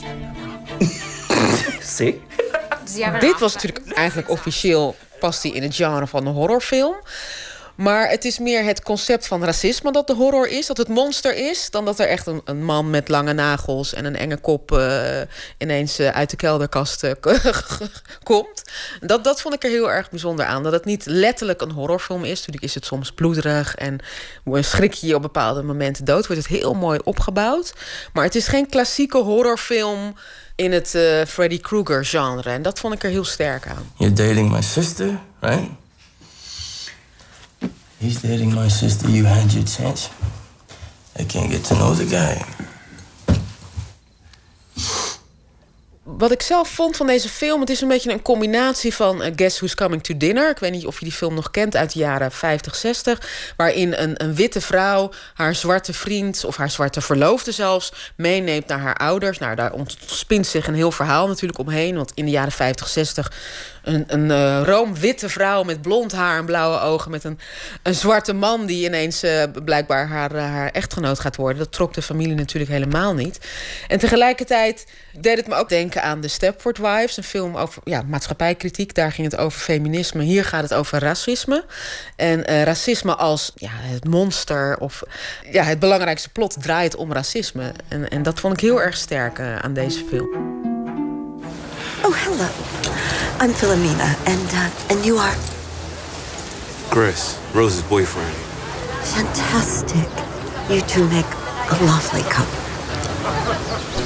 Dit 3.19 3.39
was 3.39 3.53
natuurlijk 3.53 3.91
eigenlijk 3.91 4.29
officieel 4.29 4.95
past 5.19 5.43
hij 5.43 5.51
in 5.51 5.63
het 5.63 5.75
genre 5.75 6.07
van 6.07 6.25
een 6.25 6.33
horrorfilm. 6.33 6.95
Maar 7.75 8.09
het 8.09 8.25
is 8.25 8.39
meer 8.39 8.63
het 8.63 8.83
concept 8.83 9.27
van 9.27 9.43
racisme 9.43 9.91
dat 9.91 10.07
de 10.07 10.13
horror 10.13 10.47
is, 10.47 10.67
dat 10.67 10.77
het 10.77 10.87
monster 10.87 11.35
is, 11.35 11.69
dan 11.69 11.85
dat 11.85 11.99
er 11.99 12.07
echt 12.07 12.27
een, 12.27 12.41
een 12.45 12.63
man 12.63 12.89
met 12.89 13.07
lange 13.07 13.33
nagels 13.33 13.93
en 13.93 14.05
een 14.05 14.15
enge 14.15 14.37
kop 14.37 14.71
uh, 14.71 15.21
ineens 15.57 15.99
uh, 15.99 16.07
uit 16.07 16.29
de 16.29 16.35
kelderkast 16.35 17.03
uh, 17.03 17.11
komt. 18.23 18.63
Dat, 18.99 19.23
dat 19.23 19.41
vond 19.41 19.53
ik 19.53 19.63
er 19.63 19.69
heel 19.69 19.91
erg 19.91 20.09
bijzonder 20.09 20.45
aan. 20.45 20.63
Dat 20.63 20.71
het 20.71 20.85
niet 20.85 21.05
letterlijk 21.05 21.61
een 21.61 21.71
horrorfilm 21.71 22.23
is. 22.23 22.37
Natuurlijk 22.37 22.63
is 22.63 22.75
het 22.75 22.85
soms 22.85 23.11
bloederig 23.11 23.75
en 23.75 23.99
schrik 24.45 24.93
je 24.93 25.07
je 25.07 25.15
op 25.15 25.21
bepaalde 25.21 25.63
momenten 25.63 26.05
dood. 26.05 26.27
Wordt 26.27 26.41
het 26.41 26.59
heel 26.59 26.73
mooi 26.73 26.99
opgebouwd. 27.03 27.73
Maar 28.13 28.23
het 28.23 28.35
is 28.35 28.47
geen 28.47 28.69
klassieke 28.69 29.17
horrorfilm 29.17 30.15
in 30.55 30.71
het 30.71 30.89
Freddy 31.27 31.59
Krueger 31.59 32.05
genre. 32.05 32.49
En 32.49 32.61
dat 32.61 32.79
vond 32.79 32.93
ik 32.93 33.03
er 33.03 33.09
heel 33.09 33.25
sterk 33.25 33.67
aan. 33.67 33.91
You're 33.97 34.15
dating 34.15 34.51
my 34.51 34.61
sister, 34.61 35.19
right? 35.39 35.81
He's 38.03 38.21
dating 38.21 38.53
my 38.53 38.67
sister. 38.67 39.09
You 39.09 39.23
had 39.23 39.53
your 39.53 39.63
chance. 39.63 40.09
I 41.17 41.23
can't 41.23 41.49
get 41.49 41.63
to 41.63 41.75
know 41.75 41.93
the 41.93 42.03
guy. 42.03 42.35
Wat 46.03 46.31
ik 46.31 46.41
zelf 46.41 46.69
vond 46.69 46.97
van 46.97 47.07
deze 47.07 47.29
film, 47.29 47.59
het 47.59 47.69
is 47.69 47.81
een 47.81 47.87
beetje 47.87 48.11
een 48.11 48.21
combinatie 48.21 48.93
van 48.93 49.21
uh, 49.21 49.31
Guess 49.35 49.57
Who's 49.57 49.75
Coming 49.75 50.03
to 50.03 50.17
Dinner. 50.17 50.49
Ik 50.49 50.59
weet 50.59 50.71
niet 50.71 50.85
of 50.85 50.99
je 50.99 51.05
die 51.05 51.13
film 51.13 51.33
nog 51.33 51.51
kent 51.51 51.75
uit 51.75 51.93
de 51.93 51.99
jaren 51.99 52.31
50, 52.31 52.75
60. 52.75 53.53
Waarin 53.57 53.93
een, 53.93 54.23
een 54.23 54.35
witte 54.35 54.61
vrouw 54.61 55.11
haar 55.33 55.55
zwarte 55.55 55.93
vriend, 55.93 56.45
of 56.45 56.57
haar 56.57 56.69
zwarte 56.69 57.01
verloofde 57.01 57.51
zelfs, 57.51 58.11
meeneemt 58.17 58.67
naar 58.67 58.79
haar 58.79 58.95
ouders. 58.95 59.37
Nou, 59.37 59.55
daar 59.55 59.73
ontspint 59.73 60.47
zich 60.47 60.67
een 60.67 60.75
heel 60.75 60.91
verhaal 60.91 61.27
natuurlijk 61.27 61.59
omheen. 61.59 61.95
Want 61.95 62.11
in 62.13 62.25
de 62.25 62.31
jaren 62.31 62.51
50, 62.51 62.87
60 62.87 63.31
een, 63.83 64.03
een 64.07 64.29
uh, 64.29 64.61
roomwitte 64.65 65.29
vrouw 65.29 65.63
met 65.63 65.81
blond 65.81 66.11
haar 66.11 66.37
en 66.37 66.45
blauwe 66.45 66.79
ogen... 66.79 67.11
met 67.11 67.23
een, 67.23 67.39
een 67.83 67.95
zwarte 67.95 68.33
man 68.33 68.65
die 68.65 68.85
ineens 68.85 69.23
uh, 69.23 69.43
blijkbaar 69.65 70.07
haar, 70.07 70.35
haar 70.35 70.69
echtgenoot 70.69 71.19
gaat 71.19 71.35
worden. 71.35 71.57
Dat 71.57 71.71
trok 71.71 71.93
de 71.93 72.01
familie 72.01 72.35
natuurlijk 72.35 72.71
helemaal 72.71 73.13
niet. 73.13 73.39
En 73.87 73.99
tegelijkertijd 73.99 74.85
deed 75.19 75.37
het 75.37 75.47
me 75.47 75.55
ook 75.55 75.69
denken 75.69 75.92
aan 76.01 76.21
The 76.21 76.27
Stepford 76.27 76.77
Wives... 76.77 77.17
een 77.17 77.23
film 77.23 77.57
over 77.57 77.81
ja, 77.83 78.03
maatschappijkritiek. 78.07 78.95
Daar 78.95 79.11
ging 79.11 79.31
het 79.31 79.39
over 79.39 79.59
feminisme. 79.59 80.23
Hier 80.23 80.45
gaat 80.45 80.61
het 80.61 80.73
over 80.73 80.99
racisme. 80.99 81.65
En 82.15 82.63
racisme 82.63 83.15
als 83.15 83.51
ja, 83.55 83.71
het 83.73 84.05
monster 84.05 84.77
of 84.77 85.03
ja, 85.51 85.63
het 85.63 85.79
belangrijkste 85.79 86.29
plot 86.29 86.61
draait 86.61 86.95
om 86.95 87.13
racisme. 87.13 87.71
En, 87.87 88.09
en 88.09 88.23
dat 88.23 88.39
vond 88.39 88.53
ik 88.53 88.59
heel 88.59 88.81
erg 88.81 88.97
sterk 88.97 89.39
aan 89.39 89.73
deze 89.73 90.03
film. 90.09 90.61
Oh, 92.03 92.13
hello. 92.15 92.47
I'm 93.41 93.53
Philomena, 93.53 94.15
and 94.25 94.51
uh, 94.51 94.89
and 94.89 95.05
you 95.05 95.19
are 95.19 95.35
Chris, 96.89 97.35
Rose's 97.53 97.87
boyfriend. 97.87 98.33
fantastic. 99.03 100.07
You 100.69 100.81
two 100.81 101.07
make 101.09 101.25
a 101.71 101.77
lovely 101.85 102.23
couple. 102.29 102.72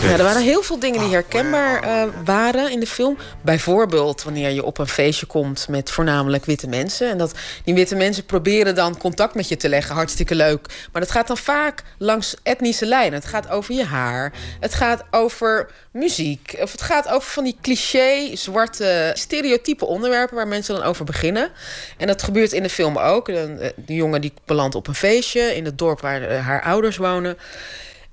Ja, 0.01 0.17
er 0.17 0.23
waren 0.23 0.41
heel 0.41 0.61
veel 0.61 0.79
dingen 0.79 0.99
die 0.99 1.09
herkenbaar 1.09 1.83
uh, 1.83 2.03
waren 2.25 2.71
in 2.71 2.79
de 2.79 2.87
film. 2.87 3.17
Bijvoorbeeld 3.41 4.23
wanneer 4.23 4.49
je 4.49 4.63
op 4.63 4.77
een 4.77 4.87
feestje 4.87 5.25
komt 5.25 5.67
met 5.69 5.91
voornamelijk 5.91 6.45
witte 6.45 6.67
mensen. 6.67 7.09
En 7.09 7.17
dat 7.17 7.31
die 7.63 7.73
witte 7.73 7.95
mensen 7.95 8.25
proberen 8.25 8.75
dan 8.75 8.97
contact 8.97 9.35
met 9.35 9.47
je 9.47 9.57
te 9.57 9.69
leggen. 9.69 9.95
Hartstikke 9.95 10.35
leuk. 10.35 10.67
Maar 10.91 11.01
dat 11.01 11.11
gaat 11.11 11.27
dan 11.27 11.37
vaak 11.37 11.83
langs 11.97 12.35
etnische 12.43 12.85
lijnen. 12.85 13.19
Het 13.19 13.29
gaat 13.29 13.49
over 13.49 13.73
je 13.73 13.83
haar. 13.83 14.33
Het 14.59 14.73
gaat 14.73 15.03
over 15.11 15.69
muziek. 15.91 16.55
Of 16.59 16.71
het 16.71 16.81
gaat 16.81 17.07
over 17.07 17.29
van 17.29 17.43
die 17.43 17.57
cliché, 17.61 18.35
zwarte, 18.35 19.11
stereotype 19.13 19.85
onderwerpen 19.85 20.35
waar 20.35 20.47
mensen 20.47 20.75
dan 20.75 20.83
over 20.83 21.05
beginnen. 21.05 21.51
En 21.97 22.07
dat 22.07 22.23
gebeurt 22.23 22.51
in 22.51 22.63
de 22.63 22.69
film 22.69 22.97
ook. 22.97 23.25
De, 23.25 23.73
de 23.75 23.95
jongen 23.95 24.21
die 24.21 24.33
belandt 24.45 24.75
op 24.75 24.87
een 24.87 24.95
feestje 24.95 25.55
in 25.55 25.65
het 25.65 25.77
dorp 25.77 26.01
waar 26.01 26.31
uh, 26.31 26.45
haar 26.45 26.63
ouders 26.63 26.97
wonen. 26.97 27.37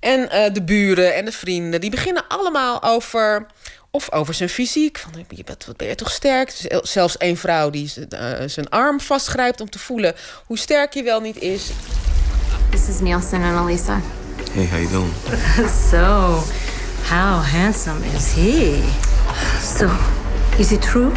En 0.05 0.21
uh, 0.21 0.55
de 0.55 0.63
buren 0.63 1.15
en 1.15 1.25
de 1.25 1.33
vrienden, 1.33 1.81
die 1.81 1.91
beginnen 1.91 2.25
allemaal 2.29 2.83
over. 2.83 3.47
Of 3.91 4.13
over 4.13 4.35
zijn 4.35 4.49
fysiek. 4.49 4.99
Van, 4.99 5.25
je 5.29 5.45
bent, 5.45 5.65
wat 5.67 5.77
ben 5.77 5.89
je 5.89 5.95
toch 5.95 6.11
sterk? 6.11 6.53
Zelfs 6.83 7.15
een 7.19 7.37
vrouw 7.37 7.71
die 7.71 7.93
uh, 7.97 8.19
zijn 8.47 8.69
arm 8.69 9.01
vastgrijpt 9.01 9.61
om 9.61 9.71
te 9.71 9.79
voelen 9.79 10.15
hoe 10.47 10.59
sterk 10.59 10.95
je 10.95 11.03
wel 11.03 11.21
niet 11.21 11.41
is. 11.41 11.71
This 12.71 12.89
is 12.89 13.01
Nielsen 13.01 13.43
and 13.43 13.69
Elisa. 13.69 14.01
Hey, 14.53 14.67
how 14.67 14.79
you 14.79 14.91
doing? 14.91 15.13
so, 15.91 16.43
how 17.09 17.43
handsome 17.43 18.07
is 18.17 18.33
he? 18.33 18.83
So, 19.79 19.91
is 20.59 20.73
it 20.73 20.83
true? 20.83 21.13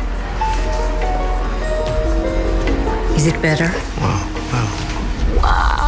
Is 3.16 3.26
it 3.26 3.42
better? 3.42 3.72
Wow, 4.00 4.20
wow. 4.52 4.68
Wow. 5.42 5.87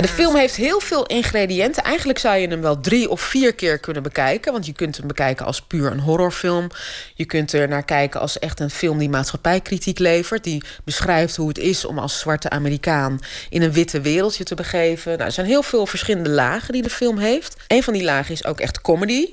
De 0.00 0.08
film 0.08 0.36
heeft 0.36 0.56
heel 0.56 0.80
veel 0.80 1.06
ingrediënten. 1.06 1.82
Eigenlijk 1.82 2.18
zou 2.18 2.36
je 2.36 2.48
hem 2.48 2.60
wel 2.60 2.80
drie 2.80 3.10
of 3.10 3.20
vier 3.20 3.54
keer 3.54 3.78
kunnen 3.78 4.02
bekijken. 4.02 4.52
Want 4.52 4.66
je 4.66 4.72
kunt 4.72 4.96
hem 4.96 5.06
bekijken 5.06 5.46
als 5.46 5.62
puur 5.62 5.90
een 5.90 6.00
horrorfilm. 6.00 6.70
Je 7.14 7.24
kunt 7.24 7.52
er 7.52 7.68
naar 7.68 7.84
kijken 7.84 8.20
als 8.20 8.38
echt 8.38 8.60
een 8.60 8.70
film 8.70 8.98
die 8.98 9.08
maatschappijkritiek 9.08 9.98
levert. 9.98 10.44
Die 10.44 10.62
beschrijft 10.84 11.36
hoe 11.36 11.48
het 11.48 11.58
is 11.58 11.84
om 11.84 11.98
als 11.98 12.18
zwarte 12.18 12.50
Amerikaan 12.50 13.20
in 13.48 13.62
een 13.62 13.72
witte 13.72 14.00
wereldje 14.00 14.44
te 14.44 14.54
begeven. 14.54 15.12
Nou, 15.12 15.24
er 15.24 15.32
zijn 15.32 15.46
heel 15.46 15.62
veel 15.62 15.86
verschillende 15.86 16.30
lagen 16.30 16.72
die 16.72 16.82
de 16.82 16.90
film 16.90 17.18
heeft. 17.18 17.56
Een 17.66 17.82
van 17.82 17.92
die 17.92 18.04
lagen 18.04 18.32
is 18.32 18.44
ook 18.44 18.60
echt 18.60 18.80
comedy. 18.80 19.26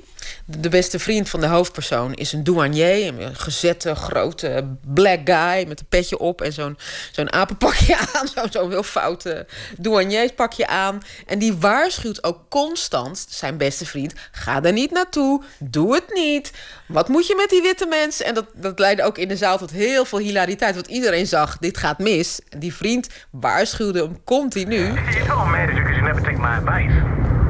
De 0.44 0.68
beste 0.68 0.98
vriend 0.98 1.28
van 1.28 1.40
de 1.40 1.46
hoofdpersoon 1.46 2.14
is 2.14 2.32
een 2.32 2.44
douanier. 2.44 3.20
Een 3.20 3.36
gezette, 3.36 3.94
grote 3.94 4.76
black 4.84 5.20
guy 5.24 5.64
met 5.68 5.80
een 5.80 5.86
petje 5.88 6.18
op 6.18 6.40
en 6.40 6.52
zo'n 6.52 6.78
zo'n 7.12 7.32
apenpakje 7.32 7.96
aan. 8.12 8.28
Zo'n 8.34 8.50
zo 8.50 8.68
heel 8.68 8.82
foute 8.82 9.46
douanieurpakje 9.78 10.66
aan. 10.66 11.02
En 11.26 11.38
die 11.38 11.56
waarschuwt 11.56 12.24
ook 12.24 12.38
constant 12.48 13.26
zijn 13.28 13.56
beste 13.56 13.86
vriend: 13.86 14.14
ga 14.30 14.62
er 14.62 14.72
niet 14.72 14.90
naartoe, 14.90 15.42
doe 15.58 15.94
het 15.94 16.14
niet. 16.14 16.52
Wat 16.88 17.08
moet 17.08 17.26
je 17.26 17.34
met 17.36 17.50
die 17.50 17.62
witte 17.62 17.86
mensen? 17.86 18.26
En 18.26 18.34
dat, 18.34 18.46
dat 18.54 18.78
leidde 18.78 19.02
ook 19.02 19.18
in 19.18 19.28
de 19.28 19.36
zaal 19.36 19.58
tot 19.58 19.70
heel 19.70 20.04
veel 20.04 20.18
hilariteit. 20.18 20.74
Want 20.74 20.86
iedereen 20.86 21.26
zag: 21.26 21.58
dit 21.58 21.78
gaat 21.78 21.98
mis. 21.98 22.40
Die 22.58 22.74
vriend 22.74 23.08
waarschuwde 23.30 24.02
hem 24.02 24.24
continu. 24.24 24.92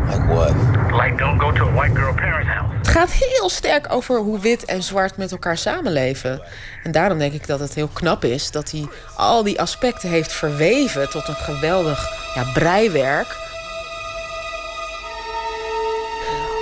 Like 0.07 0.27
what? 0.27 0.55
Like 0.93 1.16
don't 1.16 1.41
go 1.41 1.53
to 1.53 1.65
a 1.65 1.73
white 1.73 1.95
girl 1.95 2.15
parents' 2.15 2.49
house. 2.49 2.74
Het 2.78 2.89
gaat 2.89 3.11
heel 3.12 3.49
sterk 3.49 3.93
over 3.93 4.19
hoe 4.19 4.39
wit 4.41 4.65
en 4.65 4.83
zwart 4.83 5.16
met 5.16 5.31
elkaar 5.31 5.59
samenleven. 5.59 6.43
En 6.83 6.93
daarom 6.93 7.19
denk 7.19 7.33
ik 7.33 7.47
dat 7.47 7.61
het 7.61 7.74
heel 7.74 7.89
knap 7.93 8.24
is 8.24 8.51
dat 8.51 8.70
hij 8.70 8.89
al 9.16 9.43
die 9.43 9.61
aspecten 9.61 10.09
heeft 10.09 10.33
verweven 10.33 11.11
tot 11.11 11.28
een 11.28 11.35
geweldig 11.35 12.09
ja, 12.35 12.45
breiwerk. 12.53 13.37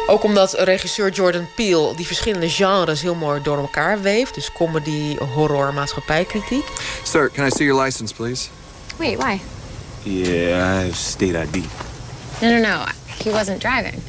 Ook 0.06 0.22
omdat 0.22 0.52
regisseur 0.52 1.10
Jordan 1.10 1.48
Peele 1.56 1.96
die 1.96 2.06
verschillende 2.06 2.50
genres 2.50 3.02
heel 3.02 3.14
mooi 3.14 3.42
door 3.42 3.58
elkaar 3.58 4.00
weeft. 4.00 4.34
Dus 4.34 4.52
comedy, 4.52 5.16
horror, 5.16 5.74
maatschappijkritiek. 5.74 6.64
Sir, 7.02 7.30
can 7.30 7.46
I 7.46 7.50
see 7.50 7.66
your 7.66 7.82
license, 7.82 8.14
please? 8.14 8.48
Wait, 8.96 9.16
why? 9.22 9.40
Yeah, 10.02 10.80
I 10.80 10.84
have 10.84 10.94
state 10.94 11.38
ID. 11.42 11.64
No, 12.40 12.48
no, 12.48 12.58
no. 12.58 12.84
He 13.24 13.30
wasn't 13.30 13.60
driving. 13.60 14.02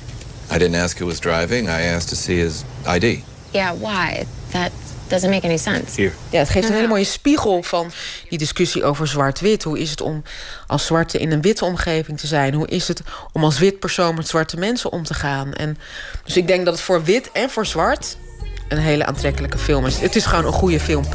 I 0.51 0.57
didn't 0.57 0.75
ask 0.75 0.97
who 0.97 1.05
was 1.05 1.19
driving. 1.19 1.67
I 1.67 1.81
asked 1.93 2.09
to 2.09 2.15
see 2.15 2.35
his 2.35 2.63
ID. 2.85 3.23
Yeah, 3.51 3.73
why? 3.79 4.25
That 4.51 4.71
doesn't 5.07 5.29
make 5.29 5.45
any 5.45 5.57
sense. 5.57 6.01
Here. 6.01 6.11
Ja, 6.29 6.39
het 6.39 6.49
geeft 6.49 6.67
een 6.67 6.73
hele 6.73 6.87
mooie 6.87 7.03
spiegel 7.03 7.63
van 7.63 7.91
die 8.29 8.37
discussie 8.37 8.83
over 8.83 9.07
zwart-wit. 9.07 9.63
Hoe 9.63 9.79
is 9.79 9.89
het 9.89 10.01
om 10.01 10.23
als 10.67 10.85
zwarte 10.85 11.19
in 11.19 11.31
een 11.31 11.41
witte 11.41 11.65
omgeving 11.65 12.19
te 12.19 12.27
zijn? 12.27 12.53
Hoe 12.53 12.67
is 12.67 12.87
het 12.87 13.01
om 13.31 13.43
als 13.43 13.59
wit 13.59 13.79
persoon 13.79 14.15
met 14.15 14.27
zwarte 14.27 14.57
mensen 14.57 14.91
om 14.91 15.03
te 15.03 15.13
gaan? 15.13 15.53
En 15.53 15.77
dus 16.23 16.37
ik 16.37 16.47
denk 16.47 16.65
dat 16.65 16.73
het 16.73 16.83
voor 16.83 17.03
wit 17.03 17.31
en 17.31 17.49
voor 17.49 17.65
zwart 17.65 18.17
een 18.67 18.77
hele 18.77 19.05
aantrekkelijke 19.05 19.57
film 19.57 19.85
is. 19.85 19.99
Het 19.99 20.15
is 20.15 20.25
gewoon 20.25 20.45
een 20.45 20.51
goede 20.51 20.79
film, 20.79 21.09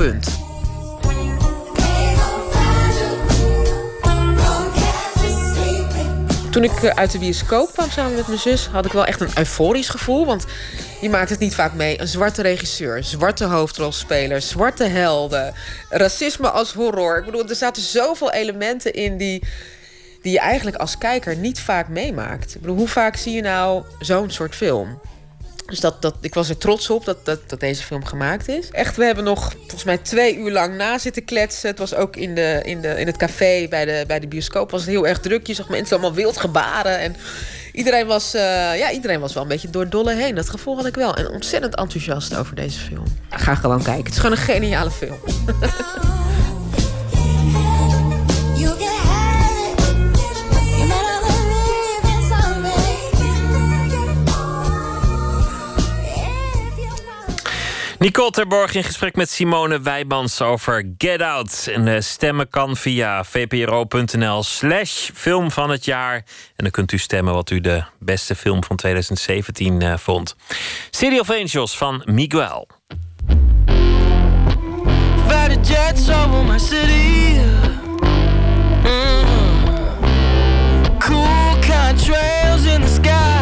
Toen 6.50 6.64
ik 6.64 6.82
eh, 6.82 6.90
uit 6.94 7.10
de 7.10 7.18
bioscoop 7.18 7.72
kwam 7.72 7.90
samen 7.90 8.14
met 8.14 8.26
mijn 8.26 8.38
zus, 8.38 8.66
had 8.66 8.86
ik 8.86 8.92
wel 8.92 9.06
echt 9.06 9.20
een 9.20 9.30
euforisch 9.38 9.88
gevoel. 9.88 10.26
Want 10.26 10.46
je 11.00 11.10
maakt 11.10 11.30
het 11.30 11.38
niet 11.38 11.54
vaak 11.54 11.74
mee. 11.74 12.00
Een 12.00 12.08
zwarte 12.08 12.42
regisseur, 12.42 13.04
zwarte 13.04 13.44
hoofdrolspelers, 13.44 14.48
zwarte 14.48 14.84
helden, 14.84 15.54
racisme 15.88 16.50
als 16.50 16.72
horror. 16.72 17.18
Ik 17.18 17.24
bedoel, 17.24 17.48
er 17.48 17.54
zaten 17.54 17.82
zoveel 17.82 18.32
elementen 18.32 18.92
in 18.92 19.16
die, 19.16 19.42
die 20.22 20.32
je 20.32 20.38
eigenlijk 20.40 20.76
als 20.76 20.98
kijker 20.98 21.36
niet 21.36 21.60
vaak 21.60 21.88
meemaakt. 21.88 22.54
Ik 22.54 22.60
bedoel, 22.60 22.76
hoe 22.76 22.88
vaak 22.88 23.16
zie 23.16 23.34
je 23.34 23.42
nou 23.42 23.84
zo'n 23.98 24.30
soort 24.30 24.54
film? 24.54 25.00
Dus 25.70 25.80
dat, 25.80 26.02
dat, 26.02 26.14
ik 26.20 26.34
was 26.34 26.48
er 26.48 26.58
trots 26.58 26.90
op 26.90 27.04
dat, 27.04 27.24
dat, 27.24 27.40
dat 27.46 27.60
deze 27.60 27.82
film 27.82 28.04
gemaakt 28.04 28.48
is. 28.48 28.70
Echt, 28.70 28.96
we 28.96 29.04
hebben 29.04 29.24
nog 29.24 29.52
volgens 29.58 29.84
mij 29.84 29.98
twee 29.98 30.36
uur 30.36 30.52
lang 30.52 30.76
na 30.76 30.98
zitten 30.98 31.24
kletsen. 31.24 31.68
Het 31.68 31.78
was 31.78 31.94
ook 31.94 32.16
in, 32.16 32.34
de, 32.34 32.60
in, 32.64 32.80
de, 32.80 32.88
in 32.88 33.06
het 33.06 33.16
café 33.16 33.66
bij 33.68 33.84
de, 33.84 34.04
bij 34.06 34.20
de 34.20 34.28
bioscoop 34.28 34.70
was 34.70 34.80
het 34.80 34.90
heel 34.90 35.06
erg 35.06 35.20
druk. 35.20 35.46
Je 35.46 35.54
zag 35.54 35.68
mensen 35.68 35.96
allemaal 35.96 36.16
wild 36.16 36.36
gebaren. 36.36 36.98
En 36.98 37.16
iedereen 37.72 38.06
was, 38.06 38.34
uh, 38.34 38.40
ja, 38.78 38.90
iedereen 38.90 39.20
was 39.20 39.32
wel 39.32 39.42
een 39.42 39.48
beetje 39.48 39.70
door 39.70 39.88
dolle 39.88 40.14
heen. 40.14 40.34
Dat 40.34 40.50
gevoel 40.50 40.76
had 40.76 40.86
ik 40.86 40.94
wel. 40.94 41.16
En 41.16 41.30
ontzettend 41.30 41.74
enthousiast 41.74 42.36
over 42.36 42.54
deze 42.54 42.78
film. 42.78 43.04
Ga 43.30 43.54
gewoon 43.54 43.82
kijken. 43.82 44.04
Het 44.04 44.12
is 44.12 44.18
gewoon 44.18 44.36
een 44.36 44.42
geniale 44.42 44.90
film. 44.90 45.18
Nicole 58.00 58.30
Terborg 58.30 58.74
in 58.74 58.84
gesprek 58.84 59.16
met 59.16 59.30
Simone 59.30 59.80
Wijmans 59.80 60.42
over 60.42 60.94
Get 60.98 61.22
Out. 61.22 61.68
En 61.72 61.84
de 61.84 62.00
stemmen 62.00 62.48
kan 62.48 62.76
via 62.76 63.24
vpro.nl 63.24 64.42
slash 64.42 65.10
film 65.14 65.50
van 65.50 65.70
het 65.70 65.84
jaar. 65.84 66.14
En 66.14 66.22
dan 66.56 66.70
kunt 66.70 66.92
u 66.92 66.98
stemmen 66.98 67.34
wat 67.34 67.50
u 67.50 67.60
de 67.60 67.84
beste 67.98 68.34
film 68.34 68.64
van 68.64 68.76
2017 68.76 69.80
uh, 69.80 69.96
vond. 69.96 70.36
City 70.90 71.18
of 71.18 71.30
Angels 71.30 71.76
van 71.76 72.02
Miguel. 72.04 72.68
jets 75.62 76.10
over 76.10 76.44
my 76.44 76.58
city. 76.58 77.38
Mm. 78.82 79.24
Cool 80.98 81.54
contrails 81.60 82.64
in 82.64 82.80
the 82.80 82.88
skies. 82.88 83.39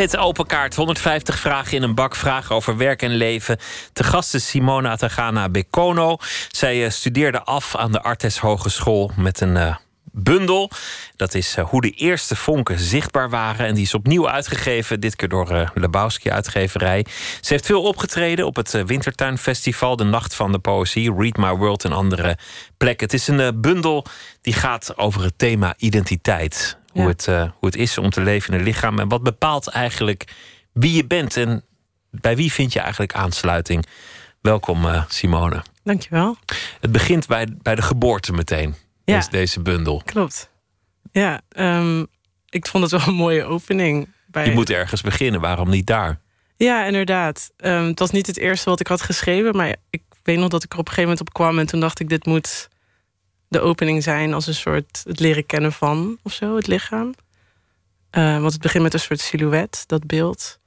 Heet 0.00 0.16
Open 0.16 0.46
Kaart. 0.46 0.74
150 0.74 1.38
vragen 1.38 1.76
in 1.76 1.82
een 1.82 1.94
bak. 1.94 2.16
Vragen 2.16 2.54
over 2.54 2.76
werk 2.76 3.02
en 3.02 3.14
leven. 3.14 3.58
Te 3.92 4.04
gast 4.04 4.34
is 4.34 4.48
Simona 4.48 4.96
Tagana 4.96 5.48
Bekono. 5.48 6.16
Zij 6.50 6.84
eh, 6.84 6.90
studeerde 6.90 7.42
af 7.42 7.76
aan 7.76 7.92
de 7.92 8.02
Artes 8.02 8.38
Hogeschool 8.38 9.10
met 9.16 9.40
een 9.40 9.56
eh, 9.56 9.76
bundel. 10.04 10.70
Dat 11.16 11.34
is 11.34 11.54
eh, 11.56 11.64
hoe 11.64 11.80
de 11.80 11.90
eerste 11.90 12.36
vonken 12.36 12.78
zichtbaar 12.78 13.30
waren. 13.30 13.66
En 13.66 13.74
die 13.74 13.84
is 13.84 13.94
opnieuw 13.94 14.28
uitgegeven. 14.28 15.00
Dit 15.00 15.16
keer 15.16 15.28
door 15.28 15.70
Lebowski 15.74 16.30
uitgeverij. 16.30 17.06
Ze 17.40 17.52
heeft 17.52 17.66
veel 17.66 17.82
opgetreden 17.82 18.46
op 18.46 18.56
het 18.56 18.82
Wintertuinfestival. 18.86 19.96
De 19.96 20.04
Nacht 20.04 20.34
van 20.34 20.52
de 20.52 20.58
Poëzie. 20.58 21.14
Read 21.14 21.36
My 21.36 21.52
World 21.54 21.84
en 21.84 21.92
andere 21.92 22.38
plekken. 22.76 23.06
Het 23.06 23.14
is 23.14 23.28
een 23.28 23.60
bundel 23.60 24.04
die 24.40 24.54
gaat 24.54 24.98
over 24.98 25.22
het 25.22 25.38
thema 25.38 25.74
identiteit. 25.78 26.78
Hoe, 26.90 27.08
het, 27.08 27.26
uh, 27.26 27.42
hoe 27.42 27.68
het 27.68 27.76
is 27.76 27.98
om 27.98 28.10
te 28.10 28.20
leven 28.20 28.52
in 28.52 28.58
een 28.58 28.64
lichaam. 28.64 28.98
En 28.98 29.08
wat 29.08 29.22
bepaalt 29.22 29.68
eigenlijk 29.68 30.34
wie 30.72 30.92
je 30.92 31.06
bent. 31.06 31.36
En 31.36 31.64
bij 32.10 32.36
wie 32.36 32.52
vind 32.52 32.72
je 32.72 32.80
eigenlijk 32.80 33.14
aansluiting. 33.14 33.86
Welkom 34.40 34.84
uh, 34.84 35.04
Simone. 35.08 35.62
Dankjewel. 35.84 36.36
Het 36.80 36.92
begint 36.92 37.26
bij, 37.26 37.46
bij 37.62 37.74
de 37.74 37.82
geboorte 37.82 38.32
meteen. 38.32 38.74
Ja. 39.04 39.16
Deze, 39.16 39.30
deze 39.30 39.60
bundel. 39.60 40.02
Klopt. 40.04 40.50
Ja, 41.12 41.40
um, 41.48 42.06
ik 42.48 42.66
vond 42.66 42.82
het 42.82 42.92
wel 42.92 43.14
een 43.14 43.20
mooie 43.20 43.44
opening. 43.44 44.08
Bij... 44.26 44.46
Je 44.46 44.52
moet 44.52 44.70
ergens 44.70 45.00
beginnen, 45.00 45.40
waarom 45.40 45.70
niet 45.70 45.86
daar? 45.86 46.20
Ja, 46.56 46.84
inderdaad. 46.84 47.50
Um, 47.56 47.86
het 47.86 47.98
was 47.98 48.10
niet 48.10 48.26
het 48.26 48.38
eerste 48.38 48.70
wat 48.70 48.80
ik 48.80 48.86
had 48.86 49.02
geschreven. 49.02 49.56
Maar 49.56 49.76
ik 49.90 50.02
weet 50.22 50.38
nog 50.38 50.48
dat 50.48 50.64
ik 50.64 50.72
er 50.72 50.78
op 50.78 50.88
een 50.88 50.94
gegeven 50.94 51.10
moment 51.10 51.28
op 51.28 51.34
kwam. 51.34 51.58
En 51.58 51.66
toen 51.66 51.80
dacht 51.80 52.00
ik, 52.00 52.08
dit 52.08 52.26
moet 52.26 52.68
de 53.50 53.60
opening 53.60 54.02
zijn 54.02 54.34
als 54.34 54.46
een 54.46 54.54
soort 54.54 55.02
het 55.06 55.20
leren 55.20 55.46
kennen 55.46 55.72
van 55.72 56.18
of 56.22 56.32
zo, 56.32 56.56
het 56.56 56.66
lichaam. 56.66 57.14
Uh, 58.12 58.40
want 58.40 58.52
het 58.52 58.62
begint 58.62 58.82
met 58.82 58.94
een 58.94 59.00
soort 59.00 59.20
silhouet, 59.20 59.84
dat 59.86 60.06
beeld. 60.06 60.58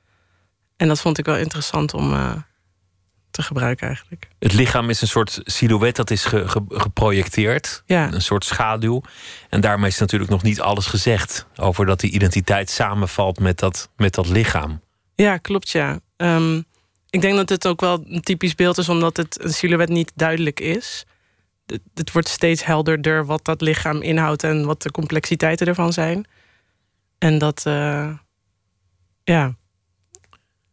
En 0.78 0.88
dat 0.88 1.02
vond 1.02 1.18
ik 1.18 1.26
wel 1.26 1.38
interessant 1.38 1.94
om 1.94 2.14
uh, 2.14 2.36
te 3.32 3.42
gebruiken 3.42 3.88
eigenlijk. 3.88 4.28
Het 4.40 4.54
lichaam 4.54 4.90
is 4.90 5.02
een 5.02 5.08
soort 5.08 5.40
silhouet 5.44 5.96
dat 5.96 6.12
is 6.12 6.26
ge, 6.26 6.48
ge, 6.48 6.62
geprojecteerd. 6.68 7.84
Ja. 7.86 8.14
Een 8.14 8.22
soort 8.22 8.46
schaduw. 8.46 9.02
En 9.50 9.62
daarmee 9.62 9.90
is 9.90 10.00
natuurlijk 10.00 10.32
nog 10.32 10.44
niet 10.44 10.62
alles 10.62 10.86
gezegd 10.86 11.46
over 11.56 11.86
dat 11.86 12.00
die 12.00 12.12
identiteit 12.12 12.70
samenvalt 12.70 13.40
met 13.40 13.60
dat, 13.60 13.90
met 13.96 14.14
dat 14.14 14.28
lichaam. 14.28 14.82
Ja, 15.16 15.38
klopt 15.38 15.70
ja. 15.70 16.00
Um, 16.18 16.66
ik 17.10 17.22
denk 17.22 17.36
dat 17.36 17.50
het 17.50 17.68
ook 17.68 17.82
wel 17.82 18.04
een 18.08 18.22
typisch 18.22 18.56
beeld 18.56 18.78
is, 18.78 18.90
omdat 18.90 19.18
het 19.18 19.44
een 19.44 19.54
silhouet 19.54 19.90
niet 19.90 20.12
duidelijk 20.16 20.60
is 20.60 21.06
het, 21.94 22.11
wordt 22.11 22.27
steeds 22.27 22.65
helderder 22.65 23.26
wat 23.26 23.45
dat 23.45 23.61
lichaam 23.61 24.02
inhoudt 24.02 24.44
en 24.44 24.65
wat 24.65 24.81
de 24.81 24.91
complexiteiten 24.91 25.68
ervan 25.68 25.94
zijn. 25.94 26.27
En 27.18 27.38
dat, 27.38 27.64
uh, 27.68 28.10
ja, 29.23 29.56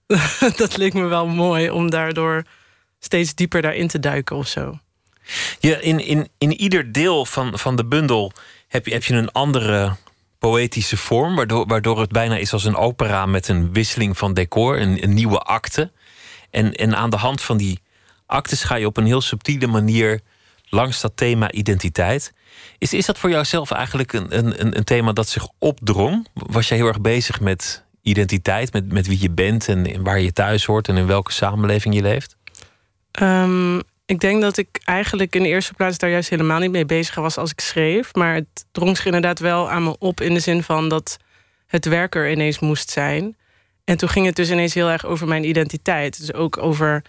dat 0.56 0.76
leek 0.76 0.94
me 0.94 1.04
wel 1.04 1.26
mooi 1.26 1.70
om 1.70 1.90
daardoor 1.90 2.44
steeds 2.98 3.34
dieper 3.34 3.62
daarin 3.62 3.88
te 3.88 4.00
duiken 4.00 4.36
of 4.36 4.46
zo. 4.46 4.78
Ja, 5.60 5.76
in, 5.78 6.00
in, 6.06 6.28
in 6.38 6.52
ieder 6.52 6.92
deel 6.92 7.26
van, 7.26 7.58
van 7.58 7.76
de 7.76 7.84
bundel 7.84 8.32
heb 8.68 8.86
je, 8.86 8.92
heb 8.92 9.04
je 9.04 9.14
een 9.14 9.32
andere 9.32 9.96
poëtische 10.38 10.96
vorm, 10.96 11.36
waardoor, 11.36 11.66
waardoor 11.66 12.00
het 12.00 12.12
bijna 12.12 12.36
is 12.36 12.52
als 12.52 12.64
een 12.64 12.76
opera 12.76 13.26
met 13.26 13.48
een 13.48 13.72
wisseling 13.72 14.18
van 14.18 14.34
decor, 14.34 14.80
een, 14.80 15.02
een 15.02 15.14
nieuwe 15.14 15.38
akte. 15.38 15.90
En, 16.50 16.74
en 16.74 16.96
aan 16.96 17.10
de 17.10 17.16
hand 17.16 17.40
van 17.40 17.56
die 17.56 17.80
actes 18.26 18.64
ga 18.64 18.74
je 18.74 18.86
op 18.86 18.96
een 18.96 19.06
heel 19.06 19.20
subtiele 19.20 19.66
manier 19.66 20.20
langs 20.70 21.01
dat 21.01 21.12
thema 21.14 21.52
identiteit. 21.52 22.32
Is, 22.78 22.92
is 22.92 23.06
dat 23.06 23.18
voor 23.18 23.30
jou 23.30 23.44
zelf 23.44 23.70
eigenlijk 23.70 24.12
een, 24.12 24.36
een, 24.38 24.76
een 24.76 24.84
thema 24.84 25.12
dat 25.12 25.28
zich 25.28 25.48
opdrong? 25.59 26.26
Was 26.34 26.68
jij 26.68 26.76
heel 26.76 26.86
erg 26.86 27.01
bezig 27.01 27.40
met 27.40 27.84
identiteit, 28.02 28.72
met, 28.72 28.92
met 28.92 29.06
wie 29.06 29.20
je 29.20 29.30
bent 29.30 29.68
en 29.68 30.02
waar 30.02 30.20
je 30.20 30.32
thuis 30.32 30.64
hoort 30.64 30.88
en 30.88 30.97
in 30.97 31.06
welke 31.06 31.32
samenleving 31.32 31.94
je 31.94 32.02
leeft? 32.02 32.36
Um, 33.22 33.82
ik 34.06 34.20
denk 34.20 34.40
dat 34.40 34.56
ik 34.56 34.80
eigenlijk 34.84 35.34
in 35.34 35.42
de 35.42 35.48
eerste 35.48 35.74
plaats 35.74 35.98
daar 35.98 36.10
juist 36.10 36.30
helemaal 36.30 36.59
niet 36.59 36.70
mee 36.70 36.84
bezig 36.86 37.14
was 37.14 37.36
als 37.36 37.51
ik 37.51 37.60
schreef. 37.60 38.14
Maar 38.14 38.34
het 38.34 38.66
drong 38.72 38.97
zich 38.97 39.06
inderdaad 39.06 39.38
wel 39.38 39.70
aan 39.70 39.84
me 39.84 39.98
op 39.98 40.20
in 40.20 40.34
de 40.34 40.40
zin 40.40 40.62
van 40.62 40.88
dat 40.88 41.16
het 41.66 41.84
werk 41.84 42.14
er 42.14 42.30
ineens 42.30 42.59
moest 42.59 42.90
zijn. 42.90 43.36
En 43.84 43.97
toen 43.97 44.09
ging 44.09 44.26
het 44.26 44.36
dus 44.36 44.51
ineens 44.51 44.74
heel 44.74 44.90
erg 44.90 45.05
over 45.06 45.28
mijn 45.28 45.48
identiteit. 45.48 46.18
Dus 46.18 46.32
ook 46.32 46.59
over 46.59 47.05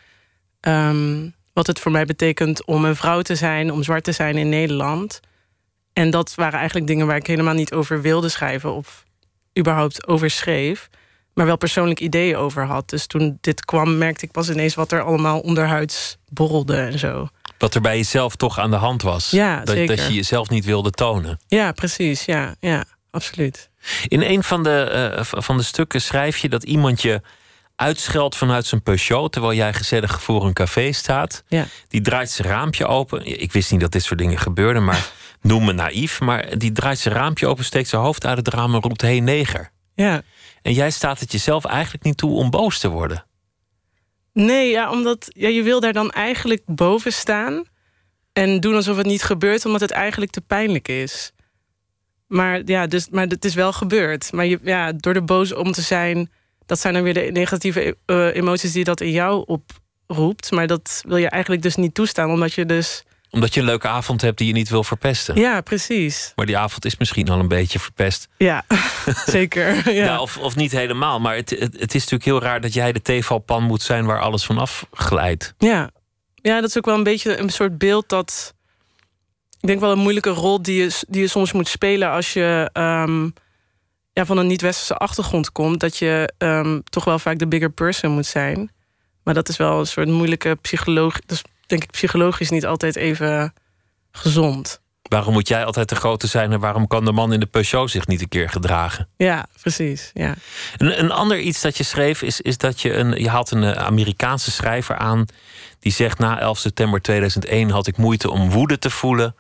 um, 0.61 1.33
wat 1.53 1.68
het 1.68 1.80
voor 1.80 1.91
mij 1.91 2.06
betekent 2.06 2.65
om 2.65 2.86
een 2.86 2.95
vrouw 2.95 3.22
te 3.22 3.36
zijn, 3.36 3.72
om 3.72 3.84
zwart 3.84 4.03
te 4.03 4.11
zijn 4.11 4.38
in 4.38 4.49
Nederland. 4.49 5.19
En 5.94 6.10
dat 6.10 6.36
waren 6.36 6.57
eigenlijk 6.57 6.88
dingen 6.88 7.07
waar 7.07 7.15
ik 7.15 7.28
helemaal 7.28 7.53
niet 7.53 7.73
over 7.73 8.02
wilde 8.02 8.30
schrijven 8.30 8.73
of 8.73 9.03
überhaupt 9.60 10.07
over 10.07 10.30
schreef, 10.30 10.90
maar 11.34 11.45
wel 11.45 11.57
persoonlijk 11.57 11.99
ideeën 11.99 12.36
over 12.36 12.65
had. 12.65 12.90
Dus 12.90 13.07
toen 13.07 13.38
dit 13.41 13.65
kwam, 13.65 13.98
merkte 13.98 14.26
ik 14.26 14.32
pas 14.32 14.49
ineens 14.49 14.76
wat 14.76 14.91
er 14.91 15.02
allemaal 15.02 15.40
onderhuids 15.40 16.18
borrelde 16.30 16.76
en 16.76 16.99
zo. 16.99 17.28
Wat 17.57 17.76
er 17.76 17.82
bij 17.82 17.98
jezelf 17.98 18.36
toch 18.36 18.60
aan 18.60 18.72
de 18.72 18.78
hand 18.78 19.02
was. 19.02 19.30
Ja, 19.30 19.60
dat, 19.60 19.76
zeker. 19.76 19.95
dat 19.95 20.07
je 20.07 20.14
jezelf 20.14 20.49
niet 20.49 20.65
wilde 20.65 20.91
tonen. 20.91 21.40
Ja, 21.48 21.72
precies. 21.72 22.26
Ja, 22.26 22.56
ja 22.60 22.84
absoluut. 23.11 23.69
In 24.07 24.22
een 24.22 24.44
van 24.44 24.64
de, 24.64 25.14
uh, 25.18 25.41
van 25.41 25.57
de 25.57 25.64
stukken 25.64 26.02
schrijf 26.02 26.38
je 26.38 26.49
dat 26.49 26.64
iemand 26.64 27.02
je 27.02 27.22
uitscheldt 27.81 28.35
vanuit 28.35 28.65
zijn 28.65 28.83
Peugeot... 28.83 29.31
terwijl 29.31 29.53
jij 29.53 29.73
gezellig 29.73 30.21
voor 30.21 30.45
een 30.45 30.53
café 30.53 30.91
staat. 30.91 31.43
Ja. 31.47 31.65
Die 31.87 32.01
draait 32.01 32.29
zijn 32.29 32.47
raampje 32.47 32.85
open. 32.85 33.25
Ik 33.25 33.51
wist 33.51 33.71
niet 33.71 33.81
dat 33.81 33.91
dit 33.91 34.03
soort 34.03 34.19
dingen 34.19 34.37
gebeurden, 34.37 34.83
maar 34.83 35.11
noem 35.41 35.65
me 35.65 35.71
naïef. 35.71 36.19
Maar 36.19 36.57
die 36.57 36.71
draait 36.71 36.99
zijn 36.99 37.15
raampje 37.15 37.47
open, 37.47 37.65
steekt 37.65 37.89
zijn 37.89 38.01
hoofd 38.01 38.25
uit 38.25 38.37
het 38.37 38.47
raam... 38.47 38.73
en 38.73 38.81
roept, 38.81 39.01
hey 39.01 39.19
neger. 39.19 39.71
Ja. 39.95 40.21
En 40.61 40.73
jij 40.73 40.91
staat 40.91 41.19
het 41.19 41.31
jezelf 41.31 41.65
eigenlijk 41.65 42.03
niet 42.03 42.17
toe 42.17 42.35
om 42.35 42.49
boos 42.49 42.79
te 42.79 42.89
worden. 42.89 43.25
Nee, 44.33 44.69
ja, 44.69 44.91
omdat 44.91 45.27
ja, 45.27 45.47
je 45.47 45.63
wil 45.63 45.79
daar 45.79 45.93
dan 45.93 46.11
eigenlijk 46.11 46.61
boven 46.65 47.13
staan... 47.13 47.63
en 48.33 48.59
doen 48.59 48.75
alsof 48.75 48.97
het 48.97 49.05
niet 49.05 49.23
gebeurt, 49.23 49.65
omdat 49.65 49.81
het 49.81 49.91
eigenlijk 49.91 50.31
te 50.31 50.41
pijnlijk 50.41 50.87
is. 50.87 51.31
Maar 52.27 52.61
ja, 52.65 52.87
dus, 52.87 53.09
maar 53.09 53.27
het 53.27 53.45
is 53.45 53.53
wel 53.53 53.73
gebeurd. 53.73 54.31
Maar 54.31 54.45
je, 54.45 54.59
ja, 54.63 54.91
door 54.91 55.13
er 55.13 55.25
boos 55.25 55.53
om 55.53 55.71
te 55.71 55.81
zijn 55.81 56.29
dat 56.65 56.79
zijn 56.79 56.93
dan 56.93 57.03
weer 57.03 57.13
de 57.13 57.29
negatieve 57.31 57.97
uh, 58.05 58.35
emoties 58.35 58.71
die 58.71 58.83
dat 58.83 59.01
in 59.01 59.11
jou 59.11 59.43
oproept. 59.45 60.51
Maar 60.51 60.67
dat 60.67 61.03
wil 61.07 61.17
je 61.17 61.29
eigenlijk 61.29 61.61
dus 61.61 61.75
niet 61.75 61.93
toestaan, 61.93 62.31
omdat 62.31 62.53
je 62.53 62.65
dus. 62.65 63.03
Omdat 63.29 63.53
je 63.53 63.59
een 63.59 63.65
leuke 63.65 63.88
avond 63.88 64.21
hebt 64.21 64.38
die 64.38 64.47
je 64.47 64.53
niet 64.53 64.69
wil 64.69 64.83
verpesten. 64.83 65.35
Ja, 65.35 65.61
precies. 65.61 66.31
Maar 66.35 66.45
die 66.45 66.57
avond 66.57 66.85
is 66.85 66.97
misschien 66.97 67.29
al 67.29 67.39
een 67.39 67.47
beetje 67.47 67.79
verpest. 67.79 68.27
Ja, 68.38 68.65
zeker. 69.25 69.75
Ja. 69.93 70.03
ja. 70.03 70.21
of, 70.21 70.38
of 70.38 70.55
niet 70.55 70.71
helemaal. 70.71 71.19
Maar 71.19 71.35
het, 71.35 71.49
het, 71.49 71.79
het, 71.79 71.95
is 71.95 72.01
natuurlijk 72.01 72.23
heel 72.23 72.41
raar 72.41 72.61
dat 72.61 72.73
jij 72.73 72.91
de 72.91 73.01
tevalpan 73.01 73.63
moet 73.63 73.81
zijn 73.81 74.05
waar 74.05 74.19
alles 74.19 74.45
vanaf 74.45 74.85
glijdt. 74.91 75.53
Ja. 75.57 75.89
ja, 76.35 76.61
dat 76.61 76.69
is 76.69 76.77
ook 76.77 76.85
wel 76.85 76.95
een 76.95 77.03
beetje 77.03 77.38
een 77.38 77.49
soort 77.49 77.77
beeld 77.77 78.09
dat. 78.09 78.53
Ik 79.59 79.67
denk 79.67 79.79
wel 79.79 79.91
een 79.91 79.99
moeilijke 79.99 80.29
rol 80.29 80.61
die 80.61 80.83
je, 80.83 80.99
die 81.07 81.21
je 81.21 81.27
soms 81.27 81.51
moet 81.51 81.67
spelen 81.67 82.09
als 82.09 82.33
je. 82.33 82.69
Um, 82.73 83.33
ja, 84.13 84.25
van 84.25 84.38
een 84.38 84.47
niet-westerse 84.47 84.95
achtergrond 84.95 85.51
komt, 85.51 85.79
dat 85.79 85.97
je 85.97 86.33
um, 86.38 86.83
toch 86.83 87.03
wel 87.03 87.19
vaak 87.19 87.39
de 87.39 87.47
bigger 87.47 87.71
person 87.71 88.11
moet 88.11 88.25
zijn. 88.25 88.71
Maar 89.23 89.33
dat 89.33 89.49
is 89.49 89.57
wel 89.57 89.79
een 89.79 89.88
soort 89.88 90.07
moeilijke 90.07 90.57
psychologie. 90.61 91.23
Dus 91.25 91.41
denk 91.65 91.83
ik 91.83 91.91
psychologisch 91.91 92.49
niet 92.49 92.65
altijd 92.65 92.95
even 92.95 93.53
gezond. 94.11 94.81
Waarom 95.01 95.33
moet 95.33 95.47
jij 95.47 95.65
altijd 95.65 95.89
de 95.89 95.95
grote 95.95 96.27
zijn 96.27 96.51
en 96.51 96.59
waarom 96.59 96.88
kan 96.88 97.05
de 97.05 97.11
man 97.11 97.33
in 97.33 97.39
de 97.39 97.45
Peugeot 97.45 97.89
zich 97.91 98.07
niet 98.07 98.21
een 98.21 98.27
keer 98.27 98.49
gedragen? 98.49 99.07
Ja, 99.17 99.45
precies. 99.61 100.11
Ja. 100.13 100.35
Een, 100.77 100.99
een 100.99 101.11
ander 101.11 101.39
iets 101.39 101.61
dat 101.61 101.77
je 101.77 101.83
schreef 101.83 102.21
is, 102.21 102.41
is 102.41 102.57
dat 102.57 102.81
je 102.81 102.93
een. 102.93 103.11
Je 103.11 103.29
haalt 103.29 103.51
een 103.51 103.75
Amerikaanse 103.75 104.51
schrijver 104.51 104.97
aan. 104.97 105.25
die 105.79 105.91
zegt: 105.91 106.19
Na 106.19 106.39
11 106.39 106.57
september 106.57 107.01
2001 107.01 107.69
had 107.69 107.88
ik 107.88 107.97
moeite 107.97 108.31
om 108.31 108.49
woede 108.49 108.79
te 108.79 108.89
voelen. 108.89 109.35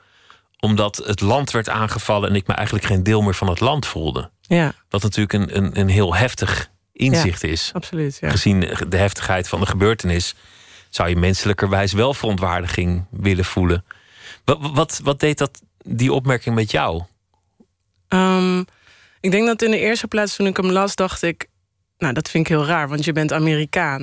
omdat 0.59 1.01
het 1.05 1.21
land 1.21 1.51
werd 1.51 1.69
aangevallen 1.69 2.29
en 2.29 2.35
ik 2.35 2.47
me 2.47 2.53
eigenlijk 2.53 2.85
geen 2.85 3.03
deel 3.03 3.21
meer 3.21 3.35
van 3.35 3.49
het 3.49 3.59
land 3.59 3.85
voelde. 3.85 4.29
Ja. 4.55 4.73
Wat 4.89 5.01
natuurlijk 5.01 5.33
een, 5.33 5.57
een, 5.57 5.79
een 5.79 5.89
heel 5.89 6.15
heftig 6.15 6.69
inzicht 6.93 7.41
Ja, 7.41 7.49
is. 7.49 7.69
absoluut, 7.73 8.17
ja. 8.21 8.29
Gezien 8.29 8.59
de 8.89 8.97
heftigheid 8.97 9.47
van 9.47 9.59
de 9.59 9.65
gebeurtenis 9.65 10.35
zou 10.89 11.09
je 11.09 11.15
menselijkerwijs 11.15 11.93
wel 11.93 12.13
verontwaardiging 12.13 13.05
willen 13.09 13.45
voelen. 13.45 13.85
Wat, 14.45 14.57
wat, 14.73 14.99
wat 15.03 15.19
deed 15.19 15.37
dat, 15.37 15.61
die 15.83 16.13
opmerking 16.13 16.55
met 16.55 16.71
jou? 16.71 17.03
Ehm, 18.07 18.59
ik 19.19 19.31
denk 19.31 19.47
dat 19.47 19.61
in 19.61 19.71
de 19.71 19.79
eerste 19.79 20.07
plaats 20.07 20.35
toen 20.35 20.47
ik 20.47 20.57
hem 20.57 20.71
las, 20.71 20.95
dacht 20.95 21.21
ik... 21.21 21.47
Nou, 21.97 22.13
dat 22.13 22.29
vind 22.29 22.47
ik 22.49 22.55
heel 22.55 22.65
raar, 22.65 22.89
want 22.89 23.05
je 23.05 23.11
bent 23.11 23.33
Amerikaan. 23.33 24.01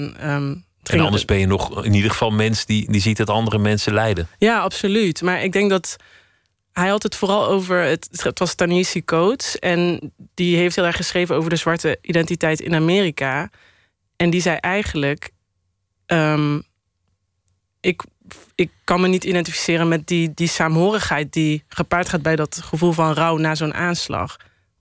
Het 0.82 0.92
En 0.92 1.00
anders 1.00 1.24
ben 1.24 1.38
je 1.38 1.46
nog 1.46 1.84
in 1.84 1.94
ieder 1.94 2.10
geval 2.10 2.30
mens 2.30 2.66
die, 2.66 2.90
die 2.92 3.00
ziet 3.00 3.16
dat 3.16 3.30
andere 3.30 3.58
mensen 3.58 3.92
lijden. 3.94 4.28
Ja, 4.38 4.58
absoluut. 4.60 5.22
Maar 5.22 5.42
ik 5.42 5.52
denk 5.52 5.70
dat 5.70 5.96
hij 6.78 6.88
had 6.88 7.02
het 7.02 7.14
vooral 7.14 7.46
over. 7.46 7.82
Het, 7.82 8.08
het 8.10 8.38
was 8.38 8.54
Tanisi 8.54 9.04
Coates. 9.04 9.58
En 9.58 10.12
die 10.34 10.56
heeft 10.56 10.76
heel 10.76 10.84
erg 10.86 10.96
geschreven 10.96 11.36
over 11.36 11.50
de 11.50 11.56
zwarte 11.56 11.98
identiteit 12.02 12.60
in 12.60 12.74
Amerika. 12.74 13.50
En 14.16 14.30
die 14.30 14.40
zei 14.40 14.56
eigenlijk. 14.56 15.30
ehm, 16.06 16.60
ik, 17.80 18.02
ik 18.54 18.70
kan 18.84 19.00
me 19.00 19.08
niet 19.08 19.24
identificeren 19.24 19.88
met 19.88 20.06
die, 20.06 20.34
die 20.34 20.48
saamhorigheid 20.48 21.32
die 21.32 21.64
gepaard 21.68 22.08
gaat 22.08 22.22
bij 22.22 22.36
dat 22.36 22.60
gevoel 22.64 22.92
van 22.92 23.12
rouw 23.12 23.36
na 23.36 23.54
zo'n 23.54 23.74
aanslag. 23.74 24.36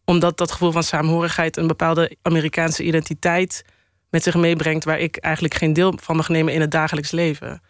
Omdat 0.05 0.37
dat 0.37 0.51
gevoel 0.51 0.71
van 0.71 0.83
saamhorigheid 0.83 1.57
een 1.57 1.67
bepaalde 1.67 2.17
Amerikaanse 2.21 2.83
identiteit 2.83 3.63
met 4.09 4.23
zich 4.23 4.35
meebrengt, 4.35 4.85
waar 4.85 4.99
ik 4.99 5.17
eigenlijk 5.17 5.53
geen 5.53 5.73
deel 5.73 5.97
van 6.01 6.15
mag 6.15 6.29
nemen 6.29 6.53
in 6.53 6.61
het 6.61 6.71
dagelijks 6.71 7.11
leven. 7.11 7.61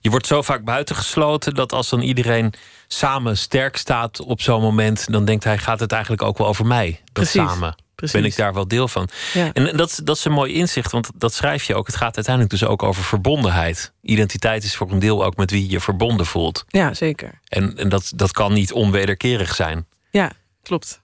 Je 0.00 0.10
wordt 0.10 0.26
zo 0.26 0.42
vaak 0.42 0.64
buitengesloten 0.64 1.54
dat 1.54 1.72
als 1.72 1.88
dan 1.88 2.00
iedereen 2.00 2.52
samen 2.86 3.38
sterk 3.38 3.76
staat 3.76 4.20
op 4.20 4.40
zo'n 4.40 4.60
moment, 4.60 5.12
dan 5.12 5.24
denkt 5.24 5.44
hij: 5.44 5.58
gaat 5.58 5.80
het 5.80 5.92
eigenlijk 5.92 6.22
ook 6.22 6.38
wel 6.38 6.46
over 6.46 6.66
mij? 6.66 7.00
Dat 7.04 7.12
Precies, 7.12 7.32
samen. 7.32 7.74
precies. 7.94 8.20
Ben 8.20 8.30
ik 8.30 8.36
daar 8.36 8.54
wel 8.54 8.68
deel 8.68 8.88
van? 8.88 9.08
Ja. 9.32 9.52
En 9.52 9.76
dat, 9.76 10.00
dat 10.04 10.16
is 10.16 10.24
een 10.24 10.32
mooi 10.32 10.52
inzicht, 10.52 10.92
want 10.92 11.10
dat 11.14 11.34
schrijf 11.34 11.64
je 11.64 11.74
ook. 11.74 11.86
Het 11.86 11.96
gaat 11.96 12.14
uiteindelijk 12.16 12.54
dus 12.58 12.64
ook 12.68 12.82
over 12.82 13.04
verbondenheid. 13.04 13.92
Identiteit 14.02 14.64
is 14.64 14.76
voor 14.76 14.90
een 14.90 14.98
deel 14.98 15.24
ook 15.24 15.36
met 15.36 15.50
wie 15.50 15.70
je 15.70 15.80
verbonden 15.80 16.26
voelt. 16.26 16.64
Ja, 16.68 16.94
zeker. 16.94 17.40
En, 17.48 17.76
en 17.76 17.88
dat, 17.88 18.12
dat 18.14 18.32
kan 18.32 18.52
niet 18.52 18.72
onwederkerig 18.72 19.54
zijn. 19.54 19.86
Ja, 20.10 20.30
klopt. 20.62 21.00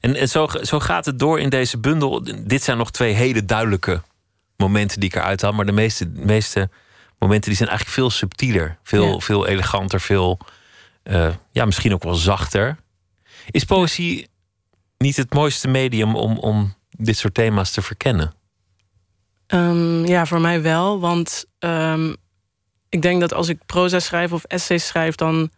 En, 0.00 0.14
en 0.14 0.28
zo, 0.28 0.48
zo 0.62 0.80
gaat 0.80 1.04
het 1.04 1.18
door 1.18 1.40
in 1.40 1.48
deze 1.48 1.78
bundel. 1.78 2.22
Dit 2.46 2.62
zijn 2.62 2.78
nog 2.78 2.90
twee 2.90 3.12
hele 3.12 3.44
duidelijke 3.44 4.02
momenten 4.56 5.00
die 5.00 5.08
ik 5.08 5.14
eruit 5.14 5.42
haal. 5.42 5.52
Maar 5.52 5.66
de 5.66 5.72
meeste, 5.72 6.06
meeste 6.14 6.70
momenten 7.18 7.48
die 7.48 7.56
zijn 7.56 7.68
eigenlijk 7.68 7.98
veel 7.98 8.10
subtieler. 8.10 8.78
Veel, 8.82 9.12
Ja. 9.12 9.18
veel 9.18 9.46
eleganter, 9.46 10.00
veel... 10.00 10.38
eh, 11.02 11.34
ja, 11.52 11.64
misschien 11.64 11.92
ook 11.94 12.02
wel 12.02 12.14
zachter. 12.14 12.76
Is 13.50 13.64
poëzie 13.64 14.28
niet 14.98 15.16
het 15.16 15.34
mooiste 15.34 15.68
medium 15.68 16.14
om, 16.16 16.38
om 16.38 16.74
dit 16.90 17.16
soort 17.16 17.34
thema's 17.34 17.70
te 17.70 17.82
verkennen? 17.82 18.32
Ehm, 19.46 20.04
ja, 20.04 20.26
voor 20.26 20.40
mij 20.40 20.62
wel. 20.62 21.00
Want 21.00 21.44
ehm, 21.58 22.14
ik 22.88 23.02
denk 23.02 23.20
dat 23.20 23.32
als 23.34 23.48
ik 23.48 23.58
proza 23.66 23.98
schrijf 23.98 24.32
of 24.32 24.44
essays 24.44 24.86
schrijf, 24.86 25.14
dan 25.14 25.50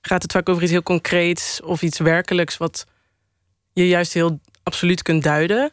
gaat 0.00 0.22
het 0.22 0.32
vaak 0.32 0.48
over 0.48 0.62
iets 0.62 0.70
heel 0.72 0.82
concreets 0.82 1.60
of 1.62 1.82
iets 1.82 1.98
werkelijks, 1.98 2.56
wat 2.56 2.86
je 3.72 3.88
juist 3.88 4.12
heel 4.12 4.40
absoluut 4.62 5.02
kunt 5.02 5.22
duiden. 5.22 5.72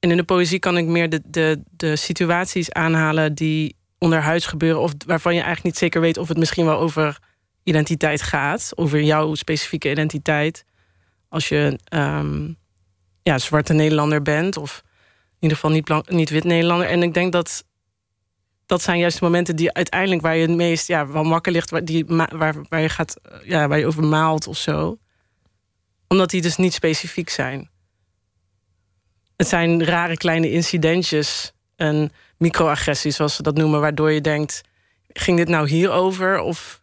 En 0.00 0.10
in 0.10 0.16
de 0.16 0.24
poëzie 0.24 0.58
kan 0.58 0.76
ik 0.76 0.84
meer 0.86 1.08
de, 1.10 1.20
de, 1.24 1.62
de 1.70 1.96
situaties 1.96 2.72
aanhalen 2.72 3.34
die 3.34 3.76
onderhuids 4.04 4.46
gebeuren, 4.46 4.80
of 4.80 4.92
waarvan 5.06 5.34
je 5.34 5.40
eigenlijk 5.40 5.66
niet 5.66 5.82
zeker 5.82 6.00
weet 6.00 6.18
of 6.18 6.28
het 6.28 6.38
misschien 6.38 6.64
wel 6.64 6.78
over 6.78 7.18
identiteit 7.62 8.22
gaat, 8.22 8.72
over 8.74 9.02
jouw 9.02 9.34
specifieke 9.34 9.90
identiteit. 9.90 10.64
Als 11.28 11.48
je 11.48 11.78
ehm, 11.84 12.52
ja, 13.22 13.38
zwarte 13.38 13.72
Nederlander 13.72 14.22
bent, 14.22 14.56
of 14.56 14.82
in 15.28 15.50
ieder 15.50 15.56
geval 15.56 15.70
niet, 15.70 16.10
niet 16.10 16.30
wit 16.30 16.44
Nederlander. 16.44 16.86
En 16.86 17.02
ik 17.02 17.14
denk 17.14 17.32
dat 17.32 17.64
dat 18.66 18.82
zijn 18.82 18.98
juist 18.98 19.18
de 19.18 19.24
momenten 19.24 19.56
die 19.56 19.72
uiteindelijk 19.72 20.22
waar 20.22 20.36
je 20.36 20.46
het 20.46 20.56
meest 20.56 20.86
ja, 20.86 21.06
wel 21.06 21.28
wakker 21.28 21.52
ligt, 21.52 21.70
waar, 21.70 21.84
die, 21.84 22.04
waar, 22.06 22.54
waar, 22.68 22.80
je 22.80 22.88
gaat, 22.88 23.16
eh, 23.22 23.48
ja, 23.48 23.68
waar 23.68 23.78
je 23.78 23.86
over 23.86 24.04
maalt 24.04 24.46
of 24.46 24.56
zo. 24.56 24.98
Omdat 26.08 26.30
die 26.30 26.42
dus 26.42 26.56
niet 26.56 26.72
specifiek 26.72 27.28
zijn. 27.28 27.70
Het 29.36 29.48
zijn 29.48 29.84
rare 29.84 30.16
kleine 30.16 30.50
incidentjes 30.50 31.52
en 31.76 32.12
microagressies, 32.44 33.16
zoals 33.16 33.34
ze 33.34 33.42
dat 33.42 33.56
noemen, 33.56 33.80
waardoor 33.80 34.10
je 34.12 34.20
denkt: 34.20 34.60
ging 35.12 35.36
dit 35.36 35.48
nou 35.48 35.68
hierover? 35.68 36.38
Of 36.40 36.80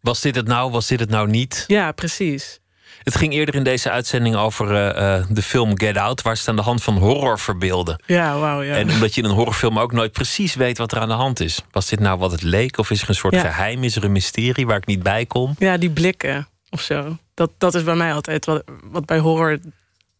Was 0.00 0.20
dit 0.20 0.34
het 0.34 0.46
nou? 0.46 0.70
Was 0.70 0.86
dit 0.86 1.00
het 1.00 1.10
nou 1.10 1.28
niet? 1.28 1.64
ja, 1.66 1.92
precies. 1.92 2.60
Het 3.02 3.16
ging 3.16 3.32
eerder 3.32 3.54
in 3.54 3.62
deze 3.64 3.90
uitzending 3.90 4.36
over 4.36 4.74
eh, 4.74 5.16
eh, 5.16 5.24
de 5.30 5.42
film 5.42 5.78
Get 5.78 5.96
Out... 5.96 6.22
waar 6.22 6.36
ze 6.36 6.50
aan 6.50 6.56
de 6.56 6.62
hand 6.62 6.82
van 6.82 6.96
horror 6.96 7.38
verbeelden. 7.38 8.02
Ja, 8.06 8.38
wauw. 8.38 8.62
Ja. 8.62 8.74
En 8.74 8.90
omdat 8.90 9.14
je 9.14 9.22
in 9.22 9.28
een 9.28 9.34
horrorfilm 9.34 9.78
ook 9.78 9.92
nooit 9.92 10.12
precies 10.12 10.54
weet 10.54 10.78
wat 10.78 10.92
er 10.92 10.98
aan 10.98 11.08
de 11.08 11.14
hand 11.14 11.40
is. 11.40 11.60
Was 11.70 11.88
dit 11.88 12.00
nou 12.00 12.18
wat 12.18 12.30
het 12.32 12.42
leek? 12.42 12.78
Of 12.78 12.90
is 12.90 13.02
er 13.02 13.08
een 13.08 13.14
soort 13.14 13.34
Ja. 13.34 13.40
geheim? 13.40 13.84
Is 13.84 13.96
er 13.96 14.04
een 14.04 14.12
mysterie 14.12 14.66
waar 14.66 14.76
ik 14.76 14.86
niet 14.86 15.02
bij 15.02 15.26
kom? 15.26 15.54
Ja, 15.58 15.76
die 15.76 15.90
blikken 15.90 16.48
of 16.70 16.80
zo. 16.80 17.16
Dat, 17.34 17.50
dat 17.58 17.74
is 17.74 17.82
bij 17.84 17.94
mij 17.94 18.12
altijd 18.12 18.44
wat, 18.46 18.62
wat 18.82 19.04
bij 19.06 19.18
horror. 19.18 19.58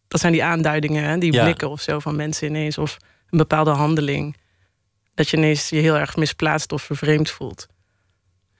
Dat 0.07 0.19
zijn 0.19 0.33
die 0.33 0.43
aanduidingen, 0.43 1.03
hè? 1.03 1.17
die 1.17 1.33
Ja. 1.33 1.43
blikken 1.43 1.69
of 1.69 1.81
zo 1.81 1.99
van 1.99 2.15
mensen 2.15 2.47
ineens. 2.47 2.77
Of 2.77 2.97
een 3.29 3.37
bepaalde 3.37 3.71
handeling. 3.71 4.35
Dat 5.19 5.29
je 5.29 5.37
ineens 5.37 5.69
je 5.69 5.75
heel 5.75 5.97
erg 5.97 6.15
misplaatst 6.15 6.71
of 6.71 6.81
vervreemd 6.81 7.29
voelt. 7.29 7.67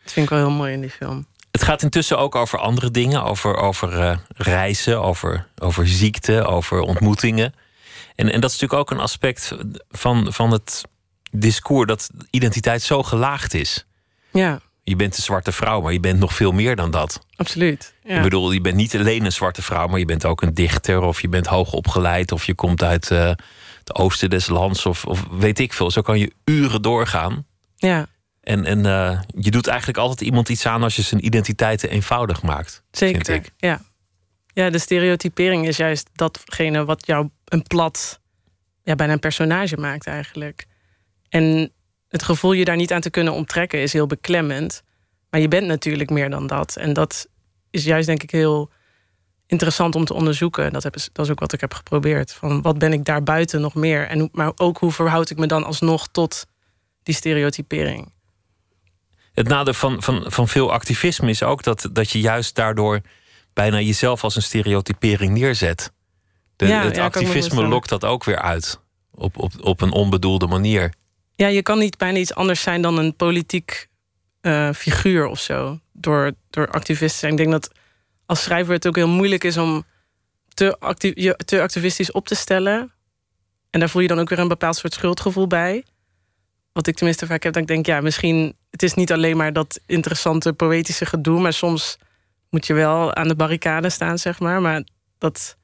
Dat 0.03 0.13
vind 0.13 0.25
ik 0.25 0.31
wel 0.31 0.47
heel 0.47 0.55
mooi 0.57 0.73
in 0.73 0.81
die 0.81 0.89
film. 0.89 1.25
Het 1.51 1.63
gaat 1.63 1.81
intussen 1.81 2.17
ook 2.17 2.35
over 2.35 2.59
andere 2.59 2.91
dingen. 2.91 3.23
Over, 3.23 3.55
over 3.55 3.99
eh, 3.99 4.17
reizen, 4.27 5.01
over, 5.01 5.47
over 5.57 5.87
ziekte, 5.87 6.45
over 6.45 6.79
ontmoetingen. 6.79 7.53
En, 8.15 8.31
en 8.31 8.41
dat 8.41 8.49
is 8.51 8.59
natuurlijk 8.59 8.81
ook 8.81 8.97
een 8.97 9.03
aspect 9.03 9.55
van, 9.89 10.33
van 10.33 10.51
het 10.51 10.83
discours... 11.31 11.87
dat 11.87 12.09
identiteit 12.29 12.81
zo 12.81 13.03
gelaagd 13.03 13.53
is. 13.53 13.85
Ja, 14.31 14.59
Je 14.83 14.95
bent 14.95 15.17
een 15.17 15.23
zwarte 15.23 15.51
vrouw, 15.51 15.81
maar 15.81 15.93
je 15.93 15.99
bent 15.99 16.19
nog 16.19 16.33
veel 16.33 16.51
meer 16.51 16.75
dan 16.75 16.91
dat. 16.91 17.25
absoluut. 17.35 17.93
Ja. 18.03 18.15
Ik 18.15 18.23
bedoel, 18.23 18.51
je 18.51 18.61
bent 18.61 18.75
niet 18.75 18.95
alleen 18.95 19.25
een 19.25 19.31
zwarte 19.31 19.61
vrouw, 19.61 19.87
maar 19.87 19.99
je 19.99 20.05
bent 20.05 20.25
ook 20.25 20.41
een 20.41 20.53
dichter, 20.53 21.01
of 21.01 21.21
je 21.21 21.29
bent 21.29 21.47
hoog 21.47 21.73
opgeleid, 21.73 22.31
of 22.31 22.45
je 22.45 22.55
komt 22.55 22.83
uit 22.83 23.11
eh, 23.11 23.31
het 23.89 23.97
oosten 23.97 24.29
des 24.29 24.47
lands, 24.47 24.85
of, 24.85 25.05
of 25.05 25.25
weet 25.31 25.59
ik 25.59 25.73
veel. 25.73 25.91
Zo 25.91 26.01
kan 26.01 26.19
je 26.19 26.33
uren 26.45 26.81
doorgaan. 26.81 27.45
ja, 27.75 28.07
En, 28.41 28.65
en 28.65 28.85
eh, 28.85 29.19
je 29.35 29.51
doet 29.51 29.67
eigenlijk 29.67 29.97
altijd 29.97 30.21
iemand 30.21 30.49
iets 30.49 30.65
aan 30.65 30.83
als 30.83 30.95
je 30.95 31.01
zijn 31.01 31.25
identiteiten 31.25 31.89
eenvoudig 31.89 32.41
maakt. 32.41 32.83
zeker. 32.91 33.25
Vind 33.25 33.45
ik. 33.45 33.53
Ja. 33.57 33.81
ja, 34.53 34.69
de 34.69 34.79
stereotypering 34.79 35.67
is 35.67 35.77
juist 35.77 36.09
datgene 36.13 36.85
wat 36.85 37.05
jou 37.05 37.29
een 37.45 37.63
plat, 37.63 38.19
ja, 38.83 38.95
bijna 38.95 39.13
een 39.13 39.19
personage 39.19 39.77
maakt 39.77 40.07
eigenlijk. 40.07 40.65
En 41.29 41.71
het 42.07 42.23
gevoel 42.23 42.53
je 42.53 42.65
daar 42.65 42.75
niet 42.75 42.93
aan 42.93 43.01
te 43.01 43.09
kunnen 43.09 43.33
onttrekken 43.33 43.81
is 43.81 43.93
heel 43.93 44.07
beklemmend. 44.07 44.83
Maar 45.29 45.41
je 45.41 45.47
bent 45.47 45.67
natuurlijk 45.67 46.09
meer 46.09 46.29
dan 46.29 46.47
dat. 46.47 46.75
En 46.75 46.93
dat 46.93 47.27
is 47.69 47.83
juist 47.83 48.07
denk 48.07 48.23
ik 48.23 48.31
heel 48.31 48.71
interessant 49.49 49.95
om 49.95 50.05
te 50.05 50.13
onderzoeken. 50.13 50.73
Dat, 50.73 50.83
heb, 50.83 50.95
dat 51.11 51.25
is 51.25 51.31
ook 51.31 51.39
wat 51.39 51.53
ik 51.53 51.61
heb 51.61 51.73
geprobeerd. 51.73 52.33
Van 52.33 52.61
wat 52.61 52.77
ben 52.77 52.93
ik 52.93 53.05
daarbuiten 53.05 53.61
nog 53.61 53.75
meer? 53.75 54.07
En, 54.07 54.29
maar 54.31 54.51
ook 54.55 54.77
hoe 54.77 54.91
verhoud 54.91 55.29
ik 55.29 55.37
me 55.37 55.47
dan 55.47 55.63
alsnog 55.63 56.07
tot 56.07 56.45
die 57.03 57.15
stereotypering? 57.15 58.11
Het 59.33 59.47
nadeel 59.47 59.73
van, 59.73 60.03
van, 60.03 60.23
van 60.27 60.47
veel 60.47 60.71
activisme 60.71 61.29
is 61.29 61.43
ook 61.43 61.63
dat, 61.63 61.89
dat 61.91 62.11
je 62.11 62.19
juist 62.19 62.55
daardoor 62.55 63.01
bijna 63.53 63.79
jezelf 63.79 64.23
als 64.23 64.35
een 64.35 64.41
stereotypering 64.41 65.33
neerzet. 65.33 65.91
De, 66.55 66.67
Ja, 66.67 66.83
het 66.83 66.95
ja, 66.95 67.03
activisme 67.03 67.67
lokt 67.67 67.89
dat 67.89 68.05
ook 68.05 68.23
weer 68.23 68.39
uit. 68.39 68.79
Op, 69.11 69.37
op, 69.37 69.51
op 69.61 69.81
een 69.81 69.91
onbedoelde 69.91 70.47
manier. 70.47 70.93
Ja, 71.35 71.47
je 71.47 71.61
kan 71.61 71.79
niet 71.79 71.97
bijna 71.97 72.17
iets 72.17 72.33
anders 72.33 72.61
zijn 72.61 72.81
dan 72.81 72.97
een 72.97 73.15
politiek 73.15 73.87
eh, 74.41 74.69
figuur 74.73 75.27
of 75.27 75.39
zo. 75.39 75.79
Door, 75.93 76.31
door 76.49 76.67
activist 76.67 77.13
te 77.13 77.19
zijn. 77.19 77.31
Ik 77.31 77.37
denk 77.37 77.51
dat 77.51 77.71
als 78.29 78.43
schrijver 78.43 78.73
het 78.73 78.87
ook 78.87 78.95
heel 78.95 79.07
moeilijk 79.07 79.43
is 79.43 79.57
om 79.57 79.83
te, 80.53 80.79
acti 80.79 81.11
je 81.15 81.35
te 81.45 81.61
activistisch 81.61 82.11
op 82.11 82.27
te 82.27 82.35
stellen. 82.35 82.91
En 83.69 83.79
daar 83.79 83.89
voel 83.89 84.01
je 84.01 84.07
dan 84.07 84.19
ook 84.19 84.29
weer 84.29 84.39
een 84.39 84.47
bepaald 84.47 84.75
soort 84.75 84.93
schuldgevoel 84.93 85.47
bij. 85.47 85.85
Wat 86.71 86.87
ik 86.87 86.95
tenminste 86.95 87.25
vaak 87.25 87.43
heb, 87.43 87.53
dat 87.53 87.61
ik 87.61 87.67
denk, 87.67 87.85
ja, 87.85 88.01
misschien... 88.01 88.55
het 88.69 88.83
is 88.83 88.93
niet 88.93 89.11
alleen 89.11 89.37
maar 89.37 89.53
dat 89.53 89.79
interessante 89.85 90.53
poëtische 90.53 91.05
gedoe... 91.05 91.39
maar 91.39 91.53
soms 91.53 91.97
moet 92.49 92.67
je 92.67 92.73
wel 92.73 93.15
aan 93.15 93.27
de 93.27 93.35
barricade 93.35 93.89
staan, 93.89 94.17
zeg 94.17 94.39
maar. 94.39 94.61
Maar 94.61 94.83
dat, 95.17 95.57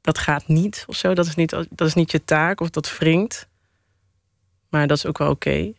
dat 0.00 0.18
gaat 0.18 0.48
niet 0.48 0.84
of 0.86 0.96
zo. 0.96 1.14
Dat 1.14 1.26
is 1.26 1.34
niet, 1.34 1.50
dat 1.50 1.88
is 1.88 1.94
niet 1.94 2.10
je 2.10 2.24
taak 2.24 2.60
of 2.60 2.70
dat 2.70 2.98
wringt. 2.98 3.48
Maar 4.68 4.86
dat 4.86 4.96
is 4.96 5.06
ook 5.06 5.18
wel 5.18 5.30
oké, 5.30 5.72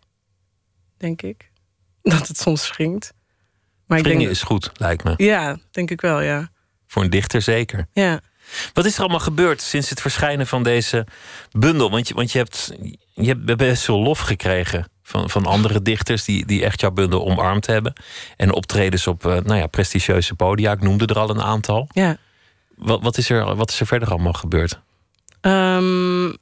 denk 0.97 1.21
ik. 1.21 1.51
Dat 2.01 2.27
het 2.27 2.37
soms 2.37 2.71
wringt. 2.71 3.13
Maar 3.87 3.97
ik 3.97 4.03
denk, 4.03 4.21
is 4.21 4.41
goed, 4.41 4.71
lijkt 4.73 5.03
me. 5.03 5.13
Ja, 5.17 5.57
denk 5.71 5.91
ik 5.91 6.01
wel, 6.01 6.21
ja. 6.21 6.49
Voor 6.87 7.03
een 7.03 7.09
dichter 7.09 7.41
zeker. 7.41 7.87
Ja. 7.93 8.21
Wat 8.73 8.85
is 8.85 8.93
er 8.93 8.99
allemaal 8.99 9.19
gebeurd 9.19 9.61
sinds 9.61 9.89
het 9.89 10.01
verschijnen 10.01 10.47
van 10.47 10.63
deze 10.63 11.05
bundel? 11.51 11.91
Want 11.91 12.07
je, 12.07 12.13
want 12.13 12.31
je, 12.31 12.37
hebt, 12.37 12.73
je 13.13 13.27
hebt 13.27 13.57
best 13.57 13.83
veel 13.83 13.99
lof 13.99 14.19
gekregen 14.19 14.87
van, 15.03 15.29
van 15.29 15.45
andere 15.45 15.81
dichters 15.81 16.23
die, 16.23 16.45
die 16.45 16.63
echt 16.63 16.81
jouw 16.81 16.91
bundel 16.91 17.25
omarmd 17.25 17.65
hebben. 17.65 17.93
En 18.37 18.53
optredens 18.53 19.07
op 19.07 19.25
eh, 19.25 19.31
nou 19.31 19.59
ja, 19.59 19.67
prestigieuze 19.67 20.35
podia. 20.35 20.71
Ik 20.71 20.81
noemde 20.81 21.05
er 21.05 21.19
al 21.19 21.29
een 21.29 21.41
aantal. 21.41 21.87
Ja. 21.91 22.17
Wat, 22.75 23.01
wat, 23.01 23.17
is 23.17 23.29
er, 23.29 23.55
wat 23.55 23.69
is 23.69 23.79
er 23.79 23.87
verder 23.87 24.09
allemaal 24.09 24.33
gebeurd? 24.33 24.79
Ehm, 25.41 26.33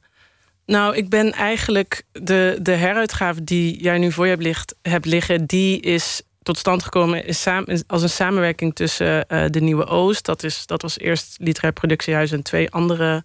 Nou, 0.65 0.95
ik 0.95 1.09
ben 1.09 1.31
eigenlijk 1.31 2.03
de, 2.11 2.59
de 2.61 2.71
heruitgave 2.71 3.43
die 3.43 3.81
jij 3.81 3.97
nu 3.97 4.11
voor 4.11 4.23
je 4.23 4.31
hebt, 4.31 4.43
ligt, 4.43 4.75
hebt 4.81 5.05
liggen, 5.05 5.45
die 5.45 5.79
is 5.79 6.21
tot 6.43 6.57
stand 6.57 6.83
gekomen 6.83 7.25
is 7.25 7.47
als 7.87 8.01
een 8.01 8.09
samenwerking 8.09 8.75
tussen 8.75 9.25
uh, 9.27 9.45
de 9.49 9.61
Nieuwe 9.61 9.85
Oost. 9.85 10.25
Dat, 10.25 10.43
is, 10.43 10.65
dat 10.65 10.81
was 10.81 10.99
eerst 10.99 11.35
Literair 11.39 11.73
Productiehuis 11.73 12.31
en 12.31 12.43
twee 12.43 12.69
andere 12.69 13.23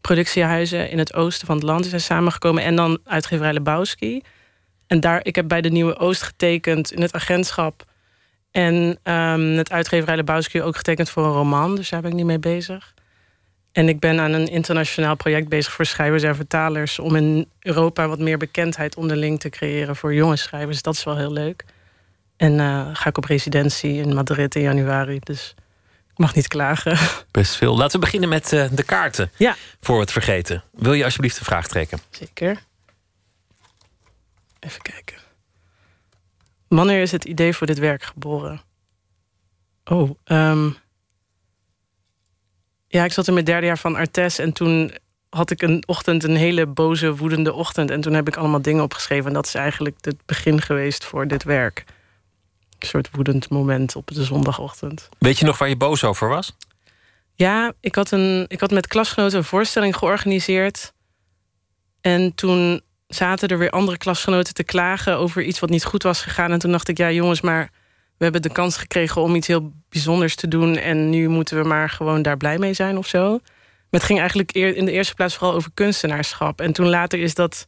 productiehuizen 0.00 0.90
in 0.90 0.98
het 0.98 1.14
oosten 1.14 1.46
van 1.46 1.56
het 1.56 1.64
land 1.64 1.86
zijn 1.86 2.00
samengekomen. 2.00 2.62
En 2.62 2.76
dan 2.76 2.98
uitgeverij 3.04 3.52
Lebowski. 3.52 4.22
En 4.86 5.00
daar, 5.00 5.20
ik 5.22 5.34
heb 5.34 5.48
bij 5.48 5.60
de 5.60 5.68
Nieuwe 5.68 5.98
Oost 5.98 6.22
getekend 6.22 6.92
in 6.92 7.02
het 7.02 7.12
agentschap. 7.12 7.84
En 8.50 8.98
um, 9.02 9.56
het 9.56 9.70
uitgeverij 9.70 10.16
Lebowski 10.16 10.62
ook 10.62 10.76
getekend 10.76 11.10
voor 11.10 11.24
een 11.24 11.32
roman. 11.32 11.76
Dus 11.76 11.90
daar 11.90 12.00
ben 12.00 12.10
ik 12.10 12.16
niet 12.16 12.26
mee 12.26 12.38
bezig. 12.38 12.94
En 13.72 13.88
ik 13.88 14.00
ben 14.00 14.20
aan 14.20 14.32
een 14.32 14.48
internationaal 14.48 15.16
project 15.16 15.48
bezig 15.48 15.72
voor 15.72 15.84
schrijvers 15.84 16.22
en 16.22 16.36
vertalers. 16.36 16.98
Om 16.98 17.16
in 17.16 17.48
Europa 17.60 18.08
wat 18.08 18.18
meer 18.18 18.38
bekendheid 18.38 18.96
onderling 18.96 19.40
te 19.40 19.48
creëren 19.48 19.96
voor 19.96 20.14
jonge 20.14 20.36
schrijvers. 20.36 20.82
Dat 20.82 20.94
is 20.94 21.04
wel 21.04 21.16
heel 21.16 21.32
leuk. 21.32 21.64
En 22.40 22.58
uh, 22.58 22.88
ga 22.92 23.08
ik 23.08 23.16
op 23.16 23.24
residentie 23.24 23.94
in 23.94 24.14
Madrid 24.14 24.54
in 24.54 24.62
januari. 24.62 25.18
Dus 25.18 25.54
ik 26.10 26.18
mag 26.18 26.34
niet 26.34 26.48
klagen. 26.48 26.98
Best 27.30 27.54
veel. 27.54 27.76
Laten 27.76 27.92
we 27.92 28.04
beginnen 28.04 28.28
met 28.28 28.52
uh, 28.52 28.64
de 28.70 28.82
kaarten. 28.82 29.30
Ja. 29.36 29.56
Voor 29.80 29.94
we 29.94 30.00
het 30.00 30.12
vergeten. 30.12 30.62
Wil 30.72 30.92
je 30.92 31.04
alsjeblieft 31.04 31.38
de 31.38 31.44
vraag 31.44 31.68
trekken? 31.68 31.98
Zeker. 32.10 32.62
Even 34.60 34.82
kijken. 34.82 35.16
Wanneer 36.68 37.02
is 37.02 37.12
het 37.12 37.24
idee 37.24 37.54
voor 37.54 37.66
dit 37.66 37.78
werk 37.78 38.02
geboren? 38.02 38.60
Oh, 39.84 40.10
um, 40.24 40.76
ja, 42.88 43.04
ik 43.04 43.12
zat 43.12 43.26
in 43.26 43.34
mijn 43.34 43.44
derde 43.44 43.66
jaar 43.66 43.78
van 43.78 43.96
Artes 43.96 44.38
en 44.38 44.52
toen 44.52 44.94
had 45.30 45.50
ik 45.50 45.62
een 45.62 45.82
ochtend 45.86 46.24
een 46.24 46.36
hele 46.36 46.66
boze, 46.66 47.16
woedende 47.16 47.52
ochtend. 47.52 47.90
En 47.90 48.00
toen 48.00 48.14
heb 48.14 48.28
ik 48.28 48.36
allemaal 48.36 48.62
dingen 48.62 48.82
opgeschreven. 48.82 49.26
En 49.26 49.34
dat 49.34 49.46
is 49.46 49.54
eigenlijk 49.54 49.96
het 50.00 50.26
begin 50.26 50.60
geweest 50.60 51.04
voor 51.04 51.26
dit 51.28 51.42
werk. 51.42 51.84
Soort 52.84 53.08
woedend 53.12 53.50
moment 53.50 53.96
op 53.96 54.06
de 54.06 54.24
zondagochtend. 54.24 55.08
Weet 55.18 55.38
je 55.38 55.44
nog 55.44 55.58
waar 55.58 55.68
je 55.68 55.76
boos 55.76 56.04
over 56.04 56.28
was? 56.28 56.56
Ja, 57.34 57.72
ik 57.80 57.94
had, 57.94 58.10
een, 58.10 58.44
ik 58.48 58.60
had 58.60 58.70
met 58.70 58.86
klasgenoten 58.86 59.38
een 59.38 59.44
voorstelling 59.44 59.96
georganiseerd. 59.96 60.92
En 62.00 62.34
toen 62.34 62.80
zaten 63.06 63.48
er 63.48 63.58
weer 63.58 63.70
andere 63.70 63.98
klasgenoten 63.98 64.54
te 64.54 64.64
klagen 64.64 65.16
over 65.16 65.42
iets 65.42 65.58
wat 65.58 65.70
niet 65.70 65.84
goed 65.84 66.02
was 66.02 66.22
gegaan. 66.22 66.52
En 66.52 66.58
toen 66.58 66.70
dacht 66.70 66.88
ik, 66.88 66.98
ja 66.98 67.10
jongens, 67.10 67.40
maar 67.40 67.70
we 68.16 68.24
hebben 68.24 68.42
de 68.42 68.52
kans 68.52 68.76
gekregen 68.76 69.22
om 69.22 69.34
iets 69.34 69.46
heel 69.46 69.72
bijzonders 69.88 70.34
te 70.34 70.48
doen. 70.48 70.76
En 70.76 71.10
nu 71.10 71.28
moeten 71.28 71.62
we 71.62 71.68
maar 71.68 71.90
gewoon 71.90 72.22
daar 72.22 72.36
blij 72.36 72.58
mee 72.58 72.74
zijn 72.74 72.98
of 72.98 73.06
zo. 73.06 73.30
Maar 73.30 74.00
het 74.00 74.02
ging 74.02 74.18
eigenlijk 74.18 74.52
in 74.52 74.84
de 74.84 74.92
eerste 74.92 75.14
plaats 75.14 75.36
vooral 75.36 75.56
over 75.56 75.70
kunstenaarschap. 75.74 76.60
En 76.60 76.72
toen 76.72 76.88
later 76.88 77.18
is 77.18 77.34
dat, 77.34 77.66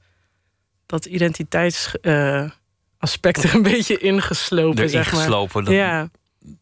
dat 0.86 1.06
identiteitsaspect 3.02 3.42
er 3.42 3.54
een 3.54 3.62
beetje 3.62 3.98
ingeslopen. 3.98 4.90
Zeg 4.90 5.12
maar. 5.12 5.20
ingeslopen, 5.20 5.64
dat, 5.64 5.74
ja. 5.74 6.08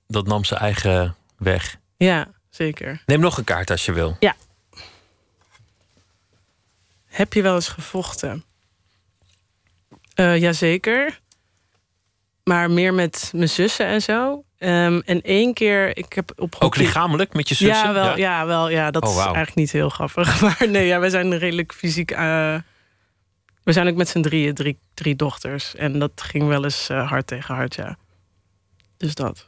dat 0.06 0.26
nam 0.26 0.44
zijn 0.44 0.60
eigen 0.60 1.16
weg. 1.36 1.76
Ja, 1.96 2.28
zeker. 2.50 3.02
Neem 3.06 3.20
nog 3.20 3.38
een 3.38 3.44
kaart 3.44 3.70
als 3.70 3.84
je 3.84 3.92
wil. 3.92 4.16
Ja. 4.20 4.34
Heb 7.06 7.32
je 7.32 7.42
wel 7.42 7.54
eens 7.54 7.68
gevochten? 7.68 8.44
Uh, 10.14 10.38
jazeker. 10.38 11.20
Maar 12.44 12.70
meer 12.70 12.94
met 12.94 13.30
mijn 13.34 13.48
zussen 13.48 13.86
en 13.86 14.02
zo. 14.02 14.44
Um, 14.58 15.00
en 15.00 15.22
één 15.22 15.54
keer, 15.54 15.96
ik 15.96 16.12
heb 16.12 16.32
op 16.36 16.56
Ook 16.58 16.76
lichamelijk 16.76 17.34
met 17.34 17.48
je 17.48 17.54
zussen? 17.54 17.86
Ja, 17.86 17.92
wel. 17.92 18.04
Ja, 18.04 18.16
ja 18.16 18.46
wel, 18.46 18.68
ja 18.68 18.90
dat 18.90 19.02
oh, 19.02 19.08
wow. 19.08 19.18
is 19.18 19.24
eigenlijk 19.24 19.54
niet 19.54 19.72
heel 19.72 19.88
grappig. 19.88 20.40
Maar 20.40 20.68
nee, 20.68 20.86
ja, 20.86 20.98
wij 21.00 21.10
zijn 21.10 21.38
redelijk 21.38 21.72
fysiek... 21.72 22.10
Uh, 22.10 22.54
we 23.70 23.76
zijn 23.76 23.88
ook 23.88 23.96
met 23.96 24.08
z'n 24.08 24.20
drieën, 24.20 24.54
drie, 24.54 24.78
drie 24.94 25.16
dochters. 25.16 25.74
En 25.74 25.98
dat 25.98 26.12
ging 26.16 26.48
wel 26.48 26.64
eens 26.64 26.90
uh, 26.90 27.08
hard 27.08 27.26
tegen 27.26 27.54
hard, 27.54 27.74
ja. 27.74 27.96
Dus 28.96 29.14
dat. 29.14 29.46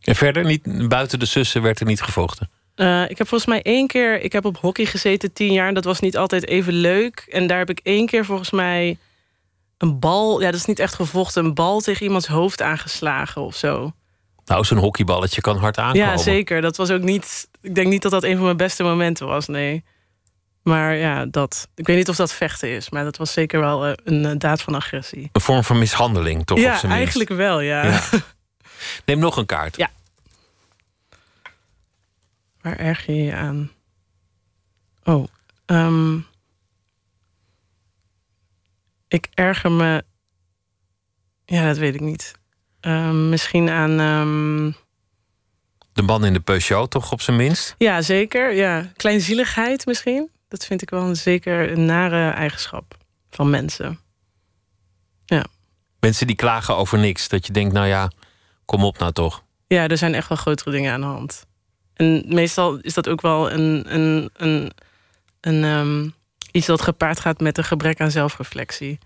En 0.00 0.14
verder, 0.14 0.44
niet, 0.44 0.88
buiten 0.88 1.18
de 1.18 1.26
zussen 1.26 1.62
werd 1.62 1.80
er 1.80 1.86
niet 1.86 2.02
gevochten? 2.02 2.50
Uh, 2.76 3.10
ik 3.10 3.18
heb 3.18 3.28
volgens 3.28 3.50
mij 3.50 3.62
één 3.62 3.86
keer... 3.86 4.20
Ik 4.20 4.32
heb 4.32 4.44
op 4.44 4.56
hockey 4.56 4.84
gezeten 4.84 5.32
tien 5.32 5.52
jaar. 5.52 5.68
En 5.68 5.74
dat 5.74 5.84
was 5.84 6.00
niet 6.00 6.16
altijd 6.16 6.46
even 6.46 6.72
leuk. 6.72 7.26
En 7.30 7.46
daar 7.46 7.58
heb 7.58 7.70
ik 7.70 7.80
één 7.82 8.06
keer 8.06 8.24
volgens 8.24 8.50
mij 8.50 8.98
een 9.78 9.98
bal, 9.98 10.40
ja, 10.40 10.50
dat 10.50 10.60
is 10.60 10.66
niet 10.66 10.78
echt 10.78 10.94
gevochten, 10.94 11.44
een 11.44 11.54
bal 11.54 11.80
tegen 11.80 12.06
iemands 12.06 12.26
hoofd 12.26 12.62
aangeslagen 12.62 13.42
of 13.42 13.56
zo. 13.56 13.92
Nou, 14.44 14.64
zo'n 14.64 14.78
hockeyballetje 14.78 15.40
kan 15.40 15.56
hard 15.56 15.78
aankomen. 15.78 16.08
Ja, 16.08 16.16
zeker. 16.16 16.60
Dat 16.60 16.76
was 16.76 16.90
ook 16.90 17.02
niet. 17.02 17.48
Ik 17.60 17.74
denk 17.74 17.88
niet 17.88 18.02
dat 18.02 18.10
dat 18.10 18.24
een 18.24 18.36
van 18.36 18.44
mijn 18.44 18.56
beste 18.56 18.82
momenten 18.82 19.26
was, 19.26 19.46
nee. 19.46 19.84
Maar 20.66 20.94
ja, 20.94 21.26
dat. 21.26 21.68
Ik 21.74 21.86
weet 21.86 21.96
niet 21.96 22.08
of 22.08 22.16
dat 22.16 22.32
vechten 22.32 22.68
is, 22.68 22.90
maar 22.90 23.04
dat 23.04 23.16
was 23.16 23.32
zeker 23.32 23.60
wel 23.60 23.86
uh, 23.86 23.92
een 24.04 24.24
uh, 24.24 24.32
daad 24.38 24.62
van 24.62 24.74
agressie. 24.74 25.28
Een 25.32 25.40
vorm 25.40 25.64
van 25.64 25.78
mishandeling, 25.78 26.44
toch? 26.44 26.58
Ja, 26.58 26.82
eigenlijk 26.82 27.30
wel, 27.30 27.60
ja. 27.60 27.84
ja. 27.84 28.00
Neem 29.06 29.18
nog 29.18 29.36
een 29.36 29.46
kaart. 29.46 29.76
Ja. 29.76 29.90
Waar 32.60 32.76
erg 32.76 33.06
je 33.06 33.14
je 33.14 33.34
aan? 33.34 33.70
Oh, 35.04 35.26
um, 35.66 36.26
ik 39.08 39.28
erger 39.34 39.72
me. 39.72 40.04
Ja, 41.44 41.66
dat 41.66 41.76
weet 41.76 41.94
ik 41.94 42.00
niet. 42.00 42.34
Uh, 42.80 43.10
misschien 43.10 43.70
aan. 43.70 44.00
Um... 44.00 44.76
De 45.92 46.02
man 46.02 46.24
in 46.24 46.32
de 46.32 46.40
Peugeot, 46.40 46.90
toch 46.90 47.12
op 47.12 47.20
zijn 47.20 47.36
minst? 47.36 47.74
Ja, 47.78 48.02
zeker. 48.02 48.52
Ja. 48.52 48.90
Kleinzieligheid 48.96 49.86
misschien. 49.86 50.34
Dat 50.48 50.66
vind 50.66 50.82
ik 50.82 50.90
wel 50.90 51.02
een 51.02 51.16
zeker 51.16 51.72
een 51.72 51.84
nare 51.84 52.30
eigenschap 52.30 52.96
van 53.30 53.50
mensen. 53.50 53.98
Ja. 55.24 55.46
Mensen 56.00 56.26
die 56.26 56.36
klagen 56.36 56.76
over 56.76 56.98
niks. 56.98 57.28
Dat 57.28 57.46
je 57.46 57.52
denkt, 57.52 57.72
nou 57.72 57.86
ja, 57.86 58.10
kom 58.64 58.84
op 58.84 58.98
nou 58.98 59.12
toch. 59.12 59.44
Ja, 59.66 59.88
er 59.88 59.98
zijn 59.98 60.14
echt 60.14 60.28
wel 60.28 60.38
grotere 60.38 60.70
dingen 60.70 60.92
aan 60.92 61.00
de 61.00 61.06
hand. 61.06 61.46
En 61.94 62.24
meestal 62.28 62.76
is 62.76 62.94
dat 62.94 63.08
ook 63.08 63.20
wel 63.20 63.50
een, 63.50 63.94
een, 63.94 64.30
een, 64.32 64.72
een 65.40 65.64
um, 65.64 66.14
iets 66.50 66.66
dat 66.66 66.82
gepaard 66.82 67.20
gaat 67.20 67.40
met 67.40 67.58
een 67.58 67.64
gebrek 67.64 68.00
aan 68.00 68.10
zelfreflectie. 68.10 68.98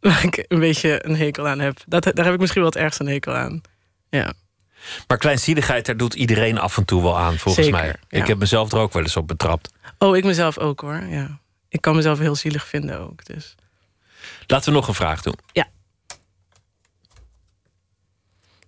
Waar 0.00 0.24
ik 0.24 0.44
een 0.48 0.60
beetje 0.60 1.06
een 1.06 1.16
hekel 1.16 1.48
aan 1.48 1.58
heb. 1.58 1.78
Dat, 1.86 2.02
daar 2.02 2.24
heb 2.24 2.34
ik 2.34 2.40
misschien 2.40 2.62
wel 2.62 2.70
het 2.70 2.80
ergste 2.80 3.02
een 3.02 3.10
hekel 3.10 3.34
aan. 3.34 3.60
Ja. 4.10 4.32
Maar 5.06 5.18
kleinzieligheid, 5.18 5.86
daar 5.86 5.96
doet 5.96 6.14
iedereen 6.14 6.58
af 6.58 6.76
en 6.76 6.84
toe 6.84 7.02
wel 7.02 7.18
aan, 7.18 7.38
volgens 7.38 7.66
Zeker, 7.66 7.80
mij. 7.80 7.94
ja. 8.08 8.20
Ik 8.20 8.26
heb 8.26 8.38
mezelf 8.38 8.72
er 8.72 8.78
ook 8.78 8.92
wel 8.92 9.02
eens 9.02 9.16
op 9.16 9.26
betrapt. 9.26 9.72
Oh, 9.98 10.16
ik 10.16 10.24
mezelf 10.24 10.58
ook 10.58 10.80
hoor. 10.80 11.02
Ja. 11.02 11.38
Ik 11.68 11.80
kan 11.80 11.96
mezelf 11.96 12.18
heel 12.18 12.34
zielig 12.34 12.66
vinden 12.66 12.98
ook. 13.00 13.24
Dus. 13.24 13.54
Laten 14.46 14.72
we 14.72 14.78
nog 14.78 14.88
een 14.88 14.94
vraag 14.94 15.22
doen. 15.22 15.38
Ja. 15.52 15.68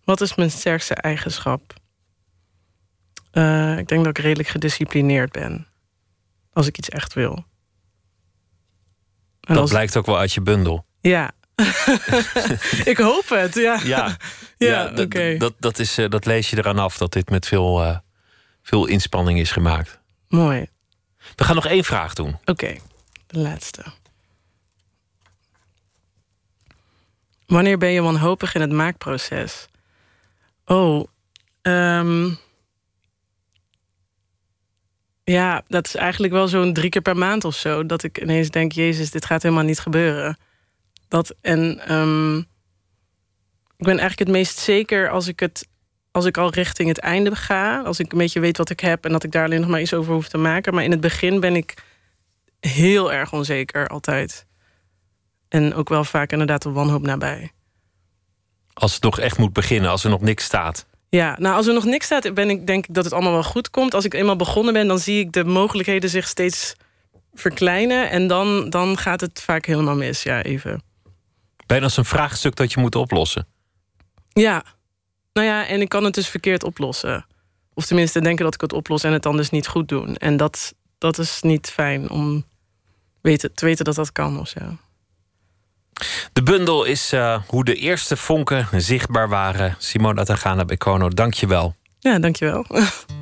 Wat 0.04 0.20
is 0.20 0.34
mijn 0.34 0.50
sterkste 0.50 0.94
eigenschap? 0.94 1.74
Uh, 3.32 3.78
ik 3.78 3.88
denk 3.88 4.04
dat 4.04 4.18
ik 4.18 4.24
redelijk 4.24 4.48
gedisciplineerd 4.48 5.32
ben. 5.32 5.66
Als 6.52 6.66
ik 6.66 6.78
iets 6.78 6.88
echt 6.88 7.12
wil. 7.12 7.44
En 9.40 9.54
dat 9.54 9.68
blijkt 9.68 9.96
ook 9.96 10.06
wel 10.06 10.18
uit 10.18 10.32
je 10.32 10.40
bundel. 10.40 10.84
Ja. 11.00 11.30
ik 12.92 12.96
hoop 12.96 13.28
het, 13.28 13.54
ja. 13.54 13.80
Ja, 13.84 14.06
ja, 14.58 14.68
ja 14.68 14.90
oké. 14.90 15.00
Okay. 15.00 15.36
Dat, 15.36 15.54
dat, 15.58 15.78
is, 15.78 15.98
uh, 15.98 16.08
dat 16.08 16.26
lees 16.26 16.50
je 16.50 16.56
eraan 16.56 16.78
af 16.78 16.96
dat 16.96 17.12
dit 17.12 17.30
met 17.30 17.46
veel, 17.46 17.82
uh, 17.82 17.96
veel 18.62 18.86
inspanning 18.86 19.38
is 19.38 19.50
gemaakt. 19.50 19.98
Mooi. 20.28 20.66
We 21.34 21.44
gaan 21.44 21.54
nog 21.54 21.66
één 21.66 21.84
vraag 21.84 22.14
doen. 22.14 22.28
Oké, 22.28 22.50
okay. 22.50 22.80
de 23.26 23.38
laatste. 23.38 23.84
Wanneer 27.46 27.78
ben 27.78 27.90
je 27.90 28.02
wanhopig 28.02 28.54
in 28.54 28.60
het 28.60 28.72
maakproces? 28.72 29.68
Oh, 30.64 31.04
um... 31.62 32.38
ja, 35.24 35.62
dat 35.68 35.86
is 35.86 35.94
eigenlijk 35.94 36.32
wel 36.32 36.48
zo'n 36.48 36.72
drie 36.72 36.90
keer 36.90 37.02
per 37.02 37.16
maand 37.16 37.44
of 37.44 37.54
zo. 37.54 37.86
Dat 37.86 38.02
ik 38.02 38.20
ineens 38.20 38.50
denk, 38.50 38.72
Jezus, 38.72 39.10
dit 39.10 39.24
gaat 39.24 39.42
helemaal 39.42 39.64
niet 39.64 39.80
gebeuren. 39.80 40.38
Dat, 41.10 41.34
en 41.40 41.94
um, 41.94 42.38
ik 43.76 43.86
ben 43.86 43.98
eigenlijk 43.98 44.18
het 44.18 44.28
meest 44.28 44.58
zeker 44.58 45.10
als 45.10 45.26
ik, 45.28 45.40
het, 45.40 45.68
als 46.10 46.24
ik 46.24 46.36
al 46.36 46.50
richting 46.50 46.88
het 46.88 46.98
einde 46.98 47.36
ga. 47.36 47.82
Als 47.82 47.98
ik 47.98 48.12
een 48.12 48.18
beetje 48.18 48.40
weet 48.40 48.56
wat 48.56 48.70
ik 48.70 48.80
heb 48.80 49.04
en 49.04 49.12
dat 49.12 49.24
ik 49.24 49.32
daar 49.32 49.44
alleen 49.44 49.60
nog 49.60 49.70
maar 49.70 49.80
iets 49.80 49.94
over 49.94 50.12
hoef 50.12 50.28
te 50.28 50.38
maken. 50.38 50.74
Maar 50.74 50.84
in 50.84 50.90
het 50.90 51.00
begin 51.00 51.40
ben 51.40 51.56
ik 51.56 51.74
heel 52.60 53.12
erg 53.12 53.32
onzeker 53.32 53.88
altijd. 53.88 54.46
En 55.48 55.74
ook 55.74 55.88
wel 55.88 56.04
vaak 56.04 56.32
inderdaad 56.32 56.62
de 56.62 56.70
wanhoop 56.70 57.02
nabij. 57.02 57.50
Als 58.72 58.94
het 58.94 59.02
nog 59.02 59.18
echt 59.18 59.38
moet 59.38 59.52
beginnen, 59.52 59.90
als 59.90 60.04
er 60.04 60.10
nog 60.10 60.20
niks 60.20 60.44
staat. 60.44 60.86
Ja, 61.08 61.36
nou 61.38 61.56
als 61.56 61.66
er 61.66 61.74
nog 61.74 61.84
niks 61.84 62.04
staat, 62.04 62.34
ben 62.34 62.50
ik, 62.50 62.66
denk 62.66 62.86
ik 62.86 62.94
dat 62.94 63.04
het 63.04 63.12
allemaal 63.12 63.32
wel 63.32 63.42
goed 63.42 63.70
komt. 63.70 63.94
Als 63.94 64.04
ik 64.04 64.14
eenmaal 64.14 64.36
begonnen 64.36 64.72
ben, 64.72 64.88
dan 64.88 64.98
zie 64.98 65.18
ik 65.20 65.32
de 65.32 65.44
mogelijkheden 65.44 66.10
zich 66.10 66.28
steeds 66.28 66.74
verkleinen. 67.32 68.10
En 68.10 68.26
dan, 68.26 68.70
dan 68.70 68.98
gaat 68.98 69.20
het 69.20 69.40
vaak 69.40 69.64
helemaal 69.66 69.96
mis, 69.96 70.22
ja, 70.22 70.42
even. 70.42 70.88
Bijna 71.70 71.84
als 71.84 71.96
een 71.96 72.04
vraagstuk 72.04 72.56
dat 72.56 72.72
je 72.72 72.80
moet 72.80 72.94
oplossen. 72.94 73.46
Ja, 74.32 74.64
nou 75.32 75.46
ja, 75.46 75.66
en 75.66 75.80
ik 75.80 75.88
kan 75.88 76.04
het 76.04 76.14
dus 76.14 76.28
verkeerd 76.28 76.64
oplossen. 76.64 77.26
Of 77.74 77.86
tenminste 77.86 78.20
denken 78.20 78.44
dat 78.44 78.54
ik 78.54 78.60
het 78.60 78.72
oplos 78.72 79.04
en 79.04 79.12
het 79.12 79.22
dan 79.22 79.36
dus 79.36 79.50
niet 79.50 79.66
goed 79.66 79.88
doen. 79.88 80.16
En 80.16 80.36
dat, 80.36 80.74
dat 80.98 81.18
is 81.18 81.42
niet 81.42 81.70
fijn 81.70 82.10
om 82.10 82.44
weten, 83.20 83.54
te 83.54 83.64
weten 83.64 83.84
dat 83.84 83.94
dat 83.94 84.12
kan 84.12 84.38
of 84.38 84.48
zo. 84.48 84.60
De 86.32 86.42
bundel 86.42 86.84
is 86.84 87.12
uh, 87.12 87.42
hoe 87.46 87.64
de 87.64 87.74
eerste 87.74 88.16
vonken 88.16 88.82
zichtbaar 88.82 89.28
waren. 89.28 89.74
Simona 89.78 90.24
Tagana 90.24 90.64
bij 90.64 90.76
Kono, 90.76 91.08
dank 91.08 91.34
je 91.34 91.46
wel. 91.46 91.74
Ja, 91.98 92.18
dank 92.18 92.36
je 92.36 92.44
wel. 92.44 92.66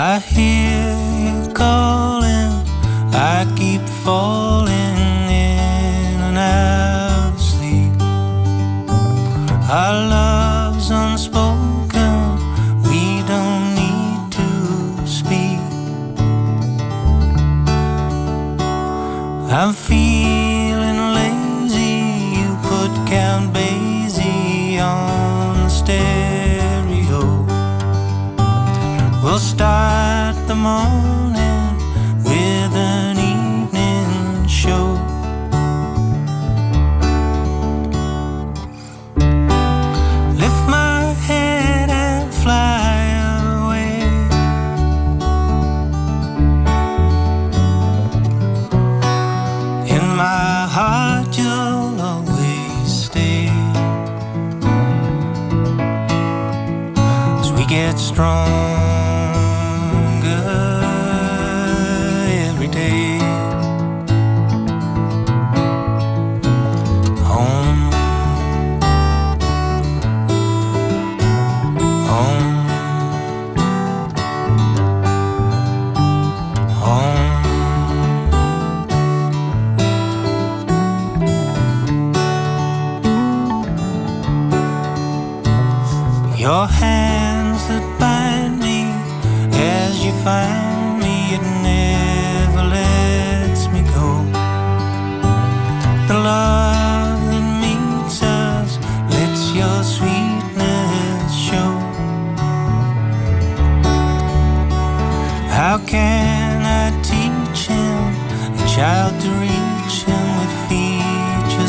I 0.00 0.20
hear 0.20 0.94
you 1.24 1.52
calling, 1.52 2.52
I 3.12 3.52
keep 3.56 3.82
falling 4.04 4.96
in 5.26 6.20
and 6.28 6.38
out 6.38 7.34
of 7.34 7.40
sleep. 7.40 8.00
Our 9.68 9.94
love's 10.14 10.90
unspoken, 10.92 12.14
we 12.88 13.24
don't 13.26 13.74
need 13.74 14.30
to 14.38 15.04
speak. 15.04 15.58
I'm 19.50 19.72
feeling 19.72 20.07
start 29.58 30.36
the 30.46 30.54
morning 30.54 31.74
with 32.22 32.72
an 32.76 33.18
evening 33.18 34.46
show. 34.46 34.86
Lift 40.42 40.62
my 40.68 41.12
head 41.26 41.90
and 41.90 42.32
fly 42.32 42.98
away. 43.56 43.98
In 49.96 50.06
my 50.24 50.68
heart, 50.76 51.36
you'll 51.36 52.00
always 52.00 52.88
stay. 53.06 53.48
As 57.40 57.52
we 57.52 57.66
get 57.66 57.98
strong. 57.98 58.87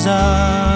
star. 0.09 0.68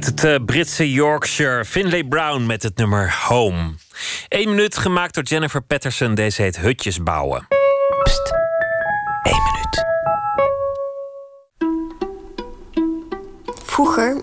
Uit 0.00 0.08
het 0.08 0.24
eh, 0.24 0.44
Britse 0.44 0.92
Yorkshire, 0.92 1.64
Finlay 1.64 2.04
Brown 2.04 2.46
met 2.46 2.62
het 2.62 2.76
nummer 2.76 3.14
Home. 3.28 3.74
Eén 4.28 4.48
minuut 4.48 4.76
gemaakt 4.76 5.14
door 5.14 5.24
Jennifer 5.24 5.62
Patterson. 5.62 6.14
Deze 6.14 6.42
heet 6.42 6.58
Hutjes 6.58 7.02
bouwen. 7.02 7.46
Pst, 8.02 8.32
één 9.22 9.42
minuut. 9.42 9.84
Vroeger, 13.64 14.20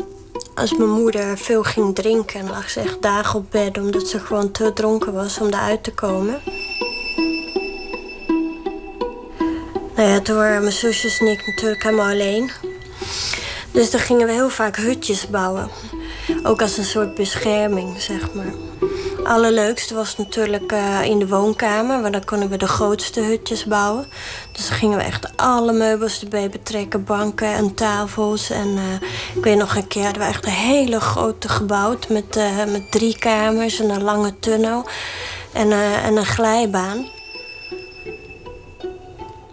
als 0.55 0.77
mijn 0.77 0.89
moeder 0.89 1.37
veel 1.37 1.63
ging 1.63 1.95
drinken, 1.95 2.49
lag 2.49 2.69
ze 2.69 2.79
echt 2.79 3.01
dagen 3.01 3.39
op 3.39 3.51
bed 3.51 3.77
omdat 3.77 4.07
ze 4.07 4.19
gewoon 4.19 4.51
te 4.51 4.73
dronken 4.73 5.13
was 5.13 5.39
om 5.39 5.47
eruit 5.47 5.83
te 5.83 5.91
komen. 5.93 6.39
Nou 9.95 10.09
ja, 10.09 10.19
toen 10.19 10.35
waren 10.35 10.61
mijn 10.61 10.73
zusjes 10.73 11.19
en 11.19 11.27
ik 11.27 11.47
natuurlijk 11.47 11.83
helemaal 11.83 12.11
alleen. 12.11 12.51
Dus 13.77 13.91
dan 13.91 13.99
gingen 13.99 14.27
we 14.27 14.33
heel 14.33 14.49
vaak 14.49 14.75
hutjes 14.75 15.27
bouwen. 15.27 15.69
Ook 16.43 16.61
als 16.61 16.77
een 16.77 16.85
soort 16.85 17.15
bescherming, 17.15 18.01
zeg 18.01 18.33
maar. 18.33 18.53
Allerleukste 19.23 19.93
was 19.93 20.17
natuurlijk 20.17 20.71
eh, 20.71 21.03
in 21.03 21.19
de 21.19 21.27
woonkamer, 21.27 22.01
want 22.01 22.13
dan 22.13 22.25
konden 22.25 22.49
we 22.49 22.57
de 22.57 22.67
grootste 22.67 23.19
hutjes 23.21 23.65
bouwen. 23.65 24.07
Dus 24.51 24.67
dan 24.67 24.77
gingen 24.77 24.97
we 24.97 25.03
echt 25.03 25.37
alle 25.37 25.73
meubels 25.73 26.21
erbij 26.21 26.49
betrekken, 26.49 27.03
banken 27.03 27.53
en 27.53 27.73
tafels. 27.73 28.49
En 28.49 28.77
eh, 28.77 29.07
ik 29.35 29.43
weet 29.43 29.57
nog 29.57 29.75
een 29.75 29.87
keer 29.87 30.03
hadden 30.03 30.21
we 30.21 30.27
echt 30.27 30.45
een 30.45 30.51
hele 30.51 30.99
grote 30.99 31.49
gebouwd 31.49 32.09
met, 32.09 32.35
eh, 32.35 32.65
met 32.65 32.91
drie 32.91 33.17
kamers 33.17 33.79
en 33.79 33.89
een 33.89 34.03
lange 34.03 34.39
tunnel 34.39 34.85
en, 35.53 35.71
en 36.03 36.15
een 36.15 36.25
glijbaan. 36.25 37.16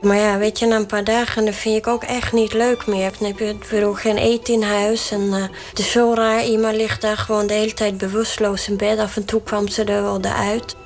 Maar 0.04 0.16
ja, 0.16 0.38
weet 0.38 0.58
je, 0.58 0.66
na 0.66 0.76
een 0.76 0.86
paar 0.86 1.04
dagen 1.04 1.44
dan 1.44 1.54
vind 1.54 1.76
ik 1.76 1.86
ook 1.86 2.02
echt 2.02 2.32
niet 2.32 2.52
leuk 2.52 2.86
meer. 2.86 3.12
Dan 3.18 3.28
heb 3.28 3.38
je 3.38 3.56
weer 3.70 3.96
geen 3.96 4.16
eten 4.16 4.54
in 4.54 4.62
huis. 4.62 5.10
En 5.10 5.20
uh, 5.20 5.42
het 5.68 5.78
is 5.78 5.90
zo 5.90 6.12
raar, 6.14 6.44
iemand 6.44 6.76
ligt 6.76 7.00
daar 7.00 7.16
gewoon 7.16 7.46
de 7.46 7.54
hele 7.54 7.74
tijd 7.74 7.98
bewusteloos 7.98 8.68
in 8.68 8.76
bed. 8.76 8.98
Af 8.98 9.16
en 9.16 9.24
toe 9.24 9.42
kwam 9.42 9.68
ze 9.68 9.84
er 9.84 10.02
wel 10.02 10.22
uit. 10.22 10.76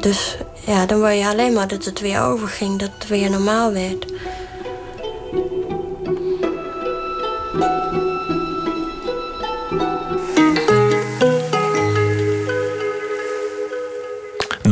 Dus 0.00 0.36
ja, 0.66 0.86
dan 0.86 0.98
word 0.98 1.18
je 1.18 1.26
alleen 1.26 1.52
maar 1.52 1.68
dat 1.68 1.84
het 1.84 2.00
weer 2.00 2.22
overging, 2.22 2.78
dat 2.78 2.90
het 2.98 3.08
weer 3.08 3.30
normaal 3.30 3.72
werd. 3.72 4.06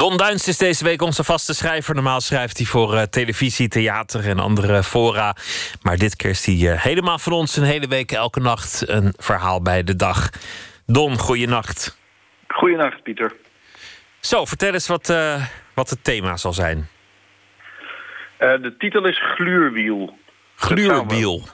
Don 0.09 0.16
Duins 0.16 0.48
is 0.48 0.56
deze 0.56 0.85
week 0.85 1.02
onze 1.02 1.24
vaste 1.24 1.55
schrijver. 1.55 1.94
Normaal 1.94 2.20
schrijft 2.20 2.56
hij 2.56 2.66
voor 2.66 2.94
uh, 2.94 3.02
televisie, 3.02 3.68
theater 3.68 4.28
en 4.28 4.39
andere 4.39 4.82
fora. 4.82 5.36
Maar 5.82 5.97
dit 5.97 6.16
keer 6.16 6.30
is 6.30 6.47
hij 6.47 6.55
uh, 6.55 6.82
helemaal 6.82 7.18
van 7.18 7.32
ons 7.32 7.56
een 7.56 7.62
hele 7.64 7.89
week, 7.89 8.12
elke 8.12 8.40
nacht 8.40 8.89
een 8.89 9.14
verhaal 9.16 9.62
bij 9.62 9.82
de 9.82 9.97
dag. 9.97 10.30
Don, 10.86 11.18
goeienacht. 11.18 11.98
Goeienacht, 12.48 13.02
Pieter. 13.02 13.32
Zo, 14.20 14.44
vertel 14.44 14.72
eens 14.72 14.86
wat, 14.86 15.09
uh, 15.09 15.44
wat 15.74 15.90
het 15.90 16.05
thema 16.05 16.36
zal 16.36 16.52
zijn. 16.52 16.89
Eh, 18.36 18.62
de 18.62 18.74
titel 18.78 19.06
is 19.06 19.20
Gluurwiel. 19.35 20.18
Gluurwiel. 20.55 21.48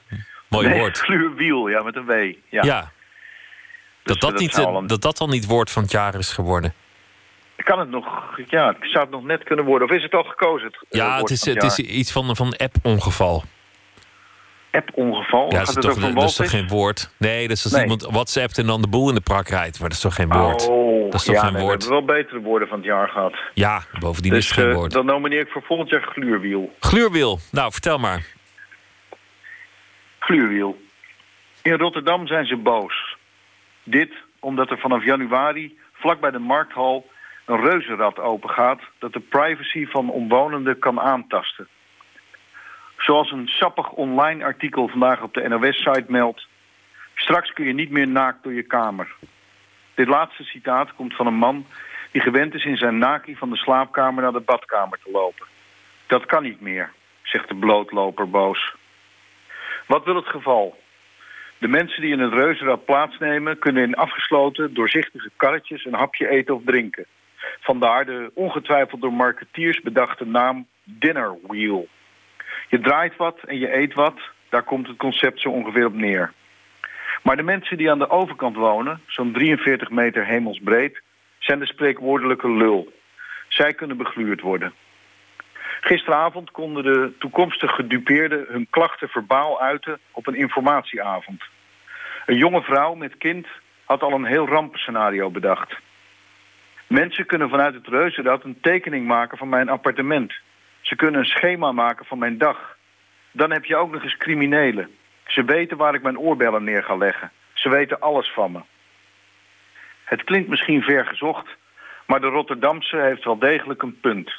Mooi 0.49 0.69
Nee, 0.69 0.79
woord. 0.79 0.99
Gluurwiel, 1.05 1.69
ja, 1.69 1.83
met 1.83 1.97
een 1.97 2.07
W. 2.07 2.13
Ja. 2.49 2.63
Ja. 2.63 2.81
Dat, 2.81 2.91
Dus, 4.03 4.19
dat, 4.19 4.31
dat 4.31 4.41
niet, 4.41 4.59
eh, 4.59 4.87
dat 4.87 5.03
dat 5.03 5.21
al 5.21 5.29
niet 5.29 5.47
woord 5.47 5.71
van 5.71 5.83
het 5.83 5.93
jaar 5.93 6.15
is 6.15 6.33
geworden. 6.33 6.75
Kan 7.57 7.79
het 7.79 7.91
nog, 7.91 8.07
ja, 8.47 8.77
zou 8.81 9.03
het 9.05 9.11
nog 9.11 9.25
net 9.25 9.43
kunnen 9.45 9.65
worden? 9.65 9.89
Of 9.89 9.95
is 9.95 10.03
het 10.03 10.15
al 10.15 10.23
gekozen? 10.25 10.67
Het, 10.67 10.77
eh, 10.89 11.01
Ja, 11.01 11.19
het 11.19 11.31
is, 11.31 11.45
het 11.45 11.63
is 11.63 11.79
iets 11.79 12.13
van, 12.13 12.37
van 12.37 12.57
app-ongeval. 12.57 13.43
App-ongeval? 14.71 15.53
Ja, 15.53 15.59
dat 15.59 15.69
is, 15.69 15.75
het 15.75 15.85
toch, 15.85 16.13
dat 16.15 16.23
is 16.23 16.37
toch 16.37 16.51
geen 16.51 16.69
woord? 16.69 17.11
Nee, 17.19 17.49
dat 17.49 17.57
is 17.57 17.65
als 17.65 17.73
Nee. 17.73 17.83
iemand 17.83 18.03
WhatsAppt 18.03 18.59
en 18.59 18.67
dan 18.67 18.81
de 18.83 18.89
boel 18.89 19.09
in 19.09 19.15
de 19.15 19.21
prak 19.21 19.49
rijdt. 19.49 19.79
Maar 19.81 19.89
dat 19.89 19.97
is 19.97 20.03
toch 20.03 20.15
geen 20.15 20.29
woord? 20.33 20.69
Oh, 20.69 21.05
dat 21.05 21.15
is 21.15 21.25
toch 21.25 21.35
ja, 21.35 21.41
geen 21.41 21.53
nee, 21.53 21.63
woord? 21.63 21.85
We 21.85 21.89
hebben 21.91 22.07
wel 22.07 22.17
betere 22.17 22.41
woorden 22.41 22.69
van 22.69 22.77
het 22.77 22.87
jaar 22.87 23.09
gehad. 23.09 23.35
Ja, 23.55 23.83
bovendien 23.99 24.33
is 24.33 24.39
Dus 24.39 24.49
het 24.49 24.59
geen 24.59 24.69
eh, 24.71 24.77
woord. 24.77 24.93
dan 24.93 25.07
nomineer 25.07 25.41
ik 25.41 25.49
voor 25.49 25.63
volgend 25.63 25.91
jaar 25.91 26.03
Gluurwiel. 26.03 26.75
Gluurwiel. 26.81 27.39
Nou, 27.51 27.73
vertel 27.73 27.99
maar. 27.99 28.27
Gluurwiel. 30.19 30.83
In 31.63 31.73
Rotterdam 31.73 32.27
zijn 32.27 32.47
ze 32.47 32.57
boos. 32.57 33.17
Dit 33.83 34.11
omdat 34.41 34.71
er 34.71 34.79
vanaf 34.79 35.05
januari 35.05 35.79
vlak 35.93 36.21
bij 36.21 36.31
de 36.31 36.39
markthal 36.39 37.07
een 37.45 37.61
reuzenrad 37.61 38.19
opengaat 38.19 38.81
dat 38.99 39.13
de 39.13 39.21
privacy 39.21 39.87
van 39.87 40.11
omwonenden 40.11 40.79
kan 40.79 41.01
aantasten. 41.01 41.69
Zoals 42.99 43.31
een 43.31 43.49
sappig 43.49 43.91
online 43.91 44.45
artikel 44.45 44.89
vandaag 44.89 45.23
op 45.23 45.35
de 45.35 45.49
NOS-site 45.49 46.05
meldt. 46.09 46.47
Straks 47.15 47.53
kun 47.53 47.67
je 47.67 47.73
niet 47.73 47.91
meer 47.91 48.09
naakt 48.09 48.43
door 48.43 48.53
je 48.53 48.63
kamer. 48.63 49.15
Dit 49.95 50.09
laatste 50.09 50.45
citaat 50.45 50.95
komt 50.95 51.15
van 51.15 51.27
een 51.27 51.35
man 51.35 51.67
die 52.11 52.23
gewend 52.23 52.55
is 52.55 52.65
in 52.65 52.77
zijn 52.77 52.99
naki 52.99 53.37
van 53.37 53.51
de 53.51 53.57
slaapkamer 53.57 54.23
naar 54.23 54.33
de 54.33 54.41
badkamer 54.41 54.99
te 55.05 55.11
lopen. 55.11 55.47
Dat 56.07 56.27
kan 56.27 56.43
niet 56.43 56.61
meer, 56.61 56.93
zegt 57.23 57.49
de 57.49 57.55
blootloper 57.55 58.31
boos. 58.31 58.75
Wat 59.87 60.05
wil 60.05 60.17
het 60.17 60.27
geval? 60.29 60.83
De 61.59 61.69
mensen 61.69 62.03
die 62.03 62.13
in 62.13 62.21
het 62.21 62.33
reuzenrad 62.33 62.85
plaatsnemen... 62.85 63.59
kunnen 63.59 63.83
in 63.83 63.95
afgesloten, 63.95 64.75
doorzichtige 64.75 65.31
karretjes 65.37 65.85
een 65.85 65.95
hapje 65.95 66.29
eten 66.29 66.55
of 66.55 66.63
drinken. 66.65 67.07
Vandaar 67.65 68.05
de 68.05 68.31
ongetwijfeld 68.35 69.01
door 69.01 69.13
marketeers 69.13 69.81
bedachte 69.81 70.27
naam 70.27 70.67
Dinner 70.83 71.37
Wheel. 71.47 71.89
Je 72.69 72.81
draait 72.81 73.17
wat 73.17 73.39
en 73.45 73.59
je 73.59 73.77
eet 73.77 73.95
wat, 73.95 74.21
daar 74.49 74.63
komt 74.63 74.87
het 74.87 74.97
concept 74.97 75.41
zo 75.41 75.49
ongeveer 75.49 75.87
op 75.87 75.95
neer. 75.95 76.33
Maar 77.23 77.37
de 77.37 77.43
mensen 77.43 77.77
die 77.77 77.91
aan 77.91 77.99
de 77.99 78.11
overkant 78.11 78.57
wonen, 78.57 79.01
zo'n 79.07 79.33
43 79.33 79.91
meter 79.91 80.27
hemelsbreed... 80.27 81.03
zijn 81.39 81.59
de 81.59 81.67
spreekwoordelijke 81.67 82.51
lul. 82.51 82.93
Zij 83.49 83.75
kunnen 83.75 83.97
begluurd 83.97 84.41
worden. 84.41 84.73
Gisteravond 85.81 86.51
konden 86.51 86.83
de 86.83 87.13
toekomstig 87.19 87.71
gedupeerden 87.71 88.47
hun 88.49 88.67
klachten 88.71 89.09
verbaal 89.09 89.61
uiten 89.61 89.99
op 90.11 90.27
een 90.27 90.37
informatieavond. 90.37 91.43
Een 92.27 92.37
jonge 92.37 92.63
vrouw 92.63 92.95
met 92.95 93.17
kind 93.17 93.47
had 93.85 94.03
al 94.03 94.13
een 94.13 94.25
heel 94.25 94.47
rampenscenario 94.47 95.31
bedacht. 95.31 95.75
Mensen 96.87 97.27
kunnen 97.27 97.49
vanuit 97.49 97.75
het 97.75 97.87
reuzenrad 97.87 98.45
een 98.45 98.61
tekening 98.61 99.07
maken 99.07 99.39
van 99.39 99.49
mijn 99.49 99.69
appartement. 99.69 100.33
Ze 100.81 100.97
kunnen 100.97 101.21
een 101.21 101.27
schema 101.27 101.73
maken 101.73 102.07
van 102.07 102.19
mijn 102.19 102.39
dag. 102.39 102.77
Dan 103.33 103.51
heb 103.51 103.65
je 103.65 103.77
ook 103.77 103.93
nog 103.93 104.03
eens 104.03 104.17
criminelen. 104.17 104.91
Ze 105.27 105.45
weten 105.45 105.77
waar 105.77 105.95
ik 105.95 106.03
mijn 106.03 106.19
oorbellen 106.19 106.65
neer 106.65 106.83
ga 106.83 106.97
leggen. 106.97 107.31
Ze 107.53 107.69
weten 107.69 108.01
alles 108.01 108.33
van 108.33 108.53
me. 108.53 108.61
Het 110.05 110.25
klinkt 110.25 110.49
misschien 110.49 110.83
ver 110.83 111.07
gezocht, 111.07 111.47
maar 112.07 112.21
de 112.21 112.27
Rotterdamse 112.27 112.97
heeft 112.97 113.25
wel 113.25 113.39
degelijk 113.39 113.83
een 113.83 114.01
punt. 114.01 114.33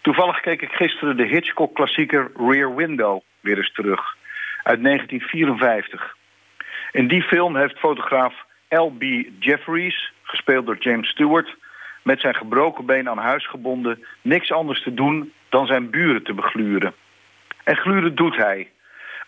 Toevallig 0.00 0.40
keek 0.40 0.62
ik 0.62 0.72
gisteren 0.72 1.16
de 1.16 1.26
Hitchcock-klassieker 1.26 2.30
Rear 2.36 2.74
Window 2.74 3.20
weer 3.40 3.56
eens 3.56 3.72
terug. 3.72 4.16
Uit 4.62 4.82
1954. 4.82 6.16
In 6.92 7.08
die 7.08 7.22
film 7.22 7.56
heeft 7.56 7.78
fotograaf 7.78 8.34
L.B. 8.68 9.02
Jeffries, 9.38 10.12
gespeeld 10.24 10.66
door 10.66 10.76
James 10.78 11.08
Stewart... 11.08 11.56
met 12.02 12.20
zijn 12.20 12.34
gebroken 12.34 12.86
been 12.86 13.08
aan 13.08 13.18
huis 13.18 13.46
gebonden... 13.46 14.04
niks 14.22 14.52
anders 14.52 14.82
te 14.82 14.94
doen 14.94 15.32
dan 15.48 15.66
zijn 15.66 15.90
buren 15.90 16.22
te 16.22 16.34
begluren. 16.34 16.94
En 17.64 17.76
gluren 17.76 18.14
doet 18.14 18.36
hij. 18.36 18.70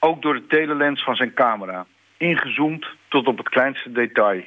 Ook 0.00 0.22
door 0.22 0.34
de 0.34 0.46
telelens 0.46 1.02
van 1.04 1.16
zijn 1.16 1.34
camera. 1.34 1.86
Ingezoomd 2.16 2.86
tot 3.08 3.26
op 3.26 3.38
het 3.38 3.48
kleinste 3.48 3.92
detail. 3.92 4.42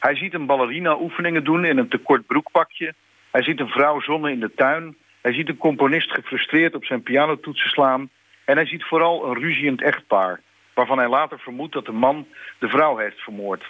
Hij 0.00 0.16
ziet 0.16 0.34
een 0.34 0.46
ballerina 0.46 0.96
oefeningen 1.00 1.44
doen 1.44 1.64
in 1.64 1.78
een 1.78 1.88
tekort 1.88 2.26
broekpakje. 2.26 2.94
Hij 3.30 3.42
ziet 3.42 3.60
een 3.60 3.68
vrouw 3.68 4.00
zonnen 4.00 4.32
in 4.32 4.40
de 4.40 4.54
tuin. 4.54 4.96
Hij 5.20 5.32
ziet 5.32 5.48
een 5.48 5.56
componist 5.56 6.10
gefrustreerd 6.10 6.74
op 6.74 6.84
zijn 6.84 7.02
pianotoetsen 7.02 7.70
slaan. 7.70 8.10
En 8.44 8.56
hij 8.56 8.66
ziet 8.66 8.84
vooral 8.84 9.26
een 9.26 9.38
ruziend 9.38 9.82
echtpaar... 9.82 10.40
waarvan 10.74 10.98
hij 10.98 11.08
later 11.08 11.38
vermoedt 11.38 11.72
dat 11.72 11.86
de 11.86 11.92
man 11.92 12.26
de 12.58 12.68
vrouw 12.68 12.96
heeft 12.96 13.20
vermoord. 13.20 13.64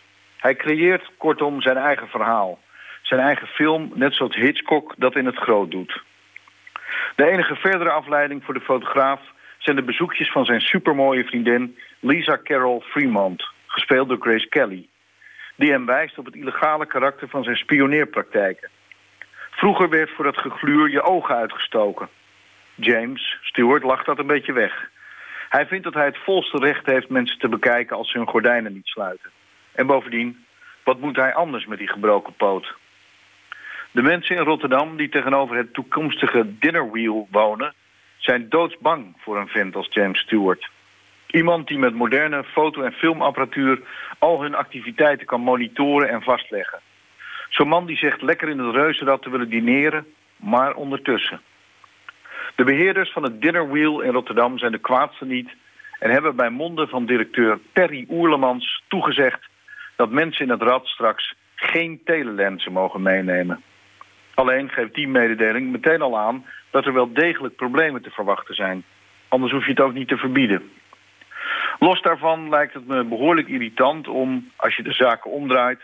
Hij 0.44 0.54
creëert 0.54 1.10
kortom 1.18 1.60
zijn 1.60 1.76
eigen 1.76 2.08
verhaal. 2.08 2.58
Zijn 3.02 3.20
eigen 3.20 3.46
film, 3.46 3.90
net 3.94 4.14
zoals 4.14 4.36
Hitchcock 4.36 4.94
dat 4.96 5.16
in 5.16 5.26
het 5.26 5.36
groot 5.36 5.70
doet. 5.70 6.02
De 7.16 7.26
enige 7.30 7.54
verdere 7.56 7.90
afleiding 7.90 8.44
voor 8.44 8.54
de 8.54 8.60
fotograaf... 8.60 9.20
zijn 9.58 9.76
de 9.76 9.82
bezoekjes 9.82 10.30
van 10.30 10.44
zijn 10.44 10.60
supermooie 10.60 11.24
vriendin 11.24 11.78
Lisa 12.00 12.38
Carol 12.42 12.80
Fremont... 12.80 13.46
gespeeld 13.66 14.08
door 14.08 14.20
Grace 14.20 14.48
Kelly... 14.48 14.88
die 15.56 15.70
hem 15.70 15.86
wijst 15.86 16.18
op 16.18 16.24
het 16.24 16.34
illegale 16.34 16.86
karakter 16.86 17.28
van 17.28 17.44
zijn 17.44 17.56
spioneerpraktijken. 17.56 18.70
Vroeger 19.50 19.88
werd 19.88 20.10
voor 20.10 20.24
dat 20.24 20.36
gegluur 20.36 20.90
je 20.90 21.02
ogen 21.02 21.34
uitgestoken. 21.34 22.08
James 22.74 23.38
Stewart 23.42 23.82
lacht 23.82 24.06
dat 24.06 24.18
een 24.18 24.26
beetje 24.26 24.52
weg. 24.52 24.90
Hij 25.48 25.66
vindt 25.66 25.84
dat 25.84 25.94
hij 25.94 26.04
het 26.04 26.18
volste 26.18 26.58
recht 26.58 26.86
heeft 26.86 27.08
mensen 27.08 27.38
te 27.38 27.48
bekijken 27.48 27.96
als 27.96 28.10
ze 28.10 28.18
hun 28.18 28.28
gordijnen 28.28 28.72
niet 28.72 28.86
sluiten. 28.86 29.30
En 29.74 29.86
bovendien, 29.86 30.44
wat 30.84 31.00
moet 31.00 31.16
hij 31.16 31.34
anders 31.34 31.66
met 31.66 31.78
die 31.78 31.88
gebroken 31.88 32.34
poot? 32.34 32.74
De 33.90 34.02
mensen 34.02 34.36
in 34.36 34.42
Rotterdam 34.42 34.96
die 34.96 35.08
tegenover 35.08 35.56
het 35.56 35.74
toekomstige 35.74 36.58
dinnerwheel 36.58 37.28
wonen... 37.30 37.74
zijn 38.16 38.48
doodsbang 38.48 39.16
voor 39.18 39.38
een 39.38 39.48
vent 39.48 39.76
als 39.76 39.88
James 39.90 40.20
Stewart. 40.20 40.68
Iemand 41.26 41.68
die 41.68 41.78
met 41.78 41.94
moderne 41.94 42.44
foto- 42.44 42.82
en 42.82 42.92
filmapparatuur... 42.92 43.80
al 44.18 44.42
hun 44.42 44.54
activiteiten 44.54 45.26
kan 45.26 45.40
monitoren 45.40 46.08
en 46.08 46.22
vastleggen. 46.22 46.80
Zo'n 47.48 47.68
man 47.68 47.86
die 47.86 47.96
zegt 47.96 48.22
lekker 48.22 48.48
in 48.48 48.58
het 48.58 48.74
reuzenrad 48.74 49.22
te 49.22 49.30
willen 49.30 49.48
dineren, 49.48 50.06
maar 50.36 50.74
ondertussen. 50.74 51.40
De 52.54 52.64
beheerders 52.64 53.12
van 53.12 53.22
het 53.22 53.40
Dinnerwheel 53.40 54.00
in 54.00 54.12
Rotterdam 54.12 54.58
zijn 54.58 54.72
de 54.72 54.78
kwaadste 54.78 55.24
niet... 55.24 55.50
en 55.98 56.10
hebben 56.10 56.36
bij 56.36 56.50
monden 56.50 56.88
van 56.88 57.06
directeur 57.06 57.58
Perry 57.72 58.06
Oerlemans 58.08 58.82
toegezegd... 58.88 59.52
dat 59.96 60.10
mensen 60.10 60.44
in 60.44 60.50
het 60.50 60.62
rad 60.62 60.86
straks 60.86 61.34
geen 61.54 62.00
telelensen 62.04 62.72
mogen 62.72 63.02
meenemen. 63.02 63.62
Alleen 64.34 64.68
geeft 64.68 64.94
die 64.94 65.08
mededeling 65.08 65.70
meteen 65.70 66.02
al 66.02 66.18
aan 66.18 66.44
dat 66.70 66.86
er 66.86 66.92
wel 66.92 67.12
degelijk 67.12 67.56
problemen 67.56 68.02
te 68.02 68.10
verwachten 68.10 68.54
zijn. 68.54 68.84
Anders 69.28 69.52
hoef 69.52 69.64
je 69.64 69.70
het 69.70 69.80
ook 69.80 69.94
niet 69.94 70.08
te 70.08 70.16
verbieden. 70.16 70.70
Los 71.78 72.02
daarvan 72.02 72.48
lijkt 72.48 72.74
het 72.74 72.86
me 72.86 73.04
behoorlijk 73.04 73.48
irritant 73.48 74.08
om, 74.08 74.50
als 74.56 74.76
je 74.76 74.82
de 74.82 74.92
zaken 74.92 75.30
omdraait... 75.30 75.80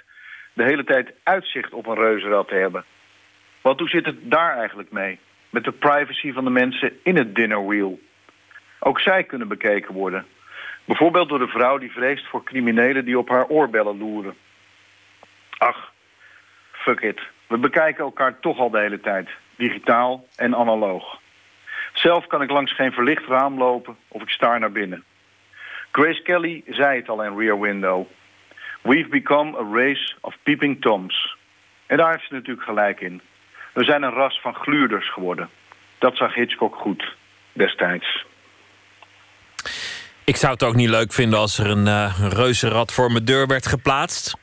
de 0.53 0.63
hele 0.63 0.85
tijd 0.85 1.13
uitzicht 1.23 1.73
op 1.73 1.87
een 1.87 1.95
reuzenrad 1.95 2.49
te 2.49 2.55
hebben. 2.55 2.85
Want 3.61 3.79
hoe 3.79 3.89
zit 3.89 4.07
het 4.07 4.31
daar 4.31 4.57
eigenlijk 4.57 4.91
mee? 4.93 5.19
Met 5.51 5.65
de 5.65 5.73
privacy 5.73 6.33
van 6.33 6.45
de 6.45 6.51
mensen 6.51 6.93
in 7.03 7.17
het 7.17 7.35
dinnerwheel. 7.35 8.01
Ook 8.79 9.01
zij 9.01 9.25
kunnen 9.25 9.49
bekeken 9.49 9.95
worden. 9.95 10.27
Bijvoorbeeld 10.91 11.29
door 11.29 11.39
de 11.39 11.47
vrouw 11.47 11.79
die 11.79 11.91
vreest 11.91 12.27
voor 12.27 12.45
criminelen 12.45 13.05
die 13.05 13.19
op 13.19 13.29
haar 13.29 13.47
oorbellen 13.47 13.99
loeren. 13.99 14.35
Ach, 15.59 15.93
fuck 16.73 17.01
it. 17.01 17.21
We 17.47 17.59
bekijken 17.59 18.05
elkaar 18.05 18.41
toch 18.41 18.59
al 18.59 18.71
de 18.71 18.79
hele 18.79 19.01
tijd. 19.01 19.29
Digitaal 19.57 20.27
en 20.37 20.55
analoog. 20.57 21.21
Zelf 21.93 22.27
kan 22.27 22.43
ik 22.43 22.51
langs 22.51 22.75
geen 22.75 22.93
verlicht 22.93 23.27
raam 23.27 23.59
lopen 23.59 23.97
of 24.09 24.23
ik 24.23 24.29
staar 24.29 24.61
naar 24.61 24.73
binnen. 24.73 25.05
Grace 25.91 26.23
Kelly 26.23 26.63
zei 26.67 26.99
het 26.99 27.09
al 27.09 27.25
in 27.25 27.39
Rear 27.39 27.61
Window. 27.61 28.07
We've 28.83 29.09
become 29.09 29.59
a 29.59 29.81
race 29.81 30.15
of 30.21 30.37
peeping 30.43 30.81
toms. 30.81 31.37
En 31.87 31.97
daar 31.97 32.11
heeft 32.11 32.27
ze 32.27 32.35
natuurlijk 32.35 32.67
gelijk 32.67 33.01
in. 33.01 33.21
We 33.73 33.85
zijn 33.85 34.03
een 34.03 34.13
ras 34.13 34.41
van 34.41 34.55
gluurders 34.55 35.13
geworden. 35.13 35.49
Dat 35.99 36.17
zag 36.17 36.35
Hitchcock 36.35 36.75
goed 36.75 37.17
destijds. 37.53 38.29
Ik 40.31 40.37
zou 40.37 40.53
het 40.53 40.63
ook 40.63 40.75
niet 40.75 40.89
leuk 40.89 41.13
vinden 41.13 41.39
als 41.39 41.59
er 41.59 41.71
een 41.71 41.87
uh, 41.87 42.29
reuzenrad 42.33 42.93
voor 42.93 43.13
mijn 43.13 43.25
deur 43.25 43.47
werd 43.47 43.67
geplaatst. 43.67 44.37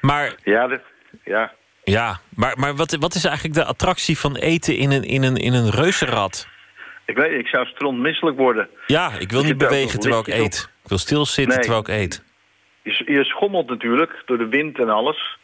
Maar. 0.00 0.34
Ja, 0.42 0.80
ja. 1.24 1.52
Ja, 1.84 2.20
maar, 2.34 2.58
maar 2.58 2.74
wat, 2.74 2.96
wat 3.00 3.14
is 3.14 3.24
eigenlijk 3.24 3.54
de 3.54 3.64
attractie 3.64 4.18
van 4.18 4.36
eten 4.36 4.76
in 4.76 4.90
een, 4.90 5.02
in 5.02 5.22
een, 5.22 5.36
in 5.36 5.52
een 5.52 5.70
reuzenrad? 5.70 6.48
Ik 7.06 7.16
weet 7.16 7.38
ik 7.40 7.46
zou 7.46 7.66
strontmisselijk 7.66 8.36
worden. 8.36 8.68
Ja, 8.86 9.10
ik 9.18 9.30
wil 9.30 9.42
niet 9.42 9.58
bewegen 9.58 10.00
terwijl 10.00 10.20
ik 10.20 10.34
eet. 10.34 10.70
Ik 10.82 10.88
wil 10.88 10.98
stilzitten 10.98 11.54
nee. 11.54 11.58
terwijl 11.58 11.80
ik 11.80 11.88
eet. 11.88 12.24
Je, 12.82 13.12
je 13.12 13.24
schommelt 13.24 13.68
natuurlijk 13.68 14.22
door 14.26 14.38
de 14.38 14.48
wind 14.48 14.78
en 14.78 14.88
alles. 14.88 15.38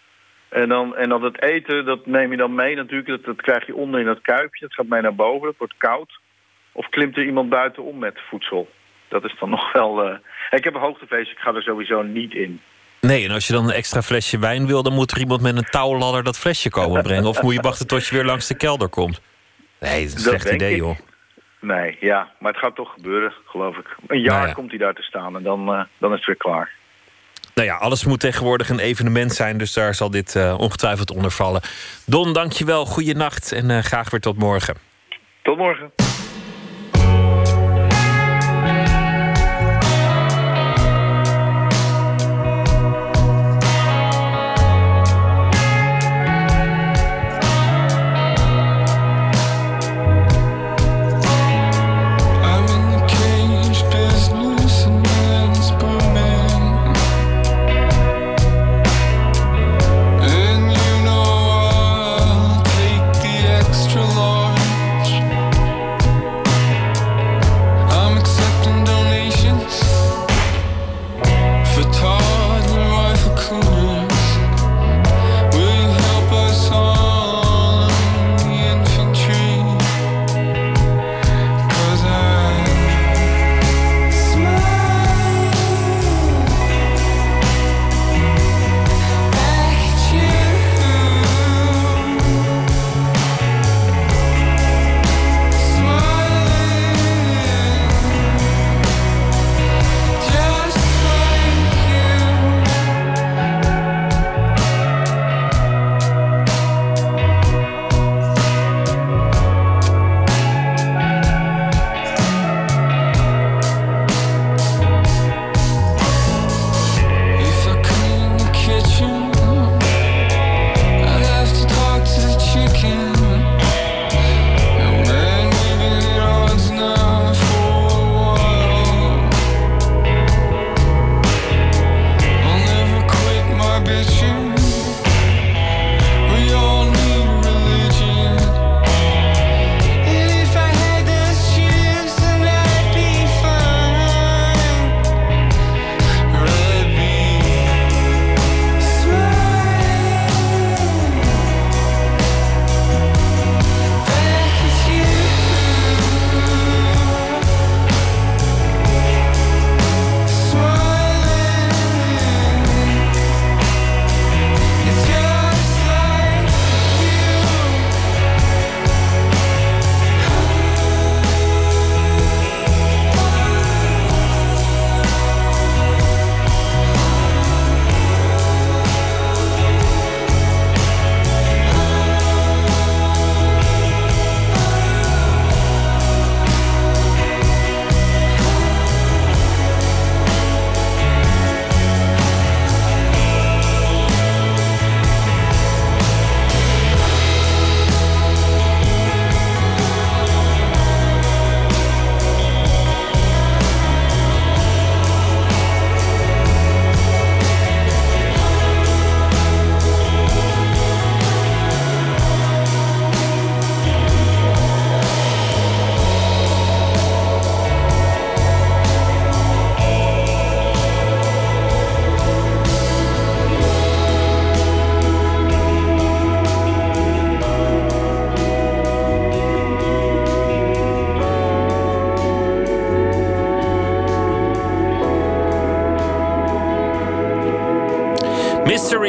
En 0.48 0.68
dan, 0.68 0.96
en 0.96 1.08
dan 1.08 1.22
het 1.22 1.42
eten, 1.42 1.84
dat 1.84 2.06
neem 2.06 2.30
je 2.30 2.36
dan 2.36 2.54
mee 2.54 2.76
natuurlijk. 2.76 3.08
Dat, 3.08 3.24
dat 3.24 3.42
krijg 3.42 3.66
je 3.66 3.74
onder 3.74 4.00
in 4.00 4.06
dat 4.06 4.20
kuipje. 4.22 4.60
Dat 4.60 4.74
gaat 4.74 4.86
mee 4.86 5.02
naar 5.02 5.14
boven, 5.14 5.46
dat 5.46 5.58
wordt 5.58 5.74
koud. 5.76 6.20
Of 6.72 6.88
klimt 6.88 7.16
er 7.16 7.24
iemand 7.24 7.48
buitenom 7.48 7.98
met 7.98 8.20
voedsel? 8.28 8.68
Dat 9.08 9.24
is 9.24 9.34
dan 9.40 9.50
nog 9.56 9.72
wel... 9.72 10.02
eh, 10.02 10.18
Ik 10.50 10.64
heb 10.64 10.74
een 10.74 10.80
hoogtevrees, 10.80 11.30
ik 11.30 11.38
ga 11.38 11.54
er 11.54 11.62
sowieso 11.62 12.02
niet 12.02 12.34
in. 12.34 12.60
Nee, 13.00 13.24
en 13.24 13.30
als 13.30 13.46
je 13.46 13.52
dan 13.52 13.64
een 13.64 13.74
extra 13.74 14.02
flesje 14.02 14.38
wijn 14.38 14.66
wil, 14.66 14.82
dan 14.82 14.92
moet 14.92 15.10
er 15.10 15.18
iemand 15.18 15.40
met 15.40 15.56
een 15.56 15.66
touwladder 15.70 16.22
dat 16.22 16.38
flesje 16.38 16.70
komen 16.70 17.02
brengen. 17.02 17.24
Of 17.26 17.42
moet 17.42 17.54
je 17.54 17.60
wachten 17.60 17.86
tot 17.86 18.06
je 18.06 18.14
weer 18.14 18.24
langs 18.24 18.46
de 18.46 18.54
kelder 18.56 18.88
komt? 18.88 19.20
Nee, 19.80 19.90
dat 20.06 20.12
is 20.18 20.24
een 20.24 20.30
Dat 20.32 20.40
slecht 20.40 20.54
idee, 20.54 20.70
ik. 20.70 20.76
joh. 20.76 20.96
Nee, 21.60 21.96
ja, 22.00 22.30
maar 22.38 22.52
het 22.52 22.60
gaat 22.60 22.74
toch 22.74 22.92
gebeuren, 22.92 23.32
geloof 23.46 23.76
ik. 23.76 23.96
Een 24.06 24.20
jaar 24.20 24.34
Nou 24.36 24.46
ja. 24.46 24.52
komt 24.52 24.70
hij 24.70 24.78
daar 24.78 24.94
te 24.94 25.02
staan 25.02 25.36
en 25.36 25.42
dan, 25.42 25.68
eh, 25.72 25.80
dan 25.98 26.10
is 26.10 26.16
het 26.16 26.26
weer 26.26 26.36
klaar. 26.36 26.70
Nou 27.54 27.68
ja, 27.68 27.76
alles 27.76 28.04
moet 28.04 28.20
tegenwoordig 28.20 28.68
een 28.68 28.78
evenement 28.78 29.32
zijn, 29.32 29.58
dus 29.58 29.72
daar 29.72 29.94
zal 29.94 30.10
dit 30.10 30.36
eh, 30.36 30.54
ongetwijfeld 30.58 31.10
onder 31.10 31.30
vallen. 31.30 31.60
Don, 32.06 32.32
dankjewel, 32.32 32.86
goeie 32.86 33.14
nacht 33.14 33.52
en 33.52 33.84
graag 33.84 34.10
weer 34.10 34.20
tot 34.20 34.38
morgen. 34.38 34.76
Tot 35.42 35.56
morgen. 35.56 35.90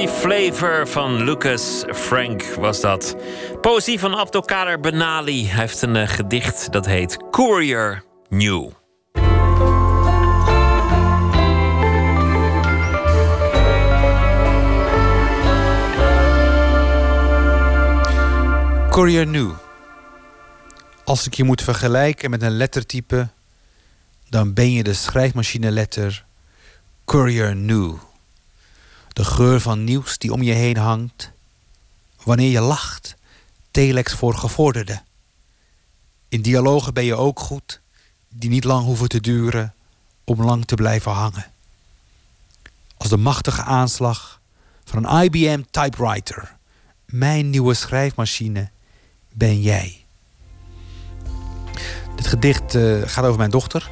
Flavor 0.07 0.87
van 0.87 1.23
Lucas 1.23 1.83
Frank 1.93 2.43
was 2.43 2.81
dat. 2.81 3.15
Poëzie 3.61 3.99
van 3.99 4.15
Abdelkader 4.15 4.79
Benali. 4.79 5.47
Hij 5.47 5.59
heeft 5.59 5.81
een 5.81 5.95
eh, 5.95 6.07
gedicht 6.07 6.71
dat 6.71 6.85
heet 6.85 7.17
Courier 7.31 8.03
New. 8.29 8.69
Courier 18.89 19.27
New. 19.27 19.51
Als 21.03 21.25
ik 21.25 21.33
je 21.33 21.43
moet 21.43 21.61
vergelijken 21.61 22.29
met 22.29 22.41
een 22.41 22.57
lettertype, 22.57 23.27
dan 24.29 24.53
ben 24.53 24.71
je 24.71 24.83
de 24.83 24.93
schrijfmachineletter 24.93 26.25
Courier 27.05 27.55
New. 27.55 28.06
De 29.17 29.25
geur 29.25 29.61
van 29.61 29.83
nieuws 29.83 30.17
die 30.17 30.33
om 30.33 30.41
je 30.41 30.53
heen 30.53 30.77
hangt. 30.77 31.31
Wanneer 32.23 32.49
je 32.49 32.59
lacht, 32.59 33.15
telex 33.71 34.13
voor 34.13 34.35
gevorderden. 34.35 35.03
In 36.29 36.41
dialogen 36.41 36.93
ben 36.93 37.03
je 37.03 37.15
ook 37.15 37.39
goed, 37.39 37.81
die 38.29 38.49
niet 38.49 38.63
lang 38.63 38.85
hoeven 38.85 39.09
te 39.09 39.21
duren 39.21 39.73
om 40.23 40.43
lang 40.43 40.65
te 40.65 40.75
blijven 40.75 41.11
hangen. 41.11 41.45
Als 42.97 43.09
de 43.09 43.17
machtige 43.17 43.61
aanslag 43.61 44.41
van 44.83 45.05
een 45.05 45.23
IBM 45.23 45.61
typewriter, 45.71 46.55
mijn 47.05 47.49
nieuwe 47.49 47.73
schrijfmachine, 47.73 48.69
ben 49.33 49.61
jij. 49.61 50.05
Dit 52.15 52.27
gedicht 52.27 52.75
eh, 52.75 53.01
gaat 53.05 53.25
over 53.25 53.37
mijn 53.37 53.51
dochter. 53.51 53.91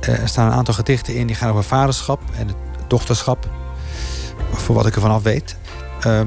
Eh, 0.00 0.20
er 0.20 0.28
staan 0.28 0.46
een 0.46 0.56
aantal 0.58 0.74
gedichten 0.74 1.14
in 1.14 1.26
die 1.26 1.36
gaan 1.36 1.50
over 1.50 1.64
vaderschap 1.64 2.20
en 2.34 2.46
het 2.46 2.56
dochterschap. 2.86 3.57
Voor 4.52 4.74
wat 4.74 4.86
ik 4.86 4.94
ervan 4.94 5.10
af 5.10 5.22
weet. 5.22 5.56
Ehm, 6.00 6.26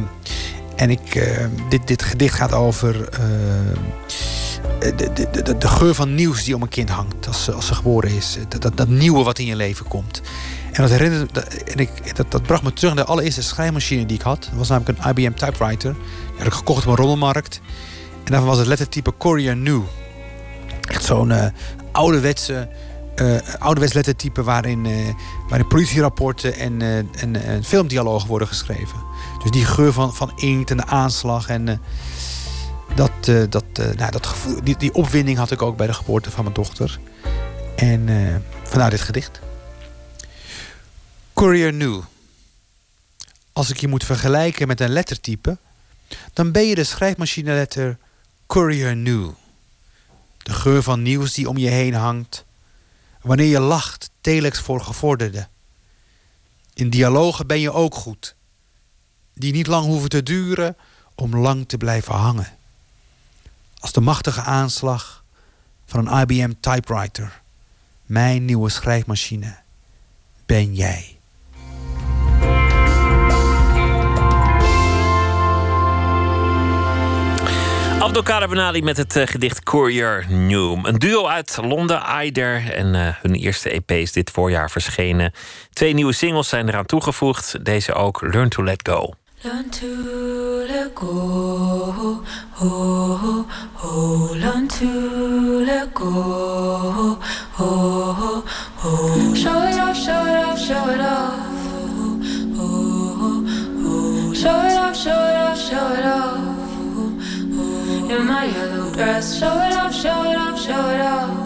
en 0.76 0.90
ik, 0.90 1.16
eh, 1.16 1.46
dit, 1.70 1.88
dit 1.88 2.04
gedicht 2.04 2.36
gaat 2.36 2.54
over 2.54 3.10
eh, 3.10 3.20
de, 4.80 5.14
de, 5.14 5.44
de, 5.44 5.58
de, 5.58 5.68
geur 5.68 5.96
van 5.96 6.16
nieuws 6.16 6.44
die 6.44 6.56
om 6.56 6.62
een 6.62 6.70
kind 6.70 6.90
hangt 6.90 7.28
als, 7.28 7.44
ze, 7.44 7.52
als 7.52 7.68
ze 7.68 7.74
geboren 7.74 8.12
is. 8.12 8.38
Dat, 8.48 8.62
dat, 8.62 8.78
dat, 8.78 8.88
nieuwe 8.88 9.24
wat 9.24 9.40
in 9.40 9.46
je 9.46 9.56
leven 9.56 9.88
komt. 9.88 10.22
En 10.72 10.88
dat 10.88 11.00
dat, 11.34 11.44
en 11.54 11.78
ik, 11.78 12.16
dat, 12.16 12.32
dat 12.32 12.44
bracht 12.44 12.64
me 12.64 12.74
terug 12.74 12.94
naar 12.94 13.06
de 13.06 13.12
allereerste 13.12 13.44
schrijfmachine 13.44 14.06
die 14.06 14.18
ik 14.18 14.24
had. 14.24 14.44
Dat 14.44 14.58
was 14.58 14.70
namelijk 14.70 15.00
een 15.00 15.10
IBM 15.10 15.34
typewriter. 15.34 15.94
Die 15.94 16.38
had 16.38 16.48
ik 16.48 16.54
gekocht 16.54 16.86
op 16.86 16.90
een 16.90 16.96
rommelmarkt. 16.96 17.62
En 18.24 18.32
daarvan 18.32 18.50
was 18.50 18.58
het 18.58 18.68
lettertype 18.68 19.14
Courier 19.18 19.58
New. 19.58 19.82
Echt 20.82 21.04
zo'n 21.04 21.30
uh, 21.30 21.46
ouderwetse, 21.92 22.70
uh, 23.16 23.38
ouderwets 23.60 23.94
lettertype 23.94 24.44
waarin, 24.44 24.88
waarin 25.48 25.68
politierapporten 25.68 26.56
en, 26.56 26.82
en, 26.82 27.44
en 27.44 27.64
filmdialogen 27.64 28.28
worden 28.28 28.48
geschreven. 28.48 29.04
Dus 29.42 29.52
die 29.52 29.66
geur 29.66 29.94
van, 29.94 30.14
van 30.14 30.32
inkt 30.36 30.72
en 30.72 30.78
de 30.78 30.86
aanslag 30.86 31.48
en 31.48 31.82
dat, 32.96 33.12
dat, 33.50 33.66
nou, 33.96 34.12
dat 34.12 34.26
gevoel, 34.26 34.64
die, 34.64 34.78
die 34.78 34.94
opwinding 34.94 35.38
had 35.38 35.52
ik 35.52 35.62
ook 35.62 35.78
bij 35.78 35.88
de 35.88 35.94
geboorte 35.94 36.32
van 36.32 36.44
mijn 36.44 36.56
dochter. 36.56 37.00
En 37.76 38.10
vandaar 38.64 38.90
dit 38.90 39.02
gedicht. 39.02 39.40
Courier 41.34 41.74
New. 41.74 42.02
Als 43.54 43.70
ik 43.70 43.78
je 43.78 43.88
moet 43.88 44.06
vergelijken 44.06 44.68
met 44.68 44.80
een 44.80 44.90
lettertype, 44.90 45.58
dan 46.34 46.52
ben 46.52 46.68
je 46.68 46.76
de 46.76 46.84
schrijfmachineletter 46.84 47.98
Courier 48.48 48.96
New. 48.96 49.30
De 50.38 50.54
geur 50.54 50.84
van 50.84 51.02
nieuws 51.02 51.34
die 51.34 51.50
om 51.50 51.58
je 51.58 51.70
heen 51.70 51.94
hangt. 51.94 52.46
Wanneer 53.22 53.48
je 53.48 53.60
lacht, 53.60 54.10
telex 54.22 54.60
voor 54.60 54.82
gevorderde. 54.82 55.48
In 56.74 56.90
dialogen 56.90 57.48
ben 57.48 57.60
je 57.60 57.72
ook 57.72 57.96
goed. 57.96 58.36
Die 59.34 59.54
niet 59.54 59.68
lang 59.68 59.86
hoeven 59.86 60.10
te 60.10 60.24
duren 60.24 60.78
om 61.16 61.38
lang 61.38 61.68
te 61.68 61.78
blijven 61.78 62.14
hangen 62.14 62.58
als 63.82 63.92
de 63.92 64.02
machtige 64.02 64.42
aanslag 64.42 65.24
van 65.86 66.08
een 66.08 66.22
IBM 66.22 66.54
typewriter. 66.60 67.42
Mijn 68.06 68.46
nieuwe 68.46 68.70
schrijfmachine 68.70 69.58
ben 70.46 70.76
jij. 70.76 71.11
Abdelkader 78.02 78.50
met 78.84 78.98
het 78.98 79.16
uh, 79.16 79.28
gedicht 79.28 79.64
Courier 79.64 80.26
New. 80.30 80.86
Een 80.86 81.00
duo 81.00 81.28
uit 81.28 81.58
Londen, 81.62 82.02
Aider. 82.02 82.74
En 82.74 82.94
uh, 82.94 83.08
hun 83.22 83.36
eerste 83.36 83.70
EP 83.70 83.92
is 83.92 84.12
dit 84.12 84.32
voorjaar 84.32 84.72
verschenen. 84.72 85.34
Twee 85.74 85.94
nieuwe 85.94 86.14
singles 86.14 86.50
zijn 86.50 86.68
eraan 86.68 86.86
toegevoegd. 86.86 87.66
Deze 87.66 87.94
ook, 87.94 88.22
Learn 88.22 88.50
to 88.50 88.64
Let 88.64 88.88
Go. 88.90 89.14
Learn 89.42 89.70
to 89.70 89.88
let 90.68 90.92
go, 90.94 92.22
oh, 92.60 92.98
to 94.68 94.86
let 95.66 95.88
go, 95.94 96.08
oh, 96.08 97.20
oh, 97.60 98.20
oh, 98.20 98.46
oh, 98.84 99.32
in 108.12 108.26
my 108.26 108.46
yellow 108.46 108.92
dress, 108.94 109.40
show 109.40 109.58
it 109.68 109.74
off, 109.74 109.94
show 109.94 110.24
it 110.24 110.36
off, 110.36 110.60
show 110.60 110.90
it 110.90 111.02
off, 111.02 111.38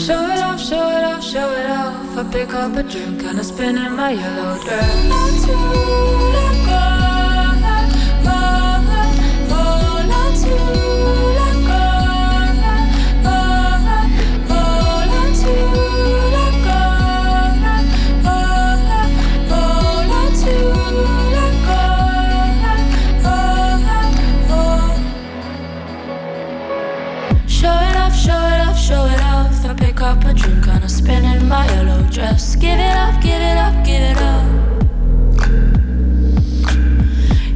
show 0.00 0.24
it 0.32 0.38
off, 0.40 0.60
show 0.60 0.90
it 0.90 1.04
off, 1.04 1.22
show 1.22 1.52
it 1.52 1.70
off. 1.70 2.18
I 2.18 2.24
pick 2.32 2.52
up 2.54 2.76
a 2.76 2.82
drink 2.82 3.22
and 3.22 3.38
I 3.38 3.42
spin 3.42 3.78
in 3.78 3.92
my 3.92 4.10
yellow 4.12 4.58
dress. 4.64 5.04
Not 5.08 5.30
to 5.44 5.52
let 6.34 6.56
go, 6.66 6.97
dress. 32.18 32.56
Give 32.56 32.78
it 32.78 32.96
up, 32.96 33.22
give 33.22 33.42
it 33.50 33.58
up, 33.66 33.84
give 33.84 34.02
it 34.02 34.18
up. 34.18 34.46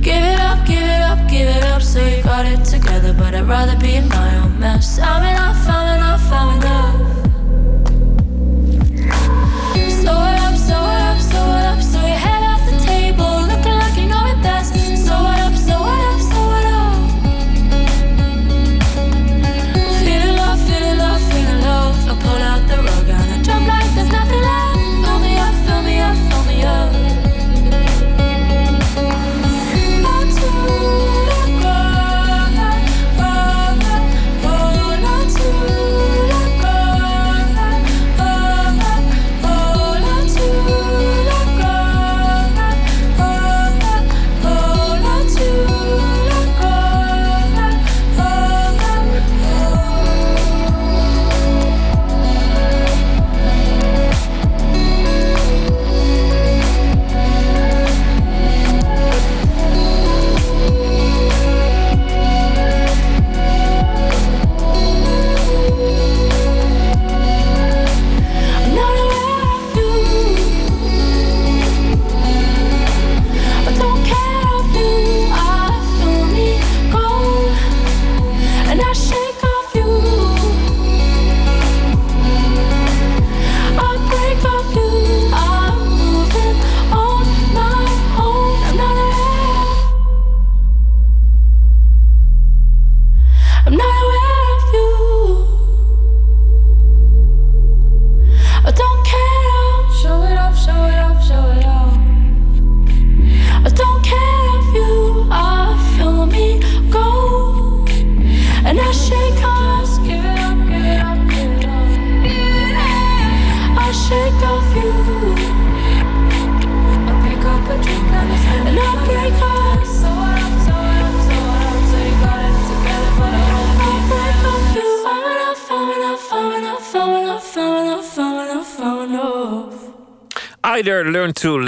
Give 0.06 0.24
it 0.32 0.40
up, 0.40 0.66
give 0.66 0.88
it 0.96 1.02
up, 1.10 1.20
give 1.28 1.48
it 1.48 1.64
up. 1.64 1.82
So 1.82 1.98
you 2.00 2.22
got 2.22 2.46
it 2.46 2.64
together, 2.64 3.12
but 3.12 3.34
I'd 3.34 3.48
rather 3.48 3.76
be 3.78 3.96
in 3.96 4.08
my 4.08 4.36
own 4.36 4.58
mess. 4.60 4.98
I'm 5.00 5.22
enough, 5.22 5.68
I'm 5.68 5.70
enough, 5.70 5.81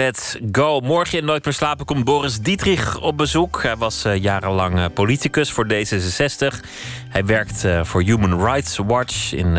Learn 0.05 0.13
to 0.13 0.39
Let 0.39 0.41
Go. 0.53 0.81
Morgen 0.81 1.19
in 1.19 1.25
Nooit 1.25 1.45
meer 1.45 1.55
slapen 1.55 1.87
komt 1.87 2.05
Boris 2.05 2.39
Dietrich 2.39 3.01
op 3.01 3.17
bezoek. 3.17 3.63
Hij 3.63 3.77
was 3.77 4.05
eh, 4.05 4.23
jarenlang 4.23 4.79
eh, 4.79 4.85
politicus 4.95 5.51
voor 5.51 5.67
D66. 5.67 6.61
Hij 7.09 7.25
werkt 7.25 7.65
eh, 7.65 7.85
voor 7.85 8.03
Human 8.03 8.45
Rights 8.45 8.77
Watch 8.77 9.33
in 9.33 9.57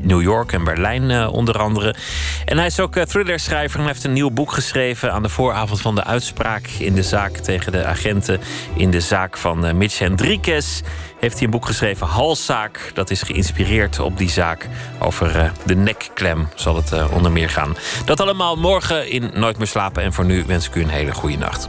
New 0.00 0.22
York 0.22 0.52
en 0.52 0.64
Berlijn 0.64 1.10
uh, 1.10 1.32
onder 1.32 1.58
andere. 1.58 1.94
En 2.44 2.56
hij 2.56 2.66
is 2.66 2.80
ook 2.80 2.96
uh, 2.96 3.02
thrillerschrijver 3.02 3.80
en 3.80 3.86
heeft 3.86 4.04
een 4.04 4.12
nieuw 4.12 4.30
boek 4.30 4.52
geschreven 4.52 5.12
aan 5.12 5.22
de 5.22 5.28
vooravond 5.28 5.80
van 5.80 5.94
de 5.94 6.04
uitspraak 6.04 6.66
in 6.66 6.94
de 6.94 7.02
zaak 7.02 7.36
tegen 7.36 7.72
de 7.72 7.84
agenten 7.84 8.40
in 8.74 8.90
de 8.90 9.00
zaak 9.00 9.36
van 9.36 9.66
uh, 9.66 9.72
Mitch 9.72 9.98
Hendrikes. 9.98 10.82
Heeft 11.20 11.34
hij 11.34 11.44
een 11.44 11.50
boek 11.50 11.66
geschreven, 11.66 12.06
Halszaak. 12.06 12.90
Dat 12.94 13.10
is 13.10 13.22
geïnspireerd 13.22 14.00
op 14.00 14.18
die 14.18 14.30
zaak 14.30 14.68
over 14.98 15.52
de 15.64 15.74
nekklem, 15.74 16.48
zal 16.54 16.76
het 16.76 17.10
onder 17.10 17.32
meer 17.32 17.50
gaan. 17.50 17.76
Dat 18.04 18.20
allemaal 18.20 18.56
morgen 18.56 19.10
in 19.10 19.30
Nooit 19.34 19.58
meer 19.58 19.66
slapen. 19.66 20.02
En 20.02 20.12
voor 20.12 20.24
nu 20.24 20.44
wens 20.46 20.66
ik 20.66 20.74
u 20.74 20.82
een 20.82 20.88
hele 20.88 21.14
goede 21.14 21.36
nacht. 21.36 21.68